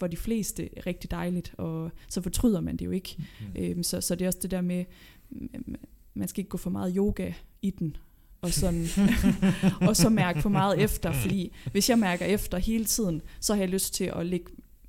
for 0.00 0.06
de 0.06 0.16
fleste 0.16 0.68
rigtig 0.86 1.10
dejligt, 1.10 1.54
og 1.58 1.90
så 2.08 2.20
fortryder 2.22 2.60
man 2.60 2.76
det 2.76 2.84
jo 2.84 2.90
ikke. 2.90 3.16
Mm. 3.18 3.62
Øhm, 3.62 3.82
så, 3.82 4.00
så 4.00 4.14
det 4.14 4.22
er 4.24 4.26
også 4.28 4.38
det 4.42 4.50
der 4.50 4.60
med, 4.60 4.84
mm, 5.30 5.48
man 6.14 6.28
skal 6.28 6.40
ikke 6.40 6.48
gå 6.48 6.58
for 6.58 6.70
meget 6.70 6.92
yoga 6.96 7.32
i 7.62 7.70
den, 7.70 7.96
og, 8.42 8.50
sådan, 8.50 8.86
og 9.88 9.96
så 9.96 10.08
mærke 10.08 10.42
for 10.42 10.48
meget 10.48 10.78
efter, 10.80 11.12
fordi 11.12 11.52
hvis 11.72 11.90
jeg 11.90 11.98
mærker 11.98 12.26
efter 12.26 12.58
hele 12.58 12.84
tiden, 12.84 13.22
så 13.40 13.54
har 13.54 13.60
jeg 13.60 13.68
lyst 13.68 13.94
til 13.94 14.12
at 14.16 14.26
ligge 14.26 14.46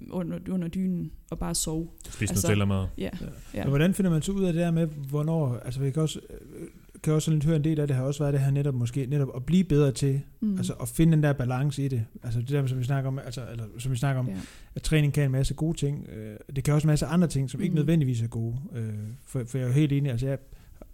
under, 0.09 0.39
under 0.49 0.67
dynen 0.67 1.11
og 1.31 1.39
bare 1.39 1.55
sove. 1.55 1.87
Spis 2.09 2.29
Altså, 2.29 2.47
Nutella-mad. 2.47 2.87
Ja, 2.97 3.09
Ja. 3.21 3.25
ja. 3.53 3.63
Men 3.63 3.69
hvordan 3.69 3.93
finder 3.93 4.11
man 4.11 4.21
så 4.21 4.31
ud 4.31 4.43
af 4.43 4.53
det 4.53 4.63
her 4.63 4.71
med, 4.71 4.87
hvornår, 4.87 5.55
altså 5.65 5.79
vi 5.79 5.91
kan 5.91 6.01
også, 6.01 6.19
øh, 6.29 6.67
kan 7.03 7.13
også 7.13 7.31
lidt 7.31 7.43
høre 7.43 7.55
en 7.55 7.63
del 7.63 7.79
af 7.79 7.87
det 7.87 7.95
har 7.95 8.03
også 8.03 8.23
været 8.23 8.33
det 8.33 8.41
her 8.41 8.51
netop 8.51 8.73
måske, 8.73 9.05
netop 9.05 9.29
at 9.35 9.45
blive 9.45 9.63
bedre 9.63 9.91
til, 9.91 10.21
Mm. 10.39 10.57
altså 10.57 10.73
at 10.73 10.87
finde 10.87 11.13
den 11.13 11.23
der 11.23 11.33
balance 11.33 11.85
i 11.85 11.87
det. 11.87 12.05
Altså 12.23 12.39
det 12.39 12.49
der, 12.49 12.67
som 12.67 12.79
vi 12.79 12.83
snakker 12.83 13.07
om, 13.07 13.19
altså, 13.19 13.41
eller, 13.51 13.63
som 13.77 13.91
vi 13.91 13.97
snakker 13.97 14.19
om, 14.19 14.27
ja. 14.27 14.35
at 14.75 14.81
træning 14.81 15.13
kan 15.13 15.23
en 15.23 15.31
masse 15.31 15.53
gode 15.53 15.77
ting. 15.77 16.07
Øh, 16.09 16.35
det 16.55 16.63
kan 16.63 16.73
også 16.73 16.85
en 16.87 16.89
masse 16.91 17.05
andre 17.05 17.27
ting, 17.27 17.49
som 17.49 17.59
mm. 17.59 17.63
ikke 17.63 17.75
nødvendigvis 17.75 18.21
er 18.21 18.27
gode. 18.27 18.55
Øh, 18.75 18.93
for, 19.25 19.43
for 19.47 19.57
jeg 19.57 19.65
er 19.65 19.67
jo 19.67 19.73
helt 19.73 19.91
enig, 19.91 20.11
altså 20.11 20.27
jeg, 20.27 20.37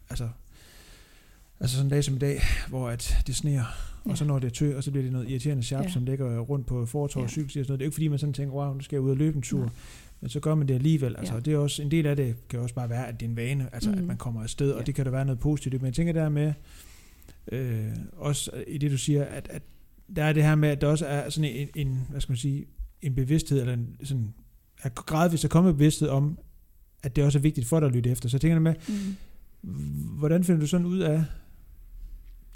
altså, 0.10 0.30
altså 1.60 1.76
sådan 1.76 1.86
en 1.86 1.89
dag 1.89 2.03
som 2.03 2.16
i 2.16 2.20
dag, 2.20 2.41
hvor 2.70 2.89
at 2.89 3.18
det 3.28 3.36
sneer, 3.36 3.64
ja. 4.05 4.12
Og 4.12 4.18
så 4.18 4.26
når 4.26 4.39
det 4.39 4.47
er 4.47 4.51
tø, 4.51 4.76
og 4.78 4.84
så 4.84 4.91
bliver 4.91 5.03
det 5.03 5.12
noget 5.14 5.30
irriterende 5.30 5.64
sharp, 5.64 5.84
ja. 5.86 5.89
Som 5.89 6.05
ligger 6.05 6.39
rundt 6.39 6.66
på 6.68 6.86
fortorv 6.86 7.22
og 7.24 7.28
Ja. 7.30 7.32
cykelstier 7.32 7.62
og 7.62 7.66
sådan 7.66 7.72
noget. 7.72 7.80
Det 7.80 7.84
er 7.86 7.88
ikke 7.88 7.95
fordi, 7.95 8.08
man 8.08 8.20
sådan 8.20 8.34
tænker, 8.34 8.53
wow, 8.55 8.74
nu 8.74 8.80
skal 8.82 8.95
jeg 8.95 9.01
ud 9.01 9.10
og 9.10 9.18
løbe 9.18 9.36
en 9.36 9.41
tur. 9.41 9.60
Nej. 9.60 9.70
Men 10.22 10.30
så 10.30 10.39
gør 10.39 10.55
man 10.55 10.68
det 10.68 10.74
alligevel. 10.74 11.16
Altså, 11.18 11.34
Ja. 11.34 11.39
det 11.39 11.53
er 11.53 11.58
også, 11.58 11.82
en 11.82 11.91
del 11.91 12.05
af 12.05 12.16
det 12.16 12.36
kan 12.49 12.60
også 12.60 12.76
bare 12.76 12.89
være, 12.89 13.08
at 13.08 13.20
det 13.20 13.26
er 13.26 13.30
en 13.30 13.36
vane, 13.36 13.70
altså 13.74 13.91
mm. 13.91 13.97
at 13.97 14.03
man 14.03 14.18
kommer 14.18 14.43
afsted, 14.43 14.72
og 14.72 14.80
Ja. 14.80 14.86
det 14.86 14.95
kan 14.95 15.05
der 15.05 15.12
være 15.12 15.26
noget 15.26 15.39
positivt. 15.39 15.74
Men 15.82 15.86
jeg 15.86 15.93
tænker 15.93 16.14
der 16.14 16.30
med, 16.30 16.53
øh, 17.51 17.86
også 18.18 18.51
i 18.68 18.78
det 18.78 18.91
du 18.91 18.97
siger, 18.97 19.24
at, 19.26 19.47
at 19.51 19.62
der 20.16 20.24
er 20.24 20.34
det 20.34 20.43
her 20.43 20.55
med, 20.55 20.70
at 20.70 20.82
der 20.82 20.88
også 20.88 21.05
er 21.05 21.30
sådan 21.30 21.49
en, 21.51 21.68
en 21.76 21.99
hvad 22.10 22.22
skal 22.22 22.32
man 22.32 22.38
sige, 22.38 22.66
en 23.01 23.16
bevidsthed, 23.16 23.60
eller 23.62 23.74
en, 23.74 23.95
sådan, 24.03 24.34
at 24.82 24.95
gradvist 24.95 25.45
at 25.45 25.51
komme 25.51 25.74
bevidsthed 25.74 26.10
om, 26.10 26.38
at 27.03 27.16
det 27.16 27.24
også 27.24 27.39
er 27.39 27.41
vigtigt 27.41 27.68
for 27.68 27.80
dig 27.80 27.88
at 27.89 27.95
lytte 27.95 28.10
efter. 28.10 28.30
Så 28.30 28.36
jeg 28.38 28.41
tænker 28.41 28.55
der 28.55 28.62
med, 28.62 28.74
Mm. 29.64 29.74
hvordan 30.18 30.43
finder 30.43 30.62
du 30.62 30.68
sådan 30.68 30.86
ud 30.86 30.99
af 30.99 31.24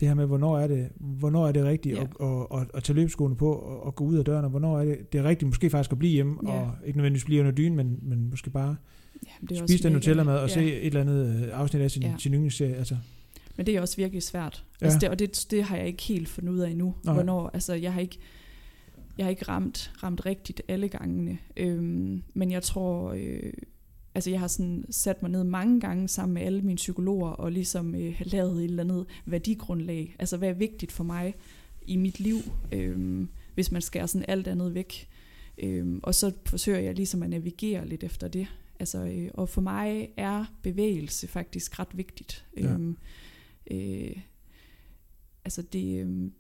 det 0.02 0.08
her 0.10 0.16
med, 0.16 0.26
hvornår 0.26 0.60
er 0.60 0.68
det, 0.68 0.90
hvornår 1.00 1.48
er 1.48 1.52
det 1.52 1.64
rigtigt 1.64 1.98
Ja. 1.98 2.02
at, 2.04 2.10
at, 2.22 2.62
at, 2.62 2.68
at 2.74 2.84
tage 2.84 2.96
løbeskoene 2.96 3.36
på 3.36 3.54
og, 3.54 3.84
og 3.86 3.96
gå 3.96 4.04
ud 4.04 4.16
af 4.18 4.26
døren, 4.26 4.44
og 4.46 4.50
hvornår 4.52 4.80
er 4.80 4.86
det, 4.86 5.14
det 5.14 5.20
er 5.20 5.24
rigtigt 5.24 5.48
måske 5.50 5.70
faktisk 5.70 5.92
at 5.92 6.00
blive 6.00 6.14
hjemme, 6.14 6.38
Ja. 6.48 6.52
og 6.62 6.72
ikke 6.86 6.98
nødvendigvis 6.98 7.26
blive 7.26 7.40
under 7.40 7.52
dynen, 7.52 7.76
men, 7.76 8.00
men 8.02 8.30
måske 8.30 8.50
bare 8.50 8.76
Ja, 9.26 9.48
det 9.50 9.58
er 9.62 9.68
spise 9.68 9.84
den 9.84 9.94
Nutella-mad 9.94 10.38
og 10.38 10.48
ja. 10.48 10.54
se 10.54 10.64
et 10.76 10.86
eller 10.88 11.02
andet 11.02 11.44
øh, 11.46 11.60
afsnit 11.60 11.82
af 11.82 11.92
sin, 11.92 12.02
Ja. 12.04 12.14
sin 12.18 12.34
yndlingsserie. 12.34 12.76
Altså, 12.76 12.98
Men 13.58 13.66
det 13.66 13.76
er 13.76 13.82
også 13.82 13.96
virkelig 13.98 14.24
svært. 14.24 14.66
Ja. 14.82 14.86
Altså 14.86 15.00
det, 15.00 15.10
og 15.10 15.20
det, 15.20 15.46
det 15.52 15.64
har 15.64 15.78
jeg 15.78 15.88
ikke 15.88 16.04
helt 16.04 16.30
fundet 16.30 16.54
ud 16.54 16.60
af 16.60 16.70
endnu. 16.70 16.96
Nej. 17.06 17.14
Hvornår, 17.14 17.50
altså 17.54 17.74
jeg 17.74 17.94
har 17.94 18.02
ikke, 18.02 18.18
jeg 19.18 19.26
har 19.26 19.30
ikke 19.30 19.46
ramt, 19.48 19.92
ramt 20.04 20.26
rigtigt 20.26 20.62
alle 20.68 20.88
gangene. 20.88 21.38
Øhm, 21.58 22.22
men 22.34 22.52
jeg 22.52 22.64
tror, 22.64 23.14
øh, 23.18 23.54
altså 24.16 24.30
jeg 24.30 24.40
har 24.40 24.48
sådan 24.48 24.86
sat 24.90 25.22
mig 25.22 25.32
ned 25.32 25.44
mange 25.44 25.80
gange 25.80 26.08
sammen 26.08 26.34
med 26.34 26.42
alle 26.42 26.62
mine 26.62 26.76
psykologer 26.76 27.30
og 27.30 27.52
ligesom 27.52 27.96
øh, 27.96 28.22
lavet 28.26 28.58
et 28.58 28.64
eller 28.64 28.84
andet 28.84 29.06
værdigrundlag. 29.26 30.16
Altså 30.20 30.38
hvad 30.38 30.50
er 30.50 30.54
vigtigt 30.54 30.92
for 30.92 31.04
mig 31.04 31.36
i 31.88 31.96
mit 31.96 32.20
liv, 32.20 32.38
øh, 32.72 33.28
hvis 33.54 33.72
man 33.72 33.82
skærer 33.82 34.06
sådan 34.06 34.26
alt 34.28 34.48
andet 34.48 34.74
væk. 34.74 35.10
Øh, 35.58 36.00
og 36.04 36.16
så 36.16 36.32
forsøger 36.46 36.80
jeg 36.80 36.96
ligesom 36.96 37.24
at 37.24 37.30
navigere 37.30 37.88
lidt 37.88 38.04
efter 38.04 38.28
det. 38.28 38.48
Altså, 38.80 39.06
øh, 39.06 39.30
og 39.34 39.50
for 39.50 39.62
mig 39.62 40.10
er 40.18 40.46
bevægelse 40.62 41.28
faktisk 41.28 41.80
ret 41.80 41.98
vigtigt. 41.98 42.46
Ja. 42.58 42.78
Øh, 42.78 42.94
øh, 43.72 44.18
altså 45.46 45.62
det, 45.62 46.06
øh, 46.06 46.32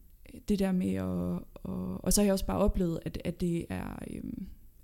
det 0.49 0.59
der 0.59 0.72
med 0.72 0.93
at, 0.93 1.43
og, 1.53 2.03
og 2.03 2.13
så 2.13 2.22
har 2.22 2.26
jeg 2.26 2.34
også 2.34 2.45
bare 2.45 2.57
oplevet, 2.57 2.99
at, 3.05 3.22
at 3.26 3.41
det 3.41 3.65
er... 3.69 3.99
Øh, 4.11 4.24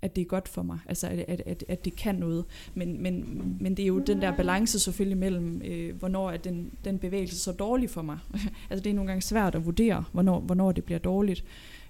at 0.02 0.16
det 0.16 0.22
er 0.22 0.26
godt 0.26 0.48
for 0.48 0.62
mig, 0.62 0.78
altså 0.86 1.06
at, 1.08 1.18
at, 1.28 1.42
at, 1.46 1.64
at 1.68 1.84
det 1.84 1.96
kan 1.96 2.14
noget. 2.14 2.44
Men, 2.74 3.02
men, 3.02 3.24
men 3.60 3.76
det 3.76 3.82
er 3.82 3.86
jo 3.86 3.98
den 3.98 4.22
der 4.22 4.36
balance 4.36 4.78
selvfølgelig 4.78 5.18
mellem, 5.18 5.62
øh, 5.64 5.96
hvornår 5.96 6.30
er 6.30 6.36
den, 6.36 6.70
den 6.84 6.98
bevægelse 6.98 7.38
så 7.38 7.52
dårlig 7.52 7.90
for 7.90 8.02
mig. 8.02 8.18
altså 8.70 8.84
det 8.84 8.90
er 8.90 8.94
nogle 8.94 9.08
gange 9.08 9.22
svært 9.22 9.54
at 9.54 9.66
vurdere, 9.66 10.04
hvornår, 10.12 10.40
hvornår 10.40 10.72
det 10.72 10.84
bliver 10.84 10.98
dårligt. 10.98 11.44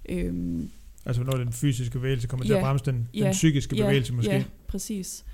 Øhm, 0.08 0.70
Altså 1.06 1.22
når 1.22 1.32
den 1.32 1.52
fysiske 1.52 1.92
bevægelse 1.98 2.28
kommer 2.28 2.44
til 2.44 2.52
Ja. 2.52 2.58
at 2.58 2.62
bremse 2.64 2.84
den, 2.84 2.94
den 2.94 3.06
Ja. 3.14 3.32
psykiske 3.32 3.76
ja, 3.76 3.82
bevægelse 3.82 4.12
måske. 4.14 4.32
Ja, 4.32 4.44
præcis. 4.66 5.24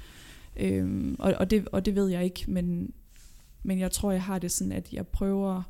Øhm, 0.57 1.17
og, 1.19 1.35
og, 1.39 1.51
det, 1.51 1.69
og 1.73 1.87
det 1.87 1.95
ved 1.95 2.09
jeg 2.09 2.25
ikke, 2.25 2.45
men, 2.49 2.93
men 3.63 3.79
jeg 3.79 3.91
tror, 3.91 4.13
jeg 4.13 4.23
har 4.23 4.39
det 4.39 4.51
sådan, 4.51 4.73
at 4.73 4.93
jeg 4.93 5.07
prøver 5.07 5.63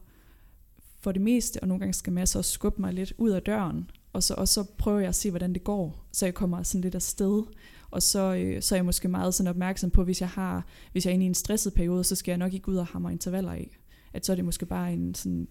for 1.00 1.12
det 1.12 1.22
meste, 1.22 1.60
og 1.62 1.68
nogle 1.68 1.78
gange 1.80 1.92
skal 1.92 2.12
masser 2.12 2.38
også 2.38 2.50
skubbe 2.52 2.80
mig 2.80 2.92
lidt 2.92 3.12
ud 3.18 3.30
af 3.30 3.42
døren, 3.42 3.90
og 4.14 4.22
så, 4.22 4.34
og 4.34 4.48
så 4.48 4.64
prøver 4.78 4.98
jeg 4.98 5.08
at 5.08 5.14
se, 5.14 5.30
hvordan 5.30 5.52
det 5.52 5.64
går, 5.64 6.06
så 6.12 6.26
jeg 6.26 6.34
kommer 6.34 6.62
sådan 6.62 6.80
lidt 6.80 6.94
afsted. 6.94 7.42
Og 7.90 8.02
så, 8.02 8.34
øh, 8.34 8.62
så 8.62 8.74
er 8.74 8.76
jeg 8.76 8.84
måske 8.84 9.08
meget 9.08 9.34
sådan 9.34 9.50
opmærksom 9.50 9.90
på, 9.90 10.04
hvis 10.04 10.20
jeg 10.20 10.28
har, 10.28 10.66
hvis 10.92 11.04
jeg 11.06 11.10
er 11.10 11.14
inde 11.14 11.24
i 11.24 11.28
en 11.28 11.34
stresset 11.34 11.74
periode, 11.74 12.04
så 12.04 12.14
skal 12.14 12.32
jeg 12.32 12.38
nok 12.38 12.54
ikke 12.54 12.68
ud 12.68 12.76
og 12.76 12.86
hamre 12.86 13.12
intervaller 13.12 13.52
af. 13.52 13.76
At 14.12 14.26
så 14.26 14.32
er 14.32 14.36
det 14.36 14.44
måske 14.44 14.66
bare 14.66 14.92
en 14.92 15.14
sådan 15.14 15.48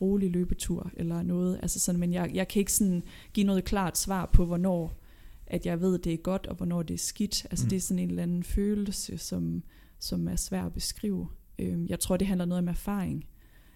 rolig 0.00 0.30
løbetur 0.30 0.90
eller 0.96 1.22
noget. 1.22 1.58
Altså 1.62 1.80
sådan, 1.80 2.00
men 2.00 2.12
jeg, 2.12 2.30
jeg 2.34 2.48
kan 2.48 2.60
ikke 2.60 2.72
sådan 2.72 3.02
give 3.32 3.46
noget 3.46 3.64
klart 3.64 3.98
svar 3.98 4.26
på, 4.32 4.44
hvornår 4.44 5.00
at 5.46 5.66
jeg 5.66 5.80
ved, 5.80 5.98
at 5.98 6.04
det 6.04 6.12
er 6.12 6.16
godt, 6.16 6.46
og 6.46 6.56
hvornår 6.56 6.82
det 6.82 6.94
er 6.94 6.98
skidt. 6.98 7.46
Altså 7.50 7.64
Mm. 7.64 7.66
mm. 7.66 7.70
det 7.70 7.76
er 7.76 7.80
sådan 7.80 7.98
en 7.98 8.08
eller 8.10 8.22
anden 8.22 8.42
følelse, 8.42 9.18
som, 9.18 9.62
som 9.98 10.28
er 10.28 10.36
svær 10.36 10.62
at 10.64 10.72
beskrive. 10.72 11.28
Øhm, 11.58 11.86
jeg 11.88 12.00
tror, 12.00 12.16
det 12.16 12.26
handler 12.26 12.44
noget 12.44 12.62
om 12.62 12.68
erfaring. 12.68 13.24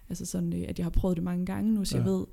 Altså 0.09 0.25
sådan, 0.25 0.53
øh, 0.53 0.65
at 0.67 0.79
jeg 0.79 0.85
har 0.85 0.89
prøvet 0.91 1.17
det 1.17 1.23
mange 1.23 1.45
gange 1.45 1.73
nu, 1.73 1.85
så 1.85 1.97
Ja. 1.97 2.03
jeg 2.03 2.11
ved, 2.11 2.25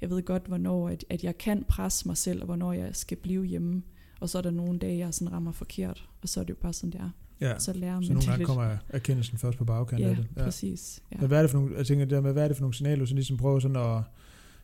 jeg 0.00 0.10
ved 0.10 0.22
godt, 0.22 0.46
hvornår 0.46 0.88
at, 0.88 1.04
at 1.10 1.24
jeg 1.24 1.38
kan 1.38 1.64
presse 1.68 2.08
mig 2.08 2.16
selv, 2.16 2.40
og 2.40 2.46
hvornår 2.46 2.72
jeg 2.72 2.88
skal 2.92 3.16
blive 3.16 3.44
hjemme. 3.44 3.82
Og 4.20 4.28
så 4.28 4.38
er 4.38 4.42
der 4.42 4.50
nogle 4.50 4.78
dage, 4.78 4.98
jeg 4.98 5.14
sådan 5.14 5.32
rammer 5.32 5.52
forkert, 5.52 6.08
og 6.22 6.28
så 6.28 6.40
er 6.40 6.44
det 6.44 6.50
jo 6.50 6.56
bare 6.62 6.72
sådan, 6.72 6.90
det 6.90 7.00
er. 7.00 7.10
Ja. 7.40 7.58
Så 7.58 7.72
lærer 7.72 7.94
man 7.94 8.04
Så 8.04 8.12
nogle 8.12 8.26
gange 8.26 8.38
lidt. 8.38 8.46
kommer 8.46 8.76
erkendelsen 8.88 9.38
først 9.38 9.58
på 9.58 9.64
bagkanten 9.64 10.04
ja, 10.04 10.10
af 10.10 10.16
det. 10.16 10.26
Ja. 10.36 10.44
præcis. 10.44 11.02
Ja. 11.12 11.16
Men 11.20 11.28
hvad 11.28 11.38
er 11.38 11.42
det 11.42 11.50
for 11.50 11.58
nogle, 11.58 11.76
jeg 11.76 11.86
tænker 11.86 12.04
det 12.04 12.10
der 12.12 12.20
med, 12.20 12.32
hvad 12.32 12.44
er 12.44 12.48
det 12.48 12.56
for 12.56 12.62
nogle 12.62 12.74
signaler, 12.74 12.98
du 12.98 13.06
sådan 13.06 13.16
ligesom 13.16 13.36
prøver 13.36 13.60
sådan 13.60 13.76
at, 13.76 14.02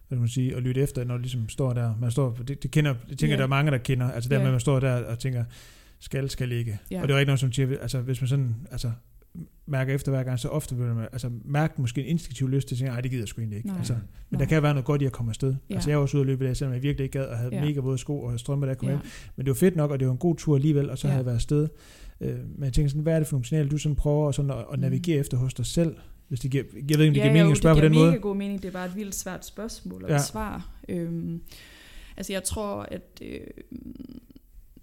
hvad 0.09 0.19
man 0.19 0.29
sige, 0.29 0.57
at 0.57 0.63
lytte 0.63 0.81
efter, 0.81 1.05
når 1.05 1.15
du 1.17 1.21
ligesom 1.21 1.49
står 1.49 1.73
der. 1.73 1.95
Man 2.01 2.11
står, 2.11 2.35
det, 2.49 2.63
det 2.63 2.71
kender, 2.71 2.95
det 3.09 3.19
tænker 3.19 3.35
Ja. 3.35 3.39
der 3.39 3.43
er 3.45 3.49
mange, 3.49 3.71
der 3.71 3.79
kender. 3.79 4.11
Altså 4.11 4.31
der 4.31 4.37
Ja. 4.37 4.43
med, 4.43 4.51
man 4.51 4.61
står 4.61 4.81
der 4.81 5.05
og 5.05 5.19
tænker, 5.19 5.45
skal, 5.99 6.31
skal 6.31 6.53
ikke. 6.53 6.79
Ja. 6.91 7.03
Og 7.03 7.09
det 7.09 7.15
er 7.15 7.17
jo 7.17 7.21
ikke 7.21 7.29
noget, 7.29 7.41
som 7.41 7.53
siger, 7.53 7.79
altså 7.81 8.01
hvis 8.01 8.21
man 8.21 8.29
sådan, 8.29 8.55
altså 8.71 8.91
mærker 9.67 9.95
efter 9.95 10.13
hver 10.13 10.23
gang, 10.23 10.39
så 10.39 10.49
ofte 10.49 10.77
vil 10.77 10.87
man 10.87 11.09
altså, 11.13 11.31
mærke 11.45 11.81
måske 11.81 12.01
en 12.01 12.07
instinktiv 12.07 12.49
lyst 12.49 12.69
til 12.69 12.75
at 12.75 12.79
tænke, 12.79 12.91
nej, 12.93 13.01
det 13.01 13.11
gider 13.11 13.23
jeg 13.23 13.29
sgu 13.29 13.41
egentlig 13.41 13.57
ikke. 13.57 13.69
Nej. 13.69 13.79
Altså, 13.79 13.93
men 13.93 14.03
Nej. 14.31 14.39
der 14.39 14.47
kan 14.47 14.63
være 14.63 14.75
noget 14.75 14.85
godt 14.85 15.03
i 15.03 15.05
at 15.05 15.13
komme 15.13 15.31
afsted. 15.31 15.55
Ja. 15.71 15.75
Altså 15.75 15.91
jeg 15.91 15.97
var 15.99 16.03
også 16.03 16.17
ude 16.17 16.21
at 16.23 16.27
løbe 16.27 16.45
i 16.45 16.47
dag, 16.47 16.57
selvom 16.57 16.75
jeg 16.75 16.83
virkelig 16.83 17.05
ikke 17.05 17.19
gad, 17.19 17.27
og 17.27 17.39
havde 17.39 17.55
Ja. 17.55 17.65
mega 17.65 17.81
våde 17.81 17.99
sko 17.99 18.21
og 18.23 18.41
strømper, 18.41 18.67
der 18.67 18.75
kom 18.75 18.89
ja. 18.89 18.95
hjem. 18.95 19.01
Men 19.37 19.47
det 19.47 19.51
var 19.51 19.55
fedt 19.55 19.77
nok, 19.77 19.91
og 19.91 20.01
det 20.01 20.07
var 20.09 20.13
en 20.13 20.19
god 20.19 20.37
tur 20.37 20.55
alligevel, 20.57 20.91
og 20.91 20.99
så 20.99 21.07
Ja. 21.07 21.11
havde 21.13 21.19
jeg 21.19 21.27
været 21.27 21.35
afsted. 21.37 21.69
Øh, 22.21 22.39
men 22.55 22.65
jeg 22.65 22.73
tænker 22.73 22.89
sådan, 22.89 23.03
hvad 23.03 23.15
er 23.15 23.19
det 23.19 23.27
for 23.29 23.35
nogle 23.37 23.45
signaler, 23.47 23.69
du 23.69 23.79
sådan 23.79 23.97
prøver 23.97 24.33
sådan 24.33 24.51
at, 24.51 24.57
at 24.59 24.65
Mm. 24.73 24.81
navigere 24.81 25.19
efter 25.19 25.37
hos 25.37 25.55
dig 25.55 25.67
selv? 25.67 25.97
Hvis 26.29 26.41
det 26.41 26.51
giver, 26.51 26.65
jeg 26.75 26.99
ved 26.99 27.05
ikke, 27.05 27.09
om 27.09 27.15
det 27.15 27.17
ja, 27.17 27.23
giver 27.23 27.33
mening 27.33 27.47
jo, 27.47 27.51
at 27.51 27.57
spørge 27.59 27.75
på 27.75 27.81
det 27.81 27.83
den 27.85 27.93
giver 27.93 28.05
måde. 28.05 28.11
mega 28.13 28.21
god 28.21 28.37
mening. 28.37 28.63
Det 28.63 28.69
er 28.69 28.73
bare 28.73 28.87
et 28.87 28.97
vildt 28.97 29.15
svært 29.15 29.47
spørgsmål 29.47 30.05
at 30.05 30.11
Ja. 30.11 30.15
ja. 30.15 30.23
svar. 30.23 30.71
Øhm, 30.89 31.41
altså 32.17 32.33
jeg 32.33 32.45
tror, 32.45 32.83
at... 32.91 33.23
Øh, 33.23 33.41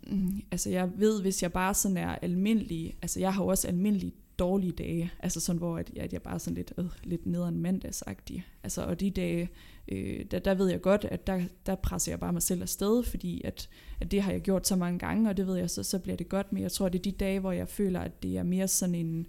mm, 0.08 0.41
altså 0.51 0.70
jeg 0.70 0.89
ved, 0.97 1.22
hvis 1.22 1.43
jeg 1.43 1.51
bare 1.51 1.74
sådan 1.74 1.97
er 1.97 2.16
almindelig... 2.22 2.93
Altså 3.01 3.20
jeg 3.20 3.34
har 3.34 3.43
jo 3.43 3.47
også 3.47 3.68
almindelige 3.68 4.14
dårlige 4.39 4.71
dage. 4.71 5.11
Altså 5.19 5.39
sådan, 5.39 5.57
hvor 5.57 5.77
at, 5.77 5.91
at 5.97 6.13
jeg 6.13 6.21
bare 6.21 6.34
er 6.34 6.38
sådan 6.38 6.55
lidt, 6.55 6.73
øh, 6.77 6.86
lidt 7.03 7.25
nederen 7.25 7.59
mandagsagtig. 7.59 8.45
Altså 8.63 8.86
og 8.86 8.99
de 8.99 9.09
dage, 9.09 9.49
øh, 9.88 10.25
der, 10.31 10.39
der 10.39 10.53
ved 10.53 10.69
jeg 10.69 10.81
godt, 10.81 11.05
at 11.05 11.27
der, 11.27 11.41
der 11.65 11.75
presser 11.75 12.11
jeg 12.11 12.19
bare 12.19 12.34
mig 12.34 12.41
selv 12.41 12.61
afsted, 12.61 13.03
fordi 13.03 13.41
at, 13.43 13.69
at 13.99 14.11
det 14.11 14.21
har 14.21 14.31
jeg 14.31 14.41
gjort 14.41 14.67
så 14.67 14.75
mange 14.75 14.99
gange, 14.99 15.29
og 15.29 15.38
det 15.38 15.47
ved 15.47 15.55
jeg, 15.55 15.69
så, 15.69 15.84
så 15.84 15.99
bliver 15.99 16.15
det 16.17 16.29
godt. 16.29 16.53
Men 16.53 16.63
jeg 16.63 16.71
tror, 16.71 16.89
det 16.89 16.99
er 16.99 17.03
de 17.03 17.11
dage, 17.11 17.39
hvor 17.39 17.51
jeg 17.51 17.67
føler, 17.69 17.99
at 17.99 18.23
det 18.23 18.38
er 18.38 18.43
mere 18.43 18.67
sådan 18.67 18.95
en 18.95 19.27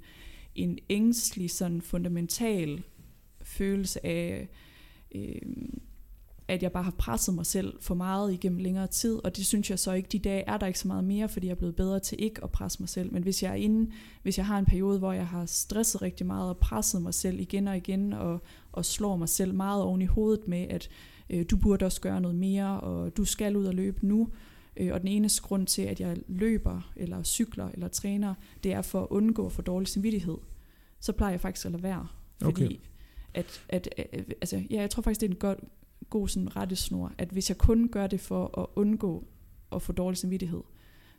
en 0.55 0.79
ængstelig, 0.91 1.51
sådan 1.51 1.83
fundamental 1.83 2.83
følelse 3.43 4.07
af, 4.07 4.49
øh, 5.15 5.43
at 6.49 6.63
jeg 6.63 6.73
bare 6.73 6.83
har 6.83 6.95
presset 6.99 7.35
mig 7.35 7.47
selv 7.47 7.75
for 7.81 7.95
meget 7.95 8.33
igennem 8.33 8.59
længere 8.59 8.87
tid, 8.87 9.25
og 9.25 9.37
det 9.37 9.47
synes 9.47 9.71
jeg 9.71 9.79
så 9.79 9.93
ikke, 9.93 10.09
de 10.13 10.19
dage 10.19 10.45
er 10.47 10.57
der 10.57 10.67
ikke 10.67 10.79
så 10.79 10.89
meget 10.89 11.05
mere, 11.05 11.29
fordi 11.29 11.47
jeg 11.47 11.53
er 11.53 11.59
blevet 11.59 11.77
bedre 11.77 12.01
til 12.01 12.23
ikke 12.23 12.45
at 12.45 12.51
presse 12.51 12.83
mig 12.83 12.89
selv. 12.89 13.13
Men 13.13 13.23
hvis 13.23 13.43
jeg 13.43 13.51
er 13.51 13.55
inde, 13.55 13.91
hvis 14.23 14.39
jeg 14.39 14.47
har 14.47 14.59
en 14.59 14.65
periode, 14.65 14.99
hvor 14.99 15.13
jeg 15.13 15.27
har 15.27 15.47
stresset 15.47 16.03
rigtig 16.03 16.27
meget 16.27 16.49
og 16.49 16.59
presset 16.59 17.03
mig 17.03 17.15
selv 17.15 17.41
igen 17.41 17.69
og 17.69 17.77
igen, 17.77 18.13
og, 18.13 18.43
og 18.73 18.85
slår 18.85 19.17
mig 19.17 19.29
selv 19.29 19.55
meget 19.55 19.83
oven 19.83 20.03
i 20.03 20.07
hovedet 20.07 20.49
med, 20.49 20.67
at 20.71 20.89
øh, 21.31 21.45
du 21.51 21.57
burde 21.57 21.85
også 21.85 22.01
gøre 22.01 22.21
noget 22.21 22.37
mere, 22.37 22.81
og 22.81 23.17
du 23.17 23.25
skal 23.25 23.57
ud 23.57 23.65
og 23.65 23.75
løbe 23.75 24.07
nu, 24.07 24.29
Øh, 24.77 24.93
og 24.93 25.01
den 25.01 25.09
eneste 25.09 25.43
grund 25.43 25.67
til, 25.67 25.83
at 25.83 26.01
jeg 26.01 26.17
løber, 26.29 26.93
eller 26.97 27.23
cykler, 27.23 27.69
eller 27.75 27.89
træner, 27.89 28.35
det 28.65 28.73
er 28.73 28.83
for 28.83 29.03
at 29.03 29.07
undgå 29.11 29.47
at 29.47 29.53
få 29.53 29.63
dårlig 29.63 29.89
samvittighed. 29.89 30.37
Så 31.01 31.13
plejer 31.13 31.33
jeg 31.33 31.41
faktisk 31.41 31.67
at 31.67 31.73
lade 31.73 31.83
være. 31.83 32.07
Fordi 32.43 32.65
Okay. 32.65 32.77
at, 33.35 33.65
at, 33.69 33.89
at, 33.97 34.35
altså, 34.41 34.63
ja, 34.71 34.81
jeg 34.81 34.91
tror 34.91 35.03
faktisk, 35.03 35.21
det 35.21 35.27
er 35.27 35.31
en 35.31 35.39
god, 35.39 35.57
god 36.19 36.29
sådan 36.29 36.57
rettesnor, 36.57 37.13
at 37.19 37.29
hvis 37.29 37.51
jeg 37.51 37.59
kun 37.59 37.89
gør 37.89 38.07
det 38.07 38.21
for 38.21 38.61
at 38.61 38.67
undgå 38.77 39.27
at 39.73 39.83
få 39.83 39.93
dårlig 39.93 40.19
samvittighed, 40.19 40.61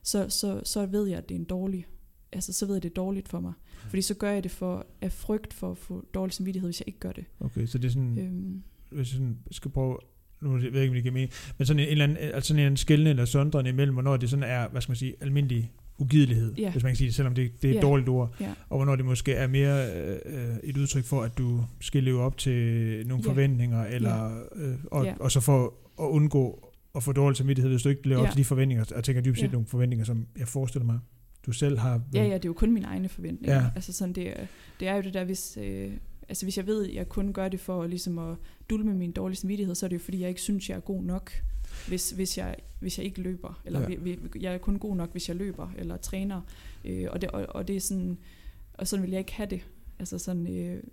så, 0.04 0.30
så, 0.30 0.62
så 0.64 0.86
ved 0.86 1.08
jeg, 1.08 1.18
at 1.18 1.30
det 1.30 1.36
er 1.36 1.40
en 1.40 1.46
dårlig, 1.46 1.86
altså 2.32 2.54
så 2.54 2.66
ved 2.66 2.76
jeg, 2.76 2.78
at 2.78 2.84
det 2.84 2.90
er 2.90 2.94
dårligt 2.94 3.28
for 3.28 3.40
mig. 3.40 3.54
Fordi 3.90 4.02
så 4.02 4.14
gør 4.14 4.32
jeg 4.32 4.44
det 4.44 4.52
for 4.52 4.86
af 5.02 5.12
frygt 5.12 5.54
for 5.54 5.72
at 5.72 5.78
få 5.78 6.06
dårlig 6.14 6.34
samvittighed, 6.34 6.68
hvis 6.68 6.80
jeg 6.80 6.88
ikke 6.88 7.00
gør 7.00 7.12
det. 7.12 7.26
Okay, 7.40 7.66
så 7.66 7.78
det 7.78 7.86
er 7.86 7.92
sådan, 7.92 8.20
Øhm, 8.20 8.64
hvis 8.90 9.12
jeg 9.12 9.18
sådan 9.18 9.38
skal 9.52 9.72
prøve, 9.72 9.98
nu 10.42 10.52
ved 10.52 10.62
jeg 10.62 10.82
ikke, 10.82 10.88
om 10.88 10.94
det 10.94 11.04
giver 11.04 11.14
mening, 11.14 11.32
men 11.58 11.66
sådan 11.66 11.80
en, 11.80 11.86
en 11.86 11.92
eller 11.92 12.04
anden, 12.04 12.18
altså 12.18 12.48
sådan 12.48 12.72
en 12.72 12.78
skældende 12.78 13.10
eller 13.10 13.26
sondrende 13.26 13.70
imellem, 13.70 13.94
hvornår 13.94 14.18
det 14.18 14.30
sådan 14.30 14.44
er, 14.44 14.68
hvad 14.68 14.82
skal 14.82 14.92
man 14.92 14.98
sige, 14.98 15.16
almindelig 15.22 15.72
ugidelighed, 15.98 16.54
Ja. 16.54 16.72
hvis 16.72 16.84
man 16.84 16.90
kan 16.92 16.96
sige 16.98 17.08
det, 17.08 17.16
selvom 17.16 17.36
det, 17.36 17.62
det 17.62 17.68
er 17.68 17.72
et 17.72 17.76
Ja. 17.76 17.82
dårligt 17.82 18.10
ord, 18.10 18.36
ja. 18.40 18.54
og 18.70 18.78
hvornår 18.78 18.96
det 18.96 19.06
måske 19.06 19.34
er 19.34 19.48
mere 19.48 19.88
øh, 20.26 20.56
et 20.64 20.78
udtryk 20.78 21.04
for, 21.04 21.22
at 21.22 21.38
du 21.38 21.62
skal 21.82 22.04
leve 22.04 22.22
op 22.22 22.38
til 22.38 22.54
nogle 23.08 23.24
Ja. 23.26 23.30
forventninger, 23.30 23.84
eller, 23.86 24.44
øh, 24.56 24.74
og, 24.92 25.06
Ja. 25.06 25.14
og 25.20 25.32
så 25.32 25.40
for 25.40 25.74
at 26.02 26.06
undgå 26.06 26.72
at 26.96 27.04
få 27.04 27.12
dårlig 27.12 27.38
samvittighed, 27.38 27.72
hvis 27.72 27.84
du 27.84 27.90
ikke 27.90 28.08
lever 28.08 28.20
op 28.22 28.26
Ja. 28.26 28.32
til 28.32 28.38
de 28.38 28.46
forventninger, 28.46 28.86
og 28.96 29.04
tænker 29.04 29.22
dybest 29.22 29.40
set 29.40 29.48
Ja. 29.48 29.52
nogle 29.52 29.68
forventninger, 29.68 30.06
som 30.06 30.26
jeg 30.40 30.48
forestiller 30.48 30.86
mig, 30.86 31.00
du 31.46 31.52
selv 31.52 31.78
har. 31.78 32.02
Ja, 32.14 32.24
ja, 32.24 32.34
det 32.34 32.46
er 32.46 32.50
jo 32.50 32.54
kun 32.54 32.72
mine 32.74 32.86
egne 32.86 33.10
forventninger. 33.10 33.56
Ja. 33.56 33.62
Ja. 33.62 33.70
Altså 33.76 33.94
sådan, 33.94 34.14
det, 34.16 34.28
er- 34.40 34.46
det 34.80 34.88
er 34.88 34.96
jo 34.96 35.02
det 35.02 35.14
der, 35.14 35.24
hvis, 35.24 35.58
øh, 35.62 35.92
altså 36.30 36.46
hvis 36.46 36.58
jeg 36.58 36.68
ved, 36.68 36.88
at 36.90 36.96
jeg 36.96 37.10
kun 37.10 37.34
gør 37.34 37.48
det 37.50 37.60
for 37.60 37.88
ligesom 37.88 38.20
at 38.20 38.36
dulme 38.70 38.94
min 38.94 39.12
dårlige 39.12 39.38
samvittighed, 39.38 39.76
så 39.76 39.86
er 39.86 39.88
det 39.88 39.94
jo 39.96 40.00
fordi, 40.04 40.20
jeg 40.22 40.30
ikke 40.30 40.42
synes, 40.42 40.70
jeg 40.70 40.76
er 40.76 40.80
god 40.80 41.04
nok, 41.04 41.32
hvis, 41.88 42.12
hvis, 42.12 42.38
jeg, 42.38 42.56
hvis 42.80 42.98
jeg 42.98 43.06
ikke 43.06 43.22
løber. 43.22 43.62
Eller 43.66 43.82
Ja. 43.82 43.90
ja. 44.06 44.16
jeg 44.42 44.54
er 44.54 44.58
kun 44.58 44.80
god 44.80 44.96
nok, 44.96 45.12
hvis 45.12 45.28
jeg 45.30 45.36
løber 45.36 45.72
eller 45.78 45.98
træner. 45.98 46.42
Øh, 46.86 47.08
og, 47.12 47.22
det, 47.22 47.32
og, 47.32 47.46
og 47.50 47.68
det 47.68 47.76
er 47.76 47.80
sådan, 47.80 48.18
og 48.74 48.88
sådan 48.88 49.04
vil 49.04 49.12
jeg 49.12 49.20
ikke 49.20 49.34
have 49.34 49.50
det. 49.50 49.62
Altså 50.00 50.18
sådan, 50.20 50.48
øh, 50.58 50.84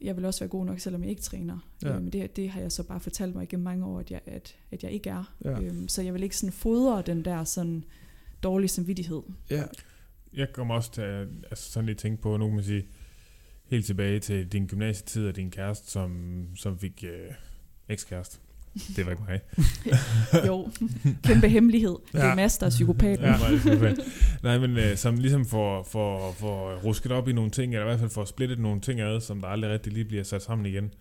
jeg 0.00 0.16
vil 0.16 0.24
også 0.24 0.40
være 0.40 0.48
god 0.48 0.64
nok, 0.66 0.80
selvom 0.80 1.02
jeg 1.02 1.10
ikke 1.10 1.22
træner. 1.22 1.58
Ja. 1.82 1.96
Øh, 1.96 2.02
men 2.02 2.12
det, 2.12 2.36
det 2.36 2.50
har 2.50 2.60
jeg 2.60 2.72
så 2.72 2.82
bare 2.82 3.00
fortalt 3.00 3.34
mig 3.34 3.42
igennem 3.42 3.64
mange 3.64 3.86
år, 3.86 4.00
at 4.00 4.10
jeg, 4.10 4.20
at, 4.26 4.56
at 4.70 4.82
jeg 4.82 4.92
ikke 4.92 5.10
er. 5.10 5.34
Ja. 5.44 5.60
Øhm, 5.60 5.88
så 5.88 6.02
jeg 6.02 6.14
vil 6.14 6.22
ikke 6.22 6.36
sådan 6.36 6.52
fodre 6.52 7.02
den 7.06 7.24
der 7.24 7.44
sådan 7.44 7.84
dårlige 8.42 8.68
samvittighed. 8.68 9.22
Ja, 9.50 9.62
Jeg 10.34 10.52
kommer 10.52 10.74
også 10.74 10.92
til 10.92 11.02
at 11.02 11.28
altså 11.50 11.72
sådan 11.72 11.86
lidt 11.86 11.98
tænke 11.98 12.22
på, 12.22 12.36
nu 12.36 12.46
kan 12.46 12.54
man 12.54 12.64
sige, 12.64 12.86
helt 13.66 13.86
tilbage 13.86 14.20
til 14.20 14.48
din 14.48 14.66
gymnasietid 14.66 15.28
og 15.28 15.36
din 15.36 15.50
kæreste, 15.50 15.90
som, 15.90 16.42
som 16.56 16.78
fik 16.78 17.04
øh, 17.08 17.30
ekskæreste. 17.88 18.38
Det 18.96 19.06
var 19.06 19.10
ikke 19.12 19.22
mig. 19.28 19.40
Jo, 20.46 20.68
kæmpe 21.22 21.48
hemmelighed. 21.48 21.96
Det 22.12 22.18
Ja. 22.18 22.26
er 22.30 22.34
Mads, 22.34 22.58
der 22.58 22.66
er 22.66 22.70
psykopaten. 22.70 23.24
Ja. 23.24 23.94
Nej, 24.42 24.58
men 24.58 24.76
øh, 24.76 24.96
som 24.96 25.14
ligesom 25.16 25.44
får, 25.46 25.82
får, 25.82 26.32
får 26.32 26.74
rusket 26.84 27.12
op 27.12 27.28
i 27.28 27.32
nogle 27.32 27.50
ting, 27.50 27.72
eller 27.72 27.84
i 27.84 27.88
hvert 27.88 27.98
fald 27.98 28.10
får 28.10 28.24
splittet 28.24 28.58
nogle 28.58 28.80
ting 28.80 29.00
ad, 29.00 29.20
som 29.20 29.40
der 29.40 29.48
aldrig 29.48 29.70
rigtig 29.70 29.92
lige 29.92 30.04
bliver 30.04 30.22
sat 30.24 30.42
sammen 30.42 30.66
igen. 30.66 30.92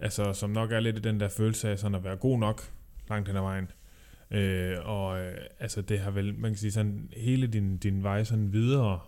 Altså, 0.00 0.32
som 0.32 0.50
nok 0.50 0.72
er 0.72 0.80
lidt 0.80 1.04
den 1.04 1.20
der 1.20 1.28
følelse 1.28 1.68
af 1.68 1.78
sådan 1.78 1.94
at 1.94 2.04
være 2.04 2.16
god 2.16 2.38
nok 2.38 2.62
langt 3.10 3.28
hen 3.28 3.36
ad 3.36 3.42
vejen. 3.42 3.70
Øh, 4.30 4.76
og 4.84 5.20
øh, 5.20 5.34
altså, 5.60 5.82
det 5.82 5.98
har 5.98 6.10
vel, 6.10 6.34
man 6.34 6.50
kan 6.50 6.58
sige 6.58 6.72
sådan, 6.72 7.08
hele 7.16 7.46
din, 7.46 7.76
din 7.76 8.02
vej 8.02 8.24
sådan 8.24 8.52
videre, 8.52 9.00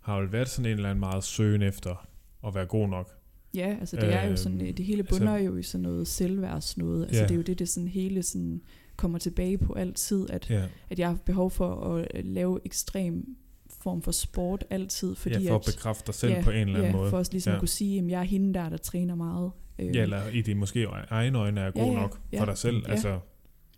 har 0.00 0.20
vel 0.20 0.32
været 0.32 0.48
sådan 0.48 0.70
en 0.70 0.76
eller 0.76 0.90
anden 0.90 1.00
meget 1.00 1.24
søgen 1.24 1.62
efter 1.62 2.06
at 2.46 2.54
være 2.54 2.66
god 2.66 2.88
nok. 2.88 3.10
Ja, 3.54 3.76
altså 3.80 3.96
det 3.96 4.14
er 4.14 4.28
jo 4.28 4.36
sådan, 4.36 4.60
Øhm, 4.60 4.74
det 4.74 4.84
hele 4.84 5.02
bunder 5.02 5.36
jo 5.36 5.56
i 5.56 5.62
sådan 5.62 5.82
noget 5.82 6.08
selvværds 6.08 6.76
noget. 6.78 7.02
Altså 7.02 7.20
Ja. 7.20 7.22
det 7.26 7.30
er 7.30 7.36
jo 7.36 7.42
det, 7.42 7.58
det 7.58 7.68
sådan 7.68 7.88
hele 7.88 8.22
sådan 8.22 8.60
kommer 8.96 9.18
tilbage 9.18 9.58
på 9.58 9.72
altid, 9.72 10.30
at, 10.30 10.50
Ja. 10.50 10.64
at 10.90 10.98
jeg 10.98 11.08
har 11.08 11.14
behov 11.24 11.50
for 11.50 11.94
at 11.94 12.08
øh, 12.14 12.24
lave 12.24 12.58
ekstrem 12.64 13.36
form 13.82 14.02
for 14.02 14.12
sport 14.12 14.64
altid. 14.70 15.14
Fordi 15.14 15.42
ja, 15.42 15.50
for 15.50 15.54
at 15.56 15.68
at, 15.68 15.74
bekræfte 15.74 16.06
dig 16.06 16.14
selv 16.14 16.32
ja, 16.32 16.42
på 16.42 16.50
en 16.50 16.56
eller 16.56 16.74
anden 16.78 16.90
ja, 16.92 16.96
måde. 16.96 17.10
for 17.10 17.18
også 17.18 17.32
ligesom 17.32 17.50
Ja. 17.50 17.54
at 17.56 17.60
kunne 17.60 17.68
sige, 17.68 17.98
at 17.98 18.08
jeg 18.08 18.20
er 18.20 18.24
hende 18.24 18.54
der, 18.54 18.68
der 18.68 18.76
træner 18.76 19.14
meget. 19.14 19.50
Øhm, 19.78 19.90
Ja, 19.94 20.02
eller 20.02 20.28
i 20.28 20.42
det 20.42 20.56
måske 20.56 20.84
egne 21.10 21.38
øjne 21.38 21.60
er 21.60 21.70
god 21.70 21.82
Ja, 21.82 21.88
ja, 21.88 21.94
nok 22.00 22.20
ja. 22.32 22.40
for 22.40 22.44
dig 22.44 22.58
selv. 22.58 22.76
Ja. 22.86 22.90
Altså, 22.92 23.18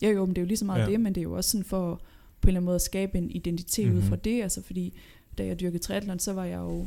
Ja, 0.03 0.11
jo, 0.11 0.27
men 0.27 0.35
det 0.37 0.39
er 0.39 0.43
jo 0.43 0.49
lige 0.49 0.57
så 0.57 0.65
meget 0.65 0.79
Ja. 0.81 0.85
ja. 0.85 0.91
det, 0.91 1.01
men 1.01 1.15
det 1.15 1.21
er 1.21 1.23
jo 1.23 1.33
også 1.33 1.51
sådan 1.51 1.65
for 1.65 1.95
på 2.41 2.47
en 2.47 2.49
eller 2.49 2.59
anden 2.59 2.65
måde 2.65 2.75
at 2.75 2.83
skabe 2.83 3.19
en 3.19 3.31
identitet 3.31 3.85
mm-hmm. 3.87 3.99
ud 3.99 4.03
fra 4.03 4.15
Mhm. 4.17 4.21
det, 4.23 4.43
altså 4.43 4.63
fordi 4.63 4.99
da 5.39 5.45
jeg 5.47 5.61
dyrkede 5.61 5.83
triathlon, 5.83 6.19
så 6.19 6.33
var 6.33 6.45
jeg 6.45 6.59
jo 6.59 6.87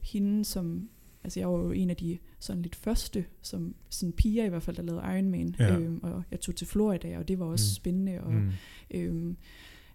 hende, 0.00 0.44
som, 0.44 0.88
altså 1.28 1.40
jeg 1.40 1.48
var 1.48 1.58
jo 1.58 1.70
en 1.72 1.90
af 1.90 1.96
de 1.96 2.18
sådan 2.38 2.62
lidt 2.62 2.76
første, 2.76 3.24
som 3.42 3.74
sådan 3.88 4.12
piger 4.12 4.44
i 4.44 4.48
hvert 4.48 4.62
fald, 4.62 4.76
der 4.76 4.82
lavede 4.82 5.02
Ironman, 5.16 5.54
Ja. 5.58 5.78
øhm, 5.78 6.00
og 6.02 6.22
jeg 6.30 6.40
tog 6.40 6.56
til 6.56 6.66
Florida, 6.66 7.18
og 7.18 7.28
det 7.28 7.38
var 7.38 7.46
også 7.46 7.70
Mm. 7.70 7.74
spændende, 7.74 8.20
og 8.20 8.32
mm, 8.32 8.50
øhm, 8.90 9.36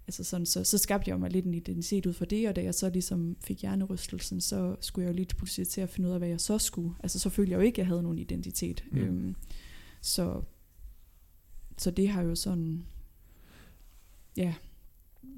altså 0.07 0.23
sådan, 0.23 0.45
så, 0.45 0.63
så 0.63 0.77
skabte 0.77 1.09
jeg 1.09 1.19
mig 1.19 1.31
lidt 1.31 1.45
en 1.45 1.53
identitet 1.53 2.05
ud 2.05 2.13
fra 2.13 2.25
det, 2.25 2.49
og 2.49 2.55
da 2.55 2.63
jeg 2.63 2.73
så 2.75 2.89
ligesom 2.89 3.37
fik 3.41 3.61
hjernerystelsen, 3.61 4.41
så 4.41 4.75
skulle 4.81 5.03
jeg 5.05 5.13
jo 5.13 5.15
lige 5.15 5.35
pludselig 5.37 5.67
til 5.67 5.81
at 5.81 5.89
finde 5.89 6.09
ud 6.09 6.13
af, 6.13 6.19
hvad 6.19 6.27
jeg 6.29 6.39
så 6.41 6.57
skulle. 6.57 6.91
Altså 7.03 7.19
så 7.19 7.29
følte 7.29 7.51
jeg 7.51 7.57
jo 7.57 7.61
ikke, 7.61 7.75
at 7.75 7.77
jeg 7.77 7.87
havde 7.87 8.03
nogen 8.03 8.17
identitet. 8.19 8.83
Mm. 8.91 8.97
Øhm, 8.97 9.35
så, 10.01 10.41
så 11.77 11.91
det 11.91 12.09
har 12.09 12.21
jo 12.21 12.35
sådan, 12.35 12.83
ja, 14.37 14.53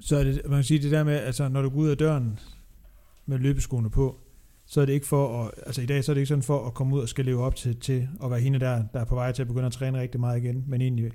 Så 0.00 0.16
er 0.16 0.24
det, 0.24 0.42
man 0.44 0.56
kan 0.58 0.64
sige 0.64 0.82
det 0.82 0.90
der 0.90 1.04
med, 1.04 1.14
altså 1.16 1.48
når 1.48 1.62
du 1.62 1.68
går 1.68 1.76
ud 1.78 1.88
af 1.88 1.98
døren 1.98 2.38
med 3.26 3.38
løbeskoene 3.38 3.90
på, 3.90 4.20
så 4.66 4.80
er 4.80 4.86
det 4.86 4.92
ikke 4.92 5.06
for 5.06 5.42
at, 5.44 5.50
altså 5.66 5.82
i 5.82 5.86
dag 5.86 6.04
så 6.04 6.12
er 6.12 6.14
det 6.14 6.20
ikke 6.20 6.28
sådan 6.28 6.42
for 6.42 6.66
at 6.66 6.74
komme 6.74 6.96
ud 6.96 7.00
og 7.00 7.08
skal 7.08 7.24
leve 7.24 7.42
op 7.42 7.56
til, 7.56 7.80
til 7.80 8.08
at 8.24 8.30
være 8.30 8.40
hende 8.40 8.60
der, 8.60 8.82
der 8.92 9.00
er 9.00 9.04
på 9.04 9.14
vej 9.14 9.32
til 9.32 9.42
at 9.42 9.48
begynde 9.48 9.66
at 9.66 9.72
træne 9.72 10.00
rigtig 10.00 10.20
meget 10.20 10.44
igen, 10.44 10.64
men 10.66 10.80
egentlig 10.80 11.10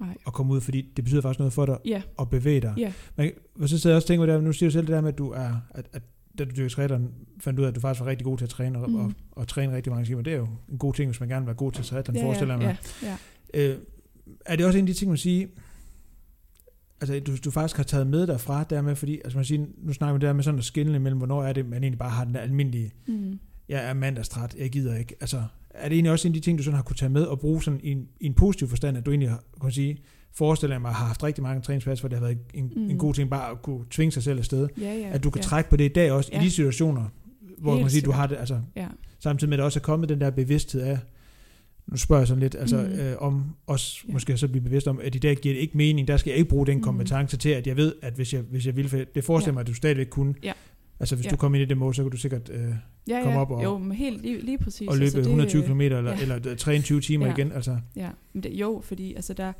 nej, 0.00 0.16
at 0.26 0.32
komme 0.32 0.52
ud, 0.52 0.60
fordi 0.60 0.92
det 0.96 1.04
betyder 1.04 1.22
faktisk 1.22 1.38
noget 1.38 1.52
for 1.52 1.66
dig 1.66 1.78
ja, 1.84 2.02
at 2.20 2.30
bevæge 2.30 2.60
dig. 2.60 2.74
ja, 2.76 2.92
Men, 3.16 3.30
så 3.68 3.78
sidder 3.78 3.90
jeg 3.90 3.96
også 3.96 4.06
og 4.06 4.08
tænker 4.08 4.40
nu 4.40 4.52
siger 4.52 4.70
du 4.70 4.72
selv 4.72 4.86
det 4.86 4.94
der 4.94 5.00
med, 5.00 5.08
at 5.08 5.18
du 5.18 5.30
er, 5.30 5.50
at, 5.70 5.88
at 5.92 6.02
da 6.38 6.44
du 6.44 6.50
dyrkede 6.50 6.68
triathlon, 6.68 7.12
fandt 7.40 7.56
du 7.56 7.62
ud 7.62 7.64
af, 7.64 7.70
at 7.70 7.74
du 7.74 7.80
faktisk 7.80 8.00
var 8.00 8.06
rigtig 8.10 8.24
god 8.24 8.38
til 8.38 8.44
at 8.44 8.50
træne 8.50 8.78
og, 8.78 8.90
mm. 8.90 8.96
og, 8.96 9.12
og, 9.30 9.48
træne 9.48 9.76
rigtig 9.76 9.92
mange 9.92 10.06
timer. 10.06 10.22
Det 10.22 10.32
er 10.32 10.36
jo 10.36 10.48
en 10.72 10.78
god 10.78 10.94
ting, 10.94 11.10
hvis 11.10 11.20
man 11.20 11.28
gerne 11.28 11.40
vil 11.40 11.46
være 11.46 11.56
god 11.56 11.72
til 11.72 11.84
triathlon, 11.84 12.16
ja, 12.16 12.24
forestiller 12.24 12.54
jeg 12.54 12.62
ja, 12.62 12.68
mig. 12.68 12.78
ja, 13.02 13.16
ja. 13.60 13.68
Øh, 13.68 13.78
er 14.46 14.56
det 14.56 14.66
også 14.66 14.78
en 14.78 14.84
af 14.84 14.86
de 14.86 14.94
ting, 14.94 15.08
man 15.08 15.18
siger, 15.18 15.46
altså 17.02 17.20
du, 17.26 17.36
du 17.44 17.50
faktisk 17.50 17.76
har 17.76 17.84
taget 17.84 18.06
med 18.06 18.26
derfra 18.26 18.64
dermed, 18.64 18.96
fordi, 18.96 19.20
altså 19.24 19.38
man 19.38 19.44
siger, 19.44 19.66
nu 19.82 19.92
snakker 19.92 20.18
vi 20.18 20.26
der 20.26 20.32
med 20.32 20.44
sådan 20.44 20.58
at 20.58 20.64
skille 20.64 20.98
mellem, 20.98 21.18
hvornår 21.18 21.42
er 21.44 21.52
det, 21.52 21.66
man 21.68 21.82
egentlig 21.82 21.98
bare 21.98 22.10
har 22.10 22.24
den 22.24 22.36
almindelige, 22.36 22.92
Mm. 23.06 23.38
jeg 23.68 23.84
er 23.84 23.94
mandagstræt, 23.94 24.54
jeg 24.58 24.70
gider 24.70 24.96
ikke. 24.96 25.14
Altså, 25.20 25.42
er 25.70 25.88
det 25.88 25.96
egentlig 25.96 26.12
også 26.12 26.28
en 26.28 26.32
af 26.32 26.34
de 26.34 26.40
ting, 26.40 26.58
du 26.58 26.62
sådan 26.62 26.76
har 26.76 26.82
kunne 26.82 26.96
tage 26.96 27.08
med 27.08 27.22
og 27.22 27.40
bruge 27.40 27.62
sådan 27.62 27.80
i 27.82 27.90
en, 27.90 28.08
i 28.20 28.26
en 28.26 28.34
positiv 28.34 28.68
forstand, 28.68 28.96
at 28.96 29.06
du 29.06 29.10
egentlig 29.10 29.30
har, 29.30 29.42
kan 29.60 29.70
sige, 29.70 29.98
forestiller 30.34 30.74
jeg 30.74 30.80
mig, 30.82 30.92
har 30.92 31.06
haft 31.06 31.22
rigtig 31.22 31.42
mange 31.42 31.62
træningspladser, 31.62 32.02
hvor 32.02 32.08
det 32.08 32.18
har 32.18 32.26
været 32.26 32.38
en, 32.54 32.72
mm. 32.76 32.90
En 32.90 32.98
god 32.98 33.14
ting 33.14 33.30
bare 33.30 33.50
at 33.50 33.62
kunne 33.62 33.84
tvinge 33.90 34.12
sig 34.12 34.22
selv 34.22 34.38
afsted. 34.38 34.68
ja, 34.80 34.94
ja, 34.94 35.10
at 35.12 35.24
du 35.24 35.30
kan 35.30 35.40
ja. 35.42 35.44
trække 35.44 35.70
på 35.70 35.76
det 35.76 35.84
i 35.84 35.88
dag 35.92 36.12
også, 36.12 36.30
ja. 36.32 36.40
i 36.40 36.44
de 36.44 36.50
situationer, 36.50 37.04
hvor 37.58 37.72
Helt 37.72 37.82
man 37.82 37.90
siger, 37.90 38.04
du 38.04 38.10
har 38.10 38.26
det, 38.26 38.36
altså 38.36 38.60
Ja, 38.76 38.86
samtidig 39.18 39.48
med, 39.48 39.56
at 39.56 39.58
der 39.58 39.64
også 39.64 39.78
er 39.78 39.82
kommet 39.82 40.08
den 40.08 40.20
der 40.20 40.30
bevidsthed 40.30 40.80
af, 40.80 40.98
nu 41.86 41.96
spørger 41.96 42.20
jeg 42.20 42.28
sådan 42.28 42.40
lidt, 42.42 42.54
altså 42.54 42.76
Mhm. 42.76 42.92
øh, 43.00 43.16
om 43.18 43.44
også 43.66 44.04
Ja. 44.08 44.12
måske 44.12 44.36
så 44.36 44.48
blive 44.48 44.62
bevidst 44.64 44.88
om, 44.88 45.00
at 45.02 45.14
i 45.14 45.18
dag 45.18 45.36
giver 45.36 45.54
det 45.54 45.60
ikke 45.60 45.76
mening, 45.76 46.08
der 46.08 46.16
skal 46.16 46.30
jeg 46.30 46.38
ikke 46.38 46.48
bruge 46.50 46.66
den 46.66 46.74
Mhm. 46.76 46.84
kompetence 46.84 47.36
til, 47.36 47.48
at 47.48 47.66
jeg 47.66 47.76
ved, 47.76 47.94
at 48.02 48.12
hvis 48.14 48.32
jeg, 48.34 48.40
hvis 48.42 48.66
jeg 48.66 48.76
vil, 48.76 48.88
for 48.88 48.96
det 49.14 49.24
forestiller 49.24 49.52
Ja. 49.52 49.54
mig, 49.54 49.60
at 49.60 49.66
du 49.66 49.74
stadigvæk 49.74 50.06
kunne, 50.10 50.34
Ja. 50.42 50.52
altså 51.00 51.14
hvis 51.16 51.26
Ja. 51.26 51.30
du 51.30 51.36
kommer 51.36 51.58
ind 51.58 51.62
i 51.62 51.68
det 51.68 51.76
mål, 51.78 51.94
så 51.94 52.02
kan 52.02 52.10
du 52.10 52.16
sikkert 52.16 52.50
øh, 52.50 52.60
ja, 53.08 53.20
Komme 53.22 53.32
ja. 53.32 53.40
op 53.40 53.50
og- 53.50 53.64
jo, 53.64 53.78
men 53.78 53.92
helt 53.96 54.22
lige, 54.22 54.40
lige 54.40 54.58
præcis. 54.58 54.88
og 54.88 54.94
løbe 54.94 55.04
altså, 55.04 55.18
det, 55.18 55.26
120 55.26 55.62
km 55.62 55.80
eller, 55.80 56.02
ja. 56.12 56.20
eller 56.22 56.38
øh, 56.48 56.56
træne 56.56 56.82
20 56.82 57.00
timer 57.00 57.26
Ja. 57.26 57.32
igen, 57.34 57.52
altså. 57.52 57.78
Ja, 57.96 58.08
men 58.32 58.42
det, 58.42 58.50
jo, 58.52 58.80
fordi 58.84 59.14
altså 59.14 59.34
der 59.34 59.52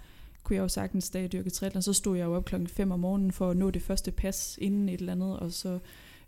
kunne 0.43 0.57
jeg 0.57 0.63
jo 0.63 0.69
sagtens, 0.69 1.11
da 1.11 1.21
jeg 1.21 1.33
dyrkede 1.33 1.51
triathlon, 1.55 1.83
så 1.83 1.93
stod 1.93 2.17
jeg 2.17 2.25
jo 2.25 2.35
op 2.35 2.45
klokken 2.45 2.69
5 2.69 2.91
om 2.91 3.01
morgenen 3.01 3.33
for 3.33 3.51
at 3.51 3.57
nå 3.57 3.71
det 3.71 3.83
første 3.83 4.11
pas 4.11 4.59
inden 4.63 4.89
et 4.89 5.01
eller 5.01 5.13
andet, 5.13 5.39
og 5.39 5.53
så 5.53 5.79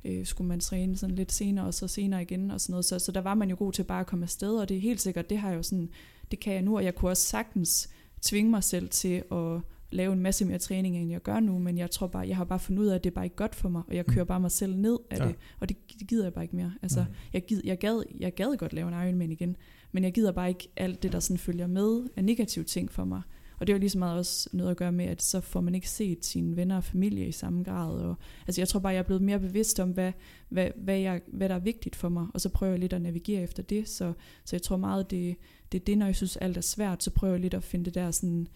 øh, 0.05 0.27
skulle 0.27 0.49
man 0.49 0.61
træne 0.61 0.97
sådan 0.97 1.17
lidt 1.17 1.33
senere, 1.33 1.67
og 1.67 1.75
så 1.75 1.89
senere 1.89 2.23
igen 2.23 2.51
og 2.51 2.61
sådan 2.61 2.73
noget. 2.73 2.85
Så, 2.85 2.99
så 2.99 3.13
der 3.13 3.21
var 3.21 3.35
man 3.35 3.51
jo 3.51 3.57
god 3.59 3.73
til 3.73 3.85
bare 3.85 4.01
at 4.01 4.07
komme 4.07 4.23
afsted, 4.23 4.57
og 4.57 4.69
det 4.69 4.77
er 4.77 4.81
helt 4.81 5.01
sikkert, 5.01 5.31
det 5.31 5.39
har 5.39 5.49
jeg 5.49 5.57
jo 5.57 5.63
sådan, 5.63 5.89
det 6.31 6.41
kan 6.41 6.53
jeg 6.55 6.63
nu, 6.63 6.77
og 6.77 6.85
jeg 6.85 6.95
kunne 6.95 7.11
også 7.11 7.23
sagtens 7.27 7.91
tvinge 8.23 8.51
mig 8.51 8.65
selv 8.65 8.89
til 8.89 9.23
at 9.33 9.61
lave 9.91 10.13
en 10.13 10.21
masse 10.21 10.45
mere 10.45 10.59
træning, 10.59 10.97
end 10.97 11.11
jeg 11.11 11.23
gør 11.23 11.41
nu, 11.41 11.59
men 11.59 11.79
jeg 11.79 11.91
tror 11.91 12.07
bare, 12.07 12.29
jeg 12.29 12.37
har 12.37 12.45
bare 12.45 12.59
fundet 12.59 12.83
ud 12.83 12.87
af, 12.87 12.95
at 12.95 13.05
det 13.05 13.11
er 13.11 13.15
bare 13.15 13.25
ikke 13.25 13.37
godt 13.37 13.55
for 13.55 13.69
mig, 13.69 13.83
og 13.89 13.95
jeg 13.97 14.07
kører 14.07 14.25
bare 14.25 14.41
mig 14.41 14.51
selv 14.51 14.77
ned 14.77 14.99
af 15.11 15.19
Ja. 15.19 15.27
det, 15.27 15.35
og 15.61 15.69
det, 15.69 15.77
det 15.99 16.09
gider 16.09 16.25
jeg 16.25 16.33
bare 16.33 16.45
ikke 16.45 16.57
mere. 16.57 16.73
Altså, 16.83 16.99
Nej. 17.01 17.09
jeg, 17.33 17.45
gid, 17.47 17.61
jeg, 17.65 17.79
gad, 17.79 18.03
jeg 18.21 18.35
gad 18.35 18.57
godt 18.57 18.73
lave 18.73 18.89
en 18.89 19.09
Ironman 19.09 19.33
igen, 19.33 19.57
men 19.93 20.05
jeg 20.05 20.13
gider 20.13 20.33
bare 20.33 20.49
ikke 20.49 20.69
alt 20.77 21.03
det, 21.03 21.13
der 21.13 21.21
sådan 21.21 21.39
følger 21.39 21.67
med 21.67 22.03
af 22.17 22.25
negative 22.25 22.65
ting 22.65 22.93
for 22.93 23.05
mig. 23.05 23.23
Og 23.59 23.67
det 23.67 23.75
er 23.75 23.79
lige 23.79 23.91
så 23.91 23.99
meget 23.99 24.19
også 24.19 24.49
noget 24.53 24.71
at 24.71 24.77
gøre 24.77 24.93
med, 24.93 25.05
at 25.05 25.23
så 25.23 25.41
får 25.41 25.61
man 25.61 25.75
ikke 25.75 25.91
set 25.91 26.25
sine 26.25 26.57
venner 26.57 26.77
og 26.77 26.85
familie 26.85 27.29
i 27.29 27.33
samme 27.33 27.63
grad. 27.63 28.01
Og, 28.01 28.15
altså 28.47 28.61
jeg 28.61 28.69
tror 28.69 28.81
bare, 28.81 28.93
jeg 28.93 28.99
er 28.99 29.03
blevet 29.03 29.23
mere 29.23 29.41
bevidst 29.41 29.81
om, 29.81 29.91
hvad, 29.91 30.13
hvad, 30.49 30.69
hvad, 30.77 30.99
jeg, 30.99 31.21
hvad 31.27 31.49
der 31.49 31.55
er 31.55 31.59
vigtigt 31.59 31.97
for 31.97 32.09
mig, 32.09 32.27
og 32.35 32.41
så 32.41 32.49
prøver 32.49 32.73
jeg 32.73 32.81
lidt 32.81 32.93
at 32.93 33.03
navigere 33.03 33.43
efter 33.43 33.63
det. 33.63 33.89
Så, 33.89 34.13
så 34.45 34.57
jeg 34.57 34.63
tror 34.63 34.77
meget, 34.77 35.11
det, 35.11 35.37
det 35.73 35.81
er 35.81 35.85
det, 35.85 35.99
når 35.99 36.07
jeg 36.07 36.17
synes, 36.17 36.37
alt 36.37 36.57
er 36.57 36.61
svært, 36.61 37.03
så 37.03 37.11
prøver 37.11 37.35
jeg 37.35 37.41
lidt 37.41 37.55
at 37.55 37.65
finde 37.65 37.85
det 37.85 37.95
der 37.95 38.11
sådan 38.11 38.47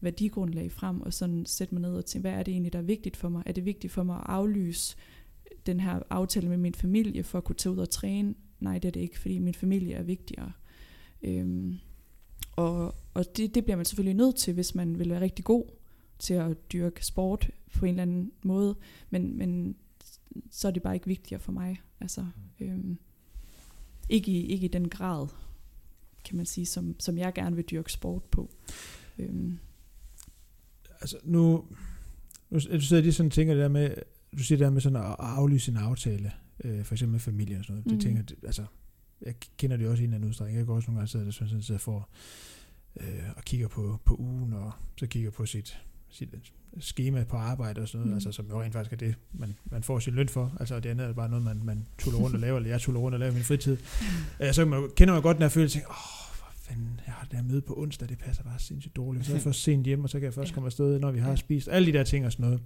værdigrundlag 0.00 0.72
frem, 0.72 1.00
og 1.00 1.12
sådan 1.12 1.46
sætte 1.46 1.74
mig 1.74 1.82
ned 1.82 1.94
og 1.94 2.06
tænke, 2.06 2.28
hvad 2.28 2.38
er 2.38 2.42
det 2.42 2.52
egentlig, 2.52 2.72
der 2.72 2.78
er 2.78 2.82
vigtigt 2.82 3.16
for 3.16 3.28
mig? 3.28 3.42
Er 3.46 3.52
det 3.52 3.64
vigtigt 3.64 3.92
for 3.92 4.02
mig 4.02 4.16
at 4.16 4.24
aflyse 4.26 4.96
den 5.66 5.80
her 5.80 6.02
aftale 6.10 6.48
med 6.48 6.56
min 6.56 6.74
familie 6.74 7.22
for 7.22 7.38
at 7.38 7.44
kunne 7.44 7.56
tage 7.56 7.72
ud 7.72 7.78
og 7.78 7.90
træne? 7.90 8.34
Nej, 8.60 8.78
det 8.78 8.88
er 8.88 8.92
det 8.92 9.00
ikke, 9.00 9.18
fordi 9.18 9.38
min 9.38 9.54
familie 9.54 9.94
er 9.94 10.02
vigtigere. 10.02 10.52
Øhm, 11.22 11.78
og 12.56 12.94
og 13.14 13.24
det, 13.36 13.54
det 13.54 13.64
bliver 13.64 13.76
man 13.76 13.84
selvfølgelig 13.84 14.14
nødt 14.16 14.36
til, 14.36 14.54
hvis 14.54 14.74
man 14.74 14.98
vil 14.98 15.10
være 15.10 15.20
rigtig 15.20 15.44
god 15.44 15.64
til 16.18 16.34
at 16.34 16.72
dyrke 16.72 17.06
sport 17.06 17.50
på 17.74 17.84
en 17.84 17.90
eller 17.90 18.02
anden 18.02 18.32
måde. 18.44 18.76
Men, 19.10 19.38
men 19.38 19.76
så 20.50 20.68
er 20.68 20.72
det 20.72 20.82
bare 20.82 20.94
ikke 20.94 21.06
vigtigere 21.06 21.40
for 21.40 21.52
mig. 21.52 21.80
Altså, 22.00 22.26
øhm, 22.60 22.98
ikke, 24.08 24.30
i, 24.32 24.46
ikke 24.46 24.64
i 24.64 24.68
den 24.68 24.88
grad, 24.88 25.26
kan 26.24 26.36
man 26.36 26.46
sige, 26.46 26.66
som, 26.66 26.96
som 27.00 27.18
jeg 27.18 27.32
gerne 27.34 27.56
vil 27.56 27.64
dyrke 27.64 27.92
sport 27.92 28.22
på. 28.24 28.50
Øhm, 29.18 29.58
altså 31.00 31.18
nu, 31.24 31.64
nu 32.50 32.58
du 32.72 32.80
sidder 32.80 33.02
lige 33.02 33.12
sådan 33.12 33.26
og 33.28 33.32
tænker 33.32 33.54
det 33.54 33.62
der 33.62 33.68
med, 33.68 33.94
du 34.38 34.42
siger 34.42 34.56
det 34.58 34.64
der 34.64 34.70
med 34.70 34.80
sådan 34.80 34.96
at 34.96 35.16
aflyse 35.18 35.70
en 35.70 35.76
aftale, 35.76 36.32
øh, 36.64 36.84
for 36.84 36.94
eksempel 36.94 37.12
med 37.12 37.20
familie 37.20 37.58
og 37.58 37.64
sådan 37.64 37.72
noget. 37.74 37.84
Det 37.84 37.92
Mhm. 37.92 38.00
tænker, 38.00 38.22
det, 38.22 38.36
altså, 38.46 38.64
jeg 39.26 39.34
kender 39.58 39.76
det 39.76 39.88
også 39.88 40.02
i 40.02 40.04
en 40.04 40.10
eller 40.10 40.16
anden 40.16 40.28
udstrækning. 40.28 40.58
Jeg 40.58 40.66
kan 40.66 40.74
også 40.74 40.90
nogle 40.90 40.98
gange 40.98 41.08
sidde, 41.10 41.32
sådan, 41.32 41.62
sidder 41.62 41.78
for 41.80 42.08
øh, 43.00 43.06
og 43.36 43.42
kigger 43.44 43.68
på, 43.68 43.98
på 44.04 44.14
ugen, 44.18 44.52
og 44.52 44.72
så 44.96 45.06
kigger 45.06 45.30
på 45.30 45.46
sit, 45.46 45.78
sit 46.08 46.28
schema 46.80 47.24
på 47.24 47.36
arbejde 47.36 47.80
og 47.80 47.88
sådan 47.88 47.98
noget, 48.00 48.08
Mhm. 48.10 48.14
altså, 48.16 48.32
som 48.32 48.46
jo 48.48 48.62
rent 48.62 48.72
faktisk 48.72 48.92
er 48.92 48.96
det, 48.96 49.14
man, 49.32 49.54
man 49.64 49.82
får 49.82 49.98
sin 49.98 50.14
løn 50.14 50.28
for. 50.28 50.56
Altså 50.60 50.80
det 50.80 50.90
andet 50.90 51.06
er 51.06 51.12
bare 51.12 51.28
noget, 51.28 51.44
man, 51.44 51.60
man 51.64 51.86
tuller 51.98 52.20
rundt 52.20 52.34
og 52.36 52.40
laver, 52.40 52.56
eller 52.56 52.70
jeg 52.70 52.80
tuller 52.80 53.00
rundt 53.00 53.14
og 53.14 53.18
laver 53.20 53.32
i 53.32 53.34
min 53.34 53.44
fritid. 53.44 53.76
Øh, 54.42 54.52
så 54.52 54.64
man, 54.64 54.90
kender 54.96 55.14
man 55.14 55.22
godt 55.22 55.36
den 55.36 55.42
her 55.42 55.48
følelse, 55.48 55.78
åh, 55.78 55.90
oh, 55.90 56.36
hvor 56.38 56.48
fanden, 56.54 57.00
jeg 57.06 57.14
har 57.14 57.26
det 57.26 57.38
her 57.38 57.44
møde 57.44 57.60
på 57.60 57.74
onsdag, 57.78 58.08
det 58.08 58.18
passer 58.18 58.42
bare 58.42 58.58
sindssygt 58.58 58.96
dårligt. 58.96 59.26
Så 59.26 59.32
er 59.32 59.36
jeg 59.36 59.42
først 59.42 59.62
sent 59.62 59.84
hjem, 59.86 60.04
og 60.04 60.10
så 60.10 60.18
kan 60.18 60.24
jeg 60.24 60.34
først 60.34 60.50
Ja. 60.50 60.54
komme 60.54 60.66
afsted, 60.66 60.98
når 60.98 61.10
vi 61.12 61.18
har 61.18 61.36
spist. 61.36 61.68
Alle 61.68 61.92
de 61.92 61.98
der 61.98 62.04
ting 62.04 62.26
og 62.26 62.32
sådan 62.32 62.44
noget. 62.44 62.60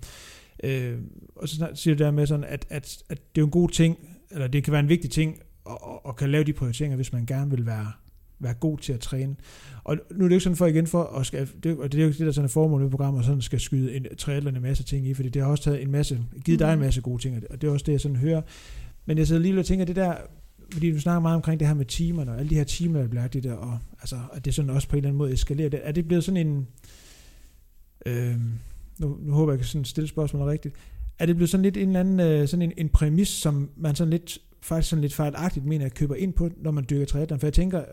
Øh, 0.65 0.99
og 1.37 1.49
så 1.49 1.69
siger 1.75 1.97
du 1.97 2.05
der 2.05 2.11
med 2.11 2.27
sådan, 2.27 2.45
at, 2.45 2.67
at, 2.71 3.03
at 3.09 3.35
det 3.35 3.41
er 3.41 3.45
en 3.45 3.51
god 3.51 3.69
ting, 3.69 3.99
eller 4.31 4.47
det 4.47 4.65
kan 4.65 4.73
være 4.73 4.81
en 4.81 4.89
vigtig 4.89 5.11
ting, 5.11 5.41
og, 5.69 5.85
og, 5.85 6.07
og 6.07 6.17
kan 6.17 6.31
lave 6.31 6.45
de 6.45 6.53
prioriteringer, 6.53 6.97
hvis 6.97 7.13
man 7.13 7.27
gerne 7.27 7.51
vil 7.51 7.67
være, 7.67 7.93
være 8.39 8.55
god 8.55 8.79
til 8.79 8.93
at 8.93 9.01
træne. 9.01 9.37
Og 9.85 9.97
nu 10.11 10.25
er 10.25 10.29
det 10.29 10.31
jo 10.31 10.35
ikke 10.35 10.41
sådan 10.45 10.57
for 10.57 10.67
igen 10.67 10.87
for, 10.87 11.05
at 11.05 11.27
skal, 11.27 11.49
det, 11.63 11.79
og 11.79 11.93
det 11.93 11.99
er 11.99 12.03
jo 12.03 12.09
ikke 12.09 12.19
det, 12.19 12.27
der 12.27 12.33
sådan 12.33 12.45
er 12.45 12.49
formålet 12.53 12.85
med 12.85 12.91
programmet, 12.91 13.19
og 13.19 13.25
sådan 13.25 13.41
skal 13.43 13.61
skyde 13.61 13.95
en 13.97 14.07
triathlon 14.19 14.57
en 14.57 14.63
masse 14.63 14.85
ting 14.85 15.07
i, 15.09 15.15
fordi 15.15 15.29
det 15.29 15.43
har 15.43 15.49
også 15.51 15.65
taget 15.65 15.83
en 15.83 15.91
masse, 15.91 16.21
givet 16.45 16.61
dig 16.61 16.73
en 16.73 16.79
Mhm. 16.79 16.85
masse 16.85 17.01
gode 17.01 17.23
ting, 17.23 17.43
og 17.51 17.61
det 17.61 17.69
er 17.69 17.73
også 17.73 17.85
det, 17.87 17.93
jeg 17.93 18.01
sådan 18.01 18.17
hører. 18.17 18.43
Men 19.07 19.19
jeg 19.19 19.27
sidder 19.27 19.43
lige 19.43 19.59
og 19.59 19.67
tænker, 19.67 19.85
det 19.85 19.97
der, 19.97 20.15
fordi 20.73 20.93
du 20.93 21.01
snakker 21.01 21.21
meget 21.21 21.37
omkring 21.37 21.61
det 21.61 21.69
her 21.69 21.75
med 21.75 21.85
timerne, 21.85 22.31
og 22.33 22.39
alle 22.39 22.51
de 22.51 22.55
her 22.55 22.65
timer, 22.65 23.01
der 23.01 23.09
bliver 23.09 23.27
det, 23.27 23.47
og 23.47 23.79
altså, 24.01 24.17
at 24.33 24.45
det 24.45 24.55
sådan 24.55 24.71
også 24.71 24.89
på 24.89 24.97
en 24.97 24.99
eller 24.99 25.09
anden 25.09 25.19
måde 25.19 25.33
eskalerer. 25.33 25.69
Det, 25.69 25.81
er 25.83 25.93
det 25.93 26.09
blevet 26.09 26.25
sådan 26.25 26.47
en, 26.47 26.67
øh, 28.07 28.35
nu, 28.99 29.19
nu 29.21 29.33
håber 29.33 29.53
jeg, 29.53 29.57
jeg 29.57 29.65
kan 29.65 29.67
sådan 29.69 29.85
stille 29.85 30.09
spørgsmålet 30.09 30.49
rigtigt, 30.49 30.75
er 31.19 31.27
det 31.27 31.37
blevet 31.37 31.51
sådan 31.51 31.63
lidt 31.63 31.77
en 31.77 31.87
eller 31.89 32.01
anden, 32.01 32.21
øh, 32.21 32.49
sådan 32.49 32.63
en, 32.63 32.73
en 32.77 32.89
præmis, 32.89 33.29
som 33.29 33.71
man 33.77 33.95
sådan 33.95 34.11
lidt, 34.11 34.39
faktisk 34.61 34.91
sådan 34.91 35.01
lidt 35.01 35.15
fejlagtigt 35.15 35.67
mener, 35.67 35.87
at 35.87 35.95
køber 35.95 36.15
ind 36.15 36.33
på, 36.33 36.51
når 36.57 36.71
man 36.71 36.87
dyrker 36.91 37.07
triathlon? 37.07 37.41
For 37.41 37.47
jeg 37.47 37.55
tænker, 37.55 37.85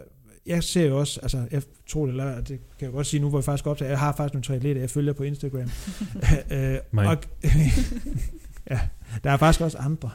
jeg 0.46 0.64
ser 0.64 0.86
jo 0.86 1.00
også, 1.00 1.20
altså 1.22 1.48
jeg 1.52 1.62
tror 1.88 2.06
det, 2.06 2.12
eller 2.12 2.36
det 2.36 2.48
kan 2.48 2.86
jeg 2.86 2.92
godt 2.92 3.08
sige 3.08 3.22
nu, 3.22 3.30
hvor 3.30 3.40
jeg 3.40 3.44
faktisk 3.44 3.68
optager, 3.68 3.90
jeg 3.90 4.00
har 4.00 4.16
faktisk 4.16 4.34
nogle 4.34 4.44
triatleter, 4.44 4.82
jeg 4.82 4.90
følger 4.90 5.14
på 5.14 5.24
Instagram. 5.24 5.60
øh, 6.52 6.78
og, 6.94 7.18
ja, 8.72 8.80
der 9.24 9.32
er 9.32 9.38
faktisk 9.38 9.62
også 9.62 9.78
andre. 9.78 10.10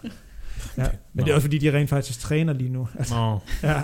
Ja, 0.77 0.89
men 1.13 1.25
det 1.25 1.31
er 1.31 1.35
også 1.35 1.45
fordi, 1.45 1.59
de 1.59 1.73
rent 1.73 1.91
faktisk 1.91 2.21
træner 2.21 2.53
lige 2.53 2.71
nu. 2.71 2.89
Altså, 2.99 3.15
Nå, 3.15 3.39
ja. 3.63 3.83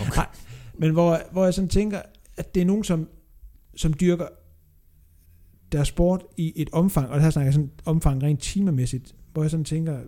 okay. 0.00 0.16
Nej, 0.16 0.26
men 0.78 0.90
hvor, 0.90 1.20
hvor 1.32 1.44
jeg 1.44 1.54
sådan 1.54 1.68
tænker, 1.68 2.02
at 2.36 2.54
det 2.54 2.60
er 2.60 2.64
nogen, 2.64 2.84
som, 2.84 3.08
som 3.76 3.94
dyrker 3.94 4.26
deres 5.72 5.88
sport 5.88 6.22
i 6.36 6.52
et 6.56 6.70
omfang, 6.72 7.08
og 7.08 7.14
det 7.14 7.22
her 7.22 7.30
snakker 7.30 7.46
jeg 7.46 7.54
sådan 7.54 7.70
omfang 7.84 8.22
rent 8.22 8.40
timemæssigt, 8.40 9.14
hvor 9.32 9.42
jeg 9.42 9.50
sådan 9.50 9.64
tænker, 9.64 10.00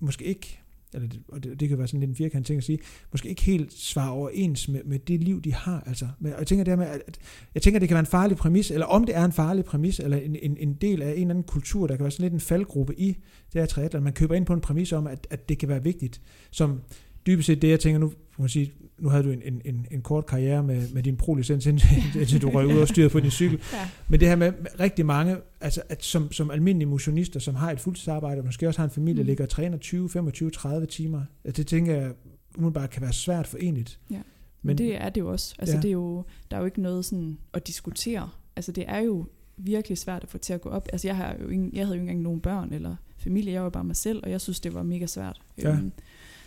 måske 0.00 0.24
ikke, 0.24 0.60
eller 0.94 1.08
det, 1.08 1.20
og 1.28 1.44
det, 1.44 1.60
det 1.60 1.68
kan 1.68 1.78
være 1.78 1.86
sådan 1.86 2.00
lidt 2.00 2.08
en 2.08 2.16
firkant 2.16 2.46
ting 2.46 2.56
at 2.56 2.64
sige, 2.64 2.78
måske 3.12 3.28
ikke 3.28 3.42
helt 3.42 3.72
svarer 3.72 4.10
overens 4.10 4.68
med, 4.68 4.84
med 4.84 4.98
det 4.98 5.24
liv, 5.24 5.42
de 5.42 5.54
har. 5.54 5.82
Altså, 5.86 6.08
men, 6.20 6.32
og 6.32 6.38
jeg 6.38 6.46
tænker 6.46 6.64
dermed, 6.64 6.86
at, 6.86 7.02
at, 7.06 7.18
jeg 7.54 7.62
tænker, 7.62 7.80
det 7.80 7.88
kan 7.88 7.94
være 7.94 8.00
en 8.00 8.06
farlig 8.06 8.36
præmis, 8.36 8.70
eller 8.70 8.86
om 8.86 9.04
det 9.04 9.16
er 9.16 9.24
en 9.24 9.32
farlig 9.32 9.64
præmis, 9.64 10.00
eller 10.00 10.16
en, 10.16 10.36
en, 10.42 10.56
en 10.56 10.74
del 10.74 11.02
af 11.02 11.06
en 11.06 11.12
eller 11.12 11.30
anden 11.30 11.44
kultur, 11.44 11.86
der 11.86 11.96
kan 11.96 12.04
være 12.04 12.10
sådan 12.10 12.24
lidt 12.24 12.32
en 12.32 12.40
faldgruppe 12.40 13.00
i 13.00 13.08
det 13.52 13.60
her 13.60 13.66
triathlon. 13.66 14.04
Man 14.04 14.12
køber 14.12 14.34
ind 14.34 14.46
på 14.46 14.52
en 14.52 14.60
præmis 14.60 14.92
om, 14.92 15.06
at, 15.06 15.26
at 15.30 15.48
det 15.48 15.58
kan 15.58 15.68
være 15.68 15.82
vigtigt, 15.82 16.20
som 16.50 16.80
dybest 17.26 17.46
set 17.46 17.62
det, 17.62 17.68
jeg 17.68 17.80
tænker 17.80 17.98
nu, 17.98 18.12
man 18.38 18.48
sige, 18.48 18.72
nu 18.98 19.08
havde 19.08 19.24
du 19.24 19.30
en, 19.30 19.42
en, 19.44 19.60
en, 19.64 19.86
en 19.90 20.02
kort 20.02 20.26
karriere 20.26 20.62
med, 20.62 20.88
med 20.92 21.02
din 21.02 21.16
pro-licens, 21.16 21.66
indtil, 21.70 21.88
indtil 22.14 22.42
du 22.42 22.50
røg 22.50 22.66
ud 22.66 22.78
og 22.78 22.88
styrede 22.88 23.10
på 23.10 23.20
din 23.20 23.30
cykel. 23.30 23.60
Ja. 23.72 23.88
Men 24.08 24.20
det 24.20 24.28
her 24.28 24.36
med 24.36 24.52
rigtig 24.80 25.06
mange, 25.06 25.36
altså 25.60 25.82
at 25.88 26.04
som, 26.04 26.32
som 26.32 26.50
almindelige 26.50 26.88
motionister, 26.88 27.40
som 27.40 27.54
har 27.54 27.72
et 27.72 27.80
fuldtidsarbejde, 27.80 28.40
og 28.40 28.44
måske 28.44 28.68
også 28.68 28.80
har 28.80 28.84
en 28.84 28.90
familie, 28.90 29.22
mm. 29.22 29.26
ligger 29.26 29.44
og 29.44 29.50
træner 29.50 29.78
20, 29.78 30.08
25, 30.08 30.50
30 30.50 30.86
timer, 30.86 31.22
at 31.44 31.56
det 31.56 31.66
tænker 31.66 31.94
jeg 31.94 32.12
umiddelbart 32.56 32.90
kan 32.90 33.02
være 33.02 33.12
svært 33.12 33.46
forenligt. 33.46 34.00
Ja. 34.10 34.20
Men 34.62 34.78
det 34.78 34.96
er 34.96 35.08
det 35.08 35.20
jo 35.20 35.30
også. 35.30 35.54
Altså, 35.58 35.74
ja. 35.74 35.82
det 35.82 35.88
er 35.88 35.92
jo, 35.92 36.24
der 36.50 36.56
er 36.56 36.60
jo 36.60 36.66
ikke 36.66 36.82
noget 36.82 37.04
sådan 37.04 37.38
at 37.54 37.66
diskutere. 37.66 38.30
Altså, 38.56 38.72
det 38.72 38.84
er 38.88 38.98
jo 38.98 39.26
virkelig 39.56 39.98
svært 39.98 40.22
at 40.22 40.28
få 40.28 40.38
til 40.38 40.52
at 40.52 40.60
gå 40.60 40.68
op. 40.68 40.88
Altså, 40.92 41.08
jeg, 41.08 41.16
har 41.16 41.36
jo 41.42 41.48
ingen, 41.48 41.70
jeg 41.72 41.86
havde 41.86 41.96
jo 41.96 42.00
ikke 42.00 42.10
engang 42.10 42.22
nogen 42.22 42.40
børn 42.40 42.72
eller 42.72 42.96
familie. 43.18 43.52
Jeg 43.52 43.62
var 43.62 43.70
bare 43.70 43.84
mig 43.84 43.96
selv, 43.96 44.20
og 44.24 44.30
jeg 44.30 44.40
synes, 44.40 44.60
det 44.60 44.74
var 44.74 44.82
mega 44.82 45.06
svært. 45.06 45.40
Ja. 45.62 45.70
Øhm, 45.70 45.92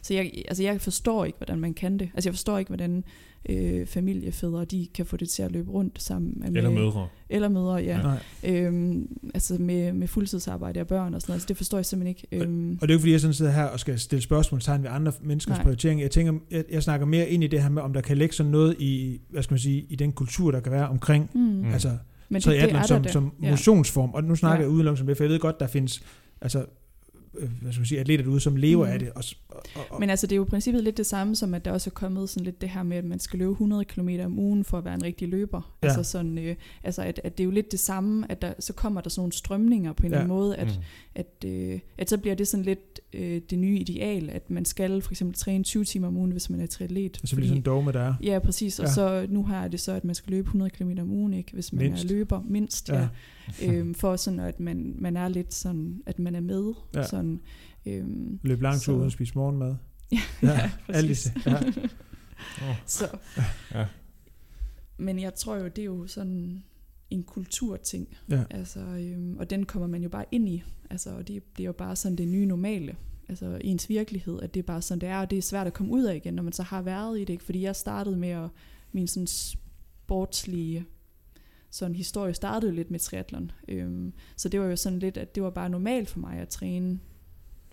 så 0.02 0.14
jeg, 0.14 0.32
altså 0.48 0.64
jeg 0.64 0.82
forstår 0.82 1.26
ikke, 1.26 1.38
hvordan 1.38 1.60
man 1.60 1.74
kan 1.74 1.98
det. 1.98 2.10
Altså 2.14 2.30
jeg 2.30 2.34
forstår 2.34 2.58
ikke, 2.58 2.70
hvordan 2.70 3.04
øh, 3.50 3.86
familiefædre, 3.86 4.66
de 4.66 4.88
kan 4.94 5.06
få 5.06 5.18
det 5.18 5.30
til 5.30 5.44
at 5.44 5.52
løbe 5.52 5.72
rundt 5.72 6.02
sammen. 6.02 6.34
Med, 6.36 6.48
eller 6.48 6.70
mødre. 6.70 7.08
Eller 7.30 7.50
mødre, 7.50 7.76
ja. 7.76 8.00
ja. 8.44 8.66
Øhm, 8.66 9.18
altså 9.34 9.58
med, 9.60 9.94
med 9.94 10.08
fuldtidsarbejde 10.08 10.80
og 10.80 10.88
børn 10.88 11.14
og 11.14 11.22
sådan 11.22 11.32
noget. 11.32 11.36
Altså 11.36 11.48
det 11.48 11.58
forstår 11.58 11.78
jeg 11.78 11.86
simpelthen 11.86 12.16
ikke. 12.32 12.46
Øhm. 12.46 12.70
Og, 12.72 12.78
og 12.82 12.88
det 12.88 12.94
er 12.94 12.96
jo 12.96 12.98
ikke, 12.98 13.02
fordi 13.02 13.12
jeg 13.12 13.22
sådan 13.22 13.34
sidder 13.34 13.52
her 13.52 13.64
og 13.64 13.80
skal 13.80 14.00
stille 14.00 14.22
spørgsmålstegn 14.22 14.84
ved 14.84 14.90
andre 14.90 15.12
menneskers 15.22 15.58
Nej. 15.58 15.64
prioritering. 15.64 16.02
Jeg 16.02 16.12
tænker, 16.12 16.34
jeg, 16.52 16.64
jeg 16.72 16.84
snakker 16.84 17.06
mere 17.06 17.30
ind 17.30 17.44
i 17.44 17.48
det 17.48 17.62
her 17.62 17.70
med, 17.70 17.82
om 17.82 17.94
der 17.94 18.02
kan 18.02 18.18
ligge 18.18 18.36
sådan 18.36 18.52
noget 18.52 18.76
i, 18.80 19.22
hvad 19.30 19.44
skal 19.44 19.54
man 19.54 19.60
sige, 19.60 19.86
i 19.90 19.96
den 19.96 20.12
kultur, 20.12 20.52
der 20.52 20.60
kan 20.60 20.72
være 20.72 20.88
omkring, 20.88 21.30
mm. 21.34 21.66
altså 21.66 21.98
men 22.30 22.42
det, 22.42 22.62
det 22.62 22.74
er 22.74 22.84
som, 22.84 23.04
som 23.08 23.34
motionsform. 23.40 24.10
Og 24.10 24.24
nu 24.24 24.36
snakker 24.36 24.58
ja. 24.58 24.62
jeg 24.62 24.70
udelukkende 24.70 24.98
som 24.98 25.08
det, 25.08 25.18
for 25.18 25.24
jeg 25.24 25.32
ved 25.32 25.40
godt, 25.40 25.60
der 25.60 25.68
findes 25.68 26.04
altså 26.42 26.66
hvad 27.62 27.72
skal 27.72 27.80
man 27.80 27.86
sige, 27.86 28.00
atleter 28.00 28.24
derude, 28.24 28.40
som 28.40 28.56
lever 28.56 28.86
mm. 28.86 28.92
af 28.92 29.00
det. 29.00 29.10
Og, 29.10 29.24
og, 29.50 29.64
og, 29.90 30.00
Men 30.00 30.10
altså, 30.10 30.28
det 30.28 30.32
er 30.32 30.38
jo 30.38 30.46
i 30.46 30.50
princippet 30.50 30.84
lidt 30.84 30.98
det 30.98 31.06
samme, 31.06 31.36
som 31.36 31.54
at 31.54 31.66
der 31.66 31.72
også 31.72 31.90
er 31.90 31.94
kommet 31.94 32.30
sådan 32.30 32.46
lidt 32.46 32.62
det 32.62 32.70
her 32.70 32.84
med, 32.84 32.98
at 32.98 33.06
man 33.06 33.20
skal 33.20 33.40
løbe 33.40 33.52
100 33.52 33.86
km 33.86 34.10
om 34.26 34.40
ugen 34.40 34.64
for 34.64 34.78
at 34.78 34.86
være 34.86 34.94
en 34.94 35.04
rigtig 35.04 35.28
løber. 35.28 35.78
Ja. 35.84 35.88
Altså, 35.88 36.04
sådan, 36.04 36.38
øh, 36.38 36.56
altså 36.84 37.02
at, 37.02 37.22
at 37.24 37.38
det 37.38 37.44
er 37.44 37.46
jo 37.46 37.52
lidt 37.52 37.72
det 37.72 37.80
samme, 37.80 38.32
at 38.32 38.42
der, 38.42 38.54
så 38.60 38.74
kommer 38.74 39.02
der 39.02 39.10
sådan 39.10 39.22
nogle 39.22 39.34
strømninger 39.34 39.94
på 39.94 40.06
en 40.06 40.12
ja. 40.12 40.18
eller 40.18 40.24
anden 40.24 40.38
måde, 40.38 40.56
at, 40.56 40.68
mm. 40.68 40.84
at, 41.16 41.46
øh, 41.46 41.80
at 41.98 42.10
så 42.10 42.18
bliver 42.18 42.36
det 42.36 42.48
sådan 42.48 42.66
lidt 42.66 43.00
øh, 43.14 43.42
det 43.50 43.60
nye 43.60 43.78
ideal, 43.78 44.30
at 44.30 44.50
man 44.50 44.66
skal 44.66 45.02
for 45.02 45.12
eksempel 45.12 45.36
træne 45.36 45.64
20 45.64 45.84
timer 45.84 46.08
om 46.08 46.18
ugen, 46.18 46.32
hvis 46.32 46.50
man 46.50 46.60
er 46.60 46.66
triatlet. 46.68 47.22
Så 47.24 47.36
bliver 47.36 47.48
sådan 47.48 47.58
en 47.58 47.66
dogme, 47.66 47.92
der 47.92 48.02
er. 48.02 48.14
Ja, 48.24 48.40
præcis. 48.40 48.80
Og 48.80 48.86
ja. 48.86 48.92
så 48.92 49.26
nu 49.30 49.44
har 49.44 49.68
det 49.68 49.80
så, 49.80 49.92
at 49.92 50.06
man 50.06 50.16
skal 50.16 50.32
løbe 50.32 50.46
100 50.46 50.72
km 50.72 50.92
om 51.02 51.12
ugen, 51.12 51.34
ikke, 51.34 51.54
hvis 51.54 51.74
man 51.74 51.84
mindst. 51.84 52.04
er 52.04 52.10
løber 52.10 52.42
mindst. 52.46 52.90
Ja. 52.90 53.08
Ja. 53.62 53.74
øhm, 53.74 53.94
for 53.94 54.16
sådan, 54.16 54.40
at 54.40 54.60
man, 54.60 54.96
man 55.00 55.18
er 55.18 55.28
lidt 55.28 55.54
sådan, 55.54 56.02
at 56.06 56.20
man 56.20 56.36
er 56.36 56.40
med. 56.40 56.74
Ja. 56.96 57.04
Sådan, 57.22 57.42
Øhm, 57.86 58.40
Løb 58.44 58.62
langt 58.62 58.88
ud 58.88 59.02
og 59.02 59.12
spise 59.12 59.36
morgenmad. 59.36 59.76
ja, 60.12 60.18
ja, 60.44 60.72
præcis. 60.86 61.32
Ja. 61.46 61.58
oh. 62.70 62.76
Så. 62.86 63.18
Ja. 63.74 63.86
Men 64.98 65.20
jeg 65.20 65.36
tror 65.36 65.56
jo, 65.56 65.68
det 65.68 65.80
er 65.80 65.86
jo 65.86 66.08
sådan 66.08 66.64
en 67.10 67.24
kulturting. 67.24 68.08
Ja. 68.30 68.44
Altså, 68.50 68.80
øhm, 68.80 69.38
og 69.38 69.50
den 69.50 69.66
kommer 69.66 69.88
man 69.88 70.04
jo 70.04 70.10
bare 70.10 70.26
ind 70.32 70.50
i. 70.50 70.64
Altså, 70.90 71.16
og 71.16 71.28
det 71.28 71.44
bliver 71.44 71.68
jo 71.68 71.74
bare 71.74 71.96
sådan 71.96 72.16
det 72.16 72.28
nye 72.28 72.46
normale. 72.46 72.96
Altså 73.30 73.58
ens 73.62 73.90
virkelighed, 73.90 74.42
at 74.42 74.54
det 74.54 74.60
er 74.60 74.64
bare 74.64 74.82
sådan, 74.82 75.02
det 75.02 75.10
er, 75.10 75.20
og 75.20 75.30
det 75.30 75.38
er 75.38 75.42
svært 75.42 75.68
at 75.68 75.74
komme 75.74 75.92
ud 75.92 76.04
af 76.04 76.16
igen, 76.16 76.34
når 76.34 76.44
man 76.44 76.54
så 76.54 76.64
har 76.64 76.82
været 76.82 77.18
i 77.18 77.22
det. 77.22 77.30
Ikke? 77.30 77.44
Fordi 77.44 77.62
jeg 77.62 77.76
startede 77.76 78.18
med 78.18 78.30
at, 78.30 78.50
min 78.92 79.08
sådan 79.08 79.28
sportslige 79.28 80.86
sådan 81.70 81.96
historie 81.96 82.34
startede 82.34 82.76
lidt 82.76 82.92
med 82.92 83.00
triathlon. 83.00 83.52
Øhm, 83.68 84.14
så 84.36 84.50
det 84.50 84.60
var 84.60 84.66
jo 84.66 84.76
sådan 84.76 85.00
lidt, 85.00 85.18
at 85.18 85.36
det 85.36 85.44
var 85.44 85.50
bare 85.50 85.70
normalt 85.70 86.10
for 86.10 86.20
mig 86.20 86.38
at 86.40 86.50
træne 86.50 87.00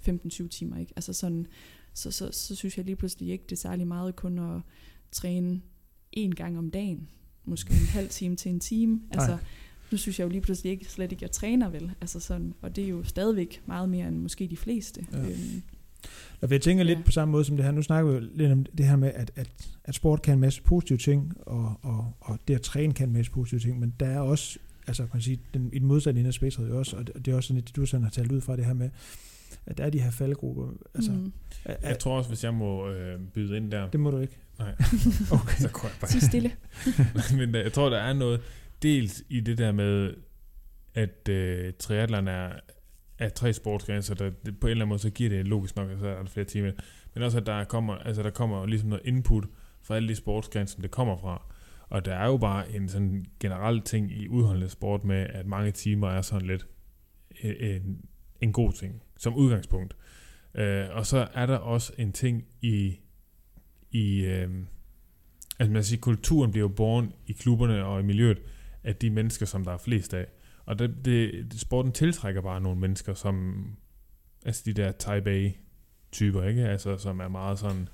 15-20 0.08 0.48
timer. 0.48 0.78
Ikke? 0.78 0.92
Altså 0.96 1.12
sådan, 1.12 1.46
så, 1.94 2.10
så, 2.10 2.28
så 2.32 2.54
synes 2.54 2.76
jeg 2.76 2.84
lige 2.84 2.96
pludselig 2.96 3.30
ikke, 3.30 3.44
det 3.44 3.52
er 3.52 3.60
særlig 3.60 3.86
meget 3.86 4.16
kun 4.16 4.38
at 4.38 4.60
træne 5.12 5.60
en 6.12 6.34
gang 6.34 6.58
om 6.58 6.70
dagen. 6.70 7.08
Måske 7.44 7.70
en 7.70 7.86
halv 7.86 8.08
time 8.08 8.36
til 8.36 8.50
en 8.50 8.60
time. 8.60 9.00
Altså, 9.10 9.30
Nej. 9.30 9.40
nu 9.90 9.98
synes 9.98 10.18
jeg 10.18 10.24
jo 10.24 10.30
lige 10.30 10.40
pludselig 10.40 10.72
ikke, 10.72 10.84
slet 10.84 11.12
ikke, 11.12 11.22
jeg 11.22 11.30
træner 11.30 11.70
vel. 11.70 11.90
Altså 12.00 12.20
sådan, 12.20 12.54
og 12.62 12.76
det 12.76 12.84
er 12.84 12.88
jo 12.88 13.04
stadigvæk 13.04 13.62
meget 13.66 13.88
mere 13.88 14.08
end 14.08 14.18
måske 14.18 14.46
de 14.46 14.56
fleste. 14.56 15.06
Ja. 15.12 15.18
Øhm, 15.18 15.62
og 16.40 16.50
jeg 16.50 16.60
tænker 16.60 16.84
lidt 16.84 16.98
ja. 16.98 17.04
på 17.04 17.10
samme 17.10 17.32
måde 17.32 17.44
som 17.44 17.56
det 17.56 17.64
her. 17.64 17.72
Nu 17.72 17.82
snakker 17.82 18.10
vi 18.10 18.16
jo 18.16 18.30
lidt 18.34 18.52
om 18.52 18.64
det 18.64 18.86
her 18.86 18.96
med, 18.96 19.12
at, 19.14 19.30
at, 19.36 19.50
at 19.84 19.94
sport 19.94 20.22
kan 20.22 20.34
en 20.34 20.40
masse 20.40 20.62
positive 20.62 20.98
ting, 20.98 21.32
og, 21.40 21.80
og, 21.82 22.12
og 22.20 22.38
det 22.48 22.54
at 22.54 22.62
træne 22.62 22.92
kan 22.92 23.08
en 23.08 23.12
masse 23.12 23.32
positive 23.32 23.60
ting, 23.60 23.78
men 23.78 23.94
der 24.00 24.06
er 24.06 24.20
også, 24.20 24.58
altså 24.86 25.02
kan 25.02 25.10
man 25.12 25.22
sige, 25.22 25.40
den, 25.54 25.70
i 25.72 25.78
den 25.78 25.86
modsatte 25.86 26.20
ende 26.20 26.28
af 26.28 26.34
spektret 26.34 26.70
også, 26.70 26.96
og 26.96 27.06
det, 27.06 27.14
og 27.14 27.24
det 27.24 27.32
er 27.32 27.36
også 27.36 27.46
sådan, 27.46 27.62
at 27.62 27.76
du 27.76 27.86
sådan 27.86 28.04
har 28.04 28.10
talt 28.10 28.32
ud 28.32 28.40
fra 28.40 28.56
det 28.56 28.64
her 28.64 28.74
med, 28.74 28.90
at 29.68 29.78
der 29.78 29.84
er 29.84 29.90
de 29.90 30.00
her 30.00 30.10
faldgrupper. 30.10 30.68
Altså, 30.94 31.12
mm. 31.12 31.32
at, 31.64 31.76
jeg 31.82 31.98
tror 31.98 32.16
også, 32.16 32.30
hvis 32.30 32.44
jeg 32.44 32.54
må 32.54 32.90
øh, 32.90 33.20
byde 33.34 33.56
ind 33.56 33.70
der. 33.70 33.90
Det 33.90 34.00
må 34.00 34.10
du 34.10 34.18
ikke. 34.18 34.38
Nej. 34.58 34.74
okay. 35.40 35.58
Så 35.58 35.68
går 35.72 35.82
jeg 35.82 35.96
bare. 36.00 36.10
Sig 36.10 36.22
stille. 36.22 36.52
Men 37.38 37.54
øh, 37.54 37.64
jeg 37.64 37.72
tror, 37.72 37.90
der 37.90 37.98
er 37.98 38.12
noget 38.12 38.40
dels 38.82 39.24
i 39.28 39.40
det 39.40 39.58
der 39.58 39.72
med, 39.72 40.14
at 40.94 41.28
øh, 41.28 41.72
triathlon 41.78 42.28
er, 42.28 42.52
er 43.18 43.28
tre 43.28 43.52
sportsgrene, 43.52 44.02
så 44.02 44.14
der, 44.14 44.30
det, 44.46 44.60
på 44.60 44.66
en 44.66 44.70
eller 44.70 44.84
anden 44.84 44.88
måde, 44.88 44.98
så 44.98 45.10
giver 45.10 45.30
det 45.30 45.46
logisk 45.46 45.76
nok, 45.76 45.90
at 45.90 45.98
så 46.00 46.06
er 46.06 46.22
der 46.22 46.30
flere 46.30 46.46
timer. 46.46 46.70
Men 47.14 47.22
også, 47.22 47.38
at 47.38 47.46
der 47.46 47.64
kommer, 47.64 47.94
altså, 47.94 48.22
der 48.22 48.30
kommer 48.30 48.66
ligesom 48.66 48.88
noget 48.88 49.02
input 49.04 49.44
fra 49.82 49.96
alle 49.96 50.08
de 50.08 50.14
sportsgrene, 50.14 50.66
som 50.66 50.82
det 50.82 50.90
kommer 50.90 51.16
fra. 51.16 51.42
Og 51.88 52.04
der 52.04 52.14
er 52.14 52.26
jo 52.26 52.36
bare 52.36 52.72
en 52.72 52.88
sådan 52.88 53.26
generel 53.40 53.80
ting 53.80 54.12
i 54.12 54.28
udholdende 54.28 54.68
sport 54.68 55.04
med, 55.04 55.26
at 55.30 55.46
mange 55.46 55.70
timer 55.70 56.08
er 56.08 56.22
sådan 56.22 56.46
lidt 56.46 56.66
en, 57.40 57.50
øh, 57.50 57.76
en, 57.76 58.04
en 58.40 58.52
god 58.52 58.72
ting 58.72 59.02
som 59.18 59.34
udgangspunkt. 59.34 59.96
Øh, 60.54 60.86
og 60.90 61.06
så 61.06 61.28
er 61.34 61.46
der 61.46 61.56
også 61.56 61.92
en 61.98 62.12
ting 62.12 62.44
i, 62.62 62.98
i 63.90 64.20
øh, 64.20 64.50
altså 65.58 65.72
man 65.72 65.84
siger, 65.84 66.00
kulturen 66.00 66.50
bliver 66.50 66.64
jo 66.64 66.74
borgen 66.74 67.12
i 67.26 67.32
klubberne 67.32 67.84
og 67.84 68.00
i 68.00 68.02
miljøet 68.02 68.38
af 68.84 68.96
de 68.96 69.10
mennesker, 69.10 69.46
som 69.46 69.64
der 69.64 69.72
er 69.72 69.78
flest 69.78 70.14
af. 70.14 70.26
Og 70.64 70.78
det, 70.78 70.94
det, 71.04 71.46
sporten 71.60 71.92
tiltrækker 71.92 72.40
bare 72.40 72.60
nogle 72.60 72.80
mennesker, 72.80 73.14
som 73.14 73.64
altså 74.44 74.62
de 74.66 74.72
der 74.72 74.92
Type 74.92 75.30
A-typer, 75.30 76.42
ikke? 76.42 76.68
Altså, 76.68 76.96
som 76.96 77.20
er 77.20 77.28
meget 77.28 77.58
sådan, 77.58 77.88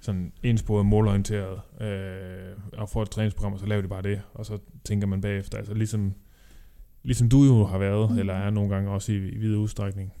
sådan 0.00 0.32
ensporet, 0.42 0.86
målorienteret, 0.86 1.60
øh, 1.80 2.56
og 2.72 2.88
får 2.88 3.02
et 3.02 3.10
træningsprogram, 3.10 3.52
og 3.52 3.58
så 3.58 3.66
laver 3.66 3.82
de 3.82 3.88
bare 3.88 4.02
det, 4.02 4.22
og 4.34 4.46
så 4.46 4.58
tænker 4.84 5.06
man 5.06 5.20
bagefter, 5.20 5.58
altså 5.58 5.74
ligesom, 5.74 6.14
ligesom 7.02 7.28
du 7.28 7.44
jo 7.44 7.64
har 7.64 7.78
været, 7.78 8.10
mm. 8.10 8.18
eller 8.18 8.34
er 8.34 8.50
nogle 8.50 8.74
gange 8.74 8.90
også 8.90 9.12
i, 9.12 9.16
i 9.16 9.36
videre 9.36 9.60
udstrækning. 9.60 10.12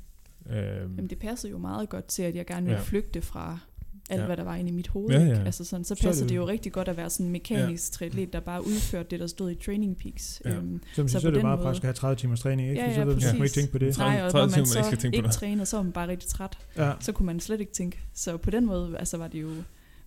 Øh, 0.50 0.56
Jamen 0.56 1.06
det 1.06 1.18
passede 1.18 1.50
jo 1.50 1.58
meget 1.58 1.88
godt 1.88 2.04
til, 2.04 2.22
at 2.22 2.36
jeg 2.36 2.46
gerne 2.46 2.66
ville 2.66 2.78
ja. 2.78 2.84
flygte 2.84 3.22
fra 3.22 3.58
alt, 4.10 4.20
ja. 4.20 4.26
hvad 4.26 4.36
der 4.36 4.44
var 4.44 4.56
inde 4.56 4.70
i 4.70 4.72
mit 4.72 4.88
hoved. 4.88 5.10
Ja, 5.10 5.24
ja. 5.24 5.44
Altså 5.44 5.64
sådan, 5.64 5.84
så 5.84 5.94
passer 5.94 6.12
så 6.12 6.20
det, 6.20 6.28
det 6.28 6.36
jo 6.36 6.48
rigtig 6.48 6.72
godt 6.72 6.88
at 6.88 6.96
være 6.96 7.10
sådan 7.10 7.26
en 7.26 7.32
mekanisk 7.32 7.92
ja. 7.92 7.94
triatlet, 7.94 8.32
der 8.32 8.40
bare 8.40 8.66
udførte 8.66 9.08
det, 9.10 9.20
der 9.20 9.26
stod 9.26 9.50
i 9.50 9.54
Training 9.54 9.96
Peaks. 9.98 10.42
Ja. 10.44 10.54
Øhm, 10.54 10.80
så, 10.94 11.08
så, 11.08 11.20
så 11.20 11.28
er 11.28 11.32
det 11.32 11.42
meget 11.42 11.60
praktisk 11.60 11.82
at 11.82 11.86
have 11.86 11.94
30 11.94 12.16
timers 12.16 12.40
træning, 12.40 12.68
ikke? 12.68 12.82
Ja, 12.82 12.88
ja, 12.88 12.94
så 12.94 13.04
ved 13.04 13.14
man 13.32 13.42
ikke 13.42 13.48
tænke 13.48 13.72
på 13.72 13.78
det. 13.78 13.98
Nej, 13.98 14.22
og 14.24 14.30
30 14.30 14.50
når 14.50 14.56
man 14.56 14.66
så 14.66 15.06
ikke, 15.06 15.16
ikke 15.16 15.28
trænede, 15.28 15.66
så 15.66 15.76
var 15.76 15.82
man 15.82 15.92
bare 15.92 16.08
rigtig 16.08 16.28
træt. 16.28 16.58
Ja. 16.76 16.92
Så 17.00 17.12
kunne 17.12 17.26
man 17.26 17.40
slet 17.40 17.60
ikke 17.60 17.72
tænke. 17.72 18.00
Så 18.14 18.36
på 18.36 18.50
den 18.50 18.66
måde 18.66 18.96
altså, 18.98 19.16
var, 19.16 19.28
det 19.28 19.42
jo, 19.42 19.50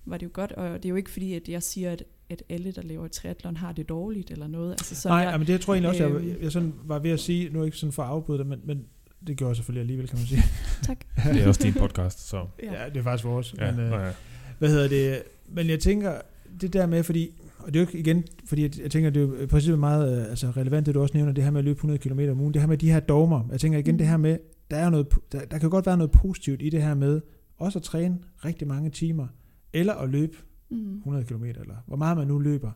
var 0.05 0.17
det 0.17 0.25
jo 0.25 0.31
godt, 0.33 0.51
og 0.51 0.73
det 0.73 0.85
er 0.85 0.89
jo 0.89 0.95
ikke 0.95 1.11
fordi, 1.11 1.33
at 1.33 1.49
jeg 1.49 1.63
siger, 1.63 1.91
at 1.91 2.03
at 2.29 2.43
alle, 2.49 2.71
der 2.71 2.81
laver 2.81 3.07
triathlon, 3.07 3.57
har 3.57 3.71
det 3.71 3.89
dårligt 3.89 4.31
eller 4.31 4.47
noget. 4.47 4.71
Altså, 4.71 4.95
så 4.95 5.09
Nej, 5.09 5.17
jeg, 5.17 5.39
men 5.39 5.47
det 5.47 5.61
tror 5.61 5.73
jeg 5.73 5.83
egentlig 5.83 6.05
også, 6.07 6.19
jeg, 6.19 6.25
øhm, 6.25 6.43
jeg 6.43 6.51
sådan 6.51 6.73
var 6.83 6.99
ved 6.99 7.11
at 7.11 7.19
sige, 7.19 7.49
nu 7.49 7.61
er 7.61 7.65
ikke 7.65 7.77
sådan 7.77 7.93
for 7.93 8.03
at 8.03 8.09
afbryde 8.09 8.39
det, 8.39 8.47
men, 8.47 8.59
men 8.63 8.85
det 9.27 9.37
gjorde 9.37 9.49
jeg 9.49 9.55
selvfølgelig 9.55 9.81
alligevel, 9.81 10.07
kan 10.07 10.17
man 10.17 10.27
sige. 10.27 10.43
tak. 10.87 10.97
det 11.33 11.41
er 11.41 11.47
også 11.47 11.63
din 11.63 11.73
podcast, 11.73 12.27
så. 12.27 12.45
Ja, 12.63 12.89
det 12.89 12.97
er 12.97 13.03
faktisk 13.03 13.25
vores. 13.25 13.55
Ja, 13.57 13.71
men, 13.71 13.79
øh, 13.79 13.91
ja. 13.91 14.11
Hvad 14.59 14.69
hedder 14.69 14.87
det? 14.87 15.23
Men 15.47 15.69
jeg 15.69 15.79
tænker, 15.79 16.21
det 16.61 16.73
der 16.73 16.85
med, 16.85 17.03
fordi, 17.03 17.41
og 17.59 17.73
det 17.73 17.75
er 17.75 17.83
jo 17.83 17.87
ikke 17.87 17.99
igen, 17.99 18.23
fordi 18.45 18.61
jeg, 18.61 18.79
jeg 18.79 18.91
tænker, 18.91 19.09
det 19.09 19.23
er 19.23 19.27
jo 19.27 19.47
præcis 19.49 19.77
meget 19.77 20.21
øh, 20.21 20.29
altså 20.29 20.51
relevant, 20.57 20.85
det 20.85 20.95
du 20.95 21.01
også 21.01 21.17
nævner, 21.17 21.31
det 21.31 21.43
her 21.43 21.51
med 21.51 21.59
at 21.59 21.65
løbe 21.65 21.77
100 21.77 21.99
km 21.99 22.19
om 22.31 22.39
ugen, 22.39 22.53
det 22.53 22.61
her 22.61 22.67
med 22.67 22.77
de 22.77 22.91
her 22.91 22.99
dogmer. 22.99 23.47
Jeg 23.51 23.59
tænker 23.59 23.79
igen, 23.79 23.99
det 23.99 24.07
her 24.07 24.17
med, 24.17 24.37
der, 24.71 24.77
er 24.77 24.89
noget, 24.89 25.07
der, 25.31 25.45
der 25.45 25.57
kan 25.57 25.69
godt 25.69 25.85
være 25.85 25.97
noget 25.97 26.11
positivt 26.11 26.61
i 26.61 26.69
det 26.69 26.81
her 26.81 26.93
med, 26.93 27.21
også 27.57 27.79
at 27.79 27.83
træne 27.83 28.17
rigtig 28.45 28.67
mange 28.67 28.89
timer, 28.89 29.27
eller 29.73 29.93
at 29.93 30.09
løbe 30.09 30.37
100 30.69 31.25
mm. 31.29 31.37
km, 31.37 31.43
eller 31.43 31.75
hvor 31.87 31.97
meget 31.97 32.17
man 32.17 32.27
nu 32.27 32.39
løber. 32.39 32.71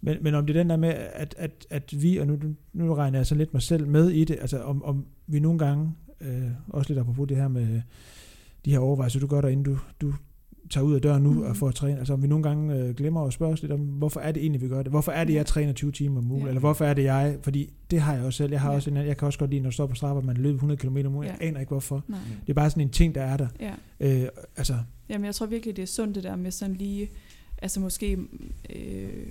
Men, 0.00 0.16
men 0.20 0.34
om 0.34 0.46
det 0.46 0.56
er 0.56 0.60
den 0.60 0.70
der 0.70 0.76
med, 0.76 0.88
at, 1.12 1.34
at, 1.38 1.66
at 1.70 2.02
vi, 2.02 2.16
og 2.16 2.26
nu, 2.26 2.38
nu 2.72 2.94
regner 2.94 3.18
jeg 3.18 3.26
så 3.26 3.34
lidt 3.34 3.52
mig 3.52 3.62
selv 3.62 3.86
med 3.86 4.10
i 4.10 4.24
det, 4.24 4.36
altså 4.40 4.62
om, 4.62 4.84
om 4.84 5.06
vi 5.28 5.40
nogle 5.40 5.58
gange, 5.58 5.92
øh, 6.20 6.42
også 6.68 6.90
lidt 6.92 7.00
apropos 7.00 7.28
det 7.28 7.36
her 7.36 7.48
med 7.48 7.80
de 8.64 8.70
her 8.70 8.78
overvejelser, 8.78 9.20
du 9.20 9.26
gør 9.26 9.40
der, 9.40 9.48
inden 9.48 9.64
du, 9.64 9.78
du 10.00 10.14
tager 10.70 10.84
ud 10.84 10.94
af 10.94 11.00
døren 11.02 11.22
nu 11.22 11.32
Mm. 11.32 11.40
og 11.42 11.56
får 11.56 11.68
at 11.68 11.74
træne. 11.74 11.98
Altså 11.98 12.12
om 12.12 12.22
vi 12.22 12.26
nogle 12.26 12.42
gange 12.42 12.74
øh, 12.76 12.94
glemmer 12.94 13.26
at 13.26 13.32
spørge 13.32 13.52
os 13.52 13.62
lidt 13.62 13.72
om, 13.72 13.80
hvorfor 13.80 14.20
er 14.20 14.32
det 14.32 14.40
egentlig, 14.42 14.60
vi 14.62 14.68
gør 14.68 14.82
det? 14.82 14.92
Hvorfor 14.92 15.12
er 15.12 15.24
det, 15.24 15.34
jeg 15.34 15.46
træner 15.46 15.72
20 15.72 15.92
timer 15.92 16.18
om 16.20 16.30
ugen? 16.30 16.42
Ja. 16.42 16.48
Eller 16.48 16.60
hvorfor 16.60 16.84
er 16.84 16.94
det, 16.94 17.04
jeg... 17.04 17.38
Fordi 17.42 17.72
det 17.90 18.00
har 18.00 18.14
jeg 18.14 18.24
også 18.24 18.36
selv. 18.36 18.50
Jeg, 18.52 18.60
har 18.60 18.70
Ja. 18.70 18.76
også 18.76 18.90
en, 18.90 18.96
jeg 18.96 19.16
kan 19.16 19.26
også 19.26 19.38
godt 19.38 19.50
lide, 19.50 19.60
når 19.62 19.70
du 19.70 19.74
står 19.74 19.86
på 19.86 19.94
straffer, 19.94 20.22
man 20.22 20.36
løber 20.36 20.54
100 20.54 20.78
km 20.80 20.96
om 21.06 21.14
ugen. 21.14 21.26
Jeg 21.28 21.36
Ja. 21.40 21.46
aner 21.46 21.60
ikke, 21.60 21.70
hvorfor. 21.70 22.04
Nej. 22.08 22.18
Det 22.40 22.50
er 22.50 22.54
bare 22.54 22.70
sådan 22.70 22.80
en 22.82 22.90
ting, 22.90 23.14
der 23.14 23.22
er 23.22 23.36
der. 23.36 23.48
Ja. 23.60 23.74
Øh, 24.00 24.28
altså, 24.56 24.74
Jamen, 25.08 25.24
jeg 25.24 25.34
tror 25.34 25.46
virkelig, 25.46 25.76
det 25.76 25.82
er 25.82 25.86
sundt 25.86 26.14
det 26.14 26.24
der 26.24 26.36
med 26.36 26.50
sådan 26.50 26.74
lige, 26.76 27.08
altså 27.62 27.80
måske 27.80 28.18
øh, 28.76 29.26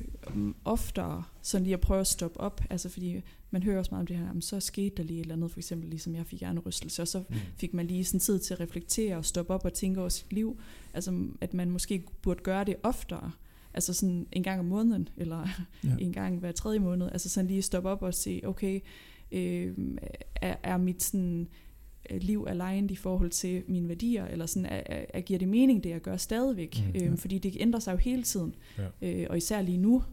oftere 0.65 1.23
sådan 1.41 1.63
lige 1.63 1.73
at 1.73 1.79
prøve 1.79 1.99
at 1.99 2.07
stoppe 2.07 2.39
op, 2.39 2.61
altså 2.69 2.89
fordi 2.89 3.21
man 3.51 3.63
hører 3.63 3.77
også 3.79 3.89
meget 3.91 4.01
om 4.01 4.07
det 4.07 4.17
her, 4.17 4.25
jamen, 4.27 4.41
så 4.41 4.59
skete 4.59 4.95
der 4.97 5.03
lige 5.03 5.19
et 5.19 5.21
eller 5.21 5.35
andet, 5.35 5.51
for 5.51 5.59
eksempel 5.59 5.89
ligesom 5.89 6.15
jeg 6.15 6.25
fik 6.25 6.39
hjernerystelse, 6.39 7.01
og 7.01 7.07
så 7.07 7.19
Mm. 7.29 7.35
fik 7.57 7.73
man 7.73 7.85
lige 7.87 8.03
sådan 8.05 8.19
tid 8.19 8.39
til 8.39 8.53
at 8.53 8.59
reflektere 8.59 9.17
og 9.17 9.25
stoppe 9.25 9.53
op 9.53 9.65
og 9.65 9.73
tænke 9.73 9.99
over 9.99 10.09
sit 10.09 10.33
liv, 10.33 10.59
altså 10.93 11.27
at 11.41 11.53
man 11.53 11.69
måske 11.71 12.03
burde 12.21 12.43
gøre 12.43 12.63
det 12.63 12.75
oftere, 12.83 13.31
altså 13.73 13.93
sådan 13.93 14.27
en 14.31 14.43
gang 14.43 14.59
om 14.59 14.65
måneden, 14.65 15.09
eller 15.17 15.47
Ja. 15.83 15.95
en 15.99 16.13
gang 16.13 16.39
hver 16.39 16.51
tredje 16.51 16.79
måned, 16.79 17.09
altså 17.11 17.29
sådan 17.29 17.47
lige 17.47 17.61
stoppe 17.61 17.89
op 17.89 18.01
og 18.01 18.13
se, 18.13 18.41
okay, 18.43 18.79
øh, 19.31 19.77
er, 20.35 20.55
er 20.63 20.77
mit 20.77 21.03
sådan 21.03 21.47
øh, 22.09 22.21
liv 22.21 22.45
aligned 22.49 22.91
i 22.91 22.95
forhold 22.95 23.29
til 23.29 23.63
mine 23.67 23.87
værdier, 23.89 24.25
eller 24.25 24.45
sådan, 24.45 24.65
er, 24.65 24.81
er, 24.85 25.05
er, 25.13 25.21
giver 25.21 25.39
det 25.39 25.47
mening, 25.47 25.83
det 25.83 25.89
jeg 25.89 26.01
gør 26.01 26.17
stadigvæk? 26.17 26.83
Mm, 26.93 27.01
øhm, 27.01 27.17
fordi 27.17 27.37
det 27.37 27.57
ændrer 27.59 27.79
sig 27.79 27.91
jo 27.91 27.97
hele 27.97 28.23
tiden, 28.23 28.55
Ja. 28.77 28.87
øh, 29.01 29.27
og 29.29 29.37
især 29.37 29.61
lige 29.61 29.77
nu, 29.77 29.95
øh, 29.97 30.03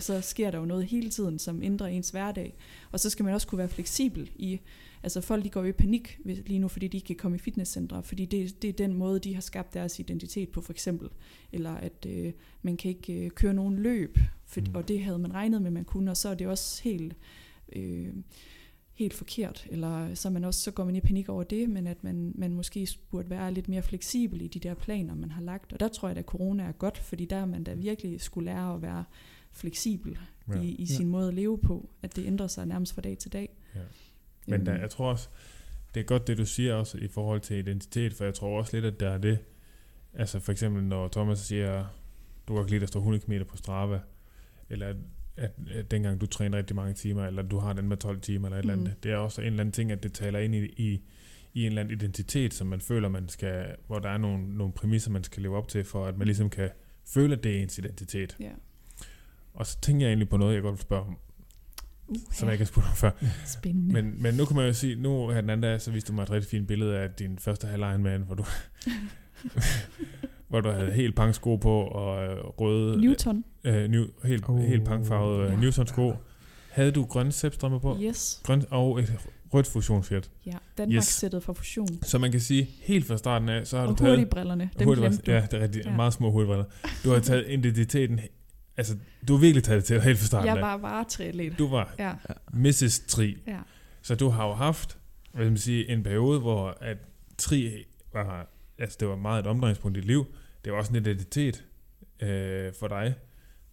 så 0.00 0.20
sker 0.20 0.50
der 0.50 0.58
jo 0.58 0.64
noget 0.64 0.84
hele 0.84 1.10
tiden, 1.10 1.38
som 1.38 1.62
ændrer 1.62 1.86
ens 1.86 2.10
hverdag. 2.10 2.54
Og 2.92 3.00
så 3.00 3.10
skal 3.10 3.24
man 3.24 3.34
også 3.34 3.46
kunne 3.46 3.58
være 3.58 3.68
fleksibel 3.68 4.30
i, 4.36 4.60
altså 5.02 5.20
folk 5.20 5.44
de 5.44 5.50
går 5.50 5.60
jo 5.60 5.68
i 5.68 5.72
panik 5.72 6.18
lige 6.24 6.58
nu, 6.58 6.68
fordi 6.68 6.88
de 6.88 6.96
ikke 6.96 7.06
kan 7.06 7.16
komme 7.16 7.34
i 7.36 7.40
fitnesscentre, 7.40 8.02
fordi 8.02 8.24
det, 8.24 8.62
det 8.62 8.68
er 8.68 8.72
den 8.72 8.94
måde, 8.94 9.18
de 9.18 9.34
har 9.34 9.40
skabt 9.42 9.74
deres 9.74 9.98
identitet 9.98 10.48
på 10.48 10.60
for 10.60 10.72
eksempel. 10.72 11.08
Eller 11.52 11.74
at 11.74 12.06
øh, 12.08 12.32
man 12.62 12.76
kan 12.76 12.88
ikke 12.88 13.12
øh, 13.12 13.30
køre 13.30 13.54
nogen 13.54 13.78
løb, 13.78 14.18
for, 14.46 14.60
Mm. 14.60 14.66
og 14.74 14.88
det 14.88 15.02
havde 15.04 15.18
man 15.18 15.34
regnet 15.34 15.62
med, 15.62 15.70
man 15.70 15.84
kunne, 15.84 16.10
og 16.10 16.16
så 16.16 16.28
er 16.28 16.34
det 16.34 16.46
også 16.46 16.82
helt... 16.82 17.16
Øh, 17.76 18.14
helt 18.94 19.14
forkert, 19.14 19.66
eller 19.70 20.14
så, 20.14 20.30
man 20.30 20.44
også, 20.44 20.60
så 20.60 20.70
går 20.70 20.84
man 20.84 20.96
i 20.96 21.00
panik 21.00 21.28
over 21.28 21.42
det, 21.42 21.70
men 21.70 21.86
at 21.86 22.04
man, 22.04 22.32
man 22.34 22.52
måske 22.52 22.88
burde 23.10 23.30
være 23.30 23.52
lidt 23.52 23.68
mere 23.68 23.82
fleksibel 23.82 24.40
i 24.40 24.48
de 24.48 24.58
der 24.58 24.74
planer, 24.74 25.14
man 25.14 25.30
har 25.30 25.42
lagt. 25.42 25.72
Og 25.72 25.80
der 25.80 25.88
tror 25.88 26.08
jeg, 26.08 26.16
at 26.18 26.24
corona 26.24 26.62
er 26.62 26.72
godt, 26.72 26.98
fordi 26.98 27.24
der 27.24 27.36
er 27.36 27.46
man 27.46 27.64
da 27.64 27.74
virkelig 27.74 28.20
skulle 28.20 28.44
lære 28.44 28.74
at 28.74 28.82
være 28.82 29.04
fleksibel 29.52 30.18
Ja. 30.48 30.54
ja. 30.56 30.60
i, 30.62 30.66
i 30.68 30.82
Ja. 30.82 30.86
sin 30.94 31.08
måde 31.08 31.28
at 31.28 31.34
leve 31.34 31.58
på, 31.58 31.90
at 32.02 32.16
det 32.16 32.26
ændrer 32.26 32.46
sig 32.46 32.66
nærmest 32.66 32.94
fra 32.94 33.02
dag 33.02 33.18
til 33.18 33.32
dag. 33.32 33.56
Ja. 33.74 33.80
Men 34.46 34.66
der, 34.66 34.72
Øhm, 34.72 34.82
jeg 34.82 34.90
tror 34.90 35.10
også, 35.10 35.28
det 35.94 36.00
er 36.00 36.04
godt 36.04 36.26
det, 36.26 36.38
du 36.38 36.46
siger 36.46 36.74
også 36.74 36.98
i 36.98 37.08
forhold 37.08 37.40
til 37.40 37.56
identitet, 37.56 38.14
for 38.14 38.24
jeg 38.24 38.34
tror 38.34 38.58
også 38.58 38.76
lidt, 38.76 38.84
at 38.94 39.00
der 39.00 39.08
er 39.10 39.18
det, 39.18 39.38
altså 40.14 40.40
for 40.40 40.52
eksempel 40.52 40.82
når 40.84 41.08
Thomas 41.08 41.38
siger, 41.38 41.84
du 42.48 42.54
kan 42.54 42.62
ikke 42.62 42.70
lide, 42.70 42.80
der 42.80 42.86
står 42.86 43.00
100 43.00 43.24
km 43.24 43.32
på 43.48 43.56
Strava, 43.56 44.00
eller 44.70 44.86
at, 44.88 44.96
at, 45.36 45.50
at 45.70 45.90
dengang 45.90 46.20
du 46.20 46.26
træner 46.26 46.58
rigtig 46.58 46.76
mange 46.76 46.94
timer, 46.94 47.26
eller 47.26 47.42
du 47.42 47.58
har 47.58 47.72
den 47.72 47.88
med 47.88 47.96
12 47.96 48.20
timer, 48.20 48.48
eller 48.48 48.58
et 48.58 48.62
eller 48.62 48.74
Mhm. 48.76 48.84
andet, 48.86 49.02
det 49.04 49.12
er 49.12 49.16
også 49.16 49.40
en 49.40 49.46
eller 49.46 49.60
anden 49.60 49.72
ting, 49.72 49.92
at 49.92 50.02
det 50.02 50.12
taler 50.12 50.38
ind 50.38 50.54
i, 50.54 50.58
i, 50.64 51.02
i 51.54 51.60
en 51.60 51.66
eller 51.66 51.80
anden 51.80 51.94
identitet, 51.98 52.54
som 52.54 52.66
man 52.66 52.80
føler, 52.80 53.08
man 53.08 53.28
skal, 53.28 53.76
hvor 53.86 53.98
der 53.98 54.08
er 54.08 54.18
nogle, 54.18 54.54
nogle 54.56 54.72
præmisser, 54.72 55.10
man 55.10 55.24
skal 55.24 55.42
leve 55.42 55.56
op 55.56 55.68
til, 55.68 55.84
for 55.84 56.06
at 56.06 56.18
man 56.18 56.26
ligesom 56.26 56.50
kan 56.50 56.70
føle, 57.06 57.36
at 57.36 57.44
det 57.44 57.56
er 57.58 57.62
ens 57.62 57.78
identitet. 57.78 58.36
ja. 58.40 58.50
Og 59.54 59.66
så 59.66 59.78
tænker 59.80 60.06
jeg 60.06 60.10
egentlig 60.10 60.28
på 60.28 60.36
noget, 60.36 60.54
jeg 60.54 60.62
godt 60.62 60.72
vil 60.72 60.80
spørge 60.80 61.02
om, 61.06 61.16
Uh, 62.08 62.16
som 62.32 62.46
jeg 62.48 62.54
ikke 62.54 62.64
har 62.64 62.66
spurgt 62.66 62.86
om 62.86 62.94
før. 62.96 63.10
Spændende. 63.46 63.92
Men, 64.02 64.22
men 64.22 64.34
nu 64.34 64.44
kan 64.44 64.56
man 64.56 64.66
jo 64.66 64.72
sige, 64.72 64.94
nu 64.96 65.28
her 65.28 65.40
den 65.40 65.50
anden 65.50 65.62
dag, 65.62 65.80
så 65.80 65.90
viste 65.90 66.08
du 66.08 66.14
mig 66.14 66.22
et 66.22 66.30
rigtig 66.30 66.50
fint 66.50 66.68
billede 66.68 66.98
af 66.98 67.10
din 67.10 67.38
første 67.38 67.66
halv 67.66 67.80
Ironman, 67.82 68.22
hvor 68.22 68.34
du, 68.34 68.44
hvor 70.48 70.60
du 70.60 70.70
havde 70.70 70.90
helt 70.92 71.16
pang 71.16 71.34
sko 71.34 71.56
på, 71.56 71.80
og 71.82 72.24
øh, 72.24 72.36
røde, 72.44 73.00
Newton. 73.00 73.44
øh, 73.64 73.90
new, 73.90 74.04
helt, 74.24 74.44
Oh, 74.48 74.60
helt 74.60 74.84
pangfarvede 74.84 75.48
ja. 75.48 75.54
uh, 75.54 75.60
Newton 75.60 75.86
sko. 75.86 76.12
Havde 76.70 76.90
du 76.90 77.04
grønne 77.04 77.32
sæbstrømmer 77.32 77.78
på? 77.78 77.98
Yes. 78.02 78.40
Grøn, 78.42 78.64
og 78.70 79.00
et 79.00 79.12
rødt 79.54 79.66
fusionsshirt. 79.66 80.30
Ja, 80.46 80.52
Danmark 80.78 81.02
sættet 81.02 81.42
for 81.42 81.52
fusion. 81.52 81.88
Så 82.02 82.18
man 82.18 82.30
kan 82.30 82.40
sige, 82.40 82.68
helt 82.82 83.06
fra 83.06 83.16
starten 83.16 83.48
af, 83.48 83.66
så 83.66 83.76
har 83.78 83.84
Og 83.86 83.90
du 83.90 83.96
taget... 83.96 84.10
hurtigbrillerne, 84.16 84.70
dem 84.78 84.88
hurtigbriller- 84.88 85.00
glemte 85.08 85.22
du. 85.26 85.30
Ja, 85.32 85.40
det 85.50 85.54
er 85.54 85.60
rigtig, 85.60 85.84
Ja. 85.84 85.90
ja. 85.90 85.96
meget 85.96 86.12
små 86.12 86.30
hurtigbriller. 86.30 86.64
Du 87.04 87.10
har 87.10 87.20
taget 87.20 87.44
identiteten, 87.50 88.20
altså 88.76 88.96
du 89.28 89.32
har 89.32 89.40
virkelig 89.40 89.64
taget 89.64 89.76
det 89.78 89.84
til 89.84 90.00
helt 90.02 90.18
fra 90.18 90.26
starten 90.26 90.46
Jeg 90.48 90.56
af. 90.56 90.62
var 90.62 90.76
bare 90.76 91.04
triatlet. 91.04 91.58
Du 91.58 91.68
var 91.68 91.94
Ja, 91.98 92.14
Mrs. 92.52 93.00
Tri. 93.08 93.36
ja. 93.46 93.58
Så 94.02 94.14
du 94.14 94.28
har 94.28 94.46
jo 94.46 94.52
haft, 94.54 94.98
hvad 95.32 95.44
skal 95.44 95.50
man 95.50 95.58
sige, 95.58 95.88
en 95.88 96.02
periode, 96.02 96.40
hvor 96.40 96.78
at 96.80 96.96
tri 97.38 97.84
var, 98.12 98.48
altså 98.78 98.96
det 99.00 99.08
var 99.08 99.16
meget 99.16 99.40
et 99.40 99.46
omdrejningspunkt 99.46 99.96
i 99.96 100.00
dit 100.00 100.06
liv. 100.06 100.26
Det 100.64 100.72
var 100.72 100.78
også 100.78 100.92
en 100.92 100.96
identitet 100.96 101.64
øh, 102.22 102.72
for 102.80 102.88
dig. 102.88 103.14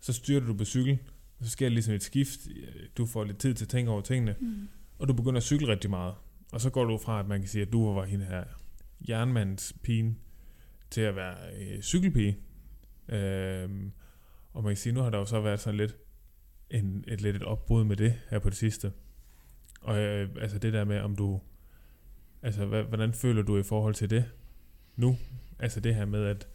Så 0.01 0.13
styrter 0.13 0.47
du 0.47 0.53
på 0.53 0.65
cykel, 0.65 0.97
så 1.41 1.49
sker 1.49 1.65
der 1.65 1.73
ligesom 1.73 1.93
et 1.93 2.03
skift. 2.03 2.39
Du 2.97 3.05
får 3.05 3.23
lidt 3.23 3.37
tid 3.37 3.53
til 3.53 3.65
at 3.65 3.69
tænke 3.69 3.91
over 3.91 4.01
tingene, 4.01 4.35
Mm. 4.39 4.67
og 4.99 5.07
du 5.07 5.13
begynder 5.13 5.37
at 5.37 5.43
cykle 5.43 5.67
rigtig 5.67 5.89
meget. 5.89 6.13
Og 6.51 6.61
så 6.61 6.69
går 6.69 6.83
du 6.85 6.97
fra, 6.97 7.19
at 7.19 7.27
man 7.27 7.39
kan 7.39 7.49
sige, 7.49 7.61
at 7.61 7.71
du 7.71 7.93
var 7.93 8.05
hende 8.05 8.25
her 8.25 8.43
jernmandspigen, 9.09 10.17
til 10.91 11.01
at 11.01 11.15
være 11.15 11.35
øh, 11.61 11.81
cykelpige. 11.81 12.37
Øh, 13.09 13.69
og 14.59 14.65
man 14.65 14.71
kan 14.71 14.77
sige, 14.77 14.93
nu 14.93 15.01
har 15.01 15.09
der 15.09 15.17
jo 15.17 15.25
så 15.25 15.41
været 15.41 15.59
sådan 15.59 15.77
lidt 15.77 15.97
en, 16.69 17.03
et 17.07 17.21
lidt 17.21 17.35
et 17.35 17.43
opbrud 17.43 17.83
med 17.83 17.95
det 17.95 18.13
her 18.29 18.39
på 18.39 18.49
det 18.49 18.57
sidste. 18.57 18.91
Og 19.81 19.97
øh, 19.97 20.29
altså 20.41 20.59
det 20.59 20.73
der 20.73 20.83
med, 20.83 20.99
om 20.99 21.15
du... 21.15 21.41
Altså, 22.41 22.65
hvad, 22.65 22.83
hvordan 22.83 23.13
føler 23.13 23.41
du 23.41 23.57
i 23.57 23.63
forhold 23.63 23.95
til 23.95 24.09
det 24.09 24.25
nu? 24.95 25.17
Altså 25.59 25.79
det 25.79 25.95
her 25.95 26.05
med, 26.05 26.25
at 26.25 26.47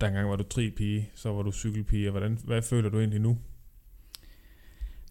der 0.00 0.06
engang 0.08 0.28
var 0.28 0.36
du 0.36 0.42
tri 0.42 0.70
pige, 0.70 1.10
så 1.14 1.32
var 1.32 1.42
du 1.42 1.52
cykelpige, 1.52 2.08
og 2.08 2.10
hvordan, 2.10 2.38
hvad 2.44 2.62
føler 2.62 2.88
du 2.88 2.98
egentlig 2.98 3.20
nu? 3.20 3.38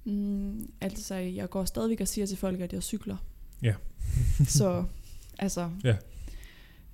Mm, 0.03 0.69
altså, 0.81 1.15
jeg 1.15 1.49
går 1.49 1.65
stadigvæk 1.65 2.01
og 2.01 2.07
siger 2.07 2.25
til 2.25 2.37
folk, 2.37 2.59
at 2.59 2.73
jeg 2.73 2.83
cykler. 2.83 3.17
Ja. 3.61 3.75
så, 4.59 4.85
altså... 5.39 5.71
Ja. 5.83 5.97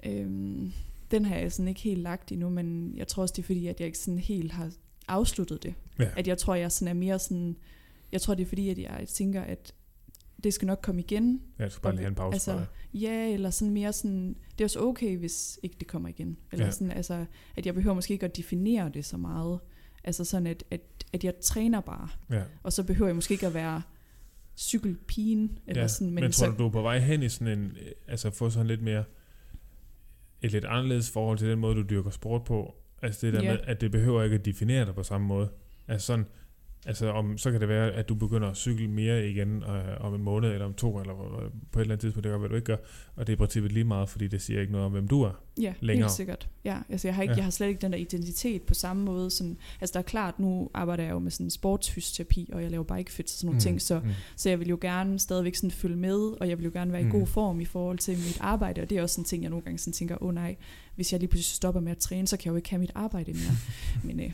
Øhm, 0.03 0.73
den 1.11 1.25
har 1.25 1.35
jeg 1.35 1.51
sådan 1.51 1.67
ikke 1.67 1.81
helt 1.81 2.01
lagt 2.01 2.31
endnu, 2.31 2.49
men 2.49 2.97
jeg 2.97 3.07
tror 3.07 3.21
også, 3.21 3.33
det 3.35 3.41
er 3.41 3.45
fordi, 3.45 3.67
at 3.67 3.79
jeg 3.79 3.85
ikke 3.85 3.97
sådan 3.97 4.19
helt 4.19 4.51
har 4.51 4.71
afsluttet 5.07 5.63
det. 5.63 5.73
Ja. 5.99 6.09
At 6.17 6.27
jeg 6.27 6.37
tror, 6.37 6.55
jeg 6.55 6.71
sådan 6.71 6.87
er 6.87 6.99
mere 6.99 7.19
sådan... 7.19 7.57
Jeg 8.11 8.21
tror, 8.21 8.33
det 8.33 8.43
er 8.43 8.47
fordi, 8.47 8.69
at 8.69 8.77
jeg 8.77 9.05
tænker, 9.07 9.41
at 9.41 9.73
det 10.43 10.53
skal 10.53 10.65
nok 10.65 10.79
komme 10.81 11.01
igen. 11.01 11.41
Ja, 11.59 11.63
jeg 11.63 11.71
skal 11.71 11.81
bare 11.81 11.93
lige 11.93 12.01
have 12.01 12.09
en 12.09 12.15
pause 12.15 12.33
Altså. 12.33 12.65
Ja, 12.93 13.33
eller 13.33 13.49
sådan 13.49 13.73
mere 13.73 13.93
sådan, 13.93 14.35
det 14.51 14.61
er 14.61 14.65
også 14.65 14.79
okay, 14.79 15.17
hvis 15.17 15.59
ikke 15.63 15.75
det 15.79 15.87
kommer 15.87 16.09
igen. 16.09 16.37
Eller 16.51 16.65
Ja. 16.65 16.67
ja. 16.67 16.71
sådan, 16.71 16.91
altså, 16.91 17.25
at 17.55 17.65
jeg 17.65 17.73
behøver 17.73 17.95
måske 17.95 18.13
ikke 18.13 18.25
at 18.25 18.37
definere 18.37 18.91
det 18.93 19.05
så 19.05 19.17
meget. 19.17 19.59
Altså 20.03 20.25
sådan, 20.25 20.47
at, 20.47 20.63
at, 20.71 20.81
at 21.13 21.23
jeg 21.23 21.33
træner 21.41 21.81
bare. 21.81 22.09
Ja. 22.29 22.43
Og 22.63 22.73
så 22.73 22.83
behøver 22.83 23.07
jeg 23.07 23.15
måske 23.15 23.31
ikke 23.31 23.47
at 23.47 23.53
være 23.53 23.81
cykelpigen. 24.57 25.59
Eller 25.67 25.81
ja. 25.81 25.87
sådan, 25.87 26.07
men, 26.07 26.23
men 26.23 26.31
tror 26.31 26.45
så, 26.45 26.51
du, 26.51 26.57
du 26.57 26.65
er 26.65 26.69
på 26.69 26.81
vej 26.81 26.99
hen 26.99 27.23
i 27.23 27.29
sådan 27.29 27.59
en... 27.59 27.65
øh, 27.65 27.91
Altså 28.07 28.31
få 28.31 28.49
sådan 28.49 28.67
lidt 28.67 28.81
mere... 28.81 29.03
Et 30.41 30.51
lidt 30.51 30.65
anderledes 30.65 31.11
forhold 31.11 31.37
til 31.37 31.47
den 31.47 31.59
måde, 31.59 31.75
du 31.75 31.81
dyrker 31.89 32.09
sport 32.09 32.43
på. 32.43 32.75
Altså 33.01 33.25
det 33.25 33.33
der 33.33 33.43
Ja. 33.43 33.51
med, 33.51 33.59
at 33.63 33.81
det 33.81 33.91
behøver 33.91 34.23
ikke 34.23 34.35
at 34.35 34.45
definere 34.45 34.85
dig 34.85 34.95
på 34.95 35.03
samme 35.03 35.27
måde. 35.27 35.49
Altså 35.87 36.05
sådan... 36.07 36.25
Altså 36.85 37.11
om, 37.11 37.37
så 37.37 37.51
kan 37.51 37.61
det 37.61 37.69
være, 37.69 37.91
at 37.91 38.09
du 38.09 38.15
begynder 38.15 38.47
at 38.49 38.57
cykle 38.57 38.87
mere 38.87 39.27
igen 39.29 39.63
øh, 39.63 40.05
om 40.05 40.13
en 40.15 40.21
måned, 40.23 40.51
eller 40.51 40.65
om 40.65 40.73
to, 40.73 40.99
eller 40.99 41.13
hvor- 41.13 41.51
på 41.71 41.79
et 41.79 41.81
eller 41.83 41.93
andet 41.93 41.99
tidspunkt, 41.99 42.23
det 42.23 42.31
gør, 42.31 42.37
hvad 42.37 42.49
du 42.49 42.55
ikke 42.55 42.65
gør. 42.65 42.75
Og 43.15 43.27
det 43.27 43.33
er 43.33 43.35
i 43.35 43.37
princippet 43.37 43.71
lige 43.71 43.83
meget, 43.83 44.09
fordi 44.09 44.27
det 44.27 44.41
siger 44.41 44.59
ikke 44.61 44.71
noget 44.71 44.85
om, 44.85 44.91
hvem 44.91 45.07
du 45.07 45.21
er. 45.21 45.31
Ja, 45.61 45.73
længere. 45.79 46.05
helt 46.07 46.15
sikkert. 46.15 46.49
Ja, 46.65 46.77
altså 46.89 47.07
jeg 47.07 47.15
har, 47.15 47.21
ikke, 47.21 47.31
Ja. 47.31 47.35
jeg 47.37 47.43
har 47.43 47.51
slet 47.51 47.67
ikke 47.67 47.81
den 47.81 47.91
der 47.91 47.97
identitet 47.97 48.61
på 48.61 48.73
samme 48.73 49.03
måde. 49.03 49.31
Sådan, 49.31 49.57
altså 49.81 49.93
der 49.93 49.99
er 49.99 50.03
klart, 50.03 50.39
nu 50.39 50.69
arbejder 50.73 51.03
jeg 51.03 51.11
jo 51.11 51.19
med 51.19 51.31
sådan 51.31 51.49
sportsfysioterapi, 51.49 52.49
og 52.53 52.61
jeg 52.63 52.71
laver 52.71 52.83
bike 52.97 53.11
fits 53.11 53.33
og 53.33 53.37
sådan 53.37 53.47
nogle 53.47 53.55
mm. 53.57 53.61
ting, 53.61 53.81
så, 53.81 53.99
mm. 53.99 54.09
så 54.35 54.49
jeg 54.49 54.59
vil 54.59 54.67
jo 54.69 54.77
gerne 54.81 55.19
stadigvæk 55.19 55.55
sådan 55.55 55.71
følge 55.71 55.95
med, 55.97 56.19
og 56.41 56.49
jeg 56.49 56.57
vil 56.57 56.63
jo 56.65 56.71
gerne 56.73 56.91
være 56.91 57.01
i 57.01 57.05
Mm. 57.05 57.11
god 57.11 57.27
form 57.27 57.59
i 57.59 57.65
forhold 57.65 57.97
til 57.97 58.13
mit 58.17 58.37
arbejde, 58.41 58.81
og 58.81 58.89
det 58.89 58.97
er 58.97 59.01
også 59.01 59.13
sådan 59.13 59.21
en 59.21 59.25
ting, 59.25 59.43
jeg 59.43 59.49
nogle 59.49 59.63
gange 59.63 59.77
sådan 59.77 59.93
tænker, 59.93 60.23
åh 60.23 60.27
oh, 60.27 60.33
nej, 60.35 60.55
hvis 60.97 61.11
jeg 61.11 61.19
lige 61.19 61.29
pludselig 61.29 61.55
stopper 61.55 61.81
med 61.81 61.91
at 61.91 61.97
træne, 61.97 62.27
så 62.27 62.37
kan 62.37 62.45
jeg 62.45 62.51
jo 62.51 62.55
ikke 62.55 62.69
have 62.69 62.79
mit 62.79 62.91
arbejde 62.95 63.33
mere. 63.33 63.57
Men 64.07 64.19
øh, 64.19 64.31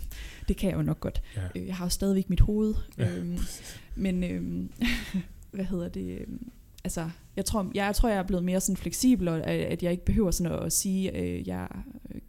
det 0.48 0.58
kan 0.58 0.70
jeg 0.70 0.78
jo 0.78 0.82
nok 0.84 1.00
godt. 1.00 1.22
Ja. 1.36 1.42
Øh, 1.62 1.68
Jeg 1.68 1.76
har 1.76 1.86
jo 1.86 1.90
stadigvæk 1.90 2.30
mit 2.30 2.40
hoved. 2.40 2.74
Ja, 2.98 3.18
Øhm, 3.18 3.38
men 3.96 4.24
øhm, 4.24 4.72
hvad 5.52 5.66
hedder 5.66 5.88
det? 5.90 6.18
øhm, 6.22 6.52
Altså, 6.86 7.10
jeg 7.36 7.46
tror, 7.46 7.64
jeg, 7.76 7.86
jeg 7.86 7.96
tror, 7.96 8.10
jeg 8.10 8.18
er 8.18 8.24
blevet 8.24 8.44
mere 8.44 8.62
sådan 8.62 8.78
fleksibel, 8.78 9.28
og 9.28 9.38
at 9.48 9.60
at 9.60 9.84
jeg 9.84 9.92
ikke 9.92 10.06
behøver 10.06 10.32
sådan 10.32 10.52
at, 10.52 10.64
at 10.64 10.74
sige, 10.74 11.18
øh, 11.18 11.48
jeg, 11.48 11.68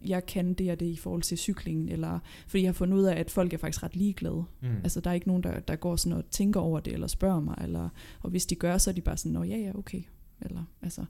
jeg 0.06 0.26
kan 0.26 0.54
det 0.54 0.70
og 0.70 0.80
det 0.80 0.86
i 0.86 0.96
forhold 0.96 1.22
til 1.22 1.38
cyklingen, 1.38 1.88
eller, 1.88 2.18
fordi 2.46 2.62
jeg 2.62 2.68
har 2.68 2.72
fundet 2.72 2.96
ud 2.98 3.02
af, 3.04 3.20
at 3.20 3.30
folk 3.30 3.52
er 3.52 3.58
faktisk 3.58 3.82
ret 3.82 3.96
ligeglade. 3.96 4.44
Mm. 4.62 4.68
Altså, 4.82 5.00
der 5.00 5.10
er 5.10 5.14
ikke 5.14 5.26
nogen, 5.28 5.42
der, 5.42 5.60
der 5.60 5.76
går 5.76 5.96
sådan 5.96 6.18
og 6.18 6.24
tænker 6.30 6.60
over 6.60 6.80
det, 6.80 6.92
eller 6.92 7.06
spørger 7.06 7.40
mig, 7.40 7.54
eller, 7.62 7.88
og 8.22 8.30
hvis 8.30 8.46
de 8.46 8.54
gør, 8.54 8.78
så 8.78 8.90
er 8.90 8.94
de 8.94 9.00
bare 9.00 9.16
sådan, 9.16 9.32
nå 9.32 9.42
ja, 9.42 9.56
ja, 9.56 9.72
okay. 9.78 10.02
Eller, 10.40 10.64
altså, 10.82 11.04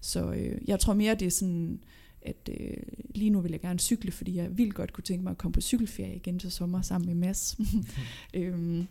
så 0.00 0.32
øh, 0.32 0.58
jeg 0.68 0.80
tror 0.80 0.94
mere, 0.94 1.14
det 1.14 1.26
er 1.26 1.30
sådan, 1.30 1.80
at 2.22 2.50
øh, 2.60 2.76
lige 3.14 3.30
nu 3.30 3.40
vil 3.40 3.50
jeg 3.50 3.60
gerne 3.60 3.78
cykle, 3.78 4.12
fordi 4.12 4.36
jeg 4.36 4.58
vildt 4.58 4.74
godt 4.74 4.92
kunne 4.92 5.04
tænke 5.04 5.22
mig 5.24 5.30
at 5.30 5.38
komme 5.38 5.52
på 5.52 5.60
cykelferie 5.60 6.16
igen 6.16 6.38
til 6.38 6.50
sommer 6.50 6.82
sammen 6.82 7.06
med 7.06 7.14
Mads. 7.14 7.58
øhm, 8.34 8.86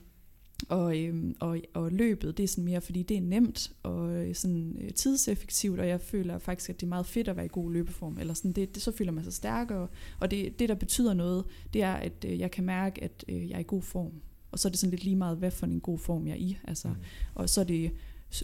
Og, 0.69 0.97
øhm, 0.99 1.35
og, 1.39 1.57
og 1.73 1.91
løbet, 1.91 2.37
det 2.37 2.43
er 2.43 2.47
sådan 2.47 2.63
mere, 2.63 2.81
fordi 2.81 3.03
det 3.03 3.17
er 3.17 3.21
nemt 3.21 3.71
og 3.83 4.11
øh, 4.15 4.35
sådan 4.35 4.75
øh, 4.81 4.93
tidseffektivt, 4.93 5.79
og 5.79 5.87
jeg 5.87 6.01
føler 6.01 6.37
faktisk, 6.39 6.69
at 6.69 6.79
det 6.79 6.85
er 6.85 6.89
meget 6.89 7.05
fedt 7.05 7.27
at 7.27 7.35
være 7.35 7.45
i 7.45 7.49
god 7.51 7.71
løbeform. 7.71 8.17
Eller 8.17 8.33
sådan, 8.33 8.51
det, 8.51 8.75
det, 8.75 8.83
så 8.83 8.91
føler 8.91 9.11
man 9.11 9.23
sig 9.23 9.33
stærkere. 9.33 9.87
Og 10.19 10.31
det, 10.31 10.59
det, 10.59 10.69
der 10.69 10.75
betyder 10.75 11.13
noget, 11.13 11.45
det 11.73 11.83
er, 11.83 11.93
at 11.93 12.25
øh, 12.27 12.39
jeg 12.39 12.51
kan 12.51 12.63
mærke, 12.63 13.03
at 13.03 13.25
øh, 13.29 13.49
jeg 13.49 13.55
er 13.55 13.59
i 13.59 13.63
god 13.67 13.81
form. 13.81 14.11
Og 14.51 14.59
så 14.59 14.67
er 14.67 14.69
det 14.69 14.79
sådan 14.79 14.91
lidt 14.91 15.03
lige 15.03 15.15
meget, 15.15 15.37
hvad 15.37 15.51
for 15.51 15.65
en 15.65 15.79
god 15.79 15.97
form 15.97 16.27
jeg 16.27 16.33
er 16.33 16.37
i. 16.37 16.57
Altså, 16.63 16.87
mm. 16.87 16.95
Og 17.35 17.49
så 17.49 17.61
er 17.61 17.65
det 17.65 17.91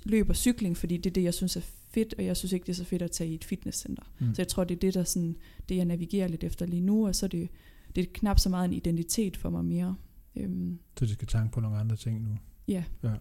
løb 0.03 0.29
og 0.29 0.35
cykling, 0.35 0.77
fordi 0.77 0.97
det 0.97 1.09
er 1.09 1.13
det, 1.13 1.23
jeg 1.23 1.33
synes 1.33 1.55
er 1.55 1.61
fedt, 1.89 2.13
og 2.17 2.25
jeg 2.25 2.37
synes 2.37 2.53
ikke, 2.53 2.65
det 2.65 2.71
er 2.71 2.75
så 2.75 2.85
fedt 2.85 3.01
at 3.01 3.11
tage 3.11 3.29
i 3.29 3.35
et 3.35 3.43
fitnesscenter. 3.43 4.03
Mm. 4.19 4.35
Så 4.35 4.41
jeg 4.41 4.47
tror, 4.47 4.63
det 4.63 4.75
er 4.75 4.79
det, 4.79 4.93
der 4.93 5.03
sådan, 5.03 5.35
det, 5.69 5.75
jeg 5.75 5.85
navigerer 5.85 6.27
lidt 6.27 6.43
efter 6.43 6.65
lige 6.65 6.81
nu, 6.81 7.07
og 7.07 7.15
så 7.15 7.25
er 7.25 7.27
det, 7.27 7.49
det 7.95 8.01
er 8.01 8.07
knap 8.13 8.39
så 8.39 8.49
meget 8.49 8.65
en 8.65 8.73
identitet 8.73 9.37
for 9.37 9.49
mig 9.49 9.65
mere. 9.65 9.95
Øhm. 10.35 10.79
Så 10.97 11.05
du 11.05 11.11
skal 11.13 11.27
tanke 11.27 11.53
på 11.53 11.59
nogle 11.59 11.77
andre 11.77 11.95
ting 11.95 12.21
nu? 12.21 12.37
Ja. 12.67 12.83
Ja. 13.03 13.13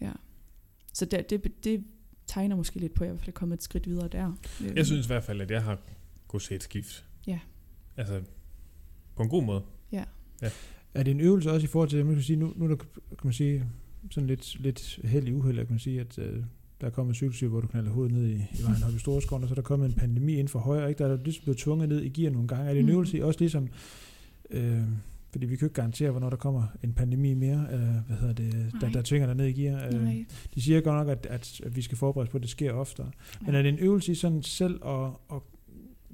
ja. 0.00 0.12
Så 0.92 1.04
det, 1.04 1.30
det, 1.30 1.64
det 1.64 1.84
tegner 2.26 2.56
måske 2.56 2.78
lidt 2.78 2.94
på, 2.94 3.04
at 3.04 3.08
jeg 3.08 3.12
i 3.12 3.14
hvert 3.14 3.24
fald 3.24 3.34
er 3.34 3.38
kommet 3.38 3.56
et 3.56 3.62
skridt 3.62 3.86
videre 3.86 4.08
der. 4.08 4.32
Øhm. 4.64 4.76
Jeg 4.76 4.86
synes 4.86 5.06
i 5.06 5.08
hvert 5.08 5.24
fald, 5.24 5.40
at 5.40 5.50
jeg 5.50 5.62
har 5.62 5.78
gået 6.28 6.42
se 6.42 6.54
et 6.54 6.62
skift. 6.62 7.04
Ja. 7.26 7.38
Altså, 7.96 8.22
på 9.16 9.22
en 9.22 9.28
god 9.28 9.44
måde. 9.44 9.62
Ja. 9.92 10.04
ja. 10.42 10.50
Er 10.94 11.02
det 11.02 11.10
en 11.10 11.20
øvelse 11.20 11.50
også 11.50 11.64
i 11.64 11.68
forhold 11.68 11.88
til, 11.88 12.06
man 12.06 12.14
kan 12.14 12.22
sige, 12.22 12.36
nu, 12.36 12.52
nu 12.56 12.68
der, 12.68 12.76
kan 12.76 12.88
man 13.24 13.32
sige, 13.32 13.66
sådan 14.10 14.26
lidt, 14.26 14.60
lidt 14.60 15.00
held 15.04 15.28
i 15.28 15.32
uheld, 15.32 15.56
kan 15.56 15.66
man 15.70 15.78
sige, 15.78 16.00
at 16.00 16.18
øh, 16.18 16.42
der 16.80 16.86
er 16.86 16.90
kommet 16.90 17.22
en 17.22 17.48
hvor 17.48 17.60
du 17.60 17.66
knalder 17.66 17.90
hovedet 17.90 18.12
ned 18.12 18.26
i, 18.26 18.34
i 18.34 18.62
vejen 18.62 18.82
op 18.82 18.94
i 18.96 18.98
Storskåren, 18.98 19.42
og 19.42 19.48
så 19.48 19.52
er 19.52 19.54
der 19.54 19.62
kommet 19.62 19.86
en 19.86 19.92
pandemi 19.92 20.32
inden 20.32 20.48
for 20.48 20.58
højre, 20.58 20.88
ikke? 20.88 21.04
der 21.04 21.10
er 21.10 21.16
ligesom 21.24 21.42
blevet 21.42 21.58
tvunget 21.58 21.88
ned 21.88 22.02
i 22.02 22.08
gear 22.08 22.30
nogle 22.32 22.48
gange. 22.48 22.64
Er 22.64 22.72
det 22.72 22.80
en 22.80 22.86
mm. 22.86 22.92
øvelse 22.92 23.24
også 23.24 23.40
ligesom, 23.40 23.68
øh, 24.50 24.82
fordi 25.32 25.46
vi 25.46 25.56
kan 25.56 25.66
ikke 25.66 25.74
garantere, 25.74 26.10
hvornår 26.10 26.30
der 26.30 26.36
kommer 26.36 26.66
en 26.82 26.92
pandemi 26.92 27.34
mere, 27.34 27.66
øh, 27.72 28.06
hvad 28.06 28.16
hedder 28.16 28.34
det, 28.34 28.72
der, 28.80 28.90
der 28.90 29.02
tvinger 29.02 29.26
dig 29.26 29.36
ned 29.36 29.46
i 29.46 29.52
gear. 29.52 29.86
Øh, 29.86 30.16
de 30.54 30.62
siger 30.62 30.80
godt 30.80 30.96
nok, 30.96 31.08
at, 31.08 31.26
at, 31.30 31.60
at 31.64 31.76
vi 31.76 31.82
skal 31.82 31.98
forberede 31.98 32.30
på, 32.30 32.36
at 32.36 32.42
det 32.42 32.50
sker 32.50 32.72
oftere. 32.72 33.10
Ja. 33.40 33.46
Men 33.46 33.54
er 33.54 33.62
det 33.62 33.68
en 33.68 33.78
øvelse 33.78 34.12
i 34.12 34.14
sådan 34.14 34.42
selv 34.42 34.80
at, 34.86 35.10
at 35.32 35.42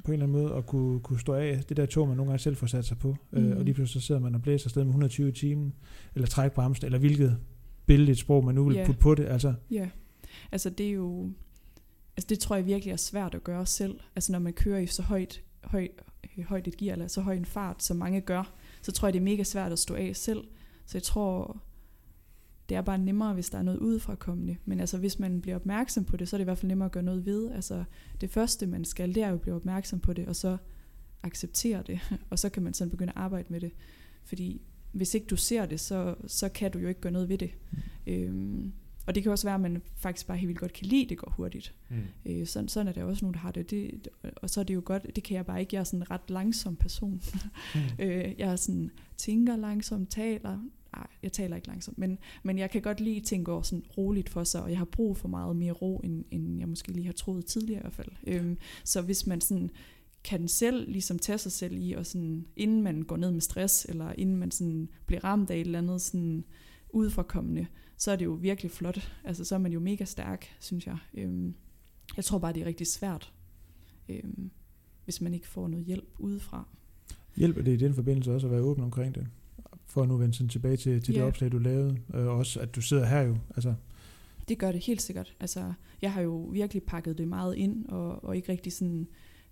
på 0.04 0.12
en 0.12 0.12
eller 0.12 0.26
anden 0.26 0.42
måde 0.42 0.54
at 0.54 0.66
kunne, 0.66 1.00
kunne 1.00 1.20
stå 1.20 1.32
af 1.32 1.60
det 1.68 1.76
der 1.76 1.86
tog, 1.86 2.08
man 2.08 2.16
nogle 2.16 2.30
gange 2.30 2.42
selv 2.42 2.56
får 2.56 2.66
sat 2.66 2.84
sig 2.84 2.98
på, 2.98 3.16
mm. 3.30 3.38
øh, 3.38 3.56
og 3.56 3.64
lige 3.64 3.74
pludselig 3.74 4.02
så 4.02 4.06
sidder 4.06 4.20
man 4.20 4.34
og 4.34 4.42
blæser 4.42 4.66
afsted 4.66 4.82
med 4.82 4.88
120 4.88 5.32
timer, 5.32 5.70
eller 6.14 6.26
træk 6.26 6.52
bremsen, 6.52 6.86
eller 6.86 6.98
hvilket 6.98 7.38
billigt 7.88 8.18
sprog, 8.18 8.44
man 8.44 8.54
nu 8.54 8.64
vil 8.64 8.76
yeah. 8.76 8.86
putte 8.86 9.00
på 9.00 9.14
det. 9.14 9.26
Altså. 9.26 9.54
Ja, 9.70 9.76
yeah. 9.76 9.88
altså 10.52 10.70
det 10.70 10.86
er 10.86 10.92
jo, 10.92 11.30
altså 12.16 12.26
det 12.28 12.38
tror 12.38 12.56
jeg 12.56 12.66
virkelig 12.66 12.92
er 12.92 12.96
svært 12.96 13.34
at 13.34 13.44
gøre 13.44 13.66
selv. 13.66 14.00
Altså 14.16 14.32
når 14.32 14.38
man 14.38 14.52
kører 14.52 14.78
i 14.78 14.86
så 14.86 15.02
højt, 15.02 15.42
høj, 15.64 15.88
højt 16.46 16.68
et 16.68 16.76
gear, 16.76 16.92
eller 16.92 17.08
så 17.08 17.20
høj 17.20 17.34
en 17.36 17.44
fart, 17.44 17.82
som 17.82 17.96
mange 17.96 18.20
gør, 18.20 18.54
så 18.82 18.92
tror 18.92 19.08
jeg, 19.08 19.12
det 19.12 19.20
er 19.20 19.24
mega 19.24 19.42
svært 19.42 19.72
at 19.72 19.78
stå 19.78 19.94
af 19.94 20.16
selv. 20.16 20.44
Så 20.86 20.98
jeg 20.98 21.02
tror, 21.02 21.62
det 22.68 22.76
er 22.76 22.80
bare 22.80 22.98
nemmere, 22.98 23.34
hvis 23.34 23.50
der 23.50 23.58
er 23.58 23.62
noget 23.62 23.78
udefra 23.78 24.14
kommende. 24.14 24.56
Men 24.64 24.80
altså, 24.80 24.98
hvis 24.98 25.18
man 25.18 25.40
bliver 25.40 25.56
opmærksom 25.56 26.04
på 26.04 26.16
det, 26.16 26.28
så 26.28 26.36
er 26.36 26.38
det 26.38 26.42
i 26.42 26.44
hvert 26.44 26.58
fald 26.58 26.68
nemmere 26.68 26.86
at 26.86 26.92
gøre 26.92 27.02
noget 27.02 27.26
ved. 27.26 27.50
Altså, 27.50 27.84
det 28.20 28.30
første, 28.30 28.66
man 28.66 28.84
skal, 28.84 29.14
det 29.14 29.22
er 29.22 29.28
jo 29.28 29.34
at 29.34 29.40
blive 29.40 29.56
opmærksom 29.56 30.00
på 30.00 30.12
det, 30.12 30.28
og 30.28 30.36
så 30.36 30.56
acceptere 31.22 31.82
det. 31.86 32.00
Og 32.30 32.38
så 32.38 32.48
kan 32.48 32.62
man 32.62 32.74
sådan 32.74 32.90
begynde 32.90 33.12
at 33.12 33.18
arbejde 33.18 33.52
med 33.52 33.60
det. 33.60 33.72
Fordi 34.24 34.62
hvis 34.98 35.14
ikke 35.14 35.26
du 35.26 35.36
ser 35.36 35.66
det, 35.66 35.80
så, 35.80 36.14
så 36.26 36.48
kan 36.48 36.70
du 36.70 36.78
jo 36.78 36.88
ikke 36.88 37.00
gøre 37.00 37.12
noget 37.12 37.28
ved 37.28 37.38
det. 37.38 37.50
Mm. 37.70 38.12
Øhm, 38.12 38.72
og 39.06 39.14
det 39.14 39.22
kan 39.22 39.32
også 39.32 39.46
være, 39.46 39.54
at 39.54 39.60
man 39.60 39.82
faktisk 39.96 40.26
bare 40.26 40.36
helt 40.36 40.48
vildt 40.48 40.60
godt 40.60 40.72
kan 40.72 40.86
lide, 40.86 41.02
at 41.02 41.08
det 41.08 41.18
går 41.18 41.30
hurtigt. 41.36 41.74
Mm. 41.88 41.96
Øh, 42.26 42.46
sådan, 42.46 42.68
sådan 42.68 42.88
er 42.88 42.92
der 42.92 43.04
også 43.04 43.24
nogen, 43.24 43.34
der 43.34 43.40
har 43.40 43.50
det. 43.52 43.70
det. 43.70 44.08
Og 44.36 44.50
så 44.50 44.60
er 44.60 44.64
det 44.64 44.74
jo 44.74 44.82
godt, 44.84 45.16
det 45.16 45.24
kan 45.24 45.36
jeg 45.36 45.46
bare 45.46 45.60
ikke. 45.60 45.74
Jeg 45.74 45.80
er 45.80 45.84
sådan 45.84 46.00
en 46.00 46.10
ret 46.10 46.30
langsom 46.30 46.76
person. 46.76 47.22
Mm. 47.74 47.80
øh, 48.04 48.34
jeg 48.38 48.52
er 48.52 48.56
sådan, 48.56 48.90
tænker 49.16 49.56
langsomt, 49.56 50.10
taler. 50.10 50.58
Nej, 50.96 51.06
jeg 51.22 51.32
taler 51.32 51.56
ikke 51.56 51.68
langsomt, 51.68 51.98
men, 51.98 52.18
men 52.42 52.58
jeg 52.58 52.70
kan 52.70 52.82
godt 52.82 53.00
lide, 53.00 53.20
ting 53.20 53.44
går 53.44 53.62
sådan 53.62 53.84
roligt 53.98 54.28
for 54.28 54.44
sig, 54.44 54.62
og 54.62 54.70
jeg 54.70 54.78
har 54.78 54.84
brug 54.84 55.16
for 55.16 55.28
meget 55.28 55.56
mere 55.56 55.72
ro, 55.72 56.00
end, 56.04 56.24
end 56.30 56.58
jeg 56.58 56.68
måske 56.68 56.92
lige 56.92 57.06
har 57.06 57.12
troet 57.12 57.46
tidligere 57.46 57.80
i 57.80 57.82
hvert 57.82 57.92
fald. 57.92 58.08
Øhm, 58.26 58.58
så 58.84 59.02
hvis 59.02 59.26
man 59.26 59.40
sådan 59.40 59.70
kan 60.24 60.48
selv 60.48 60.90
ligesom 60.90 61.18
tage 61.18 61.38
sig 61.38 61.52
selv 61.52 61.76
i, 61.76 61.92
og 61.92 62.06
sådan, 62.06 62.46
inden 62.56 62.82
man 62.82 63.02
går 63.02 63.16
ned 63.16 63.30
med 63.32 63.40
stress, 63.40 63.86
eller 63.88 64.12
inden 64.18 64.36
man 64.36 64.50
sådan 64.50 64.88
bliver 65.06 65.24
ramt 65.24 65.50
af 65.50 65.54
et 65.54 65.60
eller 65.60 65.78
andet 65.78 66.00
sådan 66.00 66.44
udforkommende, 66.90 67.66
så 67.96 68.10
er 68.10 68.16
det 68.16 68.24
jo 68.24 68.32
virkelig 68.32 68.70
flot. 68.70 69.12
Altså 69.24 69.44
så 69.44 69.54
er 69.54 69.58
man 69.58 69.72
jo 69.72 69.80
mega 69.80 70.04
stærk, 70.04 70.46
synes 70.60 70.86
jeg. 70.86 70.98
Øhm, 71.14 71.54
jeg 72.16 72.24
tror 72.24 72.38
bare, 72.38 72.52
det 72.52 72.62
er 72.62 72.66
rigtig 72.66 72.86
svært, 72.86 73.32
øhm, 74.08 74.50
hvis 75.04 75.20
man 75.20 75.34
ikke 75.34 75.48
får 75.48 75.68
noget 75.68 75.86
hjælp 75.86 76.08
udefra. 76.18 76.68
Hjælper 77.36 77.62
det 77.62 77.72
i 77.72 77.76
den 77.76 77.94
forbindelse 77.94 78.32
også 78.34 78.46
at 78.46 78.50
være 78.50 78.60
åben 78.60 78.84
omkring 78.84 79.14
det? 79.14 79.26
For 79.86 80.02
at 80.02 80.08
nu 80.08 80.16
vende 80.16 80.34
sådan 80.34 80.48
tilbage 80.48 80.76
til, 80.76 81.02
til 81.02 81.14
yeah. 81.14 81.20
det 81.20 81.28
opslag, 81.28 81.52
du 81.52 81.58
lavede. 81.58 81.98
Øh, 82.14 82.26
også 82.26 82.60
at 82.60 82.74
du 82.74 82.80
sidder 82.80 83.06
her 83.06 83.20
jo. 83.20 83.36
Altså. 83.56 83.74
Det 84.48 84.58
gør 84.58 84.72
det 84.72 84.84
helt 84.84 85.02
sikkert. 85.02 85.36
Altså, 85.40 85.72
jeg 86.02 86.12
har 86.12 86.20
jo 86.20 86.36
virkelig 86.52 86.82
pakket 86.82 87.18
det 87.18 87.28
meget 87.28 87.56
ind, 87.56 87.86
og, 87.86 88.24
og 88.24 88.36
ikke 88.36 88.52
rigtig 88.52 88.72
sådan 88.72 89.08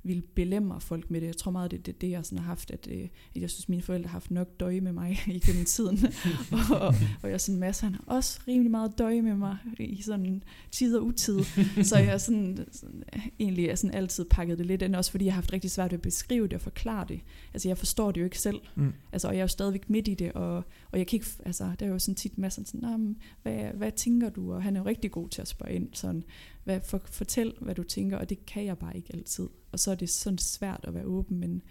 ville 0.06 0.22
belemre 0.22 0.80
folk 0.80 1.10
med 1.10 1.20
det. 1.20 1.26
Jeg 1.26 1.36
tror 1.36 1.50
meget, 1.50 1.70
det 1.70 1.78
er 1.78 1.82
det, 1.82 2.00
det, 2.00 2.10
jeg 2.10 2.24
sådan 2.24 2.38
har 2.38 2.46
haft, 2.46 2.70
at, 2.70 2.88
øh, 2.90 3.08
at 3.34 3.40
jeg 3.40 3.50
synes, 3.50 3.68
mine 3.68 3.82
forældre 3.82 4.08
har 4.08 4.12
haft 4.12 4.30
nok 4.30 4.60
døje 4.60 4.80
med 4.80 4.92
mig 4.92 5.18
igennem 5.26 5.64
tiden. 5.64 5.98
og, 6.70 6.80
og, 6.80 6.94
og 7.22 7.30
jeg 7.30 7.40
sådan 7.40 7.60
masser, 7.60 7.86
han 7.86 7.94
har 7.94 8.04
også 8.06 8.40
rimelig 8.48 8.70
meget 8.70 8.98
døje 8.98 9.22
med 9.22 9.34
mig 9.34 9.56
i 9.78 10.02
sådan 10.02 10.42
tid 10.70 10.96
og 10.96 11.04
utid. 11.04 11.38
så 11.82 11.98
jeg 11.98 12.20
sådan, 12.20 12.66
sådan, 12.72 13.02
egentlig 13.40 13.66
er 13.66 13.74
sådan 13.74 13.94
altid 13.94 14.24
pakket 14.24 14.58
det 14.58 14.66
lidt 14.66 14.82
ind, 14.82 14.96
også 14.96 15.10
fordi 15.10 15.24
jeg 15.24 15.32
har 15.32 15.40
haft 15.40 15.52
rigtig 15.52 15.70
svært 15.70 15.90
ved 15.90 15.98
at 15.98 16.02
beskrive 16.02 16.44
det 16.44 16.54
og 16.54 16.60
forklare 16.60 17.04
det. 17.08 17.20
Altså 17.54 17.68
jeg 17.68 17.78
forstår 17.78 18.10
det 18.10 18.20
jo 18.20 18.24
ikke 18.24 18.40
selv. 18.40 18.60
Mm. 18.74 18.92
Altså, 19.12 19.28
og 19.28 19.34
jeg 19.34 19.40
er 19.40 19.44
jo 19.44 19.48
stadigvæk 19.48 19.90
midt 19.90 20.08
i 20.08 20.14
det, 20.14 20.32
og, 20.32 20.56
og 20.90 20.98
jeg 20.98 21.06
kan 21.06 21.16
ikke, 21.16 21.26
altså, 21.44 21.70
der 21.80 21.86
er 21.86 21.90
jo 21.90 21.98
sådan 21.98 22.14
tit 22.14 22.38
masser 22.38 22.62
sådan, 22.64 23.16
hvad, 23.42 23.70
hvad 23.74 23.92
tænker 23.92 24.28
du? 24.28 24.54
Og 24.54 24.62
han 24.62 24.76
er 24.76 24.80
jo 24.80 24.86
rigtig 24.86 25.10
god 25.10 25.28
til 25.28 25.42
at 25.42 25.48
spørge 25.48 25.72
ind, 25.72 25.88
sådan, 25.92 26.24
hvad, 26.66 26.80
for, 26.80 27.00
fortæl, 27.04 27.54
hvad 27.60 27.74
du 27.74 27.82
tænker, 27.82 28.18
og 28.18 28.28
det 28.28 28.46
kan 28.46 28.64
jeg 28.64 28.78
bare 28.78 28.96
ikke 28.96 29.12
altid. 29.14 29.48
Og 29.72 29.78
så 29.78 29.90
er 29.90 29.94
det 29.94 30.10
sådan 30.10 30.38
svært 30.38 30.80
at 30.82 30.94
være 30.94 31.04
åben, 31.04 31.38
men, 31.38 31.62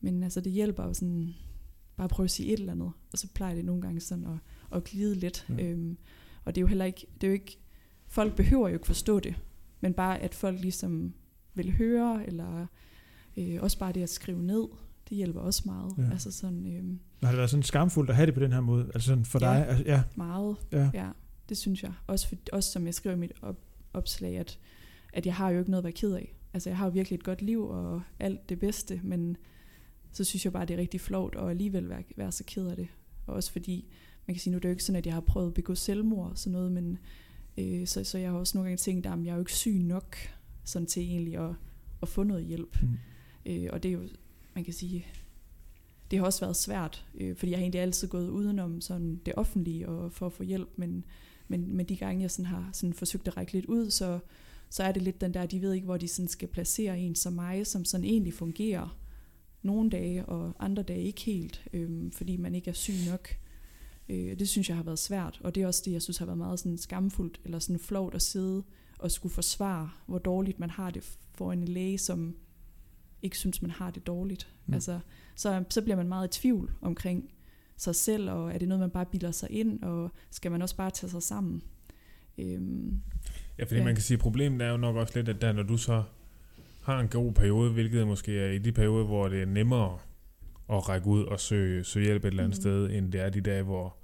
men 0.00 0.22
altså, 0.22 0.40
det 0.40 0.52
hjælper 0.52 0.84
jo 0.84 0.94
sådan, 0.94 1.34
bare 1.96 2.04
at 2.04 2.10
prøve 2.10 2.24
at 2.24 2.30
sige 2.30 2.52
et 2.52 2.60
eller 2.60 2.72
andet, 2.72 2.92
og 3.12 3.18
så 3.18 3.28
plejer 3.34 3.54
det 3.54 3.64
nogle 3.64 3.82
gange 3.82 4.00
sådan 4.00 4.24
at, 4.24 4.38
at 4.76 4.84
glide 4.84 5.14
lidt. 5.14 5.46
Ja. 5.48 5.64
Øhm, 5.64 5.98
og 6.44 6.54
det 6.54 6.60
er 6.60 6.62
jo 6.62 6.66
heller 6.66 6.84
ikke, 6.84 7.06
det 7.14 7.26
er 7.26 7.28
jo 7.28 7.32
ikke, 7.32 7.58
folk 8.06 8.36
behøver 8.36 8.68
jo 8.68 8.74
ikke 8.74 8.86
forstå 8.86 9.20
det, 9.20 9.34
men 9.80 9.94
bare 9.94 10.18
at 10.18 10.34
folk 10.34 10.60
ligesom 10.60 11.14
vil 11.54 11.72
høre, 11.72 12.26
eller 12.26 12.66
øh, 13.36 13.62
også 13.62 13.78
bare 13.78 13.92
det 13.92 14.02
at 14.02 14.10
skrive 14.10 14.42
ned, 14.42 14.68
det 15.08 15.16
hjælper 15.16 15.40
også 15.40 15.62
meget. 15.64 15.94
Ja. 15.98 16.10
Altså 16.12 16.32
sådan, 16.32 16.76
øhm, 16.76 17.00
har 17.22 17.28
det 17.28 17.38
været 17.38 17.50
sådan 17.50 17.62
skamfuldt 17.62 18.10
at 18.10 18.16
have 18.16 18.26
det 18.26 18.34
på 18.34 18.40
den 18.40 18.52
her 18.52 18.60
måde? 18.60 18.90
Altså 18.94 19.06
sådan 19.06 19.24
for 19.24 19.46
ja, 19.46 19.58
dig? 19.58 19.68
Altså, 19.68 19.84
ja, 19.86 20.02
meget. 20.14 20.56
Ja. 20.72 20.90
ja. 20.94 21.10
det 21.48 21.56
synes 21.56 21.82
jeg. 21.82 21.92
Også, 22.06 22.28
for, 22.28 22.36
også 22.52 22.72
som 22.72 22.86
jeg 22.86 22.94
skriver 22.94 23.16
i 23.16 23.18
mit 23.18 23.32
op, 23.42 23.65
opslag, 23.96 24.36
at, 24.36 24.58
at 25.12 25.26
jeg 25.26 25.34
har 25.34 25.50
jo 25.50 25.58
ikke 25.58 25.70
noget 25.70 25.80
at 25.80 25.84
være 25.84 25.92
ked 25.92 26.12
af. 26.12 26.34
Altså 26.54 26.70
jeg 26.70 26.76
har 26.76 26.86
jo 26.86 26.92
virkelig 26.92 27.16
et 27.16 27.24
godt 27.24 27.42
liv 27.42 27.68
og 27.68 28.02
alt 28.18 28.48
det 28.48 28.58
bedste, 28.58 29.00
men 29.04 29.36
så 30.12 30.24
synes 30.24 30.44
jeg 30.44 30.52
bare, 30.52 30.64
det 30.64 30.74
er 30.74 30.80
rigtig 30.80 31.00
flot 31.00 31.36
at 31.36 31.48
alligevel 31.50 31.88
være, 31.88 32.02
være 32.16 32.32
så 32.32 32.44
ked 32.46 32.66
af 32.66 32.76
det. 32.76 32.88
Og 33.26 33.34
også 33.34 33.52
fordi, 33.52 33.88
man 34.26 34.34
kan 34.34 34.40
sige, 34.40 34.50
nu 34.50 34.56
er 34.56 34.60
det 34.60 34.68
jo 34.68 34.70
ikke 34.70 34.84
sådan, 34.84 34.98
at 34.98 35.06
jeg 35.06 35.14
har 35.14 35.20
prøvet 35.20 35.46
at 35.46 35.54
begå 35.54 35.74
selvmord 35.74 36.30
og 36.30 36.38
sådan 36.38 36.52
noget, 36.52 36.72
men 36.72 36.98
øh, 37.58 37.86
så, 37.86 38.04
så 38.04 38.18
jeg 38.18 38.30
har 38.30 38.38
også 38.38 38.58
nogle 38.58 38.68
gange 38.68 38.80
tænkt, 38.80 39.06
at 39.06 39.24
jeg 39.24 39.30
er 39.30 39.34
jo 39.34 39.40
ikke 39.40 39.52
syg 39.52 39.74
nok 39.74 40.16
sådan 40.64 40.86
til 40.86 41.02
egentlig 41.02 41.36
at, 41.36 41.54
at 42.02 42.08
få 42.08 42.22
noget 42.22 42.44
hjælp. 42.44 42.82
Mm. 42.82 42.96
Øh, 43.46 43.68
og 43.72 43.82
det 43.82 43.88
er 43.88 43.92
jo, 43.92 44.08
man 44.54 44.64
kan 44.64 44.74
sige, 44.74 45.06
det 46.10 46.18
har 46.18 46.26
også 46.26 46.40
været 46.40 46.56
svært, 46.56 47.06
øh, 47.14 47.36
fordi 47.36 47.50
jeg 47.50 47.58
har 47.58 47.62
egentlig 47.62 47.80
altid 47.80 48.08
gået 48.08 48.28
udenom 48.28 48.80
sådan 48.80 49.20
det 49.26 49.34
offentlige 49.36 49.88
og 49.88 50.12
for 50.12 50.26
at 50.26 50.32
få 50.32 50.42
hjælp, 50.42 50.68
men 50.76 51.04
men, 51.48 51.76
men 51.76 51.86
de 51.86 51.96
gange, 51.96 52.22
jeg 52.22 52.30
sådan 52.30 52.46
har 52.46 52.70
sådan 52.72 52.92
forsøgt 52.92 53.28
at 53.28 53.36
række 53.36 53.52
lidt 53.52 53.66
ud, 53.66 53.90
så, 53.90 54.18
så 54.70 54.82
er 54.82 54.92
det 54.92 55.02
lidt 55.02 55.20
den 55.20 55.34
der, 55.34 55.46
de 55.46 55.62
ved 55.62 55.72
ikke, 55.72 55.84
hvor 55.84 55.96
de 55.96 56.08
sådan 56.08 56.28
skal 56.28 56.48
placere 56.48 56.98
en 56.98 57.14
som 57.14 57.32
mig, 57.32 57.66
som 57.66 57.84
sådan 57.84 58.04
egentlig 58.04 58.34
fungerer 58.34 58.98
nogle 59.62 59.90
dage, 59.90 60.26
og 60.26 60.52
andre 60.58 60.82
dage 60.82 61.02
ikke 61.02 61.20
helt, 61.20 61.66
øh, 61.72 62.12
fordi 62.12 62.36
man 62.36 62.54
ikke 62.54 62.70
er 62.70 62.74
syg 62.74 62.94
nok. 63.10 63.28
Øh, 64.08 64.38
det 64.38 64.48
synes 64.48 64.68
jeg 64.68 64.76
har 64.76 64.84
været 64.84 64.98
svært, 64.98 65.40
og 65.44 65.54
det 65.54 65.62
er 65.62 65.66
også 65.66 65.82
det, 65.84 65.92
jeg 65.92 66.02
synes 66.02 66.18
har 66.18 66.26
været 66.26 66.38
meget 66.38 66.58
sådan 66.58 66.78
skamfuldt, 66.78 67.40
eller 67.44 67.58
sådan 67.58 67.78
flot 67.78 68.14
at 68.14 68.22
sidde 68.22 68.62
og 68.98 69.10
skulle 69.10 69.34
forsvare, 69.34 69.90
hvor 70.06 70.18
dårligt 70.18 70.58
man 70.58 70.70
har 70.70 70.90
det 70.90 71.18
for 71.34 71.52
en 71.52 71.64
læge, 71.64 71.98
som 71.98 72.36
ikke 73.22 73.38
synes, 73.38 73.62
man 73.62 73.70
har 73.70 73.90
det 73.90 74.06
dårligt. 74.06 74.48
Mm. 74.66 74.74
Altså, 74.74 75.00
så, 75.36 75.64
så 75.70 75.82
bliver 75.82 75.96
man 75.96 76.08
meget 76.08 76.36
i 76.36 76.40
tvivl 76.40 76.72
omkring, 76.80 77.30
sig 77.76 77.94
selv, 77.94 78.30
og 78.30 78.54
er 78.54 78.58
det 78.58 78.68
noget, 78.68 78.80
man 78.80 78.90
bare 78.90 79.06
bilder 79.06 79.30
sig 79.30 79.50
ind, 79.50 79.82
og 79.82 80.10
skal 80.30 80.50
man 80.50 80.62
også 80.62 80.76
bare 80.76 80.90
tage 80.90 81.10
sig 81.10 81.22
sammen? 81.22 81.62
Øhm, 82.38 83.00
ja, 83.58 83.64
fordi 83.64 83.76
ja. 83.76 83.84
man 83.84 83.94
kan 83.94 84.02
sige, 84.02 84.16
at 84.16 84.20
problemet 84.20 84.66
er 84.66 84.70
jo 84.70 84.76
nok 84.76 84.96
også 84.96 85.12
lidt, 85.16 85.28
at 85.28 85.40
der, 85.40 85.52
når 85.52 85.62
du 85.62 85.76
så 85.76 86.02
har 86.82 87.00
en 87.00 87.08
god 87.08 87.32
periode, 87.32 87.72
hvilket 87.72 88.06
måske 88.06 88.40
er 88.40 88.50
i 88.50 88.58
de 88.58 88.72
perioder, 88.72 89.04
hvor 89.04 89.28
det 89.28 89.42
er 89.42 89.46
nemmere 89.46 89.98
at 90.70 90.88
række 90.88 91.06
ud 91.06 91.24
og 91.24 91.40
søge, 91.40 91.84
søge 91.84 92.04
hjælp 92.06 92.24
et 92.24 92.28
eller 92.28 92.44
andet 92.44 92.58
mm. 92.58 92.60
sted, 92.60 92.90
end 92.90 93.12
det 93.12 93.20
er 93.20 93.28
de 93.30 93.40
dage, 93.40 93.62
hvor, 93.62 93.96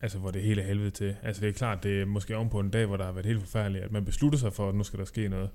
altså, 0.00 0.18
hvor 0.18 0.30
det 0.30 0.42
hele 0.42 0.62
er 0.62 0.66
helvede 0.66 0.90
til. 0.90 1.16
Altså 1.22 1.42
det 1.42 1.48
er 1.48 1.52
klart, 1.52 1.82
det 1.82 2.00
er 2.00 2.06
måske 2.06 2.36
om 2.36 2.48
på 2.48 2.60
en 2.60 2.70
dag, 2.70 2.86
hvor 2.86 2.96
der 2.96 3.04
har 3.04 3.12
været 3.12 3.26
helt 3.26 3.40
forfærdeligt, 3.40 3.84
at 3.84 3.92
man 3.92 4.04
beslutter 4.04 4.38
sig 4.38 4.52
for, 4.52 4.68
at 4.68 4.74
nu 4.74 4.82
skal 4.82 4.98
der 4.98 5.04
ske 5.04 5.28
noget. 5.28 5.50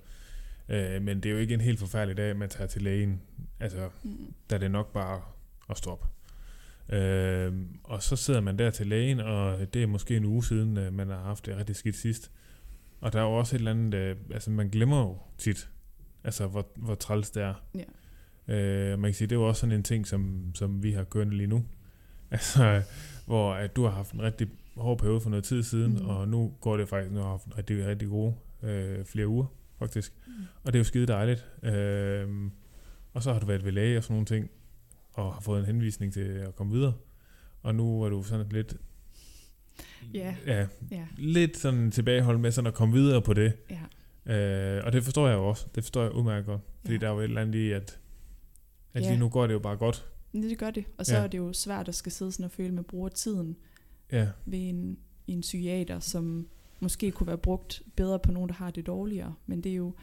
Øh, 0.69 1.01
men 1.01 1.17
det 1.17 1.25
er 1.29 1.33
jo 1.33 1.39
ikke 1.39 1.53
en 1.53 1.61
helt 1.61 1.79
forfærdelig 1.79 2.17
dag, 2.17 2.35
man 2.35 2.49
tager 2.49 2.67
til 2.67 2.81
lægen. 2.81 3.21
Altså, 3.59 3.89
mm. 4.03 4.33
der 4.49 4.55
er 4.55 4.59
det 4.59 4.71
nok 4.71 4.93
bare 4.93 5.21
at 5.69 5.77
stoppe. 5.77 6.07
Øh, 6.91 7.53
og 7.83 8.03
så 8.03 8.15
sidder 8.15 8.41
man 8.41 8.59
der 8.59 8.69
til 8.69 8.87
lægen, 8.87 9.19
og 9.19 9.73
det 9.73 9.83
er 9.83 9.87
måske 9.87 10.17
en 10.17 10.25
uge 10.25 10.43
siden, 10.43 10.77
øh, 10.77 10.93
man 10.93 11.09
har 11.09 11.23
haft 11.23 11.45
det 11.45 11.57
rigtig 11.57 11.75
skidt 11.75 11.95
sidst. 11.95 12.31
Og 13.01 13.13
der 13.13 13.19
er 13.19 13.23
jo 13.23 13.33
også 13.33 13.55
et 13.55 13.59
eller 13.59 13.71
andet, 13.71 13.93
øh, 13.93 14.15
altså 14.31 14.51
man 14.51 14.69
glemmer 14.69 14.99
jo 14.99 15.17
tit, 15.37 15.69
altså 16.23 16.47
hvor, 16.47 16.67
hvor 16.75 16.95
træls 16.95 17.31
det 17.31 17.43
er. 17.43 17.53
Ja. 17.75 17.83
Øh, 18.55 18.99
man 18.99 19.07
kan 19.07 19.13
sige, 19.13 19.27
det 19.27 19.35
er 19.35 19.39
jo 19.39 19.47
også 19.47 19.59
sådan 19.59 19.75
en 19.75 19.83
ting, 19.83 20.07
som, 20.07 20.51
som 20.55 20.83
vi 20.83 20.91
har 20.91 21.03
kørende 21.03 21.37
lige 21.37 21.47
nu. 21.47 21.65
Altså, 22.33 22.81
hvor 23.25 23.53
at 23.53 23.75
du 23.75 23.83
har 23.83 23.89
haft 23.89 24.11
en 24.11 24.21
rigtig 24.21 24.47
hård 24.77 24.97
periode 24.97 25.21
for 25.21 25.29
noget 25.29 25.43
tid 25.43 25.63
siden, 25.63 25.91
mm. 25.91 26.05
og 26.05 26.27
nu 26.27 26.53
går 26.61 26.77
det 26.77 26.89
faktisk, 26.89 27.13
nu 27.13 27.19
har 27.19 27.29
haft 27.29 27.57
rigtig, 27.57 27.85
rigtig 27.85 28.07
gode 28.07 28.35
øh, 28.63 29.05
flere 29.05 29.27
uger, 29.27 29.45
faktisk. 29.79 30.13
Mm. 30.27 30.33
Og 30.63 30.73
det 30.73 30.75
er 30.75 30.79
jo 30.79 30.83
skide 30.83 31.07
dejligt. 31.07 31.47
Øh, 31.63 32.27
og 33.13 33.23
så 33.23 33.33
har 33.33 33.39
du 33.39 33.45
været 33.45 33.65
ved 33.65 33.71
læge 33.71 33.97
og 33.97 34.03
sådan 34.03 34.13
nogle 34.13 34.25
ting, 34.25 34.49
og 35.13 35.33
har 35.33 35.41
fået 35.41 35.59
en 35.59 35.65
henvisning 35.65 36.13
til 36.13 36.21
at 36.21 36.55
komme 36.55 36.73
videre. 36.73 36.93
Og 37.61 37.75
nu 37.75 38.01
er 38.03 38.09
du 38.09 38.23
sådan 38.23 38.49
lidt 38.49 38.75
Ja. 40.13 40.35
ja, 40.45 40.67
Ja. 40.91 41.07
lidt 41.17 41.57
sådan 41.57 41.91
tilbageholdt 41.91 42.39
med 42.41 42.51
sådan 42.51 42.67
at 42.67 42.73
komme 42.73 42.93
videre 42.95 43.21
på 43.21 43.33
det. 43.33 43.53
Ja. 43.69 43.81
Øh, 44.77 44.85
og 44.85 44.93
det 44.93 45.03
forstår 45.03 45.27
jeg 45.27 45.35
jo 45.35 45.47
også. 45.47 45.65
Det 45.75 45.83
forstår 45.83 46.01
jeg 46.01 46.11
udmærket 46.11 46.45
godt. 46.45 46.61
Fordi 46.81 46.93
Ja. 46.93 46.99
der 46.99 47.07
er 47.07 47.11
jo 47.11 47.19
et 47.19 47.23
eller 47.23 47.41
andet 47.41 47.55
i, 47.59 47.71
at, 47.71 47.99
at 48.93 49.03
Ja. 49.03 49.09
lige 49.09 49.19
nu 49.19 49.29
går 49.29 49.47
det 49.47 49.53
jo 49.53 49.59
bare 49.59 49.77
godt. 49.77 50.05
Men 50.31 50.43
Det 50.43 50.57
gør 50.57 50.71
det. 50.71 50.85
Og 50.97 51.05
så 51.05 51.15
ja. 51.17 51.23
er 51.23 51.27
det 51.27 51.37
jo 51.37 51.53
svært 51.53 51.87
at 51.87 51.95
skal 51.95 52.11
sidde 52.11 52.31
sådan 52.31 52.43
og 52.45 52.51
føle, 52.51 52.73
man 52.73 52.83
bruger 52.83 53.09
tiden 53.09 53.57
Ja, 54.11 54.27
ved 54.45 54.59
en, 54.69 54.97
en 55.27 55.41
psykiater, 55.41 55.99
som 55.99 56.47
måske 56.79 57.11
kunne 57.11 57.27
være 57.27 57.37
brugt 57.37 57.81
bedre 57.95 58.19
på 58.19 58.31
nogen, 58.31 58.49
der 58.49 58.55
har 58.55 58.71
det 58.71 58.87
dårligere. 58.87 59.33
Men 59.45 59.61
det 59.63 59.71
er 59.71 59.75
jo... 59.75 59.93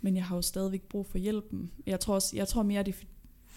Men 0.00 0.16
jeg 0.16 0.24
har 0.24 0.36
jo 0.36 0.42
stadigvæk 0.42 0.82
brug 0.82 1.06
for 1.06 1.18
hjælpen. 1.18 1.70
Jeg 1.86 2.00
tror, 2.00 2.14
også, 2.14 2.36
jeg 2.36 2.48
tror 2.48 2.62
mere, 2.62 2.82
det, 2.82 3.06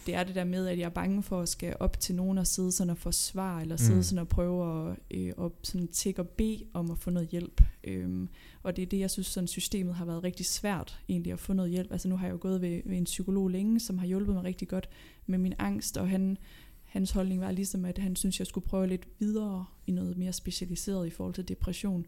det 0.06 0.16
er 0.16 0.24
det 0.24 0.36
der 0.36 0.44
med, 0.44 0.68
at 0.68 0.78
jeg 0.80 0.86
er 0.86 0.90
bange 0.90 1.24
for 1.24 1.42
at 1.42 1.50
skal 1.50 1.76
op 1.80 2.00
til 2.00 2.16
nogen 2.16 2.38
og 2.38 2.48
sidde 2.48 2.72
sådan 2.72 2.92
og 2.92 2.98
forsvare, 2.98 3.62
eller 3.62 3.76
sidde 3.76 3.96
Mm. 3.96 4.04
sådan 4.04 4.20
og 4.20 4.28
prøve 4.28 4.90
at, 4.92 4.98
øh, 5.12 5.34
at 5.42 5.52
sådan 5.64 5.88
tikke 5.88 6.22
og 6.22 6.28
bede 6.28 6.64
om 6.74 6.92
at 6.92 6.98
få 6.98 7.10
noget 7.10 7.30
hjælp. 7.30 7.62
Øhm, 7.84 8.30
og 8.64 8.76
det 8.76 8.82
er 8.82 8.86
det, 8.86 9.00
jeg 9.00 9.12
synes, 9.12 9.28
sådan 9.28 9.48
systemet 9.48 9.96
har 9.96 10.06
været 10.06 10.24
rigtig 10.24 10.46
svært 10.46 11.00
egentlig 11.10 11.34
at 11.34 11.40
få 11.40 11.54
noget 11.54 11.72
hjælp. 11.72 11.92
Altså 11.92 12.08
nu 12.08 12.18
har 12.18 12.26
jeg 12.26 12.34
jo 12.34 12.38
gået 12.42 12.62
ved, 12.62 12.82
ved 12.86 12.98
en 12.98 13.04
psykolog 13.04 13.50
længe, 13.50 13.80
som 13.80 13.98
har 13.98 14.08
hjulpet 14.08 14.36
mig 14.36 14.44
rigtig 14.44 14.68
godt 14.68 14.90
med 15.26 15.38
min 15.38 15.54
angst, 15.60 15.98
og 15.98 16.10
han, 16.10 16.38
hans 16.84 17.12
holdning 17.12 17.42
var 17.42 17.52
ligesom, 17.52 17.86
at 17.86 17.98
han 17.98 18.16
synes, 18.16 18.40
jeg 18.40 18.48
skulle 18.48 18.68
prøve 18.68 18.88
lidt 18.88 19.08
videre 19.20 19.66
i 19.88 19.92
noget 19.92 20.18
mere 20.18 20.34
specialiseret 20.34 21.08
i 21.08 21.10
forhold 21.10 21.34
til 21.34 21.48
depression. 21.48 22.06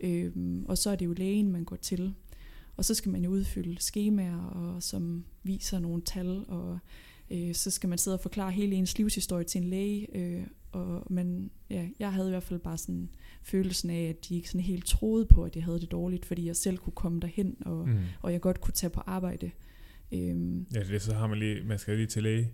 Øhm, 0.00 0.64
og 0.68 0.78
så 0.78 0.90
er 0.90 0.96
det 0.96 1.06
jo 1.06 1.12
lægen, 1.12 1.52
man 1.52 1.64
går 1.64 1.76
til. 1.76 2.14
Og 2.76 2.84
så 2.84 2.94
skal 2.94 3.12
man 3.12 3.24
jo 3.24 3.30
udfylde 3.30 3.82
skemaer, 3.82 4.36
og 4.44 4.82
som 4.82 5.24
viser 5.42 5.78
nogle 5.78 6.02
tal, 6.02 6.44
og 6.48 6.78
øh, 7.30 7.54
så 7.54 7.70
skal 7.70 7.88
man 7.88 7.98
sidde 7.98 8.14
og 8.14 8.20
forklare 8.20 8.50
hele 8.50 8.76
ens 8.76 8.98
livshistorie 8.98 9.44
til 9.44 9.62
en 9.62 9.68
læge. 9.70 10.16
Øh, 10.16 10.42
og 10.72 11.06
man, 11.10 11.50
ja, 11.70 11.88
jeg 11.98 12.12
havde 12.12 12.28
i 12.28 12.30
hvert 12.30 12.42
fald 12.42 12.58
bare 12.60 12.78
sådan 12.78 13.08
følelsen 13.42 13.90
af, 13.90 14.08
at 14.08 14.28
de 14.28 14.34
ikke 14.36 14.48
sådan 14.48 14.60
helt 14.64 14.86
troede 14.86 15.26
på, 15.26 15.44
at 15.44 15.56
jeg 15.56 15.64
havde 15.64 15.80
det 15.80 15.90
dårligt, 15.90 16.24
fordi 16.26 16.46
jeg 16.46 16.56
selv 16.56 16.78
kunne 16.78 16.92
komme 16.92 17.20
derhen, 17.20 17.56
og, 17.60 17.88
mm. 17.88 17.98
og 18.22 18.32
jeg 18.32 18.40
godt 18.40 18.60
kunne 18.60 18.74
tage 18.74 18.90
på 18.90 19.00
arbejde. 19.06 19.50
Øhm, 20.12 20.66
ja 20.74 20.80
det, 20.80 21.02
så 21.02 21.14
har 21.14 21.26
man 21.26 21.38
lige, 21.38 21.64
man 21.64 21.78
skal 21.78 21.96
lige 21.96 22.06
til 22.06 22.22
læge 22.22 22.50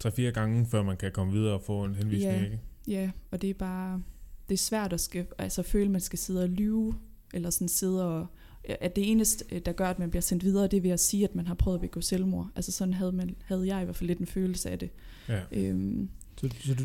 tre-fire 0.00 0.32
gange, 0.32 0.66
før 0.66 0.82
man 0.82 0.96
kan 0.96 1.12
komme 1.12 1.32
videre 1.32 1.54
og 1.54 1.62
få 1.62 1.84
en 1.84 1.94
henvisning, 1.94 2.36
Ja. 2.38 2.44
ikke? 2.44 2.60
Ja, 2.88 3.10
og 3.30 3.42
det 3.42 3.50
er 3.50 3.54
bare, 3.54 4.02
det 4.48 4.54
er 4.54 4.58
svært 4.58 4.92
at 4.92 5.00
skal, 5.00 5.26
altså 5.38 5.62
føle, 5.62 5.84
at 5.84 5.90
man 5.90 6.00
skal 6.00 6.18
sidde 6.18 6.42
og 6.42 6.48
lyve, 6.48 6.94
eller 7.34 7.50
sådan 7.50 7.68
sidde 7.68 8.08
og, 8.08 8.26
at 8.64 8.96
det 8.96 9.10
eneste, 9.10 9.60
der 9.60 9.72
gør, 9.72 9.86
at 9.86 9.98
man 9.98 10.10
bliver 10.10 10.20
sendt 10.20 10.44
videre, 10.44 10.66
det 10.66 10.76
er 10.76 10.80
ved 10.80 10.90
at 10.90 11.00
sige, 11.00 11.24
at 11.24 11.34
man 11.34 11.46
har 11.46 11.54
prøvet 11.54 11.76
at 11.76 11.80
begå 11.80 12.00
selvmord. 12.00 12.48
Altså 12.56 12.72
sådan 12.72 12.94
havde, 12.94 13.12
man, 13.12 13.36
havde 13.44 13.66
jeg 13.66 13.82
i 13.82 13.84
hvert 13.84 13.96
fald 13.96 14.08
lidt 14.08 14.18
en 14.18 14.26
følelse 14.26 14.70
af 14.70 14.78
det. 14.78 14.90
Ja. 15.28 15.40
Øhm, 15.52 16.08
Så, 16.36 16.48
så 16.60 16.74
du, 16.74 16.82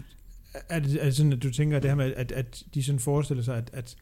er, 0.70 0.80
det, 0.80 1.02
er 1.02 1.06
det 1.06 1.16
sådan, 1.16 1.34
at 1.34 1.44
du 1.44 1.52
tænker 1.52 1.80
det 1.80 1.90
her 1.90 1.96
med, 1.96 2.14
at, 2.14 2.32
at 2.32 2.64
de 2.74 2.84
sådan 2.84 3.00
forestiller 3.00 3.44
sig, 3.44 3.58
at, 3.58 3.70
at, 3.74 3.96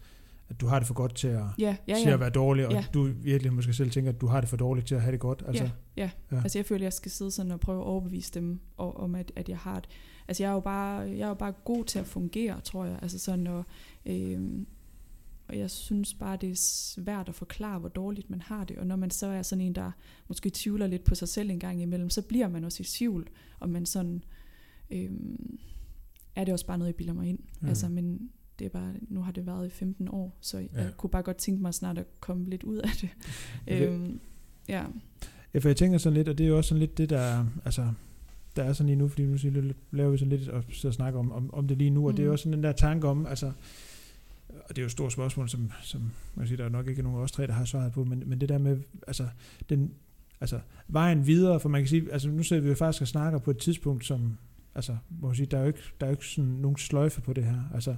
at 0.49 0.61
du 0.61 0.67
har 0.67 0.79
det 0.79 0.87
for 0.87 0.93
godt 0.93 1.15
til 1.15 1.27
at, 1.27 1.43
ja, 1.59 1.75
ja, 1.87 1.95
til 1.95 2.07
ja. 2.07 2.13
at 2.13 2.19
være 2.19 2.29
dårlig, 2.29 2.67
og 2.67 2.71
Ja. 2.73 2.85
du 2.93 3.03
virkelig 3.03 3.53
måske 3.53 3.73
selv 3.73 3.91
tænker, 3.91 4.11
at 4.11 4.21
du 4.21 4.27
har 4.27 4.39
det 4.39 4.49
for 4.49 4.57
dårligt 4.57 4.87
til 4.87 4.95
at 4.95 5.01
have 5.01 5.11
det 5.11 5.19
godt? 5.19 5.43
Altså, 5.47 5.63
ja, 5.63 5.69
ja. 5.97 6.09
ja. 6.31 6.41
Altså 6.43 6.57
jeg 6.57 6.65
føler, 6.65 6.79
at 6.79 6.83
jeg 6.83 6.93
skal 6.93 7.11
sidde 7.11 7.31
sådan 7.31 7.51
og 7.51 7.59
prøve 7.59 7.79
at 7.79 7.85
overbevise 7.85 8.31
dem 8.33 8.59
og, 8.77 8.97
om, 8.97 9.15
at, 9.15 9.31
at 9.35 9.49
jeg 9.49 9.57
har 9.57 9.79
det. 9.79 9.89
Altså 10.27 10.43
jeg 10.43 10.49
er 10.49 10.53
jo 10.53 10.59
bare, 10.59 10.99
jeg 10.99 11.19
er 11.19 11.27
jo 11.27 11.33
bare 11.33 11.51
god 11.65 11.85
til 11.85 11.99
at 11.99 12.05
fungere, 12.05 12.59
tror 12.61 12.85
jeg. 12.85 12.99
Altså 13.01 13.19
sådan, 13.19 13.47
og, 13.47 13.63
øhm, 14.05 14.67
og 15.47 15.57
jeg 15.57 15.71
synes 15.71 16.13
bare, 16.13 16.37
det 16.41 16.49
er 16.51 16.55
svært 16.55 17.29
at 17.29 17.35
forklare, 17.35 17.79
hvor 17.79 17.89
dårligt 17.89 18.29
man 18.29 18.41
har 18.41 18.63
det. 18.63 18.77
Og 18.77 18.87
når 18.87 18.95
man 18.95 19.11
så 19.11 19.27
er 19.27 19.41
sådan 19.41 19.61
en, 19.65 19.75
der 19.75 19.91
måske 20.27 20.49
tvivler 20.53 20.87
lidt 20.87 21.03
på 21.03 21.15
sig 21.15 21.27
selv 21.27 21.49
en 21.49 21.59
gang 21.59 21.81
imellem, 21.81 22.09
så 22.09 22.21
bliver 22.21 22.47
man 22.47 22.63
også 22.63 22.83
i 22.83 22.85
tvivl, 22.85 23.27
om 23.59 23.69
man 23.69 23.85
sådan... 23.85 24.23
Øhm, 24.91 25.59
er 26.35 26.43
det 26.43 26.53
også 26.53 26.65
bare 26.65 26.77
noget, 26.77 26.87
jeg 26.89 26.95
bilder 26.95 27.13
mig 27.13 27.29
ind. 27.29 27.39
Ja. 27.63 27.67
Altså, 27.67 27.89
men 27.89 28.29
det 28.59 28.65
er 28.65 28.69
bare, 28.69 28.93
nu 29.09 29.21
har 29.21 29.31
det 29.31 29.45
været 29.45 29.67
i 29.67 29.69
15 29.69 30.07
år, 30.11 30.37
så 30.41 30.57
jeg 30.57 30.69
Ja. 30.75 30.87
kunne 30.97 31.09
bare 31.09 31.23
godt 31.23 31.37
tænke 31.37 31.61
mig 31.61 31.73
snart 31.73 31.97
at 31.97 32.05
komme 32.19 32.49
lidt 32.49 32.63
ud 32.63 32.77
af 32.77 32.89
det. 33.01 33.09
Okay. 33.67 33.87
øhm, 33.89 34.19
ja. 34.69 34.85
Ja, 35.53 35.59
for 35.59 35.69
jeg 35.69 35.75
tænker 35.77 35.97
sådan 35.97 36.13
lidt, 36.17 36.29
og 36.29 36.37
det 36.37 36.43
er 36.43 36.47
jo 36.47 36.57
også 36.57 36.67
sådan 36.67 36.79
lidt 36.79 36.97
det, 36.97 37.09
der, 37.09 37.45
altså, 37.65 37.91
der 38.55 38.63
er 38.63 38.73
sådan 38.73 38.87
lige 38.87 38.95
nu, 38.97 39.07
fordi 39.07 39.25
nu 39.25 39.71
laver 39.91 40.11
vi 40.11 40.17
sådan 40.17 40.37
lidt 40.37 40.49
og 40.49 40.63
og 40.85 40.93
snakker 40.93 41.19
om, 41.19 41.31
om, 41.31 41.53
om 41.53 41.67
det 41.67 41.77
lige 41.77 41.89
nu, 41.89 42.07
og 42.07 42.13
det 42.13 42.19
er 42.19 42.23
jo 42.23 42.29
Mm. 42.29 42.33
også 42.33 42.43
sådan 42.43 42.53
den 42.57 42.63
der 42.63 42.71
tanke 42.71 43.07
om, 43.07 43.25
altså, 43.25 43.51
og 44.69 44.69
det 44.69 44.77
er 44.77 44.81
jo 44.81 44.85
et 44.85 44.91
stort 44.91 45.11
spørgsmål, 45.11 45.49
som, 45.49 45.71
som 45.81 46.01
man 46.01 46.11
kan 46.43 46.47
sige, 46.47 46.57
der 46.57 46.65
er 46.65 46.69
nok 46.69 46.87
ikke 46.87 47.01
nogen 47.03 47.17
af 47.19 47.23
os 47.23 47.31
tre, 47.31 47.47
der 47.47 47.53
har 47.53 47.65
svaret 47.65 47.91
på, 47.91 48.03
men, 48.03 48.23
men 48.25 48.41
det 48.41 48.49
der 48.49 48.57
med, 48.57 48.77
altså, 49.07 49.27
den, 49.69 49.91
altså, 50.41 50.59
vejen 50.87 51.27
videre, 51.27 51.59
for 51.59 51.69
man 51.69 51.81
kan 51.81 51.87
sige, 51.87 52.03
altså, 52.11 52.29
nu 52.29 52.43
sidder 52.43 52.61
vi 52.61 52.69
jo 52.69 52.75
faktisk 52.75 53.01
og 53.01 53.07
snakker 53.07 53.39
på 53.39 53.51
et 53.51 53.57
tidspunkt, 53.57 54.05
som, 54.05 54.37
altså, 54.75 54.97
må 55.21 55.27
man 55.27 55.35
sige, 55.35 55.45
der 55.45 55.57
er 55.57 55.61
jo 55.61 55.67
ikke, 55.67 55.79
der 55.99 56.05
er 56.05 56.09
jo 56.09 56.13
ikke 56.13 56.25
sådan 56.27 56.51
nogen 56.51 56.77
sløjfe 56.77 57.21
på 57.21 57.33
det 57.33 57.43
her, 57.43 57.57
altså, 57.73 57.95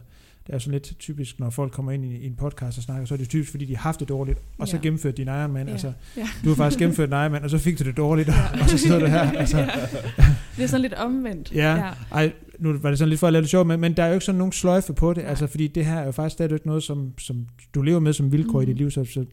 det 0.48 0.56
er 0.56 0.60
sådan 0.60 0.72
lidt 0.72 0.95
typisk, 0.99 1.40
når 1.40 1.49
folk 1.49 1.72
kommer 1.72 1.91
ind 1.91 2.06
i, 2.06 2.15
i 2.18 2.26
en 2.26 2.36
podcast 2.36 2.77
og 2.77 2.84
snakker, 2.84 3.06
så 3.06 3.14
er 3.14 3.18
det 3.18 3.30
typisk, 3.30 3.52
fordi 3.52 3.65
de 3.65 3.76
har 3.76 3.82
haft 3.84 3.99
det 3.99 4.10
dårligt, 4.10 4.40
og 4.57 4.68
så 4.68 4.77
Ja. 4.77 4.82
gennemført 4.82 5.18
din 5.18 5.27
Ironman, 5.27 5.65
Ja. 5.68 5.72
altså, 5.72 5.94
ja. 6.18 6.27
du 6.44 6.49
har 6.49 6.56
faktisk 6.56 6.80
gennemført 6.80 7.10
en 7.10 7.14
Ironman, 7.14 7.44
og 7.44 7.49
så 7.49 7.57
fik 7.57 7.80
du 7.80 7.84
det 7.84 7.98
dårligt, 7.98 8.30
og, 8.30 8.36
og 8.61 8.69
så 8.69 8.77
sidder 8.77 8.99
du 8.99 9.06
her, 9.06 9.32
altså, 9.32 9.57
Det 10.57 10.64
er 10.64 10.68
sådan 10.68 10.82
lidt 10.82 10.94
omvendt. 10.94 11.52
Ja. 11.56 11.76
ja. 11.76 11.91
ej, 12.11 12.34
nu 12.60 12.77
var 12.77 12.90
det 12.90 12.99
sådan 12.99 13.10
lidt 13.10 13.19
for 13.19 13.27
at 13.27 13.34
lave 13.34 13.41
det 13.41 13.49
sjovt, 13.49 13.68
men, 13.68 13.80
men 13.80 13.94
der 13.94 14.03
er 14.03 14.07
jo 14.07 14.14
ikke 14.14 14.26
sådan 14.26 14.38
nogen 14.40 14.52
sløjfe 14.52 14.94
på 14.94 15.14
det, 15.14 15.22
altså 15.22 15.48
fordi 15.48 15.68
det 15.68 15.86
her 15.86 15.95
er 15.99 16.06
jo 16.06 16.11
faktisk 16.11 16.34
stadigvæk 16.34 16.65
noget, 16.65 16.84
som, 16.84 17.14
som 17.18 17.45
du 17.76 17.82
lever 17.82 17.99
med 17.99 18.14
som 18.14 18.32
vilkår 18.32 18.60
mm. 18.60 18.64
i 18.64 18.65
dit 18.65 18.73
Mhm. 18.76 18.77
liv, 18.77 18.91
så, 18.91 19.06
så, 19.06 19.26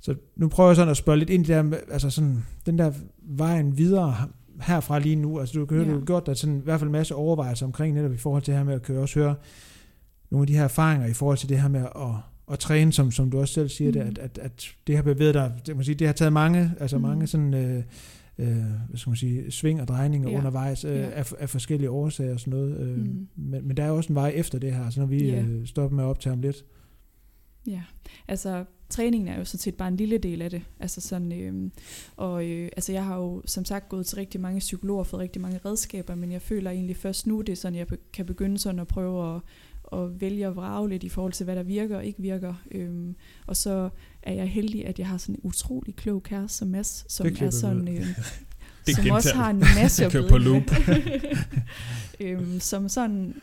så 0.00 0.14
nu 0.36 0.48
prøver 0.48 0.68
jeg 0.70 0.76
sådan 0.76 0.90
at 0.90 0.96
spørge 0.96 1.18
lidt 1.18 1.30
ind 1.30 1.48
i 1.48 1.52
det 1.52 1.64
der, 1.72 1.76
altså 1.92 2.10
sådan, 2.10 2.44
den 2.66 2.78
der 2.78 2.92
vejen 3.22 3.78
videre 3.78 4.14
herfra 4.60 4.98
lige 4.98 5.16
nu, 5.16 5.40
altså 5.40 5.58
du 5.58 5.66
kan 5.66 5.76
høre, 5.76 5.86
Ja. 5.86 5.92
du 5.92 5.98
har 5.98 6.04
gjort 6.06 6.26
dig 6.26 6.36
sådan, 6.36 6.58
i 6.58 6.62
hvert 6.64 6.80
fald 6.80 6.88
en 6.88 6.92
masse 6.92 7.14
overvejelser 7.14 7.66
omkring 7.66 7.94
netop 7.94 8.12
i 8.12 8.16
forhold 8.16 8.42
til 8.42 8.52
det 8.52 8.58
her 8.58 8.64
med, 8.64 8.74
at 8.74 8.82
kan 8.82 8.96
også 8.96 9.18
høre 9.18 9.34
nogle 10.30 10.42
af 10.42 10.46
de 10.46 10.54
her 10.56 10.64
erfaringer 10.64 11.06
i 11.06 11.12
forhold 11.12 11.38
til 11.38 11.48
det 11.48 11.60
her 11.60 11.68
med 11.68 11.80
at, 11.80 12.08
at 12.52 12.58
træne, 12.58 12.92
som, 12.92 13.10
som 13.10 13.30
du 13.30 13.40
også 13.40 13.54
selv 13.54 13.68
siger, 13.68 13.88
mm. 13.90 13.92
det, 13.92 14.00
at, 14.00 14.18
at, 14.18 14.38
at 14.42 14.68
det 14.86 14.96
har 14.96 15.02
bevæget 15.02 15.34
dig, 15.34 15.52
det, 15.66 15.76
må 15.76 15.82
sige, 15.82 15.94
det 15.94 16.06
har 16.06 16.14
taget 16.14 16.32
mange, 16.32 16.72
altså 16.80 16.98
Mhm. 16.98 17.06
mange 17.08 17.26
sådan, 17.26 17.54
øh, 17.54 17.82
øh, 18.38 18.56
hvad 18.88 18.96
skal 18.96 19.10
man 19.10 19.16
sige, 19.16 19.50
sving 19.50 19.80
og 19.80 19.88
drejninger 19.88 20.30
Ja. 20.30 20.38
undervejs 20.38 20.84
øh, 20.84 20.96
Ja. 20.96 21.10
af, 21.10 21.32
af 21.38 21.50
forskellige 21.50 21.90
årsager 21.90 22.32
og 22.32 22.40
sådan 22.40 22.58
noget. 22.60 22.78
Øh, 22.80 22.98
Mm. 22.98 23.28
men, 23.36 23.68
men 23.68 23.76
der 23.76 23.82
er 23.82 23.88
jo 23.88 23.96
også 23.96 24.12
en 24.12 24.16
vej 24.16 24.32
efter 24.34 24.58
det 24.58 24.74
her, 24.74 24.84
altså 24.84 25.00
når 25.00 25.06
vi 25.06 25.24
Ja. 25.24 25.42
øh, 25.42 25.66
stopper 25.66 25.96
med 25.96 26.04
at 26.04 26.08
optage 26.08 26.32
om 26.32 26.40
lidt. 26.40 26.64
Ja, 27.66 27.82
altså 28.28 28.64
træningen 28.88 29.28
er 29.28 29.38
jo 29.38 29.44
sådan 29.44 29.58
set 29.58 29.74
bare 29.74 29.88
en 29.88 29.96
lille 29.96 30.18
del 30.18 30.42
af 30.42 30.50
det. 30.50 30.62
Altså 30.80 31.00
sådan, 31.00 31.32
øh, 31.32 31.70
og 32.16 32.46
øh, 32.46 32.68
altså 32.76 32.92
jeg 32.92 33.04
har 33.04 33.16
jo 33.16 33.42
som 33.46 33.64
sagt 33.64 33.88
gået 33.88 34.06
til 34.06 34.16
rigtig 34.16 34.40
mange 34.40 34.58
psykologer 34.58 34.98
og 35.00 35.06
fået 35.06 35.20
rigtig 35.20 35.42
mange 35.42 35.60
redskaber, 35.64 36.14
men 36.14 36.32
jeg 36.32 36.42
føler 36.42 36.70
egentlig 36.70 36.96
først 36.96 37.26
nu, 37.26 37.40
det 37.40 37.52
er 37.52 37.56
sådan, 37.56 37.78
jeg 37.78 37.86
kan 38.12 38.26
begynde 38.26 38.58
sådan 38.58 38.78
at 38.80 38.86
prøve 38.88 39.34
at, 39.36 39.40
at 39.98 40.20
vælge 40.20 40.48
og 40.48 40.56
vrage 40.56 40.88
lidt 40.88 41.04
i 41.04 41.08
forhold 41.08 41.32
til, 41.32 41.44
hvad 41.44 41.56
der 41.56 41.62
virker 41.62 41.96
og 41.96 42.04
ikke 42.04 42.22
virker. 42.22 42.54
Øhm, 42.70 43.14
og 43.46 43.56
så 43.56 43.88
er 44.28 44.32
jeg 44.32 44.48
heldig, 44.48 44.86
at 44.86 44.98
jeg 44.98 45.06
har 45.06 45.18
sådan 45.18 45.34
en 45.34 45.40
utrolig 45.42 45.96
klog 45.96 46.22
kæreste 46.22 46.58
som 46.58 46.68
Mads, 46.68 47.04
som 47.08 47.26
er 47.26 47.50
sådan... 47.50 47.88
Øh, 47.88 48.06
Det 48.86 48.94
som 48.94 49.04
gentager 49.04 49.14
også 49.14 49.34
har 49.34 49.50
en 49.50 49.58
masse 49.58 50.04
at 50.06 50.12
på 50.30 50.38
loop. 50.38 50.62
øhm, 52.20 52.60
som 52.60 52.88
sådan 52.88 53.34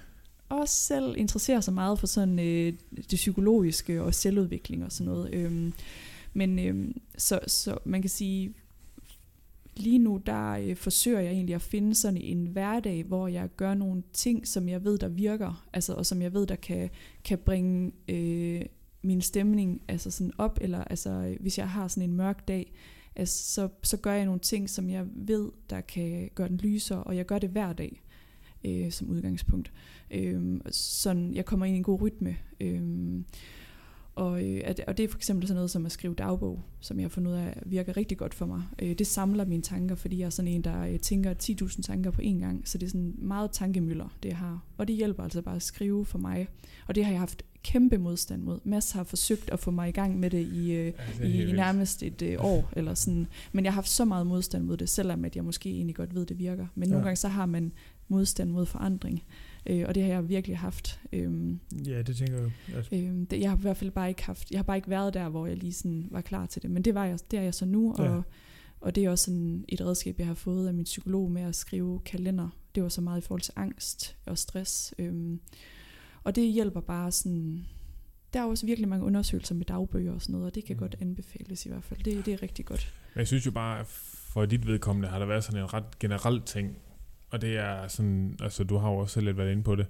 også 0.49 0.75
selv 0.75 1.15
interesserer 1.17 1.61
sig 1.61 1.73
meget 1.73 1.99
for 1.99 2.07
sådan 2.07 2.39
øh, 2.39 2.73
det 2.95 3.15
psykologiske 3.15 4.03
og 4.03 4.13
selvudvikling 4.13 4.85
og 4.85 4.91
sådan 4.91 5.13
noget. 5.13 5.33
Øhm, 5.33 5.73
men 6.33 6.59
øhm, 6.59 7.01
så, 7.17 7.39
så 7.47 7.77
man 7.85 8.01
kan 8.01 8.09
sige, 8.09 8.53
lige 9.75 9.99
nu 9.99 10.21
der 10.25 10.51
øh, 10.51 10.75
forsøger 10.75 11.19
jeg 11.19 11.31
egentlig 11.31 11.55
at 11.55 11.61
finde 11.61 11.95
sådan 11.95 12.21
en 12.21 12.45
hverdag, 12.45 13.03
hvor 13.03 13.27
jeg 13.27 13.49
gør 13.57 13.73
nogle 13.73 14.03
ting, 14.13 14.47
som 14.47 14.69
jeg 14.69 14.83
ved, 14.83 14.97
der 14.97 15.07
virker, 15.07 15.65
altså, 15.73 15.93
og 15.93 16.05
som 16.05 16.21
jeg 16.21 16.33
ved, 16.33 16.47
der 16.47 16.55
kan, 16.55 16.89
kan 17.23 17.37
bringe 17.37 17.91
øh, 18.07 18.61
min 19.05 19.21
stemning 19.21 19.81
altså 19.87 20.11
sådan 20.11 20.31
op, 20.37 20.57
eller 20.61 20.83
altså, 20.83 21.09
øh, 21.09 21.37
hvis 21.39 21.57
jeg 21.57 21.69
har 21.69 21.87
sådan 21.87 22.09
en 22.09 22.15
mørk 22.15 22.47
dag, 22.47 22.73
altså, 23.15 23.53
så, 23.53 23.69
så 23.83 23.97
gør 23.97 24.13
jeg 24.13 24.25
nogle 24.25 24.39
ting, 24.39 24.69
som 24.69 24.89
jeg 24.89 25.05
ved, 25.15 25.51
der 25.69 25.81
kan 25.81 26.29
gøre 26.35 26.47
den 26.47 26.57
lysere, 26.57 27.03
og 27.03 27.15
jeg 27.15 27.25
gør 27.25 27.39
det 27.39 27.49
hver 27.49 27.73
dag 27.73 28.01
øh, 28.65 28.91
som 28.91 29.09
udgangspunkt. 29.09 29.71
Øh, 30.11 30.59
sådan, 30.71 31.33
jeg 31.35 31.45
kommer 31.45 31.65
ind 31.65 31.75
i 31.75 31.77
en 31.77 31.83
god 31.83 32.01
rytme. 32.01 32.37
Øh, 32.59 32.81
Og, 34.15 34.43
øh, 34.49 34.61
at- 34.63 34.79
og 34.87 34.97
det 34.97 35.03
er 35.03 35.07
for 35.07 35.17
eksempel 35.17 35.47
sådan 35.47 35.55
noget 35.55 35.71
som 35.71 35.85
at 35.85 35.91
skrive 35.91 36.13
dagbog, 36.15 36.61
som 36.79 36.97
jeg 36.99 37.03
har 37.03 37.09
fundet 37.09 37.31
ud 37.31 37.35
af 37.37 37.61
virker 37.65 37.97
rigtig 37.97 38.17
godt 38.17 38.33
for 38.33 38.45
mig. 38.45 38.63
Øh, 38.81 38.93
det 38.97 39.07
samler 39.07 39.45
mine 39.45 39.61
tanker, 39.63 39.95
fordi 39.95 40.19
jeg 40.19 40.25
er 40.25 40.29
sådan 40.29 40.51
en, 40.51 40.61
der 40.61 40.81
øh, 40.81 40.99
tænker 40.99 41.33
10.000 41.33 41.81
tanker 41.81 42.11
på 42.11 42.21
én 42.21 42.39
gang. 42.39 42.67
Så 42.67 42.77
det 42.77 42.85
er 42.85 42.89
sådan 42.89 43.15
meget 43.17 43.51
tankemøller, 43.51 44.15
det 44.23 44.29
jeg 44.29 44.37
har. 44.37 44.63
Og 44.77 44.87
det 44.87 44.95
hjælper 44.95 45.23
altså 45.23 45.41
bare 45.41 45.55
at 45.55 45.61
skrive 45.63 46.05
for 46.05 46.17
mig. 46.17 46.47
Og 46.87 46.95
det 46.95 47.05
har 47.05 47.11
jeg 47.11 47.19
haft 47.19 47.43
kæmpe 47.65 47.97
modstand 47.97 48.41
mod. 48.43 48.59
Mads 48.63 48.91
har 48.91 49.03
forsøgt 49.03 49.49
at 49.49 49.59
få 49.59 49.71
mig 49.71 49.89
i 49.89 49.91
gang 49.91 50.19
med 50.19 50.29
det 50.29 50.47
i, 50.53 50.71
øh, 50.71 50.85
Ja, 51.19 51.25
det 51.27 51.49
i, 51.49 51.51
nærmest 51.51 52.03
et 52.03 52.21
øh, 52.21 52.37
år. 52.39 52.69
Eller 52.75 52.93
sådan. 52.93 53.27
Men 53.51 53.65
jeg 53.65 53.71
har 53.73 53.75
haft 53.75 53.89
så 53.89 54.05
meget 54.05 54.27
modstand 54.27 54.63
mod 54.63 54.77
det, 54.77 54.89
selvom 54.89 55.25
at 55.25 55.35
jeg 55.35 55.43
måske 55.43 55.69
egentlig 55.69 55.95
godt 55.95 56.15
ved, 56.15 56.25
det 56.25 56.39
virker. 56.39 56.67
Men 56.75 56.89
nogle 56.89 57.01
Ja. 57.01 57.07
gange 57.07 57.15
så 57.15 57.27
har 57.27 57.45
man 57.45 57.71
modstand 58.07 58.49
mod 58.49 58.65
forandring. 58.65 59.23
Øh, 59.65 59.85
og 59.87 59.95
det 59.95 60.03
har 60.03 60.09
jeg 60.09 60.29
virkelig 60.29 60.57
haft. 60.57 60.99
Øhm, 61.13 61.59
Ja, 61.85 62.01
det 62.01 62.15
tænker 62.17 62.37
jeg. 62.41 62.51
Altså, 62.75 62.95
Øhm, 62.95 63.25
det, 63.25 63.39
jeg 63.39 63.49
har 63.49 63.57
i 63.57 63.61
hvert 63.61 63.77
fald 63.77 63.91
bare 63.91 64.09
ikke 64.09 64.23
haft, 64.23 64.51
jeg 64.51 64.57
har 64.59 64.63
bare 64.63 64.77
ikke 64.77 64.89
været 64.89 65.13
der, 65.13 65.29
hvor 65.29 65.45
jeg 65.47 65.57
lige 65.57 65.73
sådan 65.73 66.07
var 66.11 66.21
klar 66.21 66.45
til 66.45 66.61
det. 66.61 66.71
Men 66.71 66.83
det 66.83 66.95
var 66.95 67.05
jeg, 67.05 67.19
det 67.31 67.39
er 67.39 67.43
jeg 67.43 67.53
så 67.53 67.65
nu, 67.65 67.93
og, 67.93 68.05
Ja. 68.05 68.21
og 68.81 68.95
det 68.95 69.03
er 69.05 69.09
også 69.09 69.25
sådan 69.25 69.65
et 69.69 69.81
redskab, 69.81 70.19
jeg 70.19 70.27
har 70.27 70.33
fået 70.33 70.67
af 70.67 70.73
min 70.73 70.83
psykolog 70.83 71.31
med 71.31 71.41
at 71.41 71.55
skrive 71.55 71.99
kalender. 72.05 72.49
Det 72.75 72.83
var 72.83 72.89
så 72.89 73.01
meget 73.01 73.21
i 73.21 73.25
forhold 73.25 73.41
til 73.41 73.53
angst 73.55 74.15
og 74.25 74.37
stress. 74.37 74.93
Øhm, 74.99 75.39
og 76.25 76.35
det 76.35 76.51
hjælper 76.53 76.81
bare 76.81 77.11
sådan, 77.11 77.65
der 78.33 78.39
er 78.41 78.45
også 78.45 78.65
virkelig 78.65 78.89
mange 78.89 79.05
undersøgelser 79.05 79.55
med 79.55 79.65
dagbøger 79.65 80.13
og 80.13 80.21
sådan 80.21 80.33
noget, 80.33 80.45
og 80.47 80.55
det 80.55 80.65
kan 80.65 80.75
Mm. 80.75 80.79
godt 80.79 80.95
anbefales 81.01 81.65
i 81.65 81.69
hvert 81.69 81.83
fald. 81.83 81.99
Det, 82.03 82.25
det 82.25 82.33
er 82.33 82.41
rigtig 82.41 82.65
godt. 82.65 82.93
Men 83.13 83.19
jeg 83.19 83.27
synes 83.27 83.45
jo 83.45 83.51
bare, 83.51 83.85
for 84.33 84.45
dit 84.45 84.67
vedkommende 84.67 85.07
har 85.09 85.19
der 85.19 85.25
været 85.25 85.43
sådan 85.43 85.61
en 85.61 85.73
ret 85.73 85.99
generel 85.99 86.41
ting, 86.41 86.77
og 87.29 87.41
det 87.41 87.57
er 87.57 87.87
sådan, 87.87 88.37
altså 88.41 88.63
du 88.63 88.77
har 88.77 88.89
jo 88.91 88.97
også 88.97 89.21
lidt 89.21 89.37
været 89.37 89.51
inde 89.51 89.63
på 89.63 89.75
det, 89.75 89.87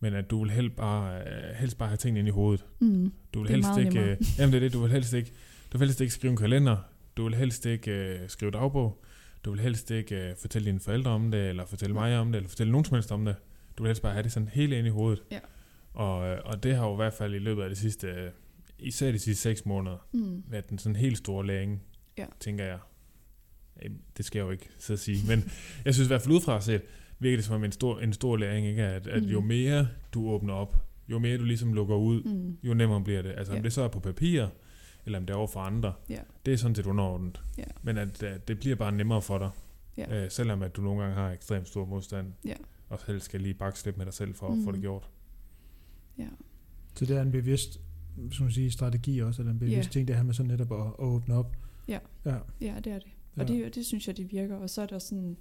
men 0.00 0.14
at 0.14 0.30
du 0.30 0.42
vil 0.42 0.50
helst 0.50 0.76
bare, 0.76 1.20
øh, 1.20 1.54
helst 1.56 1.78
bare 1.78 1.88
have 1.88 1.96
tingene 1.96 2.18
ind 2.18 2.28
i 2.28 2.30
hovedet. 2.30 2.64
Mm. 2.80 3.12
Du 3.34 3.40
vil 3.42 3.50
helst 3.50 3.68
ikke, 3.78 3.90
nemmere. 3.94 4.10
øh, 4.10 4.18
jamen 4.38 4.52
det 4.52 4.56
er 4.56 4.60
det, 4.60 4.72
du 4.72 4.80
vil 4.80 4.90
helst 4.90 5.12
ikke, 5.12 5.32
du 5.72 5.78
vil 5.78 5.86
helst 5.88 6.00
ikke 6.00 6.14
skrive 6.14 6.30
en 6.30 6.36
kalender, 6.36 6.76
du 7.16 7.24
vil 7.24 7.34
helst 7.34 7.66
ikke 7.66 7.90
øh, 7.90 8.28
skrive 8.28 8.50
dagbog, 8.50 9.04
du 9.44 9.50
vil 9.50 9.60
helst 9.60 9.90
ikke 9.90 10.28
øh, 10.30 10.36
fortælle 10.36 10.66
dine 10.66 10.80
forældre 10.80 11.10
om 11.10 11.30
det, 11.30 11.48
eller 11.48 11.66
fortælle 11.66 11.94
mig 11.94 12.18
om 12.18 12.32
det, 12.32 12.36
eller 12.36 12.48
fortælle 12.48 12.70
nogen 12.72 12.84
som 12.84 12.94
helst 12.94 13.12
om 13.12 13.24
det. 13.24 13.36
Du 13.78 13.82
vil 13.82 13.88
helst 13.88 14.02
bare 14.02 14.12
have 14.12 14.22
det 14.22 14.32
sådan 14.32 14.48
hele 14.48 14.78
ind 14.78 14.86
i 14.86 14.90
hovedet. 14.90 15.22
Ja. 15.30 15.38
Og, 15.94 16.26
øh, 16.28 16.38
og 16.44 16.62
det 16.62 16.76
har 16.76 16.86
jo 16.86 16.92
i 16.92 16.96
hvert 16.96 17.12
fald 17.12 17.34
i 17.34 17.38
løbet 17.38 17.62
af 17.62 17.68
de 17.70 17.76
sidste, 17.76 18.06
øh, 18.06 18.30
især 18.78 19.12
de 19.12 19.18
sidste 19.18 19.42
seks 19.42 19.66
måneder, 19.66 20.06
Mm. 20.12 20.42
været 20.48 20.70
den 20.70 20.78
sådan 20.78 20.96
helt 20.96 21.18
store 21.18 21.46
læring, 21.46 21.82
Ja. 22.18 22.26
tænker 22.40 22.64
jeg. 22.64 22.78
Det 24.16 24.24
skal 24.24 24.38
jeg 24.38 24.46
jo 24.46 24.50
ikke 24.50 24.68
sidde 24.78 24.96
og 24.96 25.00
sige, 25.00 25.18
men 25.28 25.50
jeg 25.84 25.94
synes 25.94 26.06
i 26.06 26.10
hvert 26.10 26.22
fald 26.22 26.32
udefra 26.34 26.60
set, 26.60 26.82
virker 27.18 27.36
det 27.36 27.44
som 27.44 27.64
en 27.64 27.72
stor, 27.72 27.98
en 28.00 28.12
stor 28.12 28.36
læring, 28.36 28.66
ikke? 28.66 28.82
At, 28.82 29.06
at 29.06 29.22
jo 29.22 29.40
Mhm. 29.40 29.48
mere 29.48 29.88
du 30.14 30.28
åbner 30.28 30.54
op, 30.54 30.76
jo 31.08 31.18
mere 31.18 31.38
du 31.38 31.44
ligesom 31.44 31.72
lukker 31.72 31.96
ud, 31.96 32.22
Mm. 32.22 32.56
jo 32.62 32.74
nemmere 32.74 33.00
bliver 33.04 33.22
det. 33.22 33.34
Altså 33.36 33.52
om 33.52 33.56
Ja. 33.56 33.62
det 33.62 33.72
så 33.72 33.82
er 33.82 33.88
på 33.88 34.00
papir, 34.00 34.46
eller 35.06 35.18
om 35.18 35.26
det 35.26 35.34
er 35.34 35.38
over 35.38 35.46
for 35.46 35.60
andre, 35.60 35.92
Ja. 36.10 36.18
det 36.46 36.52
er 36.52 36.56
sådan 36.58 36.74
set 36.74 36.86
underordnet. 36.86 37.42
Ja. 37.58 37.64
Men 37.82 37.98
at, 37.98 38.22
at 38.22 38.48
det 38.48 38.58
bliver 38.60 38.76
bare 38.76 38.92
nemmere 38.92 39.22
for 39.22 39.38
dig, 39.38 39.50
Ja. 39.98 40.24
øh, 40.24 40.30
selvom 40.30 40.62
at 40.62 40.76
du 40.76 40.82
nogle 40.82 41.02
gange 41.02 41.14
har 41.16 41.30
ekstremt 41.30 41.68
stor 41.68 41.84
modstand, 41.84 42.32
Ja. 42.44 42.54
og 42.88 43.00
selv 43.06 43.20
skal 43.20 43.40
lige 43.40 43.54
bakke 43.54 43.92
med 43.96 44.04
dig 44.06 44.14
selv 44.14 44.34
for 44.34 44.46
at 44.48 44.58
få 44.64 44.72
det 44.72 44.80
gjort. 44.80 45.08
Ja. 46.18 46.28
så 46.94 47.06
det 47.06 47.16
er 47.16 47.22
en 47.22 47.32
bevidst 47.32 47.80
skal 48.30 48.44
man 48.44 48.52
sige, 48.52 48.70
strategi 48.70 49.18
også, 49.18 49.42
eller 49.42 49.52
en 49.52 49.58
bevidst 49.58 49.88
Ja. 49.88 49.92
ting, 49.92 50.08
det 50.08 50.16
her 50.16 50.22
med 50.22 50.34
sådan 50.34 50.50
netop 50.50 50.72
at, 50.72 50.86
at 50.86 51.04
åbne 51.04 51.34
op. 51.34 51.56
Ja. 51.88 51.98
Ja. 52.24 52.36
Ja, 52.60 52.74
det 52.84 52.92
er 52.92 52.98
det. 52.98 53.08
Ja. 53.36 53.42
Og 53.42 53.48
det, 53.48 53.74
det 53.74 53.86
synes 53.86 54.06
jeg, 54.06 54.16
det 54.16 54.32
virker. 54.32 54.56
Og 54.56 54.70
så 54.70 54.82
er 54.82 54.86
der 54.86 54.98
sådan, 54.98 55.36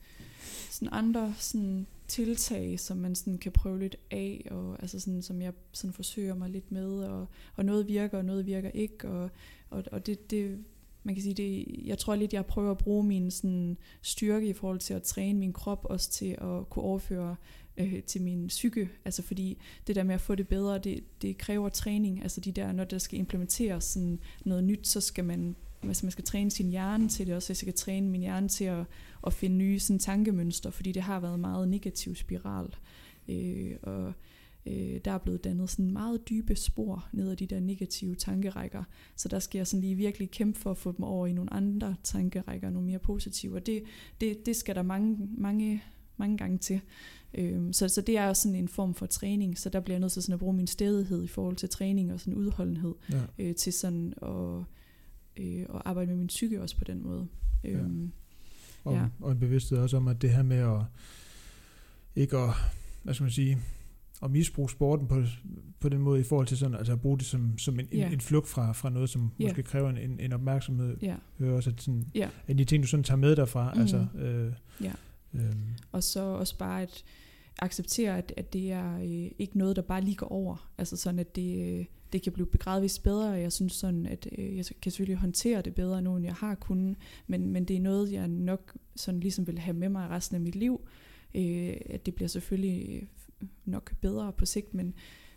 sådan 0.70 0.90
andre 0.92 1.34
sådan 1.38 1.88
tiltag, 2.08 2.80
som 2.80 2.98
man 2.98 3.16
sådan 3.16 3.38
kan 3.38 3.52
prøve 3.52 3.80
lidt 3.80 3.96
af, 4.12 4.48
og 4.52 4.78
altså 4.82 5.00
sådan, 5.00 5.22
som 5.22 5.42
jeg 5.42 5.54
sådan 5.72 5.94
forsøger 5.94 6.36
mig 6.36 6.50
lidt 6.50 6.72
med, 6.72 7.04
og, 7.04 7.28
og 7.56 7.66
noget 7.66 7.88
virker, 7.88 8.18
og 8.18 8.26
noget 8.26 8.46
virker 8.46 8.70
ikke, 8.70 9.10
og, 9.10 9.30
og, 9.70 9.84
og 9.92 10.06
det, 10.06 10.32
det, 10.32 10.64
man 11.04 11.16
kan 11.16 11.24
sige, 11.24 11.34
det, 11.34 11.66
jeg 11.86 11.98
tror 11.98 12.16
lidt, 12.16 12.34
jeg 12.34 12.46
prøver 12.46 12.72
at 12.72 12.78
bruge 12.78 13.04
min 13.04 13.32
sådan, 13.32 13.78
styrke 14.02 14.48
i 14.48 14.54
forhold 14.54 14.80
til 14.80 14.94
at 14.94 15.04
træne 15.04 15.40
min 15.40 15.54
krop, 15.54 15.86
også 15.90 16.12
til 16.12 16.32
at 16.42 16.70
kunne 16.70 16.84
overføre 16.84 17.36
øh, 17.78 18.04
til 18.04 18.22
min 18.22 18.48
psyke, 18.48 18.90
altså 19.06 19.22
fordi 19.22 19.58
det 19.88 19.96
der 19.96 20.04
med 20.04 20.16
at 20.16 20.22
få 20.22 20.36
det 20.36 20.48
bedre, 20.48 20.80
det, 20.80 21.04
det 21.22 21.38
kræver 21.38 21.70
træning, 21.70 22.22
altså 22.22 22.42
de 22.42 22.52
der, 22.52 22.72
når 22.72 22.84
der 22.84 22.98
skal 22.98 23.20
implementeres 23.20 23.84
sådan 23.84 24.20
noget 24.46 24.64
nyt, 24.64 24.88
så 24.88 25.02
skal 25.02 25.26
man 25.26 25.56
altså 25.88 26.06
man 26.06 26.12
skal 26.12 26.24
træne 26.24 26.52
sin 26.52 26.70
hjerne 26.70 27.10
til 27.10 27.28
det 27.28 27.36
også, 27.36 27.52
jeg 27.52 27.58
skal 27.58 27.74
træne 27.74 28.10
min 28.10 28.22
hjerne 28.22 28.48
til 28.48 28.66
at, 28.66 28.86
at 29.28 29.34
finde 29.34 29.56
nye 29.56 29.80
sådan, 29.80 30.00
tankemønstre, 30.00 30.72
fordi 30.72 30.92
det 30.92 31.02
har 31.02 31.20
været 31.20 31.36
en 31.36 31.42
meget 31.42 31.68
negativ 31.68 32.16
spiral. 32.16 32.76
Øh, 33.28 33.72
og 33.82 34.14
øh, 34.66 35.00
der 35.06 35.12
er 35.12 35.18
blevet 35.18 35.44
dannet 35.44 35.70
sådan 35.70 35.92
meget 35.92 36.30
dybe 36.30 36.56
spor 36.56 37.10
ned 37.14 37.32
ad 37.32 37.36
de 37.36 37.48
der 37.48 37.60
negative 37.60 38.16
tankerækker. 38.16 38.84
Så 39.16 39.30
der 39.30 39.40
skal 39.40 39.60
jeg 39.60 39.68
sådan 39.68 39.82
lige 39.82 39.96
virkelig 39.96 40.32
kæmpe 40.32 40.60
for 40.60 40.72
at 40.72 40.78
få 40.78 40.92
dem 40.92 41.04
over 41.04 41.28
i 41.28 41.34
nogle 41.34 41.54
andre 41.54 41.96
tankerækker, 42.04 42.70
nogle 42.70 42.88
mere 42.88 43.00
positive. 43.00 43.56
Og 43.56 43.66
det, 43.66 43.84
det, 44.22 44.46
det 44.46 44.56
skal 44.56 44.76
der 44.76 44.82
mange, 44.82 45.18
mange, 45.38 45.84
mange 46.18 46.38
gange 46.38 46.58
til. 46.58 46.82
Øhm, 47.38 47.74
så, 47.74 47.88
så 47.88 48.02
det 48.02 48.18
er 48.18 48.28
også 48.28 48.42
sådan 48.42 48.56
en 48.56 48.68
form 48.68 48.94
for 48.94 49.06
træning, 49.06 49.58
så 49.60 49.70
der 49.70 49.80
bliver 49.80 49.96
jeg 49.96 50.00
nødt 50.00 50.12
til 50.12 50.22
sådan 50.24 50.34
at 50.34 50.40
bruge 50.40 50.54
min 50.54 50.68
stedighed 50.68 51.24
i 51.24 51.28
forhold 51.28 51.56
til 51.56 51.70
træning 51.70 52.14
og 52.14 52.20
sådan 52.20 52.34
udholdenhed 52.34 52.94
Ja. 53.12 53.22
øh, 53.40 53.56
til 53.56 53.74
sådan 53.74 54.14
at, 54.22 54.64
øh, 55.44 55.62
at 55.76 55.82
arbejde 55.86 56.08
med 56.10 56.16
min 56.18 56.28
psyke 56.28 56.62
også 56.62 56.78
på 56.78 56.84
den 56.84 57.04
måde. 57.04 57.28
Øhm, 57.64 58.12
Og, 58.84 58.94
Ja. 58.94 59.06
og 59.20 59.32
en 59.32 59.40
bevidsthed 59.40 59.78
også 59.78 59.98
om, 59.98 60.08
at 60.08 60.22
det 60.22 60.30
her 60.30 60.44
med 60.44 60.58
at 60.58 60.82
ikke 62.16 62.38
at, 62.38 62.50
hvad 63.04 63.14
skal 63.14 63.24
man 63.24 63.32
sige, 63.32 63.58
at 64.24 64.32
misbruge 64.32 64.70
sporten 64.70 65.08
på, 65.08 65.24
på 65.80 65.90
den 65.90 66.00
måde 66.00 66.20
i 66.20 66.24
forhold 66.24 66.48
til 66.48 66.58
sådan, 66.58 66.76
altså 66.76 66.94
at 66.94 67.02
bruge 67.02 67.18
det 67.18 67.26
som, 67.26 67.58
som 67.58 67.80
en, 67.80 67.88
Ja. 67.94 68.08
en, 68.08 68.14
en 68.14 68.22
flugt 68.22 68.48
fra, 68.48 68.72
fra 68.72 68.90
noget, 68.90 69.10
som 69.10 69.32
Ja. 69.40 69.44
måske 69.48 69.64
kræver 69.64 69.90
en, 69.90 69.98
en, 69.98 70.20
en 70.20 70.34
opmærksomhed. 70.34 70.98
ja. 71.02 71.16
Hører 71.40 71.56
også, 71.56 71.70
at 71.70 71.82
sådan, 71.82 72.06
Ja. 72.16 72.26
en 72.26 72.52
af 72.52 72.58
de 72.58 72.66
ting, 72.66 72.84
du 72.84 72.88
sådan 72.88 73.04
tager 73.04 73.18
med 73.18 73.36
derfra, 73.36 73.72
Mhm. 73.74 73.82
altså, 73.82 74.08
øh, 74.16 74.54
Ja. 74.82 74.94
øhm, 75.34 75.62
Og 75.92 76.04
så 76.04 76.22
også 76.24 76.58
bare 76.58 76.82
at 76.82 77.04
acceptere, 77.60 78.18
at, 78.18 78.34
at 78.38 78.54
det 78.54 78.72
er 78.72 78.96
øh, 78.98 79.32
ikke 79.40 79.58
noget, 79.58 79.76
der 79.76 79.82
bare 79.82 80.02
lige 80.02 80.16
går 80.16 80.28
over. 80.28 80.72
Altså 80.78 80.98
sådan, 80.98 81.20
at 81.20 81.36
det, 81.36 81.80
øh, 81.80 81.86
det 82.14 82.22
kan 82.22 82.32
blive 82.34 82.48
begradvist 82.48 83.04
bedre, 83.04 83.30
og 83.30 83.42
jeg 83.42 83.52
synes 83.52 83.74
sådan, 83.74 84.06
at 84.06 84.28
øh, 84.38 84.58
jeg 84.58 84.66
kan 84.82 84.92
selvfølgelig 84.92 85.20
håndtere 85.20 85.62
det 85.62 85.76
bedre 85.76 86.02
nu, 86.02 86.16
end 86.16 86.26
jeg 86.26 86.34
har 86.34 86.56
kunnet, 86.56 86.98
men, 87.28 87.52
men 87.52 87.66
det 87.66 87.76
er 87.76 87.82
noget, 87.82 88.12
jeg 88.12 88.28
nok 88.28 88.78
sådan 88.96 89.20
ligesom 89.20 89.48
vil 89.48 89.60
have 89.60 89.78
med 89.78 89.90
mig 89.90 90.10
resten 90.10 90.36
af 90.36 90.42
mit 90.42 90.56
liv. 90.56 90.88
Øh, 91.36 91.74
at 91.86 92.06
det 92.06 92.16
bliver 92.16 92.28
selvfølgelig 92.28 92.94
øh, 92.94 93.48
nok 93.66 93.94
bedre 94.02 94.34
på 94.34 94.46
sigt, 94.46 94.74
men, 94.74 94.94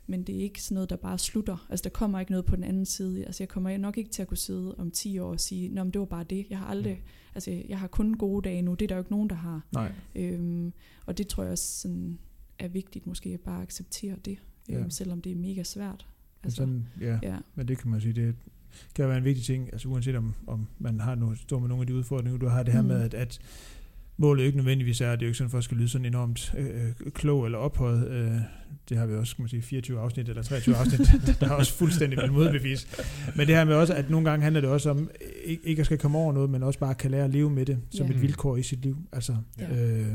men 0.06 0.22
det 0.22 0.36
er 0.36 0.40
ikke 0.40 0.62
sådan 0.62 0.74
noget, 0.74 0.90
der 0.90 0.96
bare 0.96 1.18
slutter. 1.18 1.66
Altså 1.70 1.84
der 1.84 1.90
kommer 1.90 2.20
ikke 2.20 2.32
noget 2.32 2.46
på 2.46 2.56
den 2.56 2.64
anden 2.64 2.86
side. 2.86 3.24
Altså 3.24 3.42
jeg 3.42 3.48
kommer 3.48 3.76
nok 3.76 3.98
ikke 3.98 4.10
til 4.10 4.22
at 4.22 4.28
kunne 4.28 4.36
sidde 4.36 4.74
om 4.78 4.90
10 4.90 5.18
år 5.18 5.30
og 5.30 5.40
sige, 5.40 5.68
Nå, 5.68 5.84
men 5.84 5.92
det 5.92 5.98
var 5.98 6.06
bare 6.06 6.24
det. 6.24 6.46
Jeg 6.50 6.58
har 6.58 6.66
aldrig, 6.66 6.94
mm 6.94 7.02
altså 7.36 7.62
jeg 7.68 7.78
har 7.78 7.86
kun 7.86 8.14
gode 8.14 8.48
dage 8.48 8.62
nu. 8.62 8.74
Det 8.74 8.82
er 8.82 8.86
der 8.88 8.94
jo 8.94 9.00
ikke 9.00 9.10
nogen, 9.12 9.30
der 9.30 9.36
har. 9.36 9.60
nej, 9.72 9.92
Øhm, 10.14 10.72
og 11.06 11.18
det 11.18 11.26
tror 11.28 11.42
jeg 11.42 11.52
også 11.52 11.80
sådan, 11.80 12.18
er 12.58 12.68
vigtigt 12.68 13.06
måske 13.06 13.28
at 13.34 13.40
bare 13.40 13.62
acceptere 13.62 14.14
det, 14.24 14.38
øhm, 14.70 14.82
Ja. 14.82 14.88
selvom 14.88 15.20
det 15.22 15.32
er 15.32 15.36
mega 15.36 15.62
svært. 15.62 16.06
altså, 16.44 16.56
sådan, 16.56 16.86
ja, 17.00 17.18
ja, 17.22 17.36
men 17.54 17.68
det 17.68 17.78
kan 17.78 17.90
man 17.90 18.00
sige, 18.00 18.12
det 18.12 18.34
kan 18.94 19.08
være 19.08 19.18
en 19.18 19.24
vigtig 19.24 19.44
ting, 19.44 19.68
altså 19.72 19.88
uanset 19.88 20.16
om, 20.16 20.34
om 20.46 20.66
man 20.78 21.00
har 21.00 21.14
noget, 21.14 21.38
står 21.38 21.58
med 21.58 21.68
nogle 21.68 21.82
af 21.82 21.86
de 21.86 21.94
udfordringer, 21.94 22.38
du 22.38 22.46
har 22.48 22.62
det 22.62 22.72
her 22.72 22.82
Mm. 22.82 22.88
med, 22.88 23.02
at, 23.02 23.14
at 23.14 23.38
målet 24.16 24.44
ikke 24.44 24.56
nødvendigvis 24.56 25.00
er, 25.00 25.10
det 25.10 25.22
er 25.22 25.26
jo 25.26 25.28
ikke 25.28 25.38
sådan 25.38 25.50
for 25.50 25.58
at 25.58 25.64
skal 25.64 25.76
lyde 25.76 25.88
sådan 25.88 26.04
enormt 26.04 26.54
øh, 26.58 27.10
klog 27.10 27.44
eller 27.44 27.58
ophøjet. 27.58 28.08
Øh, 28.10 28.40
det 28.88 28.96
har 28.96 29.06
vi 29.06 29.14
også, 29.14 29.36
kan 29.36 29.42
man 29.42 29.48
sige, 29.48 29.62
24 29.62 30.00
afsnit 30.00 30.28
eller 30.28 30.42
23 30.42 30.76
afsnit, 30.76 31.00
der 31.40 31.46
er 31.48 31.50
også 31.52 31.72
fuldstændig 31.72 32.18
vel 32.22 32.32
modbevis. 32.32 32.86
Men 33.36 33.46
det 33.46 33.54
her 33.56 33.64
med 33.64 33.74
også, 33.74 33.94
at 33.94 34.10
nogle 34.10 34.30
gange 34.30 34.42
handler 34.42 34.60
det 34.60 34.70
også 34.70 34.90
om, 34.90 35.10
ikke, 35.46 35.68
ikke 35.68 35.80
at 35.80 35.86
skal 35.86 35.98
komme 35.98 36.18
over 36.18 36.32
noget, 36.32 36.50
men 36.50 36.62
også 36.62 36.78
bare 36.78 36.94
kan 36.94 37.10
lære 37.10 37.24
at 37.24 37.30
leve 37.30 37.50
med 37.50 37.66
det 37.66 37.78
som 37.90 38.06
Ja. 38.06 38.12
et 38.12 38.22
vilkår 38.22 38.56
i 38.56 38.62
sit 38.62 38.82
liv. 38.82 38.96
Altså, 39.12 39.36
Ja. 39.58 39.76
øh, 39.84 40.06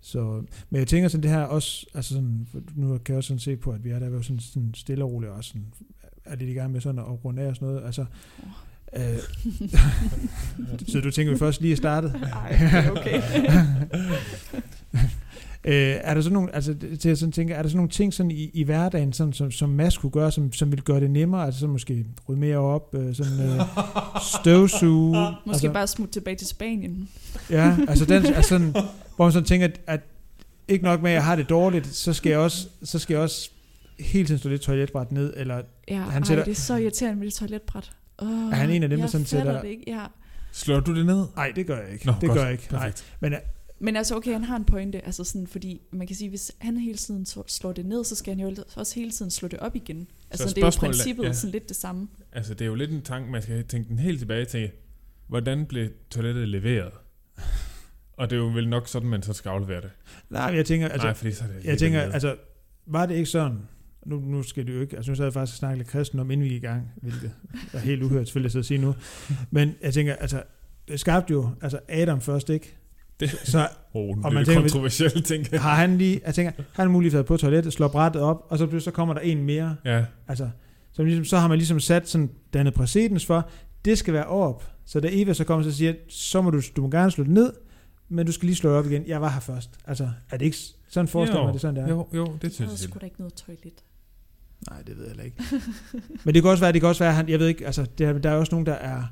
så, 0.00 0.42
men 0.70 0.78
jeg 0.78 0.86
tænker 0.86 1.08
sådan 1.08 1.22
det 1.22 1.30
her 1.30 1.40
også, 1.42 1.86
altså 1.94 2.14
sådan, 2.14 2.46
nu 2.74 2.98
kan 2.98 3.12
jeg 3.12 3.16
også 3.16 3.28
sådan 3.28 3.38
se 3.38 3.56
på, 3.56 3.70
at 3.70 3.84
vi 3.84 3.90
er 3.90 3.98
der 3.98 4.22
sådan, 4.22 4.40
sådan 4.40 4.70
stille 4.74 5.04
og 5.04 5.12
roligt 5.12 5.32
og 5.32 5.44
sådan, 5.44 5.64
er 6.24 6.36
lidt 6.36 6.50
i 6.50 6.52
gang 6.52 6.72
med 6.72 6.80
sådan 6.80 6.98
at 6.98 7.24
runde 7.24 7.42
af 7.42 7.48
og 7.48 7.56
sådan 7.56 7.68
noget. 7.68 7.84
Altså, 7.86 8.04
øh, 8.96 9.18
så 10.92 11.00
du 11.00 11.10
tænker 11.10 11.32
vi 11.32 11.38
først 11.38 11.60
lige 11.60 11.72
at 11.72 11.78
starte? 11.78 12.08
Ej, 12.08 12.48
det 12.48 12.58
er 12.72 12.90
okay. 12.90 13.22
Øh, 15.64 15.96
er 16.00 16.14
der 16.14 16.20
sådan 16.20 16.32
nogle, 16.34 16.54
altså 16.54 16.74
til 17.00 17.08
at 17.08 17.18
sådan 17.18 17.32
tænke, 17.32 17.54
er 17.54 17.62
der 17.62 17.68
sådan 17.68 17.76
nogle 17.76 17.90
ting 17.90 18.14
sådan 18.14 18.30
i, 18.30 18.50
i 18.54 18.62
hverdagen, 18.62 19.12
sådan, 19.12 19.32
som, 19.32 19.50
som 19.50 19.68
Mads 19.68 19.98
kunne 19.98 20.10
gøre, 20.10 20.32
som, 20.32 20.52
som 20.52 20.70
ville 20.70 20.82
gøre 20.82 21.00
det 21.00 21.10
nemmere, 21.10 21.44
altså 21.46 21.60
så 21.60 21.66
måske 21.66 22.06
rydde 22.28 22.40
mere 22.40 22.56
op, 22.58 22.94
øh, 22.94 23.14
sådan 23.14 23.40
øh, 23.40 23.60
støvsuge. 24.40 25.16
Måske 25.46 25.50
altså, 25.50 25.72
bare 25.72 25.86
smutte 25.86 26.12
tilbage 26.12 26.36
til 26.36 26.46
Spanien. 26.46 27.08
Ja, 27.50 27.76
altså 27.88 28.04
den, 28.04 28.26
altså 28.26 28.48
sådan, 28.48 28.70
hvor 29.16 29.24
man 29.24 29.32
sådan 29.32 29.46
tænker, 29.46 29.66
at, 29.66 29.80
at 29.86 30.00
ikke 30.68 30.84
nok 30.84 31.02
med, 31.02 31.10
at 31.10 31.14
jeg 31.14 31.24
har 31.24 31.36
det 31.36 31.48
dårligt, 31.48 31.86
så 31.86 32.12
skal 32.12 32.30
jeg 32.30 32.38
også, 32.38 32.68
så 32.82 32.98
skal 32.98 33.14
jeg 33.14 33.22
også 33.22 33.50
hele 34.00 34.26
tiden 34.26 34.38
stå 34.38 34.48
lidt 34.48 34.62
toiletbræt 34.62 35.12
ned, 35.12 35.32
eller 35.36 35.62
Ja, 35.88 36.00
Han 36.00 36.24
sætter- 36.24 36.44
det 36.44 36.50
er 36.50 36.54
så 36.54 36.76
irriterende 36.76 37.18
med 37.18 37.26
det 37.26 37.34
toiletbræt. 37.34 37.92
Oh, 38.18 38.28
Er 38.28 38.54
han 38.54 38.70
en 38.70 38.82
af 38.82 38.88
dem, 38.88 38.98
der 38.98 39.04
jeg 39.04 39.10
sådan 39.10 39.26
sætter- 39.26 39.60
Det 39.60 39.68
ikke. 39.68 39.84
Ja. 39.86 40.04
Slår 40.52 40.80
du 40.80 40.94
det 40.94 41.06
ned? 41.06 41.24
nej, 41.36 41.52
det 41.56 41.66
gør 41.66 41.78
jeg 41.82 41.92
ikke. 41.92 42.06
Nå, 42.06 42.12
det 42.20 42.28
godt. 42.28 42.38
gør 42.38 42.44
jeg 42.44 42.52
ikke. 42.52 42.68
Nej. 42.70 42.80
Perfekt. 42.80 43.14
Men 43.20 43.32
øh, 43.32 43.38
Men 43.78 43.96
altså, 43.96 44.16
okay, 44.16 44.32
han 44.32 44.44
har 44.44 44.56
en 44.56 44.64
pointe, 44.64 45.04
altså 45.04 45.24
sådan, 45.24 45.46
fordi 45.46 45.80
man 45.90 46.06
kan 46.06 46.16
sige, 46.16 46.28
hvis 46.28 46.52
han 46.58 46.76
hele 46.76 46.98
tiden 46.98 47.26
slår 47.46 47.72
det 47.72 47.86
ned, 47.86 48.04
så 48.04 48.14
skal 48.14 48.36
han 48.36 48.48
jo 48.48 48.64
også 48.76 48.94
hele 48.94 49.10
tiden 49.10 49.30
slå 49.30 49.48
det 49.48 49.58
op 49.58 49.76
igen. 49.76 50.06
Altså, 50.30 50.48
Så 50.48 50.54
det 50.54 50.62
er 50.62 50.66
jo 50.66 50.72
princippet 50.78 51.24
ja. 51.24 51.32
sådan 51.32 51.50
lidt 51.52 51.68
det 51.68 51.76
samme. 51.76 52.08
Altså, 52.32 52.54
det 52.54 52.60
er 52.60 52.66
jo 52.66 52.74
lidt 52.74 52.90
en 52.90 53.02
tanke, 53.02 53.30
man 53.30 53.42
skal 53.42 53.64
tænke 53.64 53.88
den 53.88 53.98
helt 53.98 54.18
tilbage 54.18 54.44
til, 54.44 54.70
hvordan 55.26 55.66
blev 55.66 55.88
toilettet 56.10 56.48
leveret? 56.48 56.92
Og 58.18 58.30
det 58.30 58.36
er 58.36 58.40
jo 58.40 58.48
vel 58.48 58.68
nok 58.68 58.88
sådan, 58.88 59.08
man 59.08 59.22
så 59.22 59.32
skal 59.32 59.48
aflevere 59.48 59.80
det. 59.80 59.90
Nej, 60.30 60.42
jeg 60.42 60.66
tænker, 60.66 60.88
Altså, 60.88 61.06
Nej, 61.06 61.14
fordi 61.14 61.32
så 61.32 61.44
er 61.44 61.48
det 61.48 61.64
jeg 61.64 61.78
tænker, 61.78 62.00
altså, 62.00 62.36
var 62.86 63.06
det 63.06 63.14
ikke 63.14 63.26
sådan, 63.26 63.58
nu, 64.06 64.20
nu 64.20 64.42
skal 64.42 64.66
det 64.66 64.74
jo 64.74 64.80
ikke, 64.80 64.96
altså 64.96 65.10
nu 65.10 65.14
sad 65.14 65.24
jeg 65.24 65.32
faktisk 65.32 65.54
og 65.54 65.58
snakke 65.58 65.78
lidt 65.78 65.88
kristen 65.88 66.18
om, 66.18 66.30
inden 66.30 66.44
vi 66.44 66.48
gik 66.48 66.62
i 66.62 66.66
gang, 66.66 66.92
hvilket 66.96 67.32
er 67.72 67.78
helt 67.78 68.02
uhørt 68.02 68.26
selvfølgelig 68.26 68.58
at 68.58 68.64
sige 68.64 68.78
nu, 68.78 68.94
men 69.50 69.74
jeg 69.82 69.94
tænker, 69.94 70.14
altså, 70.14 70.42
det 70.88 71.00
skabte 71.00 71.32
jo, 71.32 71.50
altså 71.62 71.80
Adam 71.88 72.20
først, 72.20 72.50
ikke? 72.50 72.76
Det- 73.20 73.30
Så 73.44 73.68
oh, 73.94 74.18
og 74.24 74.32
man 74.32 74.44
tænker, 74.44 74.60
kontroversielt, 74.62 75.26
tænker 75.26 75.48
jeg. 75.52 75.62
har 75.62 75.74
han 75.74 75.98
lige, 75.98 76.20
jeg 76.26 76.34
tænker, 76.34 76.52
har 76.72 76.82
han 76.82 76.90
muligvis 76.92 77.12
været 77.14 77.26
på 77.26 77.36
toilettet, 77.36 77.72
slår 77.72 77.88
brættet 77.88 78.22
op, 78.22 78.46
og 78.48 78.58
så, 78.58 78.66
pludselig 78.66 78.82
så 78.82 78.90
kommer 78.90 79.14
der 79.14 79.20
en 79.20 79.42
mere, 79.44 79.76
Ja, 79.84 80.04
altså, 80.28 80.48
så, 80.92 81.02
ligesom, 81.02 81.24
så 81.24 81.38
har 81.38 81.48
man 81.48 81.58
ligesom 81.58 81.80
sat 81.80 82.08
sådan, 82.08 82.30
dannet 82.54 82.74
præcedens 82.74 83.26
for, 83.26 83.48
det 83.84 83.98
skal 83.98 84.14
være 84.14 84.26
op, 84.26 84.64
så 84.84 85.00
da 85.00 85.08
Eva 85.12 85.32
så 85.34 85.44
kommer, 85.44 85.64
så 85.70 85.76
siger, 85.76 85.94
så 86.08 86.42
må 86.42 86.50
du, 86.50 86.60
du 86.76 86.82
må 86.82 86.90
gerne 86.90 87.10
slå 87.10 87.24
det 87.24 87.32
ned, 87.32 87.52
men 88.08 88.26
du 88.26 88.32
skal 88.32 88.46
lige 88.46 88.56
slå 88.56 88.70
det 88.70 88.78
op 88.78 88.86
igen, 88.86 89.06
jeg 89.06 89.20
var 89.20 89.28
her 89.30 89.40
først. 89.40 89.70
Altså, 89.86 90.08
er 90.30 90.36
det 90.36 90.44
ikke, 90.44 90.56
sådan 90.88 91.08
forestiller 91.08 91.40
Jo, 91.40 91.44
mig 91.46 91.52
det 91.52 91.60
sådan, 91.60 91.76
der? 91.76 91.88
jo, 91.88 92.06
jo, 92.14 92.24
det 92.24 92.42
Der 92.42 92.48
synes 92.48 92.58
er 92.60 92.64
jeg. 92.72 92.78
sgu 92.78 92.98
da 93.00 93.04
ikke 93.04 93.16
noget 93.18 93.34
toilet. 93.34 93.84
Nej, 94.70 94.82
det 94.82 94.98
ved 94.98 95.06
jeg 95.16 95.24
ikke. 95.24 95.42
Men 96.24 96.34
det 96.34 96.42
kan 96.42 96.50
også 96.50 96.64
være, 96.64 96.72
det 96.72 96.80
kan 96.80 96.88
også 96.88 97.04
være, 97.04 97.12
han, 97.12 97.28
jeg 97.28 97.38
ved 97.38 97.46
ikke, 97.46 97.66
altså, 97.66 97.86
det 97.98 98.06
er, 98.06 98.12
der 98.18 98.30
er 98.30 98.34
også 98.34 98.52
nogen, 98.54 98.66
der 98.66 98.72
er, 98.72 99.02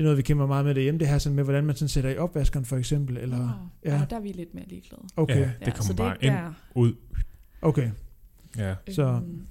det 0.00 0.04
er 0.04 0.06
noget, 0.06 0.16
vi 0.18 0.22
kæmper 0.22 0.46
meget 0.46 0.64
med 0.64 0.74
derhjemme, 0.74 1.00
det 1.00 1.08
her 1.08 1.18
sådan 1.18 1.36
med, 1.36 1.44
hvordan 1.44 1.64
man 1.64 1.76
sådan 1.76 1.88
sætter 1.88 2.10
i 2.10 2.16
opvaskeren 2.16 2.64
for 2.64 2.76
eksempel, 2.76 3.16
eller, 3.16 3.38
Nå, 3.38 3.44
ja. 3.84 3.96
ja. 3.98 4.06
der 4.10 4.16
er 4.16 4.20
vi 4.20 4.32
lidt 4.32 4.54
mere 4.54 4.64
ligeglade. 4.68 5.02
okay, 5.16 5.34
Ja, 5.34 5.40
ja. 5.40 5.50
det 5.64 5.74
kommer 5.74 5.82
så 5.82 5.92
det 5.92 6.00
er 6.00 6.04
bare 6.04 6.14
ikke 6.14 6.26
ind, 6.26 6.34
der. 6.34 6.52
ud. 6.74 6.92
okay, 7.62 7.90
Ja, 8.56 8.74
Så- 8.90 9.02
Øhm, 9.02 9.46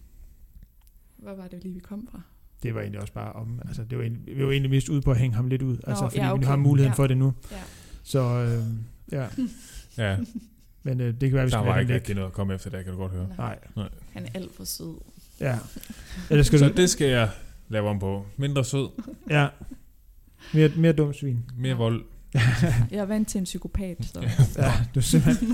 Hvad 1.18 1.36
var 1.36 1.48
det 1.48 1.64
lige, 1.64 1.74
vi 1.74 1.80
kom 1.80 2.08
fra? 2.12 2.22
det 2.64 2.76
var 2.76 2.82
egentlig 2.82 3.02
også 3.02 3.14
bare 3.14 3.34
om, 3.34 3.60
altså, 3.68 3.84
det 3.84 3.98
var 3.98 4.04
egentlig, 4.04 4.38
vi 4.38 4.46
var 4.46 4.52
egentlig 4.52 4.70
mest 4.70 4.90
ude 4.90 5.02
på 5.02 5.12
at 5.12 5.18
hænge 5.18 5.36
ham 5.36 5.48
lidt 5.48 5.62
ud, 5.62 5.78
altså, 5.88 6.04
fordi 6.04 6.18
ja, 6.18 6.28
vi 6.28 6.32
okay. 6.34 6.48
har 6.48 6.56
muligheden 6.56 6.92
Ja. 6.92 7.04
for 7.04 7.08
det 7.08 7.18
nu, 7.18 7.34
Ja. 7.52 7.58
så, 8.04 8.20
øh, 8.20 8.64
ja, 9.12 9.28
ja. 9.98 10.18
men 10.84 11.02
øh, 11.02 11.08
det 11.14 11.20
kan 11.30 11.34
være, 11.34 11.46
vi 11.46 11.52
Der 11.52 11.58
skal 11.58 11.66
var 11.66 11.66
lade 11.72 11.82
ikke 11.82 11.94
rigtig 11.94 12.16
noget 12.16 12.28
at 12.28 12.34
komme 12.34 12.54
efter, 12.54 12.70
der 12.70 12.82
kan 12.82 12.92
du 12.92 12.98
godt 12.98 13.12
høre. 13.12 13.30
Nej, 13.38 13.60
Han 14.14 14.26
er 14.26 14.30
alt 14.34 14.56
for 14.56 14.64
sød. 14.64 14.96
ja. 15.40 15.58
Eller 16.30 16.44
skal 16.44 16.60
Så 16.60 16.68
du, 16.70 16.74
det 16.76 16.90
skal 16.90 17.08
jeg 17.08 17.30
lave 17.70 17.90
om 17.90 18.00
på. 18.00 18.26
Mindre 18.38 18.66
sød, 18.66 18.88
ja, 19.30 19.48
mere, 20.54 20.72
mere 20.78 20.94
dum 20.94 21.14
svin. 21.14 21.40
mere 21.58 21.76
vold. 21.76 22.06
Jeg 22.92 23.00
er 23.00 23.06
vant 23.06 23.28
til 23.28 23.40
en 23.40 23.44
psykopat, 23.44 23.98
så... 24.06 24.22
Ja, 24.58 24.74
du 24.96 25.00
er 25.00 25.04
simpelthen, 25.04 25.50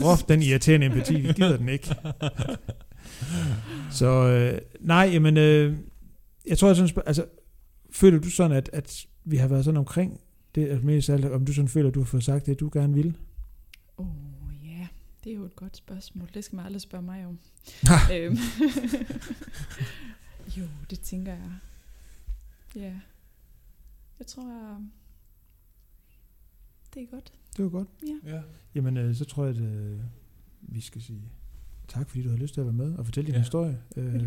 drop 0.00 0.28
den 0.28 0.42
irriterende 0.42 0.86
empati, 0.86 1.20
vi 1.20 1.32
gider 1.32 1.56
den 1.56 1.68
ikke. 1.68 1.94
Så 3.90 4.06
øh, 4.06 4.60
nej, 4.80 5.10
jamen, 5.12 5.36
øh, 5.36 5.76
jeg 6.46 6.58
tror, 6.58 6.68
jeg 6.68 6.76
synes, 6.76 6.94
altså, 7.06 7.24
føler 7.90 8.18
du 8.18 8.30
sådan, 8.30 8.56
at, 8.56 8.70
at 8.72 9.06
vi 9.24 9.36
har 9.36 9.48
været 9.48 9.64
sådan 9.64 9.78
omkring 9.78 10.20
det, 10.54 10.66
at 10.66 10.84
mest 10.84 11.10
af 11.10 11.14
alt, 11.14 11.24
om 11.24 11.44
du 11.44 11.52
sådan 11.52 11.68
føler, 11.68 11.88
at 11.88 11.94
du 11.94 12.00
har 12.00 12.06
fået 12.06 12.24
sagt 12.24 12.46
det, 12.46 12.60
du 12.60 12.70
gerne 12.72 12.94
vil? 12.94 13.16
Åh, 13.98 14.06
oh, 14.06 14.52
ja. 14.64 14.86
Det 15.24 15.32
er 15.32 15.36
jo 15.36 15.44
et 15.44 15.56
godt 15.56 15.76
spørgsmål. 15.76 16.28
Det 16.34 16.44
skal 16.44 16.56
man 16.56 16.66
aldrig 16.66 16.80
spørge 16.80 17.04
mig 17.04 17.26
om. 17.26 17.38
Øhm. 18.14 18.38
jo, 20.58 20.64
det 20.90 21.00
tænker 21.00 21.32
jeg. 21.32 21.50
Ja. 22.76 22.92
Jeg 24.18 24.26
tror, 24.26 24.78
det 26.94 27.02
er 27.02 27.06
godt. 27.06 27.32
Det 27.56 27.64
var 27.64 27.70
godt. 27.70 27.88
Ja. 28.26 28.34
Ja. 28.34 28.40
Jamen, 28.74 28.96
øh, 28.96 29.14
så 29.14 29.24
tror 29.24 29.44
jeg, 29.46 29.56
at 29.56 29.62
øh, 29.62 29.98
vi 30.62 30.80
skal 30.80 31.02
sige 31.02 31.22
tak, 31.88 32.08
fordi 32.10 32.22
du 32.22 32.30
har 32.30 32.36
lyst 32.36 32.54
til 32.54 32.60
at 32.60 32.66
være 32.66 32.72
med 32.74 32.94
og 32.94 33.04
fortælle 33.04 33.26
din 33.26 33.34
Ja. 33.34 33.40
historie. 33.40 33.78
Øh. 33.96 34.24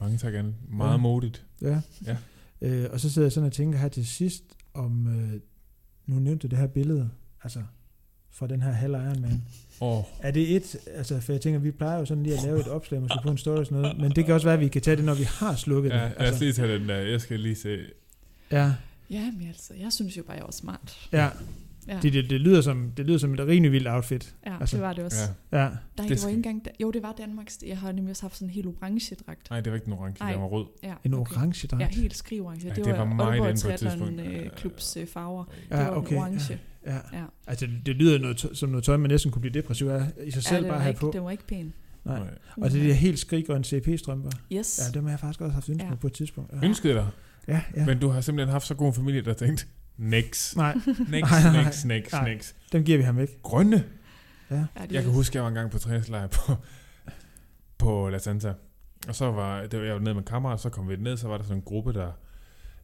Mange 0.00 0.18
tak, 0.18 0.34
Anne. 0.34 0.54
Meget 0.68 0.92
Ja. 0.92 0.96
modigt. 0.96 1.46
ja. 1.62 1.80
Ja. 2.06 2.16
Øh, 2.60 2.88
og 2.92 3.00
så 3.00 3.10
sidder 3.10 3.26
jeg 3.26 3.32
sådan 3.32 3.46
og 3.46 3.52
tænker 3.52 3.78
her 3.78 3.88
til 3.88 4.06
sidst, 4.06 4.44
om, 4.74 5.06
øh, 5.06 5.40
nu 6.06 6.18
nævnte 6.18 6.48
du 6.48 6.50
det 6.50 6.58
her 6.58 6.66
billede, 6.66 7.10
altså 7.42 7.62
fra 8.30 8.46
den 8.46 8.62
her 8.62 8.70
halv 8.72 8.92
Ironman. 8.94 9.42
Åh, 9.80 9.98
oh, 9.98 10.04
Er 10.20 10.30
det 10.30 10.56
et, 10.56 10.76
altså 10.86 11.20
for 11.20 11.32
jeg 11.32 11.40
tænker, 11.40 11.60
vi 11.60 11.70
plejer 11.70 11.98
jo 11.98 12.04
sådan 12.04 12.22
lige 12.22 12.36
at 12.38 12.44
lave 12.44 12.60
et 12.60 12.68
opslag, 12.68 13.00
måske 13.00 13.18
på 13.22 13.30
en 13.30 13.38
story 13.38 13.56
og 13.58 13.66
sådan 13.66 13.82
noget, 13.82 13.98
men 14.00 14.12
det 14.12 14.24
kan 14.24 14.34
også 14.34 14.46
være, 14.46 14.54
at 14.54 14.60
vi 14.60 14.68
kan 14.68 14.82
tage 14.82 14.96
det, 14.96 15.04
når 15.04 15.14
vi 15.14 15.22
har 15.22 15.54
slukket 15.56 15.90
ja, 15.90 15.94
det. 15.94 16.02
lad 16.02 16.16
os 16.16 16.22
Altså, 16.26 16.44
lige 16.44 16.52
tage 16.52 16.78
den 16.78 16.88
der. 16.88 16.96
Jeg 16.96 17.20
skal 17.20 17.40
lige 17.40 17.54
se. 17.54 17.78
ja, 18.50 18.74
Ja, 19.10 19.30
men 19.38 19.48
altså, 19.48 19.74
jeg 19.80 19.92
synes 19.92 20.16
jo 20.16 20.22
bare, 20.22 20.36
jeg 20.36 20.44
var 20.44 20.50
smart. 20.50 21.08
ja. 21.12 21.28
Ja, 21.88 21.98
Det, 22.02 22.12
det, 22.12 22.30
det, 22.30 22.40
lyder 22.40 22.60
som, 22.60 22.92
det 22.96 23.06
lyder 23.06 23.18
som 23.18 23.34
et 23.34 23.40
rimelig 23.40 23.72
vildt 23.72 23.88
outfit. 23.88 24.34
ja 24.46 24.60
altså, 24.60 24.76
det 24.76 24.82
var 24.84 24.92
det 24.92 25.04
også. 25.04 25.18
Ja. 25.52 25.58
Ja. 25.58 25.62
Ja, 25.64 25.68
Nej, 25.68 25.78
Det 25.96 26.08
det, 26.08 26.10
det 26.10 26.22
var 26.22 26.28
ikke 26.28 26.36
engang... 26.36 26.64
Da- 26.64 26.70
jo, 26.80 26.90
det 26.90 27.02
var 27.02 27.14
Danmarks. 27.18 27.58
Jeg 27.66 27.78
har 27.78 27.92
nemlig 27.92 28.10
også 28.10 28.22
haft 28.22 28.34
sådan 28.36 28.48
en 28.48 28.54
helt 28.54 28.66
orange 28.66 29.14
dragt. 29.26 29.50
Nej, 29.50 29.60
det 29.60 29.72
var 29.72 29.76
ikke 29.76 29.84
den 29.84 29.92
orange, 29.92 30.16
Ej. 30.20 30.32
den 30.32 30.40
var 30.40 30.46
rød. 30.46 30.66
Ja, 30.82 30.94
en 31.04 31.14
okay. 31.14 31.36
orange 31.36 31.66
dragt. 31.66 31.80
Ja, 31.82 31.88
helt 31.88 32.16
skrivorange. 32.16 32.62
Ja, 32.68 32.74
det, 32.74 32.84
det 32.84 32.92
var, 32.92 32.98
var 32.98 33.04
meget 33.04 33.28
Aalborg 33.30 33.50
inde 33.50 33.60
på 33.64 33.68
et 33.68 33.78
Triathlon 33.80 34.08
tidspunkt. 34.16 34.44
øh, 34.44 34.50
klubs 34.56 34.96
øh, 34.96 35.06
farver. 35.06 35.44
Ja, 35.70 35.78
det 35.78 35.86
var 35.86 35.90
okay. 35.96 36.16
orange. 36.16 36.58
Ja. 36.86 36.94
Ja. 36.94 37.24
Altså, 37.46 37.66
det, 37.66 37.86
det 37.86 37.96
lyder 37.96 38.18
noget, 38.18 38.50
som 38.52 38.68
noget 38.68 38.84
tøj, 38.84 38.96
man 38.96 39.10
næsten 39.10 39.30
kunne 39.32 39.40
blive 39.40 39.54
depressiv 39.54 39.86
af 39.86 40.02
i 40.24 40.30
sig 40.30 40.42
selv 40.42 40.54
ja, 40.54 40.60
det 40.60 40.68
bare 40.68 40.76
var 40.76 40.82
have 40.82 40.90
ikke, 40.90 41.00
på. 41.00 41.10
Det 41.12 41.22
var 41.22 41.30
ikke 41.30 41.46
pæn. 41.46 41.72
Nej. 42.04 42.18
Nej. 42.18 42.28
Og 42.56 42.70
det 42.70 42.78
er 42.78 42.82
de 42.82 42.86
her 42.88 42.94
helt 42.94 43.18
skriggrønne 43.18 43.64
CP-strømper. 43.64 44.30
Yes. 44.52 44.80
Ja, 44.86 44.94
dem 44.98 45.04
har 45.04 45.10
jeg 45.12 45.20
faktisk 45.20 45.40
også 45.40 45.52
haft 45.54 45.68
ønske 45.68 45.84
Ja. 45.84 45.90
på 45.90 45.96
på 45.96 46.06
et 46.06 46.12
tidspunkt. 46.12 46.52
Ja, 46.52 46.66
Ønskede 46.66 46.94
dig. 46.94 47.06
Ja. 47.48 47.62
ja. 47.76 47.86
Men 47.86 47.98
du 47.98 48.08
har 48.08 48.20
simpelthen 48.20 48.52
haft 48.52 48.66
så 48.66 48.74
god 48.74 48.86
en 48.86 48.94
familie, 48.94 49.22
der 49.22 49.34
tænkte, 49.34 49.66
Nix. 49.98 50.56
Nej, 50.56 50.74
nix, 51.08 51.84
nix, 51.84 52.12
nej. 52.12 52.34
nix. 52.34 52.54
dem 52.72 52.84
giver 52.84 52.98
vi 52.98 53.04
ham 53.04 53.18
ikke. 53.18 53.42
Grønne. 53.42 53.84
Ja. 54.50 54.66
Jeg 54.90 55.02
kan 55.02 55.12
huske, 55.12 55.36
jeg 55.36 55.42
var 55.42 55.48
engang 55.48 55.70
på 55.70 55.78
træningslejr 55.78 56.26
på, 56.26 56.56
på 57.78 58.08
La 58.08 58.18
Santa. 58.18 58.54
Og 59.08 59.14
så 59.14 59.30
var 59.30 59.66
det 59.66 59.78
var, 59.78 59.84
jeg 59.84 59.94
var 59.94 60.00
nede 60.00 60.14
med 60.14 60.22
kammerat, 60.22 60.52
og 60.52 60.60
så 60.60 60.70
kom 60.70 60.88
vi 60.88 60.96
ned, 60.96 61.16
så 61.16 61.28
var 61.28 61.36
der 61.36 61.44
sådan 61.44 61.56
en 61.56 61.62
gruppe, 61.62 61.92
der, 61.92 62.12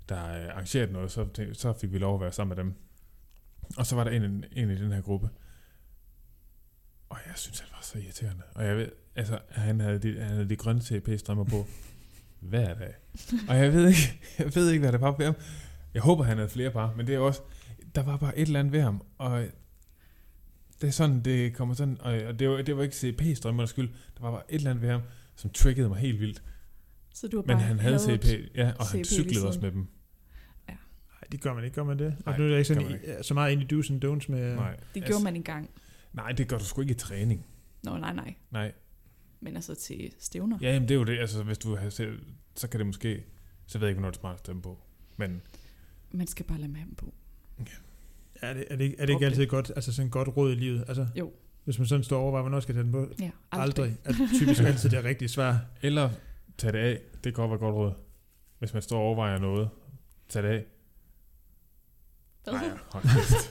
der 0.08 0.26
øh, 0.26 0.48
arrangerede 0.54 0.92
noget, 0.92 1.10
så, 1.10 1.26
så 1.52 1.72
fik 1.72 1.92
vi 1.92 1.98
lov 1.98 2.14
at 2.14 2.20
være 2.20 2.32
sammen 2.32 2.56
med 2.56 2.64
dem. 2.64 2.74
Og 3.76 3.86
så 3.86 3.96
var 3.96 4.04
der 4.04 4.10
en, 4.10 4.44
en 4.52 4.70
i 4.70 4.76
den 4.76 4.92
her 4.92 5.00
gruppe. 5.00 5.28
Og 7.08 7.18
jeg 7.26 7.34
synes, 7.36 7.60
han 7.60 7.68
var 7.72 7.80
så 7.82 7.98
irriterende. 7.98 8.42
Og 8.54 8.64
jeg 8.64 8.76
ved, 8.76 8.88
altså, 9.16 9.38
han 9.50 9.80
havde 9.80 9.98
de, 9.98 10.20
han 10.20 10.30
havde 10.30 10.48
de 10.48 10.56
grønne 10.56 10.80
CP-strømmer 10.82 11.44
på 11.44 11.66
hver 12.48 12.74
dag. 12.74 12.94
Og 13.48 13.56
jeg 13.56 13.72
ved 13.72 13.88
ikke, 13.88 14.20
jeg 14.38 14.54
ved 14.54 14.70
ikke, 14.70 14.80
hvad 14.82 14.92
der 14.92 14.98
var 14.98 15.16
ved 15.16 15.24
ham. 15.26 15.34
Jeg 15.94 16.02
håber, 16.02 16.24
han 16.24 16.36
havde 16.36 16.48
flere 16.50 16.70
par, 16.70 16.94
men 16.96 17.06
det 17.06 17.14
er 17.14 17.18
også, 17.18 17.40
der 17.94 18.02
var 18.02 18.16
bare 18.16 18.38
et 18.38 18.46
eller 18.46 18.60
andet 18.60 18.72
ved 18.72 18.80
ham, 18.80 19.02
og 19.18 19.44
det 20.80 20.86
er 20.86 20.90
sådan, 20.90 21.20
det 21.20 21.54
kommer 21.56 21.74
sådan, 21.74 21.96
og 22.00 22.12
og 22.12 22.38
det 22.38 22.48
var, 22.48 22.62
det 22.62 22.76
var 22.76 22.82
ikke 22.82 22.94
CP-strømmernes 22.96 23.66
skyld, 23.70 23.88
der 23.88 24.20
var 24.20 24.30
bare 24.30 24.42
et 24.48 24.54
eller 24.58 24.70
andet 24.70 24.82
ved 24.82 24.90
ham, 24.90 25.00
som 25.36 25.50
triggede 25.50 25.88
mig 25.88 25.98
helt 25.98 26.20
vildt. 26.20 26.42
Så 27.14 27.28
du 27.28 27.36
har 27.36 27.42
Men 27.42 27.56
bare 27.56 27.58
han 27.66 27.78
havde 27.78 27.98
CP, 27.98 28.56
ja, 28.56 28.72
og 28.78 28.86
han 28.86 29.04
CP 29.04 29.06
cyklede 29.12 29.28
lige 29.34 29.46
også 29.46 29.60
med 29.60 29.72
dem. 29.72 29.86
Nej, 30.68 30.76
det 31.32 31.40
gør 31.40 31.54
man 31.54 31.64
ikke, 31.64 31.74
gør 31.74 31.84
man 31.84 31.98
det? 31.98 32.06
Og 32.06 32.22
Nej, 32.26 32.38
nu 32.38 32.44
er 32.44 32.48
det 32.48 32.56
ikke 32.56 32.64
sådan, 32.68 32.82
man 32.82 33.00
i- 33.20 33.22
så 33.22 33.34
meget 33.34 33.52
ind 33.52 33.62
i 33.62 33.74
do's 33.74 33.92
and 33.92 34.04
don'ts 34.04 34.32
med... 34.32 34.54
Nej, 34.56 34.76
Det 34.94 35.04
gjorde 35.04 35.24
man 35.24 35.36
engang. 35.36 35.70
nej, 36.12 36.32
det 36.32 36.48
gør 36.48 36.58
du 36.58 36.64
sgu 36.64 36.80
ikke 36.80 36.90
i 36.90 36.94
træning. 36.96 37.46
Nå, 37.82 37.98
nej, 37.98 38.12
nej. 38.14 38.34
Nej. 38.50 38.72
Men 39.44 39.56
altså 39.56 39.74
til 39.74 40.12
stævner. 40.18 40.58
Ja, 40.60 40.72
jamen 40.72 40.88
det 40.88 40.94
er 40.94 40.98
jo 40.98 41.04
det, 41.04 41.18
altså 41.18 41.42
hvis 41.42 41.58
du 41.58 41.76
har 41.76 41.90
selv, 41.90 42.22
så 42.56 42.68
kan 42.68 42.78
det 42.80 42.86
måske, 42.86 43.24
så 43.66 43.78
ved 43.78 43.86
jeg 43.86 43.90
ikke, 43.90 43.98
hvornår 44.00 44.10
det 44.10 44.16
er 44.16 44.20
smart 44.20 44.34
at 44.34 44.38
stemme 44.40 44.62
på. 44.62 44.78
Men 45.16 45.42
Man 46.10 46.26
skal 46.26 46.46
bare 46.46 46.58
lade 46.58 46.72
med 46.72 46.80
ham 46.80 46.94
på. 46.94 47.14
Er 48.40 48.54
det, 48.54 48.64
er 48.70 48.76
det, 48.76 48.84
ikke- 48.84 48.96
er 48.98 49.06
det 49.06 49.12
ikke 49.12 49.26
altid 49.26 49.46
godt, 49.46 49.72
altså 49.76 49.92
sådan 49.92 50.10
godt 50.10 50.28
råd 50.36 50.52
i 50.52 50.54
livet? 50.54 50.84
Altså, 50.88 51.06
Jo. 51.16 51.32
Hvis 51.64 51.78
man 51.78 51.86
sådan 51.88 52.04
står 52.04 52.20
overvejer, 52.20 52.42
hvornår 52.42 52.60
skal 52.60 52.74
jeg 52.74 52.84
tage 52.84 52.92
den 52.92 53.08
på? 53.08 53.14
Ja, 53.24 53.30
Aldrig. 53.52 53.84
aldrig. 54.06 54.22
Er 54.24 54.38
typisk 54.38 54.60
altid 54.70 54.90
det 54.90 55.04
rigtige 55.04 55.28
svar. 55.28 55.60
Eller 55.82 56.10
tag 56.58 56.72
det 56.72 56.78
af. 56.78 57.00
Det 57.14 57.22
kan 57.22 57.32
godt 57.32 57.50
være 57.50 57.58
godt 57.58 57.74
råd. 57.74 57.92
Hvis 58.58 58.72
man 58.72 58.82
står 58.82 58.96
og 58.98 59.02
overvejer 59.04 59.38
noget. 59.38 59.68
Tag 60.28 60.42
det 60.42 60.48
af. 60.48 60.64
Nej, 62.46 62.68
hold 62.92 63.02
kæft. 63.14 63.50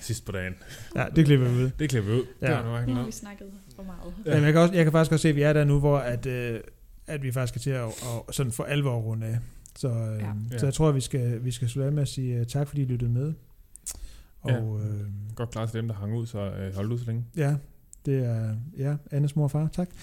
Sidst 0.00 0.24
på 0.26 0.32
dagen. 0.32 0.54
Ja, 0.96 1.06
det 1.16 1.24
klipper 1.24 1.48
vi 1.48 1.64
ud. 1.64 1.70
Det 1.78 1.90
klipper 1.90 2.10
vi 2.10 2.16
ud. 2.20 2.24
Ja. 2.42 2.46
Det 2.46 2.54
var 2.56 2.86
nu 2.86 2.94
Nu 2.94 3.04
vi 3.04 3.12
snakket 3.12 3.46
for 3.76 3.82
meget. 3.82 4.14
Ja. 4.26 4.30
Jamen, 4.30 4.44
jeg, 4.44 4.52
kan 4.52 4.62
også, 4.62 4.74
jeg 4.74 4.84
kan 4.84 4.92
faktisk 4.92 5.12
også 5.12 5.22
se, 5.22 5.28
at 5.28 5.36
vi 5.36 5.42
er 5.42 5.52
der 5.52 5.64
nu, 5.64 5.78
hvor 5.78 5.98
at, 5.98 6.26
øh, 6.26 6.60
at 7.06 7.22
vi 7.22 7.32
faktisk 7.32 7.50
skal 7.52 7.62
til 7.62 7.70
at, 7.70 7.84
at 8.28 8.34
sådan 8.34 8.52
for 8.52 8.64
alvor 8.64 8.96
runde 8.96 9.26
af. 9.26 9.38
Så, 9.76 9.88
øh, 9.88 9.94
Ja. 10.18 10.26
ja. 10.52 10.58
så 10.58 10.66
jeg 10.66 10.74
tror, 10.74 10.88
at 10.88 10.94
vi 10.94 11.00
skal, 11.00 11.44
vi 11.44 11.50
skal 11.50 11.68
slutte 11.68 11.86
af 11.86 11.92
med 11.92 12.02
at 12.02 12.08
sige 12.08 12.40
uh, 12.40 12.46
tak, 12.46 12.68
fordi 12.68 12.82
I 12.82 12.84
lyttede 12.84 13.10
med. 13.10 13.32
Og 14.42 14.80
øh, 14.84 15.00
Godt 15.34 15.50
klart 15.50 15.70
til 15.70 15.78
dem, 15.80 15.88
der 15.88 15.94
hang 15.94 16.16
ud, 16.16 16.26
så 16.26 16.38
øh, 16.38 16.74
hold 16.74 16.92
ud 16.92 16.98
så 16.98 17.04
længe. 17.06 17.24
ja, 17.36 17.56
det 18.06 18.24
er 18.24 18.56
ja, 18.78 18.94
Annes 19.10 19.36
mor 19.36 19.44
og 19.44 19.50
far. 19.50 19.68
Tak. 19.72 19.88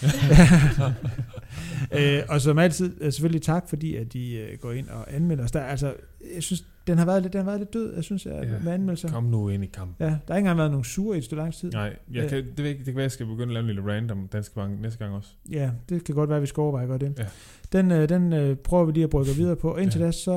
øh, 2.00 2.24
og 2.30 2.42
som 2.42 2.58
altid, 2.58 2.98
øh, 3.02 3.14
selvfølgelig 3.14 3.42
tak, 3.42 3.70
fordi 3.70 3.96
at 3.96 4.16
I 4.16 4.38
øh, 4.38 4.58
går 4.60 4.72
ind 4.72 4.88
og 4.90 5.14
anmelder 5.16 5.44
os. 5.44 5.52
Der, 5.52 5.60
er 5.60 5.66
altså, 5.66 5.94
jeg 6.36 6.44
synes, 6.44 6.66
den 6.88 6.98
har 6.98 7.06
været 7.06 7.22
lidt, 7.22 7.34
den 7.34 7.40
har 7.40 7.46
været 7.46 7.60
lidt 7.60 7.74
død, 7.74 7.96
jeg 7.96 8.04
synes, 8.04 8.26
jeg, 8.26 8.34
Ja. 8.44 8.54
ja. 8.54 8.60
med 8.64 8.72
anmeldelser. 8.74 9.10
Kom 9.10 9.24
nu 9.24 9.50
ind 9.50 9.64
i 9.64 9.68
kampen. 9.68 9.96
Ja, 10.00 10.06
der 10.06 10.12
har 10.12 10.18
ikke 10.20 10.38
engang 10.38 10.58
været 10.58 10.72
nogen 10.72 10.84
sure 10.84 11.16
i 11.16 11.18
et 11.18 11.24
stykke 11.26 11.42
lang 11.42 11.54
tid. 11.54 11.72
Nej, 11.72 11.84
jeg 12.12 12.24
Ja. 12.24 12.28
kan, 12.30 12.46
det, 12.46 12.58
det 12.58 12.86
kan 12.86 12.96
være, 12.96 13.02
jeg 13.04 13.12
skal 13.12 13.26
begynde 13.26 13.44
at 13.44 13.54
lave 13.54 13.60
en 13.62 13.68
lille 13.68 13.94
random 13.94 14.28
dansk 14.28 14.56
bank 14.56 14.80
næste 14.82 15.00
gang 15.00 15.14
også. 15.16 15.30
Ja, 15.50 15.72
det 15.90 16.04
kan 16.04 16.16
godt 16.16 16.30
være, 16.30 16.36
at 16.38 16.42
vi 16.42 16.48
skal 16.48 16.62
overveje 16.62 16.84
at 16.84 16.88
gøre 16.90 16.98
det. 16.98 17.14
Ja. 17.20 17.26
Den, 17.72 17.92
øh, 17.92 18.10
den 18.10 18.34
øh, 18.34 18.56
prøver 18.56 18.86
vi 18.86 18.92
lige 18.92 19.04
at 19.04 19.10
brygge 19.10 19.32
videre 19.36 19.56
på. 19.56 19.72
Og 19.74 19.82
indtil 19.82 20.00
Ja. 20.00 20.06
ja. 20.06 20.12
da, 20.12 20.12
så 20.12 20.32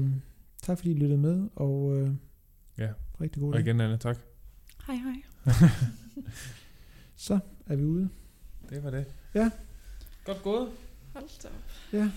øh, 0.00 0.08
tak 0.62 0.78
fordi 0.78 0.90
I 0.90 0.94
lyttede 0.94 1.18
med, 1.20 1.48
og 1.56 1.96
øh, 1.96 2.10
Ja. 2.78 2.88
rigtig 3.20 3.42
god 3.42 3.48
Og 3.48 3.54
dag. 3.58 3.66
igen, 3.66 3.80
Anne, 3.80 3.96
tak. 3.96 4.18
Hej, 4.86 4.96
hej. 4.96 5.22
Så 7.16 7.38
er 7.66 7.76
vi 7.76 7.84
ude. 7.84 8.08
Det 8.70 8.84
var 8.84 8.90
det. 8.90 9.04
Godt 10.24 10.42
gået. 10.42 10.68
Hold 11.12 11.42
da 11.42 11.48
op. 11.48 11.54
Ja. 11.92 11.98
Ja. 11.98 12.10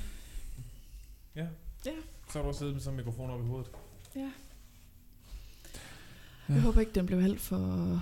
Ja. 2.30 2.34
Så 2.34 2.40
har 2.40 2.44
du 2.44 2.48
også 2.48 2.60
siddet 2.60 2.76
med 2.76 2.82
sådan 2.82 3.00
en 3.00 3.06
mikrofon 3.06 3.30
op 3.30 3.42
i 3.42 3.48
hovedet. 3.48 3.72
Ja. 4.16 4.32
Ja. 6.50 6.54
Jeg 6.54 6.62
håber 6.62 6.80
ikke, 6.80 6.92
den 6.92 7.06
blev 7.06 7.20
alt 7.20 7.42
for 7.42 8.02